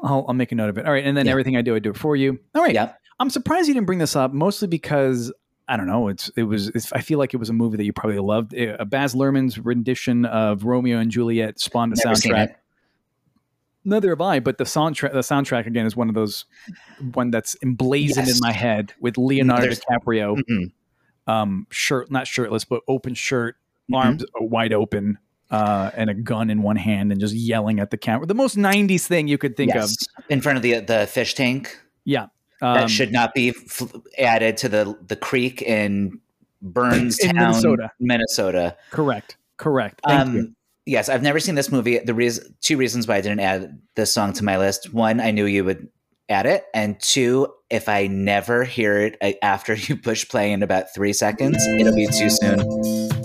I'll, 0.04 0.26
I'll 0.28 0.34
make 0.34 0.52
a 0.52 0.54
note 0.54 0.68
of 0.68 0.78
it. 0.78 0.86
All 0.86 0.92
right, 0.92 1.04
and 1.04 1.16
then 1.16 1.26
Yeah. 1.26 1.32
everything 1.32 1.56
I 1.56 1.62
do, 1.62 1.74
I 1.74 1.78
do 1.78 1.90
it 1.90 1.96
for 1.96 2.14
you. 2.14 2.38
All 2.54 2.62
right. 2.62 2.74
Yeah. 2.74 2.92
I'm 3.18 3.30
surprised 3.30 3.66
you 3.66 3.74
didn't 3.74 3.86
bring 3.86 3.98
this 3.98 4.14
up, 4.14 4.32
mostly 4.32 4.68
because 4.68 5.32
I 5.71 5.77
don't 5.77 5.87
know. 5.87 6.09
It's 6.09 6.31
it 6.37 6.45
was. 6.45 6.69
It's, 6.69 6.93
I 6.95 7.01
feel 7.03 7.19
like 7.19 7.35
it 7.35 7.37
was 7.37 7.51
a 7.51 7.53
movie 7.53 7.77
that 7.77 7.85
you 7.85 7.93
probably 7.93 8.19
loved. 8.19 8.57
Uh, 8.59 8.83
Baz 8.87 9.14
Luhrmann's 9.14 9.59
rendition 9.59 10.25
of 10.25 10.64
Romeo 10.64 10.99
and 10.99 11.11
Juliet 11.11 11.61
spawned 11.61 11.93
a 11.93 11.97
soundtrack. 11.97 12.55
Neither 13.85 14.11
have 14.11 14.21
I, 14.21 14.41
but 14.41 14.59
the 14.59 14.64
soundtrack, 14.64 15.12
the 15.12 15.21
soundtrack 15.21 15.66
again 15.66 15.87
is 15.87 15.97
one 15.97 16.09
of 16.09 16.14
those 16.14 16.45
one 17.14 17.31
that's 17.31 17.57
emblazoned 17.62 18.27
Yes. 18.27 18.37
in 18.37 18.41
my 18.43 18.53
head 18.53 18.93
with 19.01 19.16
Leonardo 19.16 19.62
There's- 19.62 19.81
DiCaprio, 19.81 20.37
Mhm. 20.51 20.73
um, 21.27 21.66
shirt 21.71 22.11
not 22.11 22.27
shirtless, 22.27 22.64
but 22.64 22.83
open 22.89 23.14
shirt, 23.14 23.57
Mhm. 23.91 23.97
arms 23.97 24.25
wide 24.41 24.73
open, 24.73 25.19
uh, 25.51 25.91
and 25.97 26.11
a 26.11 26.14
gun 26.14 26.51
in 26.51 26.62
one 26.62 26.77
hand, 26.77 27.12
and 27.12 27.21
just 27.21 27.35
yelling 27.35 27.79
at 27.79 27.91
the 27.91 27.97
camera. 27.97 28.27
The 28.27 28.35
most 28.35 28.57
'90s 28.57 29.07
thing 29.07 29.29
you 29.29 29.39
could 29.39 29.57
think 29.57 29.73
Yes. 29.75 29.97
In 30.29 30.41
front 30.41 30.57
of 30.57 30.62
the 30.62 30.81
the 30.81 31.07
fish 31.07 31.35
tank. 31.35 31.79
of. 32.07 32.31
Yeah, 32.62 32.74
that 32.74 32.82
Um, 32.84 32.88
should 32.88 33.12
not 33.12 33.34
be 33.34 33.50
f- 33.50 33.92
added 34.18 34.56
to 34.59 34.68
the 34.68 34.96
the 35.06 35.16
creek 35.16 35.62
in 35.62 36.20
Burns 36.62 37.18
In 37.20 37.34
Town, 37.36 37.50
Minnesota. 37.50 37.92
Minnesota. 38.00 38.76
correct, 38.90 39.36
correct. 39.59 40.00
Thank 40.06 40.20
Um, 40.28 40.36
you. 40.36 40.52
Yes, 40.86 41.09
I've 41.09 41.22
never 41.22 41.38
seen 41.38 41.54
this 41.54 41.70
movie. 41.70 41.98
The 41.98 42.14
reason, 42.14 42.54
two 42.62 42.76
reasons 42.78 43.06
why 43.06 43.16
I 43.16 43.20
didn't 43.20 43.40
add 43.40 43.78
this 43.94 44.11
song 44.12 44.32
to 44.34 44.44
my 44.44 44.56
list: 44.59 44.92
one, 44.94 45.20
I 45.20 45.30
knew 45.30 45.44
you 45.44 45.64
would 45.64 45.88
add 46.30 46.46
it, 46.46 46.64
and 46.74 46.98
two, 47.00 47.52
if 47.70 47.88
I 47.88 48.06
never 48.06 48.64
hear 48.64 48.98
it 48.98 49.16
uh, 49.20 49.32
after 49.42 49.74
you 49.86 49.96
push 49.96 50.26
play 50.28 50.50
in 50.50 50.62
about 50.62 50.92
three 50.94 51.12
seconds, 51.12 51.64
it'll 51.78 51.94
be 51.94 52.06
too 52.06 52.28
soon. 52.30 53.18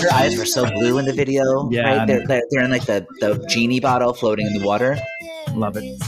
Her 0.00 0.12
eyes 0.12 0.36
were 0.36 0.44
so 0.44 0.70
blue 0.70 0.98
in 0.98 1.04
the 1.04 1.12
video. 1.12 1.68
Yeah, 1.70 1.98
right? 1.98 2.06
They're, 2.06 2.26
they're, 2.26 2.42
they're 2.50 2.64
in 2.64 2.70
like 2.70 2.86
the, 2.86 3.06
the 3.20 3.44
genie 3.48 3.80
bottle 3.80 4.12
floating 4.12 4.46
in 4.46 4.58
the 4.58 4.66
water. 4.66 4.98
Love 5.54 5.76
it. 5.76 6.02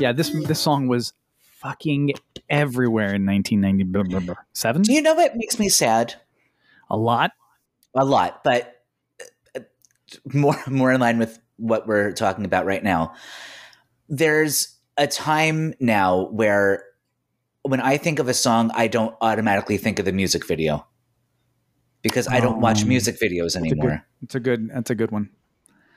Yeah, 0.00 0.12
this 0.12 0.30
this 0.46 0.60
song 0.60 0.88
was 0.88 1.12
fucking 1.60 2.12
everywhere 2.50 3.14
in 3.14 3.24
1997. 3.26 4.82
Do 4.82 4.92
you 4.92 5.02
know 5.02 5.14
what 5.14 5.36
makes 5.36 5.58
me 5.58 5.68
sad? 5.68 6.14
A 6.90 6.96
lot. 6.96 7.32
A 7.94 8.04
lot, 8.04 8.42
but 8.42 8.82
uh, 9.54 9.60
more 10.32 10.60
more 10.66 10.92
in 10.92 11.00
line 11.00 11.18
with 11.18 11.38
what 11.56 11.86
we're 11.86 12.12
talking 12.12 12.44
about 12.44 12.66
right 12.66 12.82
now. 12.82 13.14
There's 14.08 14.76
a 14.96 15.06
time 15.06 15.74
now 15.80 16.26
where 16.26 16.84
when 17.62 17.80
I 17.80 17.96
think 17.96 18.18
of 18.18 18.28
a 18.28 18.34
song, 18.34 18.70
I 18.74 18.88
don't 18.88 19.14
automatically 19.20 19.76
think 19.78 19.98
of 19.98 20.04
the 20.04 20.12
music 20.12 20.46
video 20.46 20.86
because 22.04 22.28
I 22.28 22.38
don't 22.38 22.60
watch 22.60 22.84
Oh. 22.84 22.86
music 22.86 23.18
videos 23.18 23.56
anymore. 23.56 24.04
It's 24.22 24.36
a 24.36 24.40
good. 24.40 24.70
That's 24.70 24.90
a 24.90 24.94
good 24.94 25.10
one. 25.10 25.30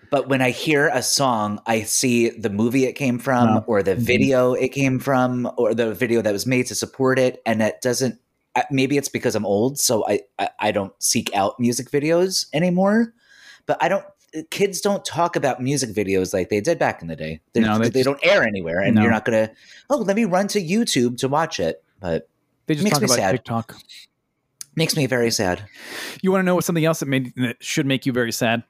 But 0.09 0.29
when 0.29 0.41
I 0.41 0.51
hear 0.51 0.87
a 0.93 1.03
song, 1.03 1.59
I 1.67 1.81
see 1.83 2.29
the 2.29 2.49
movie 2.49 2.85
it 2.85 2.93
came 2.93 3.19
from, 3.19 3.57
Oh. 3.57 3.63
or 3.67 3.83
the 3.83 3.95
Mhm. 3.95 3.99
video 3.99 4.53
it 4.53 4.69
came 4.69 4.99
from, 4.99 5.51
or 5.57 5.73
the 5.75 5.93
video 5.93 6.21
that 6.21 6.31
was 6.31 6.45
made 6.47 6.65
to 6.67 6.75
support 6.75 7.19
it, 7.19 7.41
and 7.45 7.61
it 7.61 7.81
doesn't. 7.81 8.17
uh, 8.55 8.63
Maybe 8.71 8.97
it's 8.97 9.09
because 9.09 9.35
I'm 9.35 9.45
old, 9.45 9.79
so 9.79 10.07
I, 10.07 10.21
I 10.39 10.49
I 10.59 10.71
don't 10.71 10.93
seek 10.97 11.29
out 11.35 11.59
music 11.59 11.91
videos 11.91 12.47
anymore. 12.53 13.13
But 13.67 13.77
I 13.83 13.89
don't. 13.89 14.05
Kids 14.49 14.81
don't 14.81 15.03
talk 15.05 15.35
about 15.35 15.61
music 15.61 15.89
videos 15.91 16.33
like 16.33 16.49
they 16.49 16.61
did 16.61 16.77
back 16.79 17.01
in 17.01 17.07
the 17.07 17.15
day. 17.15 17.39
They're- 17.53 17.63
No, 17.63 17.77
they 17.79 17.89
they, 17.89 18.03
don't 18.03 18.19
air 18.23 18.43
anywhere, 18.43 18.79
and 18.79 18.95
No. 18.95 19.01
you're 19.01 19.11
not 19.11 19.25
gonna. 19.25 19.49
Oh, 19.89 19.97
let 19.97 20.15
me 20.15 20.25
run 20.25 20.47
to 20.49 20.61
YouTube 20.61 21.17
to 21.19 21.27
watch 21.27 21.59
it. 21.59 21.83
But 21.99 22.29
They 22.67 22.73
just 22.75 22.83
Makes 22.83 22.95
talk 22.95 23.01
me 23.01 23.05
about 23.05 23.15
sad. 23.17 23.31
TikTok. 23.31 23.75
Makes 24.77 24.95
me 24.95 25.05
very 25.07 25.31
sad. 25.31 25.67
You 26.21 26.31
want 26.31 26.41
to 26.41 26.45
know 26.45 26.55
what 26.55 26.63
something 26.63 26.85
else 26.85 26.99
that 27.01 27.07
made 27.07 27.33
that 27.35 27.57
should 27.59 27.85
make 27.85 28.05
you 28.05 28.13
very 28.13 28.31
sad? 28.31 28.63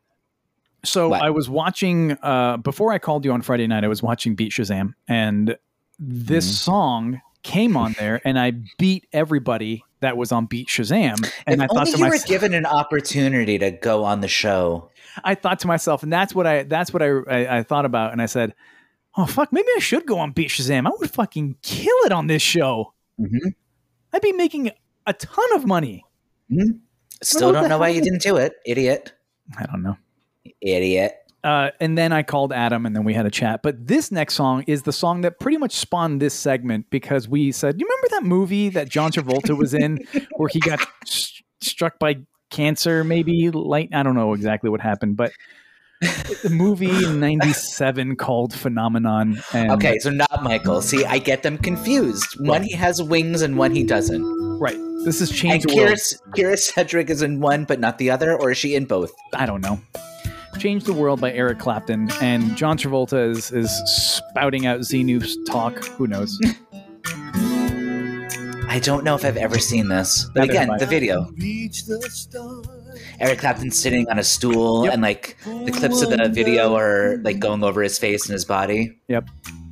So 0.85 1.09
What? 1.09 1.21
I 1.21 1.29
was 1.29 1.49
watching 1.49 2.17
uh, 2.23 2.57
before 2.57 2.93
I 2.93 2.97
called 2.99 3.25
you 3.25 3.31
on 3.33 3.41
Friday 3.41 3.67
night. 3.67 3.83
I 3.83 3.87
was 3.87 4.01
watching 4.01 4.35
Beat 4.35 4.51
Shazam, 4.51 4.93
and 5.07 5.57
this 5.99 6.47
Mhm. 6.49 6.53
song 6.53 7.21
came 7.43 7.75
on 7.77 7.93
there, 7.99 8.21
and 8.25 8.39
I 8.39 8.53
beat 8.77 9.05
everybody 9.11 9.83
that 9.99 10.15
was 10.17 10.31
on 10.31 10.45
Beat 10.45 10.67
Shazam. 10.69 11.27
And 11.47 11.61
if 11.61 11.61
I 11.61 11.73
thought 11.73 11.87
to 11.87 11.97
you 11.97 12.03
were 12.03 12.09
myself, 12.09 12.27
given 12.29 12.53
an 12.53 12.65
opportunity 12.65 13.57
to 13.57 13.71
go 13.71 14.03
on 14.03 14.21
the 14.21 14.27
show. 14.27 14.89
I 15.23 15.33
thought 15.33 15.59
to 15.61 15.67
myself, 15.67 16.03
and 16.03 16.13
that's 16.13 16.35
what 16.35 16.45
I 16.45 16.63
that's 16.63 16.93
what 16.93 17.01
I, 17.01 17.07
I 17.07 17.57
I 17.57 17.63
thought 17.63 17.85
about, 17.85 18.11
and 18.11 18.21
I 18.21 18.27
said, 18.27 18.53
"Oh 19.17 19.25
fuck, 19.25 19.51
maybe 19.51 19.67
I 19.75 19.79
should 19.79 20.05
go 20.05 20.19
on 20.19 20.31
Beat 20.31 20.49
Shazam. 20.49 20.85
I 20.87 20.91
would 20.99 21.09
fucking 21.11 21.55
kill 21.63 21.95
it 22.05 22.11
on 22.11 22.27
this 22.27 22.43
show. 22.43 22.93
Mhm. 23.19 23.55
I'd 24.13 24.21
be 24.21 24.31
making 24.33 24.69
a 25.07 25.13
ton 25.13 25.55
of 25.55 25.65
money." 25.65 26.05
Still 27.23 27.51
don't 27.51 27.67
know 27.69 27.79
why 27.79 27.89
you 27.89 28.01
didn't 28.01 28.21
do 28.21 28.37
it, 28.37 28.53
idiot. 28.65 29.13
I 29.57 29.65
don't 29.65 29.81
know. 29.81 29.97
Idiot. 30.61 31.15
Uh, 31.43 31.71
and 31.79 31.97
then 31.97 32.11
I 32.11 32.23
called 32.23 32.51
Adam, 32.51 32.85
and 32.85 32.95
then 32.95 33.03
we 33.03 33.13
had 33.13 33.25
a 33.25 33.31
chat. 33.31 33.61
But 33.63 33.87
this 33.87 34.11
next 34.11 34.33
song 34.33 34.63
is 34.67 34.83
the 34.83 34.91
song 34.91 35.21
that 35.21 35.39
pretty 35.39 35.57
much 35.57 35.73
spawned 35.73 36.21
this 36.21 36.33
segment 36.33 36.89
because 36.89 37.27
we 37.27 37.51
said, 37.51 37.79
"You 37.79 37.85
remember 37.87 38.07
that 38.11 38.23
movie 38.23 38.69
that 38.69 38.89
John 38.89 39.11
Travolta 39.11 39.57
was 39.57 39.73
in, 39.73 39.99
where 40.35 40.49
he 40.49 40.59
got 40.59 40.85
s- 41.03 41.41
struck 41.61 41.99
by 41.99 42.17
cancer? 42.49 43.03
Maybe 43.03 43.49
light. 43.49 43.89
I 43.93 44.03
don't 44.03 44.15
know 44.15 44.33
exactly 44.33 44.69
what 44.69 44.81
happened, 44.81 45.15
but 45.15 45.31
the 46.01 46.49
movie 46.51 47.05
in 47.05 47.19
'97 47.19 48.15
called 48.17 48.53
Phenomenon. 48.53 49.41
And 49.53 49.71
Okay, 49.71 49.97
so 49.99 50.09
not 50.09 50.43
Michael. 50.43 50.81
See, 50.81 51.03
I 51.05 51.17
get 51.17 51.43
them 51.43 51.57
confused. 51.57 52.35
One 52.39 52.63
he 52.63 52.73
has 52.73 53.01
wings 53.01 53.41
and 53.41 53.57
one 53.57 53.71
he 53.75 53.83
doesn't. 53.83 54.23
right. 54.59 54.77
This 55.05 55.19
has 55.19 55.29
And 55.29 55.37
changed 55.39 55.69
the 55.69 55.75
world. 55.75 55.89
Kyra, 55.89 56.21
Kyra 56.35 56.57
Sedgwick 56.59 57.09
is 57.09 57.21
in 57.21 57.39
one, 57.39 57.63
but 57.65 57.79
not 57.79 57.97
the 57.97 58.09
other, 58.11 58.35
or 58.35 58.51
is 58.51 58.57
she 58.57 58.75
in 58.75 58.85
both? 58.85 59.11
I 59.33 59.45
don't 59.45 59.61
know. 59.61 59.79
Change 60.59 60.83
the 60.85 60.93
World 60.93 61.21
by 61.21 61.31
Eric 61.33 61.59
Clapton, 61.59 62.09
and 62.19 62.57
John 62.57 62.77
Travolta 62.77 63.29
is 63.29 63.51
is 63.51 63.69
spouting 63.85 64.65
out 64.65 64.79
Xenu 64.81 65.23
talk. 65.45 65.77
Who 65.85 66.07
knows? 66.07 66.37
I 68.69 68.79
don't 68.83 69.03
know 69.03 69.15
if 69.15 69.23
I've 69.23 69.37
ever 69.37 69.59
seen 69.59 69.87
this. 69.87 70.29
But 70.33 70.41
Neither 70.41 70.51
again, 70.51 70.67
have 70.69 70.75
I. 70.75 70.77
the 70.79 70.85
video. 70.87 71.31
Reach 72.97 73.05
the 73.05 73.15
stars. 73.15 73.29
Eric 73.29 73.39
Clapton 73.39 73.71
sitting 73.71 74.09
on 74.09 74.19
a 74.19 74.23
stool, 74.23 74.85
Yep. 74.85 74.93
and 74.93 75.01
like 75.01 75.37
the 75.45 75.71
clips 75.71 76.01
of 76.01 76.09
the 76.09 76.29
video 76.29 76.75
are 76.75 77.17
like 77.23 77.39
going 77.39 77.63
over 77.63 77.81
his 77.81 77.97
face 77.97 78.25
and 78.25 78.33
his 78.33 78.45
body. 78.45 78.97
Yep. 79.07 79.29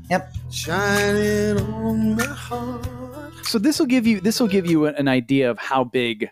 Yep. 0.09 0.33
Shining 0.51 1.59
on 1.59 2.15
my 2.15 2.25
heart. 2.25 3.45
So 3.45 3.59
this 3.59 3.79
will 3.79 3.85
give 3.85 4.07
you 4.07 4.19
this 4.19 4.39
will 4.39 4.47
give 4.47 4.65
you 4.65 4.85
an 4.85 5.07
idea 5.07 5.51
of 5.51 5.57
how 5.57 5.83
big 5.83 6.29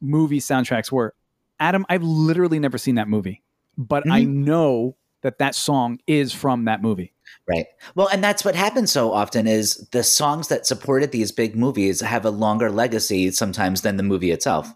movie 0.00 0.40
soundtracks 0.40 0.90
were. 0.90 1.14
Adam, 1.58 1.84
I've 1.88 2.02
literally 2.02 2.58
never 2.58 2.78
seen 2.78 2.94
that 2.94 3.08
movie, 3.08 3.42
but 3.76 4.10
I 4.10 4.22
mm-hmm. 4.22 4.44
know 4.44 4.96
that 5.22 5.38
that 5.38 5.54
song 5.54 6.00
is 6.06 6.32
from 6.32 6.64
that 6.64 6.82
movie. 6.82 7.12
Right. 7.48 7.66
Well, 7.94 8.08
and 8.08 8.22
that's 8.22 8.44
what 8.44 8.54
happens 8.54 8.90
so 8.92 9.12
often 9.12 9.46
is 9.46 9.88
the 9.92 10.02
songs 10.02 10.48
that 10.48 10.66
supported 10.66 11.12
these 11.12 11.32
big 11.32 11.56
movies 11.56 12.00
have 12.00 12.24
a 12.24 12.30
longer 12.30 12.70
legacy 12.70 13.30
sometimes 13.30 13.82
than 13.82 13.96
the 13.96 14.02
movie 14.02 14.30
itself. 14.30 14.72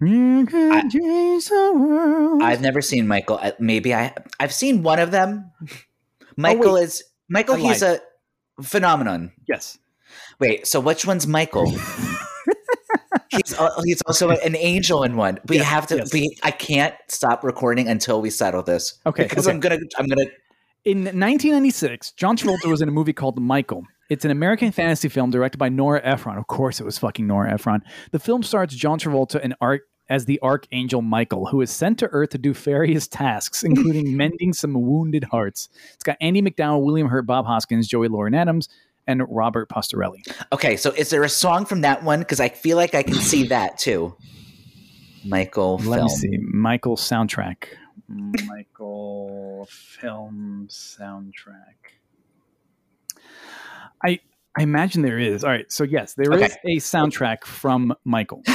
You 0.00 0.46
I- 0.52 0.88
change 0.88 1.48
the 1.48 1.72
world. 1.74 2.42
I've 2.42 2.60
never 2.60 2.80
seen 2.80 3.06
Michael. 3.08 3.38
uh, 3.42 3.52
Maybe 3.58 3.94
I 3.94 4.14
I've 4.38 4.52
seen 4.52 4.82
one 4.82 4.98
of 5.00 5.10
them. 5.10 5.50
Michael 6.36 6.76
is 6.76 7.02
Michael. 7.28 7.56
I 7.56 7.58
he's 7.58 7.82
a 7.82 8.00
phenomenon. 8.62 9.32
yes. 9.48 9.78
Wait, 10.38 10.66
so 10.66 10.78
which 10.80 11.04
one's 11.04 11.26
Michael? 11.26 11.68
he's 13.30 13.54
he's 13.84 14.02
also 14.02 14.30
an 14.30 14.56
angel 14.56 15.02
in 15.02 15.16
one. 15.16 15.38
We 15.48 15.56
Yes, 15.56 15.66
have 15.66 15.86
to. 15.88 15.96
yes. 15.96 16.12
We 16.12 16.36
I 16.42 16.50
can't 16.52 16.94
stop 17.08 17.42
recording 17.44 17.88
until 17.88 18.20
we 18.20 18.30
settle 18.30 18.62
this. 18.62 18.98
Okay, 19.04 19.24
because 19.24 19.46
okay. 19.46 19.54
I'm 19.54 19.60
gonna 19.60 19.78
I'm 19.98 20.06
gonna. 20.06 20.26
In 20.84 20.98
1996, 21.04 22.12
John 22.12 22.36
Travolta 22.36 22.66
was 22.70 22.80
in 22.80 22.88
a 22.88 22.92
movie 22.92 23.12
called 23.12 23.38
Michael. 23.40 23.84
It's 24.08 24.24
an 24.24 24.30
American 24.30 24.72
fantasy 24.72 25.08
film 25.08 25.30
directed 25.30 25.58
by 25.58 25.68
Nora 25.68 26.00
Ephron. 26.02 26.38
Of 26.38 26.46
course, 26.46 26.80
it 26.80 26.84
was 26.84 26.96
fucking 26.98 27.26
Nora 27.26 27.52
Ephron. 27.52 27.82
The 28.10 28.18
film 28.18 28.42
stars 28.42 28.74
John 28.74 28.98
Travolta 28.98 29.38
and 29.42 29.54
Ark 29.60 29.82
as 30.08 30.24
the 30.24 30.40
Archangel 30.42 31.02
Michael, 31.02 31.46
who 31.46 31.60
is 31.60 31.70
sent 31.70 31.98
to 31.98 32.06
Earth 32.06 32.30
to 32.30 32.38
do 32.38 32.54
various 32.54 33.06
tasks, 33.06 33.62
including 33.62 34.16
mending 34.16 34.54
some 34.54 34.72
wounded 34.72 35.24
hearts. 35.24 35.68
It's 35.92 36.04
got 36.04 36.16
Andie 36.22 36.40
MacDowell, 36.40 36.82
William 36.82 37.08
Hurt, 37.08 37.26
Bob 37.26 37.44
Hoskins, 37.44 37.86
Joey 37.86 38.08
Lauren 38.08 38.34
Adams, 38.34 38.70
and 39.06 39.22
Robert 39.28 39.68
Pastorelli. 39.68 40.22
Okay, 40.52 40.76
so 40.76 40.90
is 40.92 41.10
there 41.10 41.22
a 41.24 41.28
song 41.28 41.66
from 41.66 41.82
that 41.82 42.02
one? 42.02 42.20
Because 42.20 42.40
I 42.40 42.48
feel 42.48 42.78
like 42.78 42.94
I 42.94 43.02
can 43.02 43.16
see 43.16 43.46
that 43.48 43.78
too. 43.78 44.16
Michael 45.24 45.76
Let 45.78 45.98
film. 45.98 46.04
me 46.04 46.08
see. 46.08 46.38
Michael 46.38 46.96
soundtrack. 46.96 47.64
Michael 48.08 49.68
film 49.70 50.66
soundtrack. 50.70 51.97
I 54.04 54.20
I 54.56 54.62
imagine 54.62 55.02
there 55.02 55.18
is. 55.18 55.44
All 55.44 55.50
right. 55.50 55.70
So 55.70 55.84
yes, 55.84 56.14
there 56.14 56.32
is 56.32 56.42
Okay. 56.42 56.54
a 56.64 56.76
soundtrack 56.76 57.44
from 57.44 57.94
Michael. 58.04 58.42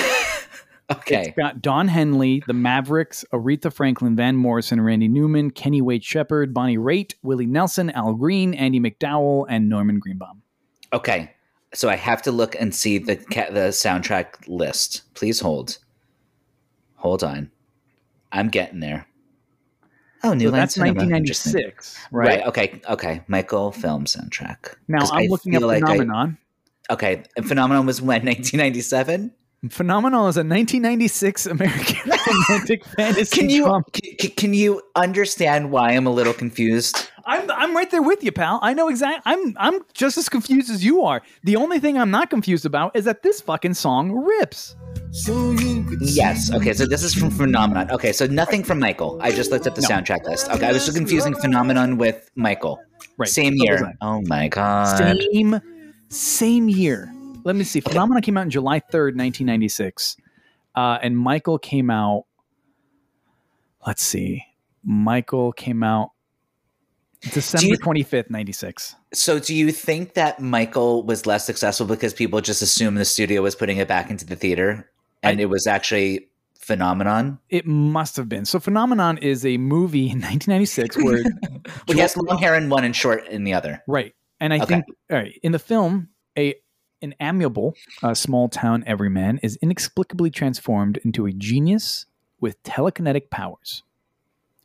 Okay. 0.91 1.27
It's 1.29 1.37
got 1.37 1.61
Don 1.61 1.87
Henley, 1.87 2.43
the 2.45 2.53
Mavericks, 2.53 3.23
Aretha 3.31 3.71
Franklin, 3.73 4.17
Van 4.17 4.35
Morrison, 4.35 4.81
Randy 4.81 5.07
Newman, 5.07 5.49
Kenny 5.49 5.81
Wayne 5.81 6.01
Shepherd, 6.01 6.53
Bonnie 6.53 6.77
Raitt, 6.77 7.13
Willie 7.23 7.45
Nelson, 7.45 7.89
Al 7.91 8.13
Green, 8.13 8.53
Andie 8.53 8.81
MacDowell, 8.81 9.45
and 9.49 9.69
Norman 9.69 9.97
Greenbaum. 9.97 10.41
Okay. 10.91 11.31
So 11.73 11.89
I 11.89 11.95
have 11.95 12.21
to 12.23 12.31
look 12.33 12.55
and 12.59 12.75
see 12.75 12.97
the 12.97 13.15
the 13.15 13.69
soundtrack 13.71 14.45
list. 14.47 15.03
Please 15.15 15.39
hold. 15.39 15.79
Hold 16.95 17.23
on. 17.23 17.49
I'm 18.33 18.49
getting 18.49 18.81
there. 18.81 19.07
Oh, 20.23 20.33
New 20.33 20.45
So 20.47 20.51
Line 20.51 20.59
that's 20.61 20.73
Cinema. 20.75 21.01
Interesting. 21.03 21.53
1996, 21.53 21.97
Right. 22.11 22.27
right? 22.39 22.47
Okay. 22.47 22.81
Okay. 22.89 23.21
Michael 23.27 23.71
film 23.71 24.05
soundtrack. 24.05 24.75
Now 24.87 25.05
I'm 25.11 25.23
I 25.23 25.27
looking 25.29 25.55
at 25.55 25.61
like 25.61 25.83
I- 25.83 25.97
Phenomenon. 25.97 26.37
okay. 26.89 27.23
And 27.35 27.47
Phenomenon 27.47 27.85
was 27.85 28.01
when 28.01 28.21
1997. 28.25 29.31
Phenomenal 29.69 30.27
is 30.27 30.35
a 30.35 30.43
1996 30.43 31.45
American 31.45 32.11
romantic 32.49 32.83
fantasy 32.85 33.37
Can 33.39 33.49
you 33.49 33.81
can, 33.93 34.31
can 34.31 34.53
you 34.53 34.81
understand 34.95 35.71
why 35.71 35.91
I'm 35.91 36.05
a 36.05 36.09
little 36.09 36.33
confused? 36.33 37.09
I'm 37.25 37.49
I'm 37.49 37.73
right 37.73 37.89
there 37.89 38.01
with 38.01 38.21
you, 38.25 38.33
pal. 38.33 38.59
I 38.61 38.73
know 38.73 38.89
exactly. 38.89 39.21
I'm 39.25 39.55
I'm 39.57 39.79
just 39.93 40.17
as 40.17 40.27
confused 40.27 40.69
as 40.69 40.83
you 40.83 41.03
are. 41.03 41.21
The 41.45 41.55
only 41.55 41.79
thing 41.79 41.97
I'm 41.97 42.11
not 42.11 42.29
confused 42.29 42.65
about 42.65 42.93
is 42.93 43.05
that 43.05 43.23
this 43.23 43.39
fucking 43.39 43.75
song 43.75 44.11
rips. 44.11 44.75
So 45.13 45.51
you 45.51 45.83
could 45.83 46.01
Yes. 46.01 46.47
see 46.47 46.55
Okay. 46.55 46.73
So 46.73 46.87
this 46.87 47.03
is 47.03 47.13
from 47.13 47.29
Phenomenon. 47.29 47.91
Okay. 47.91 48.11
So 48.11 48.25
nothing 48.25 48.63
from 48.63 48.79
Michael. 48.79 49.19
I 49.21 49.31
just 49.31 49.51
looked 49.51 49.67
at 49.67 49.75
the 49.75 49.81
No. 49.81 49.87
soundtrack 49.87 50.25
list. 50.25 50.49
Okay. 50.49 50.65
I 50.65 50.71
was 50.71 50.85
just 50.85 50.97
confusing 50.97 51.35
Phenomenon 51.35 51.97
with 51.97 52.31
Michael. 52.35 52.79
Right. 53.17 53.29
Same 53.29 53.55
So 53.57 53.63
was 53.71 53.81
year. 53.81 53.93
Oh 54.01 54.21
my 54.23 54.47
god. 54.47 54.97
Same 54.97 55.61
same 56.09 56.67
year. 56.67 57.13
Let 57.43 57.55
me 57.55 57.63
see. 57.63 57.79
Phenomenon 57.79 58.23
came 58.23 58.37
out 58.37 58.41
in 58.45 58.49
July 58.49 58.79
3rd, 58.79 59.15
1996. 59.15 60.17
Uh, 60.75 60.97
and 61.03 61.15
Michael 61.15 61.59
came 61.59 61.91
out 61.91 62.25
let's 63.85 64.01
see. 64.01 64.43
Michael 64.83 65.51
came 65.53 65.83
out 65.83 66.09
December 67.33 67.75
25th, 67.75 68.29
96. 68.29 68.95
So, 69.13 69.39
do 69.39 69.53
you 69.55 69.71
think 69.71 70.15
that 70.15 70.41
Michael 70.41 71.03
was 71.03 71.25
less 71.25 71.45
successful 71.45 71.85
because 71.85 72.13
people 72.13 72.41
just 72.41 72.61
assumed 72.61 72.97
the 72.97 73.05
studio 73.05 73.41
was 73.41 73.55
putting 73.55 73.77
it 73.77 73.87
back 73.87 74.09
into 74.09 74.25
the 74.25 74.35
theater, 74.35 74.89
and 75.23 75.39
it 75.39 75.45
was 75.47 75.65
actually 75.67 76.29
phenomenon? 76.59 77.39
It 77.49 77.65
must 77.65 78.15
have 78.17 78.29
been. 78.29 78.45
So 78.45 78.59
Phenomenon 78.59 79.17
is 79.17 79.45
a 79.45 79.57
movie 79.57 80.05
in 80.09 80.19
1996 80.21 80.97
where 80.97 81.23
Well, 81.87 81.95
he 81.95 81.99
has 81.99 82.15
long 82.17 82.37
hair 82.37 82.55
in 82.55 82.69
one 82.69 82.83
and 82.83 82.95
short 82.95 83.27
in 83.27 83.43
the 83.43 83.53
other. 83.53 83.81
Right. 83.87 84.13
And 84.39 84.53
I 84.53 84.57
Okay. 84.57 84.65
think 84.75 84.85
all 85.11 85.17
right, 85.17 85.39
in 85.43 85.51
the 85.51 85.59
film, 85.59 86.09
a 86.37 86.55
an 87.01 87.13
amiable 87.19 87.75
uh, 88.01 88.13
small 88.13 88.47
town 88.47 88.83
everyman 88.87 89.37
is 89.43 89.57
inexplicably 89.61 90.29
transformed 90.29 90.97
into 91.03 91.25
a 91.25 91.33
genius 91.33 92.05
with 92.39 92.61
telekinetic 92.63 93.29
powers. 93.29 93.83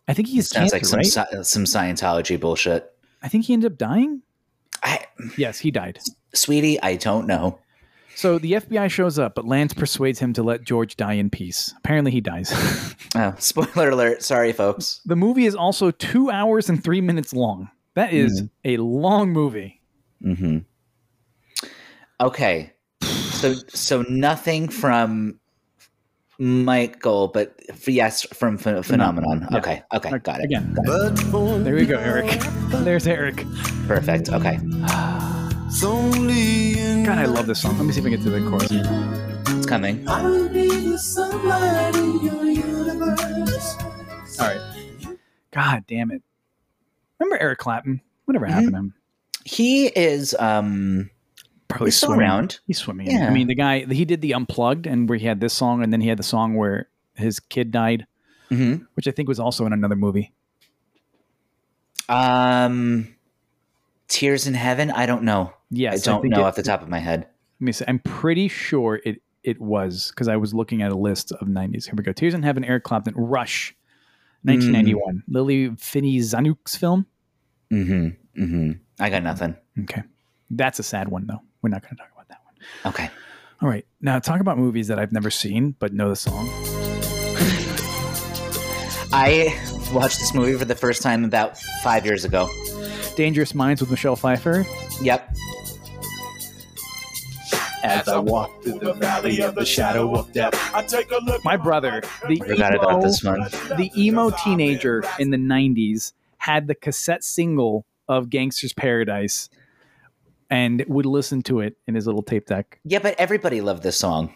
I 0.07 0.15
think 0.15 0.29
he's 0.29 0.49
Sounds 0.49 0.71
cancer, 0.73 0.77
like 0.77 0.85
some 1.07 1.27
right? 1.27 1.47
some 1.47 1.65
Scientology 1.65 2.39
bullshit. 2.39 2.93
I 3.23 3.29
think 3.29 3.45
he 3.47 3.53
ended 3.55 3.73
up 3.73 3.79
dying. 3.79 4.23
I, 4.83 5.05
Yes, 5.37 5.59
he 5.59 5.73
died. 5.73 5.99
sweetie, 6.35 6.81
I 6.81 6.95
don't 6.95 7.27
know. 7.27 7.59
So 8.19 8.37
the 8.41 8.55
FBI 8.55 8.91
shows 8.91 9.17
up, 9.17 9.37
but 9.37 9.47
Lance 9.47 9.73
persuades 9.73 10.19
him 10.19 10.33
to 10.33 10.43
let 10.43 10.65
George 10.65 10.97
die 10.97 11.13
in 11.13 11.31
peace. 11.31 11.73
Apparently, 11.79 12.11
he 12.11 12.21
dies. 12.21 12.53
Oh, 13.15 13.35
spoiler 13.39 13.89
alert! 13.91 14.23
Sorry, 14.23 14.53
folks. 14.53 15.01
the 15.07 15.17
movie 15.17 15.47
is 15.47 15.55
also 15.55 15.91
two 15.91 16.31
hours 16.31 16.69
and 16.69 16.83
three 16.85 17.01
minutes 17.01 17.33
long. 17.33 17.71
That 17.95 18.13
is 18.13 18.43
a 18.65 18.77
long 18.77 19.31
movie. 19.33 19.81
Mm-hmm. 20.23 20.59
Okay, 22.21 22.73
so 23.01 23.55
so 23.69 24.03
nothing 24.11 24.69
from 24.69 25.41
Michael, 26.39 27.29
but 27.29 27.59
yes, 27.87 28.25
from 28.35 28.59
ph- 28.59 28.85
phenomenon. 28.85 29.49
Yeah. 29.51 29.59
Okay, 29.59 29.83
okay, 29.95 30.19
got 30.19 30.41
it. 30.41 30.45
Again, 30.45 30.77
But 30.85 31.19
for 31.19 31.59
there 31.61 31.75
we 31.75 31.87
go, 31.87 31.99
Eric. 31.99 32.27
There's 32.69 33.07
Eric. 33.07 33.45
Perfect. 33.87 34.29
Okay, 34.29 34.59
it's 34.61 34.75
only 34.75 35.31
in 35.31 35.38
God, 35.71 37.19
I 37.19 37.27
love 37.27 37.47
this 37.47 37.61
song. 37.61 37.77
Let 37.77 37.85
me 37.85 37.93
see 37.93 38.01
if 38.01 38.07
I 38.07 38.09
can 38.11 38.17
get 38.19 38.25
to 38.25 38.31
the 38.31 38.49
chorus. 38.49 38.69
it's 39.55 39.67
coming. 39.67 40.09
I'll 40.09 40.49
be 40.49 40.67
the 40.67 40.99
sunlight 40.99 41.95
in 41.95 42.21
your 42.25 42.45
universe. 42.47 43.77
All 44.41 44.47
right. 44.49 44.61
God 45.53 45.85
damn 45.87 46.11
it. 46.11 46.23
Remember 47.19 47.37
Eric 47.39 47.59
Clapton? 47.59 48.01
Whatever 48.25 48.47
happened 48.47 48.71
to 48.73 48.77
him? 48.79 48.95
He 49.45 49.87
is 49.89 50.35
um 50.39 51.11
Probably 51.69 51.89
he's 51.89 51.99
swimming. 51.99 52.21
around. 52.21 52.61
He's 52.67 52.79
swimming. 52.79 53.11
Yeah. 53.11 53.27
I 53.27 53.31
mean, 53.31 53.47
the 53.47 53.55
guy, 53.55 53.81
he 53.85 54.07
did 54.07 54.23
the 54.23 54.33
Unplugged 54.33 54.87
and 54.87 55.07
where 55.07 55.19
he 55.19 55.27
had 55.27 55.41
this 55.41 55.53
song, 55.53 55.83
and 55.83 55.93
then 55.93 56.01
he 56.01 56.09
had 56.09 56.19
the 56.19 56.23
song 56.23 56.55
where 56.55 56.89
his 57.15 57.41
kid 57.41 57.71
died, 57.73 58.07
Mhm. 58.51 58.87
which 58.95 59.07
I 59.07 59.11
think 59.11 59.29
was 59.29 59.39
also 59.39 59.67
in 59.67 59.75
another 59.75 59.97
movie. 59.97 60.33
Um, 62.09 63.15
Tears 64.09 64.47
in 64.47 64.55
Heaven. 64.55 64.91
I 64.91 65.05
don't 65.05 65.25
know. 65.25 65.53
Yes. 65.71 66.07
I 66.07 66.11
don't 66.13 66.23
think 66.23 66.33
know 66.35 66.41
it- 66.41 66.45
off 66.45 66.57
the 66.57 66.63
top 66.63 66.83
of 66.83 66.89
my 66.89 66.99
head. 66.99 67.21
Let 67.61 67.65
me 67.65 67.73
see. 67.73 67.85
I'm 67.89 67.99
pretty 67.99 68.49
sure 68.49 69.01
it 69.05 69.21
it 69.45 69.61
was 69.61 70.11
because 70.11 70.29
I 70.29 70.37
was 70.37 70.53
looking 70.55 70.83
at 70.83 70.91
a 70.93 70.97
list 70.97 71.33
of 71.33 71.47
90s. 71.49 71.85
Here 71.87 71.95
we 71.97 72.03
go. 72.05 72.13
Tears 72.13 72.35
in 72.35 72.43
Heaven, 72.43 72.65
Eric 72.65 72.85
Clapton, 72.85 73.15
Rush, 73.17 73.75
1991. 74.43 75.23
Lili 75.29 75.75
Fini 75.77 76.19
Zanuck's 76.19 76.77
film. 76.77 77.07
Mm-hmm. 77.73 78.43
Mm-hmm. 78.43 78.73
I 79.01 79.11
got 79.11 79.23
nothing. 79.23 79.57
Okay. 79.83 80.03
That's 80.51 80.79
a 80.79 80.83
sad 80.83 81.09
one, 81.09 81.27
though. 81.27 81.41
We're 81.63 81.71
not 81.71 81.83
going 81.83 81.97
to 81.97 82.03
talk 82.03 82.11
about 82.13 82.29
that 82.29 82.41
one. 82.45 82.93
Okay. 82.93 83.11
All 83.63 83.69
right. 83.69 83.87
Now, 84.01 84.19
talk 84.19 84.41
about 84.41 84.59
movies 84.59 84.89
that 84.89 84.99
I've 84.99 85.13
never 85.13 85.31
seen 85.31 85.75
but 85.79 85.93
know 85.93 86.09
the 86.11 86.17
song. 86.17 86.49
I 89.13 89.57
watched 89.93 90.19
this 90.19 90.35
movie 90.35 90.57
for 90.59 90.65
the 90.65 90.75
first 90.75 91.01
time 91.03 91.25
about 91.25 91.57
five 91.83 92.05
years 92.05 92.25
ago. 92.25 92.49
Dangerous 93.17 93.55
Minds 93.55 93.81
with 93.81 93.91
Michelle 93.91 94.17
Pfeiffer. 94.17 94.67
Yep. 95.01 95.35
As 97.85 98.09
I 98.09 98.19
walk 98.19 98.63
through 98.63 98.79
the 98.81 98.93
valley 98.95 99.41
of 99.41 99.55
the 99.55 99.65
shadow 99.65 100.15
of 100.15 100.33
death. 100.33 100.55
I 100.75 100.83
take 100.83 101.11
a 101.11 101.19
look. 101.19 101.45
My 101.45 101.57
brother, 101.57 102.03
the 102.27 102.37
Forgot 102.37 102.75
about 102.75 102.91
emo, 102.93 103.03
this 103.03 103.23
one. 103.23 103.41
the 103.77 103.91
emo 103.97 104.31
teenager 104.45 105.05
in 105.19 105.31
the 105.31 105.37
90s, 105.37 106.13
had 106.39 106.67
the 106.67 106.75
cassette 106.75 107.25
single 107.25 107.85
of 108.09 108.31
Gangsta's 108.31 108.73
Paradise 108.73 109.49
and 110.51 110.85
would 110.89 111.07
listen 111.07 111.43
to 111.43 111.61
it 111.61 111.77
in 111.87 111.95
his 111.95 112.07
little 112.07 112.23
tape 112.23 112.47
deck. 112.47 112.81
Yeah, 112.85 113.01
but 113.01 113.15
everybody 113.19 113.61
loved 113.61 113.83
this 113.83 113.97
song. 113.97 114.35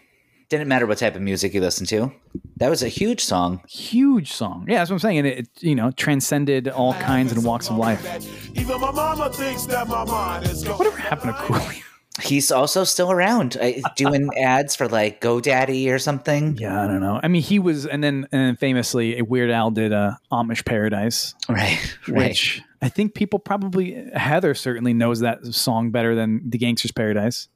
Didn't 0.49 0.69
matter 0.69 0.87
what 0.87 0.99
type 0.99 1.17
of 1.17 1.23
music 1.23 1.55
you 1.55 1.63
listened 1.63 1.89
to. 1.89 2.13
That 2.59 2.69
was 2.69 2.83
a 2.83 2.89
huge 2.89 3.25
song. 3.25 3.63
Huge 3.67 4.31
song. 4.31 4.67
Yeah, 4.69 4.79
that's 4.79 4.91
what 4.91 4.97
I'm 4.97 5.01
saying. 5.01 5.19
And 5.19 5.27
it, 5.27 5.49
you 5.61 5.75
know, 5.75 5.91
transcended 5.93 6.69
all 6.69 6.93
kinds 6.95 7.33
and 7.33 7.43
walks 7.43 7.71
of 7.71 7.77
life. 7.79 8.05
Even 8.55 8.79
my 8.79 8.91
mama 8.91 9.33
thinks 9.33 9.65
that 9.67 9.89
my 9.89 10.05
mind 10.05 10.45
is 10.47 10.63
gone. 10.63 10.77
Whatever 10.77 10.99
happened 10.99 11.35
to 11.35 11.43
Coolio? 11.43 11.83
He's 12.21 12.53
also 12.53 12.85
still 12.85 13.11
around, 13.11 13.57
uh, 13.57 13.73
doing 13.97 14.29
ads 14.39 14.77
for 14.77 14.87
like 14.87 15.21
GoDaddy 15.23 15.91
or 15.91 15.99
something. 15.99 16.59
Yeah, 16.59 16.83
I 16.85 16.87
don't 16.87 17.01
know. 17.01 17.19
I 17.23 17.29
mean, 17.29 17.41
he 17.41 17.59
was, 17.59 17.87
and 17.87 18.05
then 18.05 18.27
and 18.31 18.41
then 18.49 18.57
famously, 18.57 19.21
Weird 19.23 19.51
Al 19.51 19.71
did 19.71 19.93
uh, 19.95 20.17
Amish 20.31 20.65
Paradise, 20.67 21.35
Right, 21.49 21.97
right. 22.09 22.29
which 22.29 22.61
I 22.83 22.91
think 22.91 23.15
people 23.15 23.39
probably 23.39 24.11
Heather 24.15 24.55
certainly 24.55 24.93
knows 24.93 25.21
that 25.21 25.47
song 25.47 25.91
better 25.91 26.15
than 26.15 26.51
The 26.51 26.59
Gangsta's 26.59 26.93
Paradise. 26.93 27.49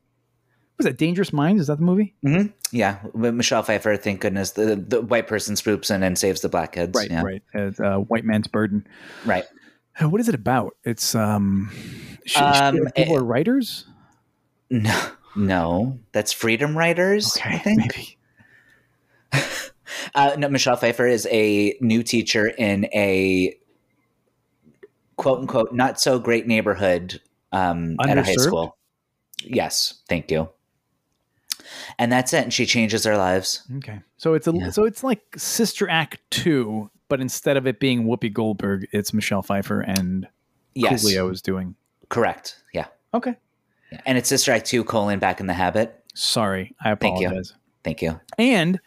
Was 0.78 0.84
that 0.86 0.96
Dangerous 0.98 1.32
Minds? 1.34 1.60
Is 1.62 1.66
that 1.68 1.76
the 1.78 1.84
movie? 1.84 2.14
hmm 2.22 2.46
Yeah, 2.70 2.98
with 3.12 3.34
Michelle 3.34 3.62
Pfeiffer. 3.62 3.96
Thank 3.98 4.20
goodness 4.22 4.52
the 4.52 4.76
the 4.76 5.02
white 5.02 5.26
person 5.26 5.56
swoops 5.56 5.90
in 5.90 6.02
and 6.02 6.18
saves 6.18 6.40
the 6.40 6.48
black 6.48 6.72
kids. 6.72 6.98
yeah. 7.10 7.22
right. 7.22 7.42
It's, 7.52 7.78
uh, 7.78 7.96
White 7.98 8.24
Man's 8.24 8.48
Burden. 8.48 8.86
right. 9.26 9.44
Uh, 10.00 10.08
What 10.08 10.20
is 10.22 10.28
it 10.30 10.34
about? 10.34 10.76
It's 10.84 11.14
um, 11.14 11.70
sh- 12.26 12.32
sh- 12.34 12.40
Um, 12.40 12.78
people 12.94 13.16
it- 13.16 13.20
are 13.20 13.24
writers. 13.24 13.86
No, 14.70 15.08
no, 15.36 15.98
that's 16.12 16.32
Freedom 16.32 16.76
Writers. 16.76 17.38
I 17.44 17.58
think. 17.58 17.78
maybe. 17.78 18.18
Uh, 20.14 20.34
no, 20.38 20.48
Michelle 20.48 20.76
Pfeiffer 20.76 21.06
is 21.06 21.26
a 21.30 21.76
new 21.80 22.02
teacher 22.02 22.46
in 22.48 22.86
a 22.86 23.54
quote 25.16 25.40
unquote 25.40 25.72
not 25.72 26.00
so 26.00 26.18
great 26.18 26.46
neighborhood 26.46 27.20
um, 27.52 27.96
at 28.00 28.16
a 28.18 28.22
high 28.22 28.34
school. 28.34 28.76
Yes, 29.42 30.02
thank 30.08 30.30
you. 30.30 30.48
And 31.98 32.10
that's 32.10 32.32
it. 32.32 32.44
And 32.44 32.52
she 32.52 32.66
changes 32.66 33.02
their 33.02 33.16
lives. 33.16 33.62
Okay, 33.78 34.00
so 34.16 34.34
it's 34.34 34.46
a 34.46 34.52
Yeah. 34.54 34.70
so 34.70 34.84
it's 34.84 35.02
like 35.04 35.22
Sister 35.36 35.88
Act 35.88 36.18
two, 36.30 36.90
but 37.08 37.20
instead 37.20 37.56
of 37.56 37.66
it 37.66 37.78
being 37.80 38.04
Whoopi 38.04 38.32
Goldberg, 38.32 38.86
it's 38.92 39.12
Michelle 39.12 39.42
Pfeiffer 39.42 39.80
and 39.80 40.26
Yes, 40.74 41.04
Coolio 41.04 41.30
is 41.32 41.42
doing. 41.42 41.74
correct. 42.08 42.62
Yeah. 42.72 42.86
Okay. 43.14 43.36
And 44.04 44.18
it's 44.18 44.28
Sister 44.28 44.52
Act 44.52 44.66
2 44.66 44.84
colon 44.84 45.18
back 45.18 45.40
in 45.40 45.46
the 45.46 45.54
habit. 45.54 45.94
sorry, 46.14 46.74
I 46.80 46.94
Thank 46.94 47.20
you. 47.20 47.26
apologize. 47.28 47.54
Thank 47.84 48.02
you. 48.02 48.20
And 48.38 48.80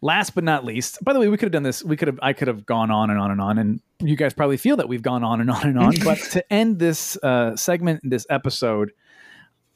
last 0.00 0.34
but 0.34 0.44
not 0.44 0.64
least, 0.64 1.02
by 1.04 1.12
the 1.12 1.20
way, 1.20 1.28
we 1.28 1.36
could 1.36 1.46
have 1.46 1.52
done 1.52 1.62
this. 1.62 1.82
We 1.84 1.96
could 1.96 2.08
have, 2.08 2.18
I 2.22 2.32
could 2.32 2.48
have 2.48 2.66
gone 2.66 2.90
on 2.90 3.10
and 3.10 3.18
on 3.20 3.30
and 3.30 3.40
on, 3.40 3.58
and 3.58 3.80
you 4.00 4.16
guys 4.16 4.34
probably 4.34 4.56
feel 4.56 4.76
that 4.76 4.88
we've 4.88 5.02
gone 5.02 5.22
on 5.24 5.40
and 5.40 5.50
on 5.50 5.62
and 5.66 5.78
on. 5.78 5.94
but 6.04 6.18
to 6.32 6.52
end 6.52 6.78
this 6.78 7.16
uh, 7.22 7.54
segment, 7.56 8.00
this 8.02 8.26
episode, 8.28 8.92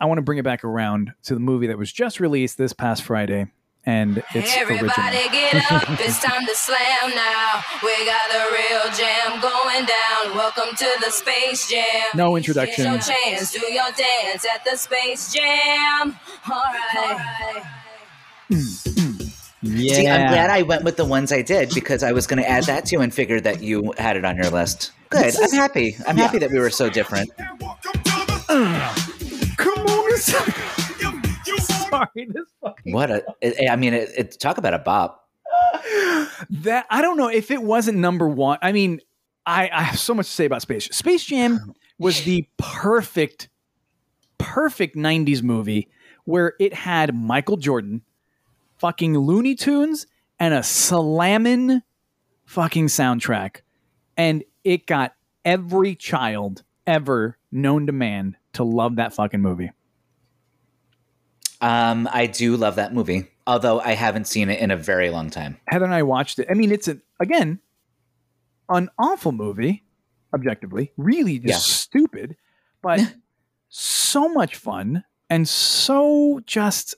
I 0.01 0.07
want 0.07 0.19
to 0.19 0.23
bring 0.23 0.39
it 0.39 0.45
back 0.45 0.65
around 0.65 1.13
to 1.25 1.35
the 1.35 1.41
movie 1.41 1.69
that 1.69 1.79
was 1.79 1.93
just 1.93 2.21
released 2.21 2.59
this 2.59 2.73
past 2.73 3.03
Friday, 3.03 3.47
and 3.87 4.23
it's 4.35 4.57
Everybody 4.57 5.17
original. 5.19 5.31
get 5.33 5.73
up, 5.73 5.85
it's 6.01 6.21
time 6.23 6.45
to 6.47 6.55
slam 6.55 7.11
now. 7.15 7.63
We 7.83 8.05
got 8.05 8.31
the 8.31 8.45
real 8.53 8.93
jam 8.97 9.41
going 9.41 9.87
down. 9.87 10.37
Welcome 10.37 10.77
to 10.77 10.87
the 11.05 11.11
Space 11.11 11.69
Jam. 11.71 11.85
No 12.15 12.37
introduction. 12.37 12.85
Here's 12.87 13.09
your 13.09 13.17
chance, 13.17 13.53
do 13.53 13.61
your 13.73 13.91
dance 13.97 14.45
at 14.53 14.65
the 14.65 14.77
Space 14.77 15.33
Jam. 15.33 16.17
All 16.51 16.63
right. 16.63 17.63
Yeah, 19.61 19.95
See, 19.95 20.07
I'm 20.09 20.29
glad 20.31 20.51
I 20.51 20.63
went 20.63 20.85
with 20.85 20.97
the 20.97 21.05
ones 21.05 21.33
I 21.33 21.43
did 21.43 21.71
because 21.75 22.03
I 22.05 22.13
was 22.13 22.27
going 22.29 22.41
to 22.43 22.49
add 22.49 22.65
that 22.65 22.87
too 22.87 23.01
and 23.01 23.13
figured 23.13 23.43
that 23.45 23.61
you 23.63 23.93
had 23.99 24.17
it 24.17 24.25
on 24.25 24.37
your 24.37 24.51
list. 24.51 24.93
Good. 25.11 25.35
I'm 25.43 25.51
happy. 25.51 25.97
I'm 26.07 26.17
happy 26.17 26.39
that 26.39 26.51
we 26.51 26.59
were 26.61 26.71
so 26.71 26.89
different. 26.91 27.31
Come 28.47 29.79
on, 29.79 30.11
this- 30.11 30.88
sorry, 31.89 32.29
this 32.29 32.47
fucking 32.63 32.93
What 32.93 33.11
a, 33.11 33.25
I 33.43 33.73
I 33.73 33.77
mean, 33.77 33.95
it, 33.95 34.11
it, 34.17 34.41
talk 34.41 34.59
about 34.59 34.75
a 34.75 34.79
bop. 34.79 35.29
that 36.51 36.87
I 36.91 37.03
don't 37.03 37.17
know 37.17 37.29
if 37.29 37.51
it 37.51 37.63
wasn't 37.63 37.99
number 37.99 38.29
one. 38.29 38.59
I 38.63 38.73
mean, 38.73 39.01
I, 39.47 39.71
I 39.73 39.83
have 39.83 39.99
so 39.99 40.15
much 40.15 40.27
to 40.27 40.33
say 40.33 40.45
about 40.45 40.63
Space. 40.63 40.85
Jam. 40.85 40.93
Space 40.93 41.25
Jam 41.25 41.53
um, 41.55 41.75
was 41.99 42.23
the 42.23 42.47
perfect, 42.59 43.49
perfect 44.37 44.97
'90s 44.97 45.43
movie 45.43 45.89
where 46.25 46.55
it 46.61 46.75
had 46.75 47.15
Michael 47.15 47.57
Jordan, 47.57 48.03
fucking 48.77 49.17
Looney 49.17 49.55
Tunes, 49.55 50.07
and 50.39 50.53
a 50.53 50.63
slammin' 50.63 51.83
fucking 52.45 52.87
soundtrack, 52.89 53.63
and 54.17 54.45
it 54.65 54.87
got 54.87 55.15
every 55.45 55.95
child 55.95 56.63
ever 56.87 57.39
known 57.51 57.87
to 57.87 57.93
man 57.93 58.37
to 58.53 58.65
love 58.65 58.97
that 58.97 59.15
fucking 59.15 59.41
movie. 59.41 59.71
Um, 61.61 62.09
I 62.13 62.27
do 62.27 62.57
love 62.57 62.77
that 62.77 62.95
movie, 62.95 63.27
although 63.47 63.81
I 63.81 63.93
haven't 63.93 64.27
seen 64.27 64.49
it 64.49 64.61
in 64.61 64.71
a 64.71 64.77
very 64.77 65.11
long 65.11 65.31
time. 65.31 65.59
Heather 65.69 65.85
and 65.85 65.95
I 65.95 66.03
watched 66.03 66.39
it. 66.39 66.47
I 66.51 66.55
mean, 66.55 66.71
it's 66.71 66.87
a, 66.89 66.99
again, 67.21 67.59
an 68.69 68.91
awful 68.99 69.33
movie, 69.33 69.83
objectively, 70.35 70.93
really 70.97 71.39
just 71.39 71.69
Yeah. 71.69 71.75
stupid, 71.75 72.37
but 72.83 73.01
so 73.69 74.29
much 74.29 74.57
fun 74.57 75.05
and 75.31 75.49
so 75.49 76.41
just 76.47 76.95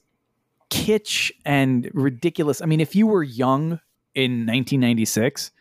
kitsch 0.69 1.31
and 1.45 1.91
ridiculous. 1.95 2.61
I 2.61 2.67
mean, 2.67 2.81
if 2.81 2.95
you 2.95 3.07
were 3.07 3.23
young 3.23 3.81
in 4.15 4.47
1996, 4.47 5.53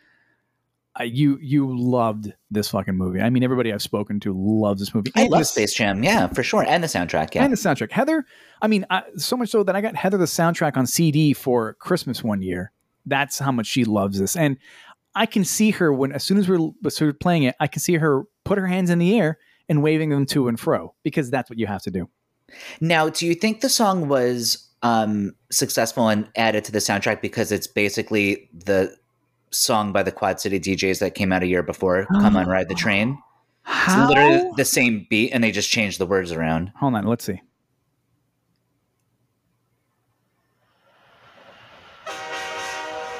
uh, 1.00 1.04
you 1.04 1.38
you 1.42 1.78
loved 1.78 2.34
this 2.52 2.70
fucking 2.70 2.96
movie. 2.96 3.22
I 3.22 3.30
mean, 3.30 3.44
everybody 3.44 3.72
I've 3.72 3.82
spoken 3.82 4.20
to 4.22 4.34
loves 4.36 4.80
this 4.82 4.94
movie. 4.94 5.12
I 5.16 5.22
And 5.22 5.32
love 5.32 5.42
the- 5.42 5.46
Space 5.46 5.74
Jam. 5.74 6.04
Yeah, 6.04 6.28
for 6.28 6.44
sure. 6.44 6.64
And 6.68 6.84
the 6.84 6.88
soundtrack. 6.88 7.34
Yeah. 7.36 7.44
and 7.44 7.54
the 7.54 7.58
soundtrack. 7.58 7.92
Heather, 7.92 8.26
I 8.62 8.68
mean, 8.68 8.86
I, 8.90 9.04
so 9.18 9.38
much 9.38 9.50
so 9.50 9.64
that 9.64 9.76
I 9.76 9.82
got 9.82 9.96
Heather 9.96 10.18
the 10.18 10.26
soundtrack 10.26 10.76
on 10.78 10.86
CD 10.88 11.34
for 11.34 11.74
Christmas 11.76 12.24
one 12.24 12.42
year. 12.42 12.72
That's 13.06 13.40
how 13.40 13.52
much 13.52 13.66
she 13.68 13.86
loves 13.86 14.20
this, 14.20 14.36
and 14.36 14.58
I 15.16 15.26
can 15.26 15.44
see 15.46 15.72
her 15.72 15.92
when 15.94 16.12
as 16.12 16.24
soon 16.24 16.38
as 16.38 16.48
we're 16.48 16.72
sort 16.90 17.10
of 17.10 17.20
playing 17.20 17.44
it, 17.44 17.56
I 17.60 17.68
can 17.68 17.80
see 17.82 17.96
her 17.96 18.24
put 18.44 18.58
her 18.58 18.68
hands 18.68 18.90
in 18.90 19.00
the 19.00 19.18
air 19.20 19.38
and 19.68 19.82
waving 19.82 20.10
them 20.10 20.26
to 20.28 20.48
and 20.48 20.60
fro 20.60 20.94
because 21.04 21.30
that's 21.32 21.50
what 21.50 21.58
you 21.60 21.66
have 21.68 21.82
to 21.84 21.92
do. 21.92 22.10
Now, 22.82 23.10
do 23.10 23.26
you 23.26 23.36
think 23.36 23.62
the 23.62 23.70
song 23.70 24.08
was 24.08 24.68
um, 24.82 25.34
successful 25.52 26.08
and 26.10 26.28
added 26.36 26.64
to 26.66 26.72
the 26.72 26.80
soundtrack 26.80 27.22
because 27.22 27.52
it's 27.52 27.68
basically 27.68 28.50
the 28.54 28.96
song 29.52 29.92
by 29.92 30.04
the 30.04 30.12
Quad 30.12 30.40
City 30.40 30.60
DJs 30.60 31.00
that 31.00 31.16
came 31.16 31.32
out 31.32 31.44
a 31.44 31.48
year 31.48 31.64
before, 31.64 32.06
"Come 32.08 32.36
on, 32.36 32.48
Ride 32.48 32.70
the 32.70 32.76
oh. 32.76 32.78
Train"? 32.78 33.18
It's 33.68 33.96
literally 34.10 34.50
the 34.58 34.66
same 34.66 35.06
beat, 35.10 35.32
and 35.32 35.44
they 35.44 35.52
just 35.52 35.70
changed 35.70 36.00
the 36.00 36.06
words 36.06 36.32
around. 36.32 36.72
Hold 36.78 36.96
on, 36.96 37.06
let's 37.06 37.26
see. 37.26 37.42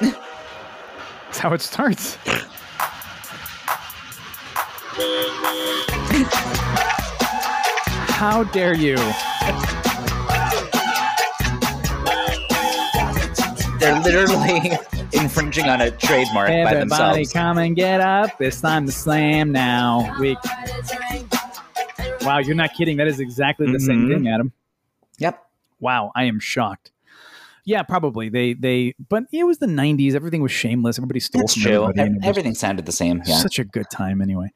That's 0.00 1.38
how 1.38 1.52
it 1.52 1.60
starts. 1.60 2.16
How 8.20 8.44
dare 8.44 8.74
you? 8.74 8.96
They're 13.78 13.98
literally 14.00 14.72
infringing 15.12 15.66
on 15.66 15.80
a 15.80 15.90
trademark 15.90 16.48
by 16.48 16.52
Everybody 16.54 16.78
themselves. 16.80 17.32
come 17.32 17.58
and 17.58 17.76
get 17.76 18.00
up. 18.00 18.40
It's 18.40 18.60
time 18.60 18.86
to 18.86 18.92
slam 18.92 19.52
now. 19.52 20.16
We 20.20 20.36
Wow, 22.22 22.38
you're 22.38 22.54
not 22.54 22.74
kidding. 22.74 22.96
That 22.98 23.08
is 23.08 23.18
exactly 23.20 23.70
the 23.72 23.80
same 23.80 24.06
Mhm. 24.06 24.14
thing, 24.14 24.28
Adam. 24.28 24.52
Yep. 25.18 25.42
Wow, 25.80 26.12
I 26.14 26.24
am 26.24 26.38
shocked. 26.38 26.92
Yeah, 27.70 27.82
probably. 27.84 28.28
They 28.28 28.54
they 28.54 28.94
but 29.08 29.24
it 29.32 29.44
was 29.44 29.58
the 29.58 29.66
90s. 29.66 30.14
Everything 30.14 30.42
was 30.42 30.50
shameless. 30.50 30.98
Everybody 30.98 31.20
stole 31.20 31.42
That's 31.42 31.54
from 31.54 31.62
true. 31.62 31.82
everybody. 31.84 32.00
and 32.00 32.16
it 32.16 32.18
Ev- 32.18 32.22
was 32.22 32.28
Everything 32.30 32.54
sounded 32.54 32.84
the 32.86 32.92
same. 32.92 33.22
Yeah. 33.24 33.36
Such 33.36 33.58
a 33.60 33.64
good 33.64 33.86
time 33.90 34.20
anyway. 34.20 34.48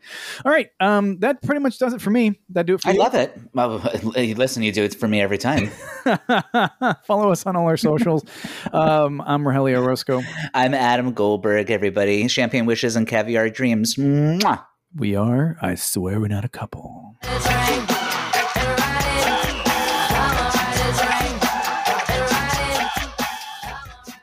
All 0.45 0.51
right. 0.51 0.69
Um 0.81 1.19
that 1.21 1.41
pretty 1.43 1.61
much 1.61 1.79
does 1.79 1.93
it 1.95 2.01
for 2.03 2.11
me. 2.11 2.41
That 2.51 2.67
do 2.67 2.75
it 2.75 2.81
for 2.83 2.89
I 2.89 2.93
you. 2.93 2.99
love 2.99 3.15
it. 3.15 3.39
Well, 3.55 3.79
listen, 4.17 4.63
you 4.65 4.73
do 4.73 4.83
it 4.83 4.95
for 4.97 5.07
me 5.07 5.21
every 5.21 5.39
time. 5.39 5.71
Follow 7.07 7.31
us 7.31 7.47
on 7.47 7.55
all 7.57 7.67
our 7.69 7.77
socials. 7.77 8.25
um, 8.73 9.21
I'm 9.23 9.45
Rogelio 9.45 9.83
Orozco. 9.83 10.23
I'm 10.53 10.75
Adam 10.75 11.13
Goldberg, 11.13 11.71
everybody. 11.71 12.27
Champagne 12.29 12.67
wishes 12.67 12.97
and 12.97 13.07
caviar 13.07 13.49
dreams. 13.51 13.95
Mwah. 13.97 14.65
We 14.97 15.17
are, 15.17 15.57
I 15.61 15.75
swear 15.77 16.21
we're 16.21 16.29
not 16.29 16.45
a 16.45 16.49
couple. 16.49 17.17
Train. 17.23 17.87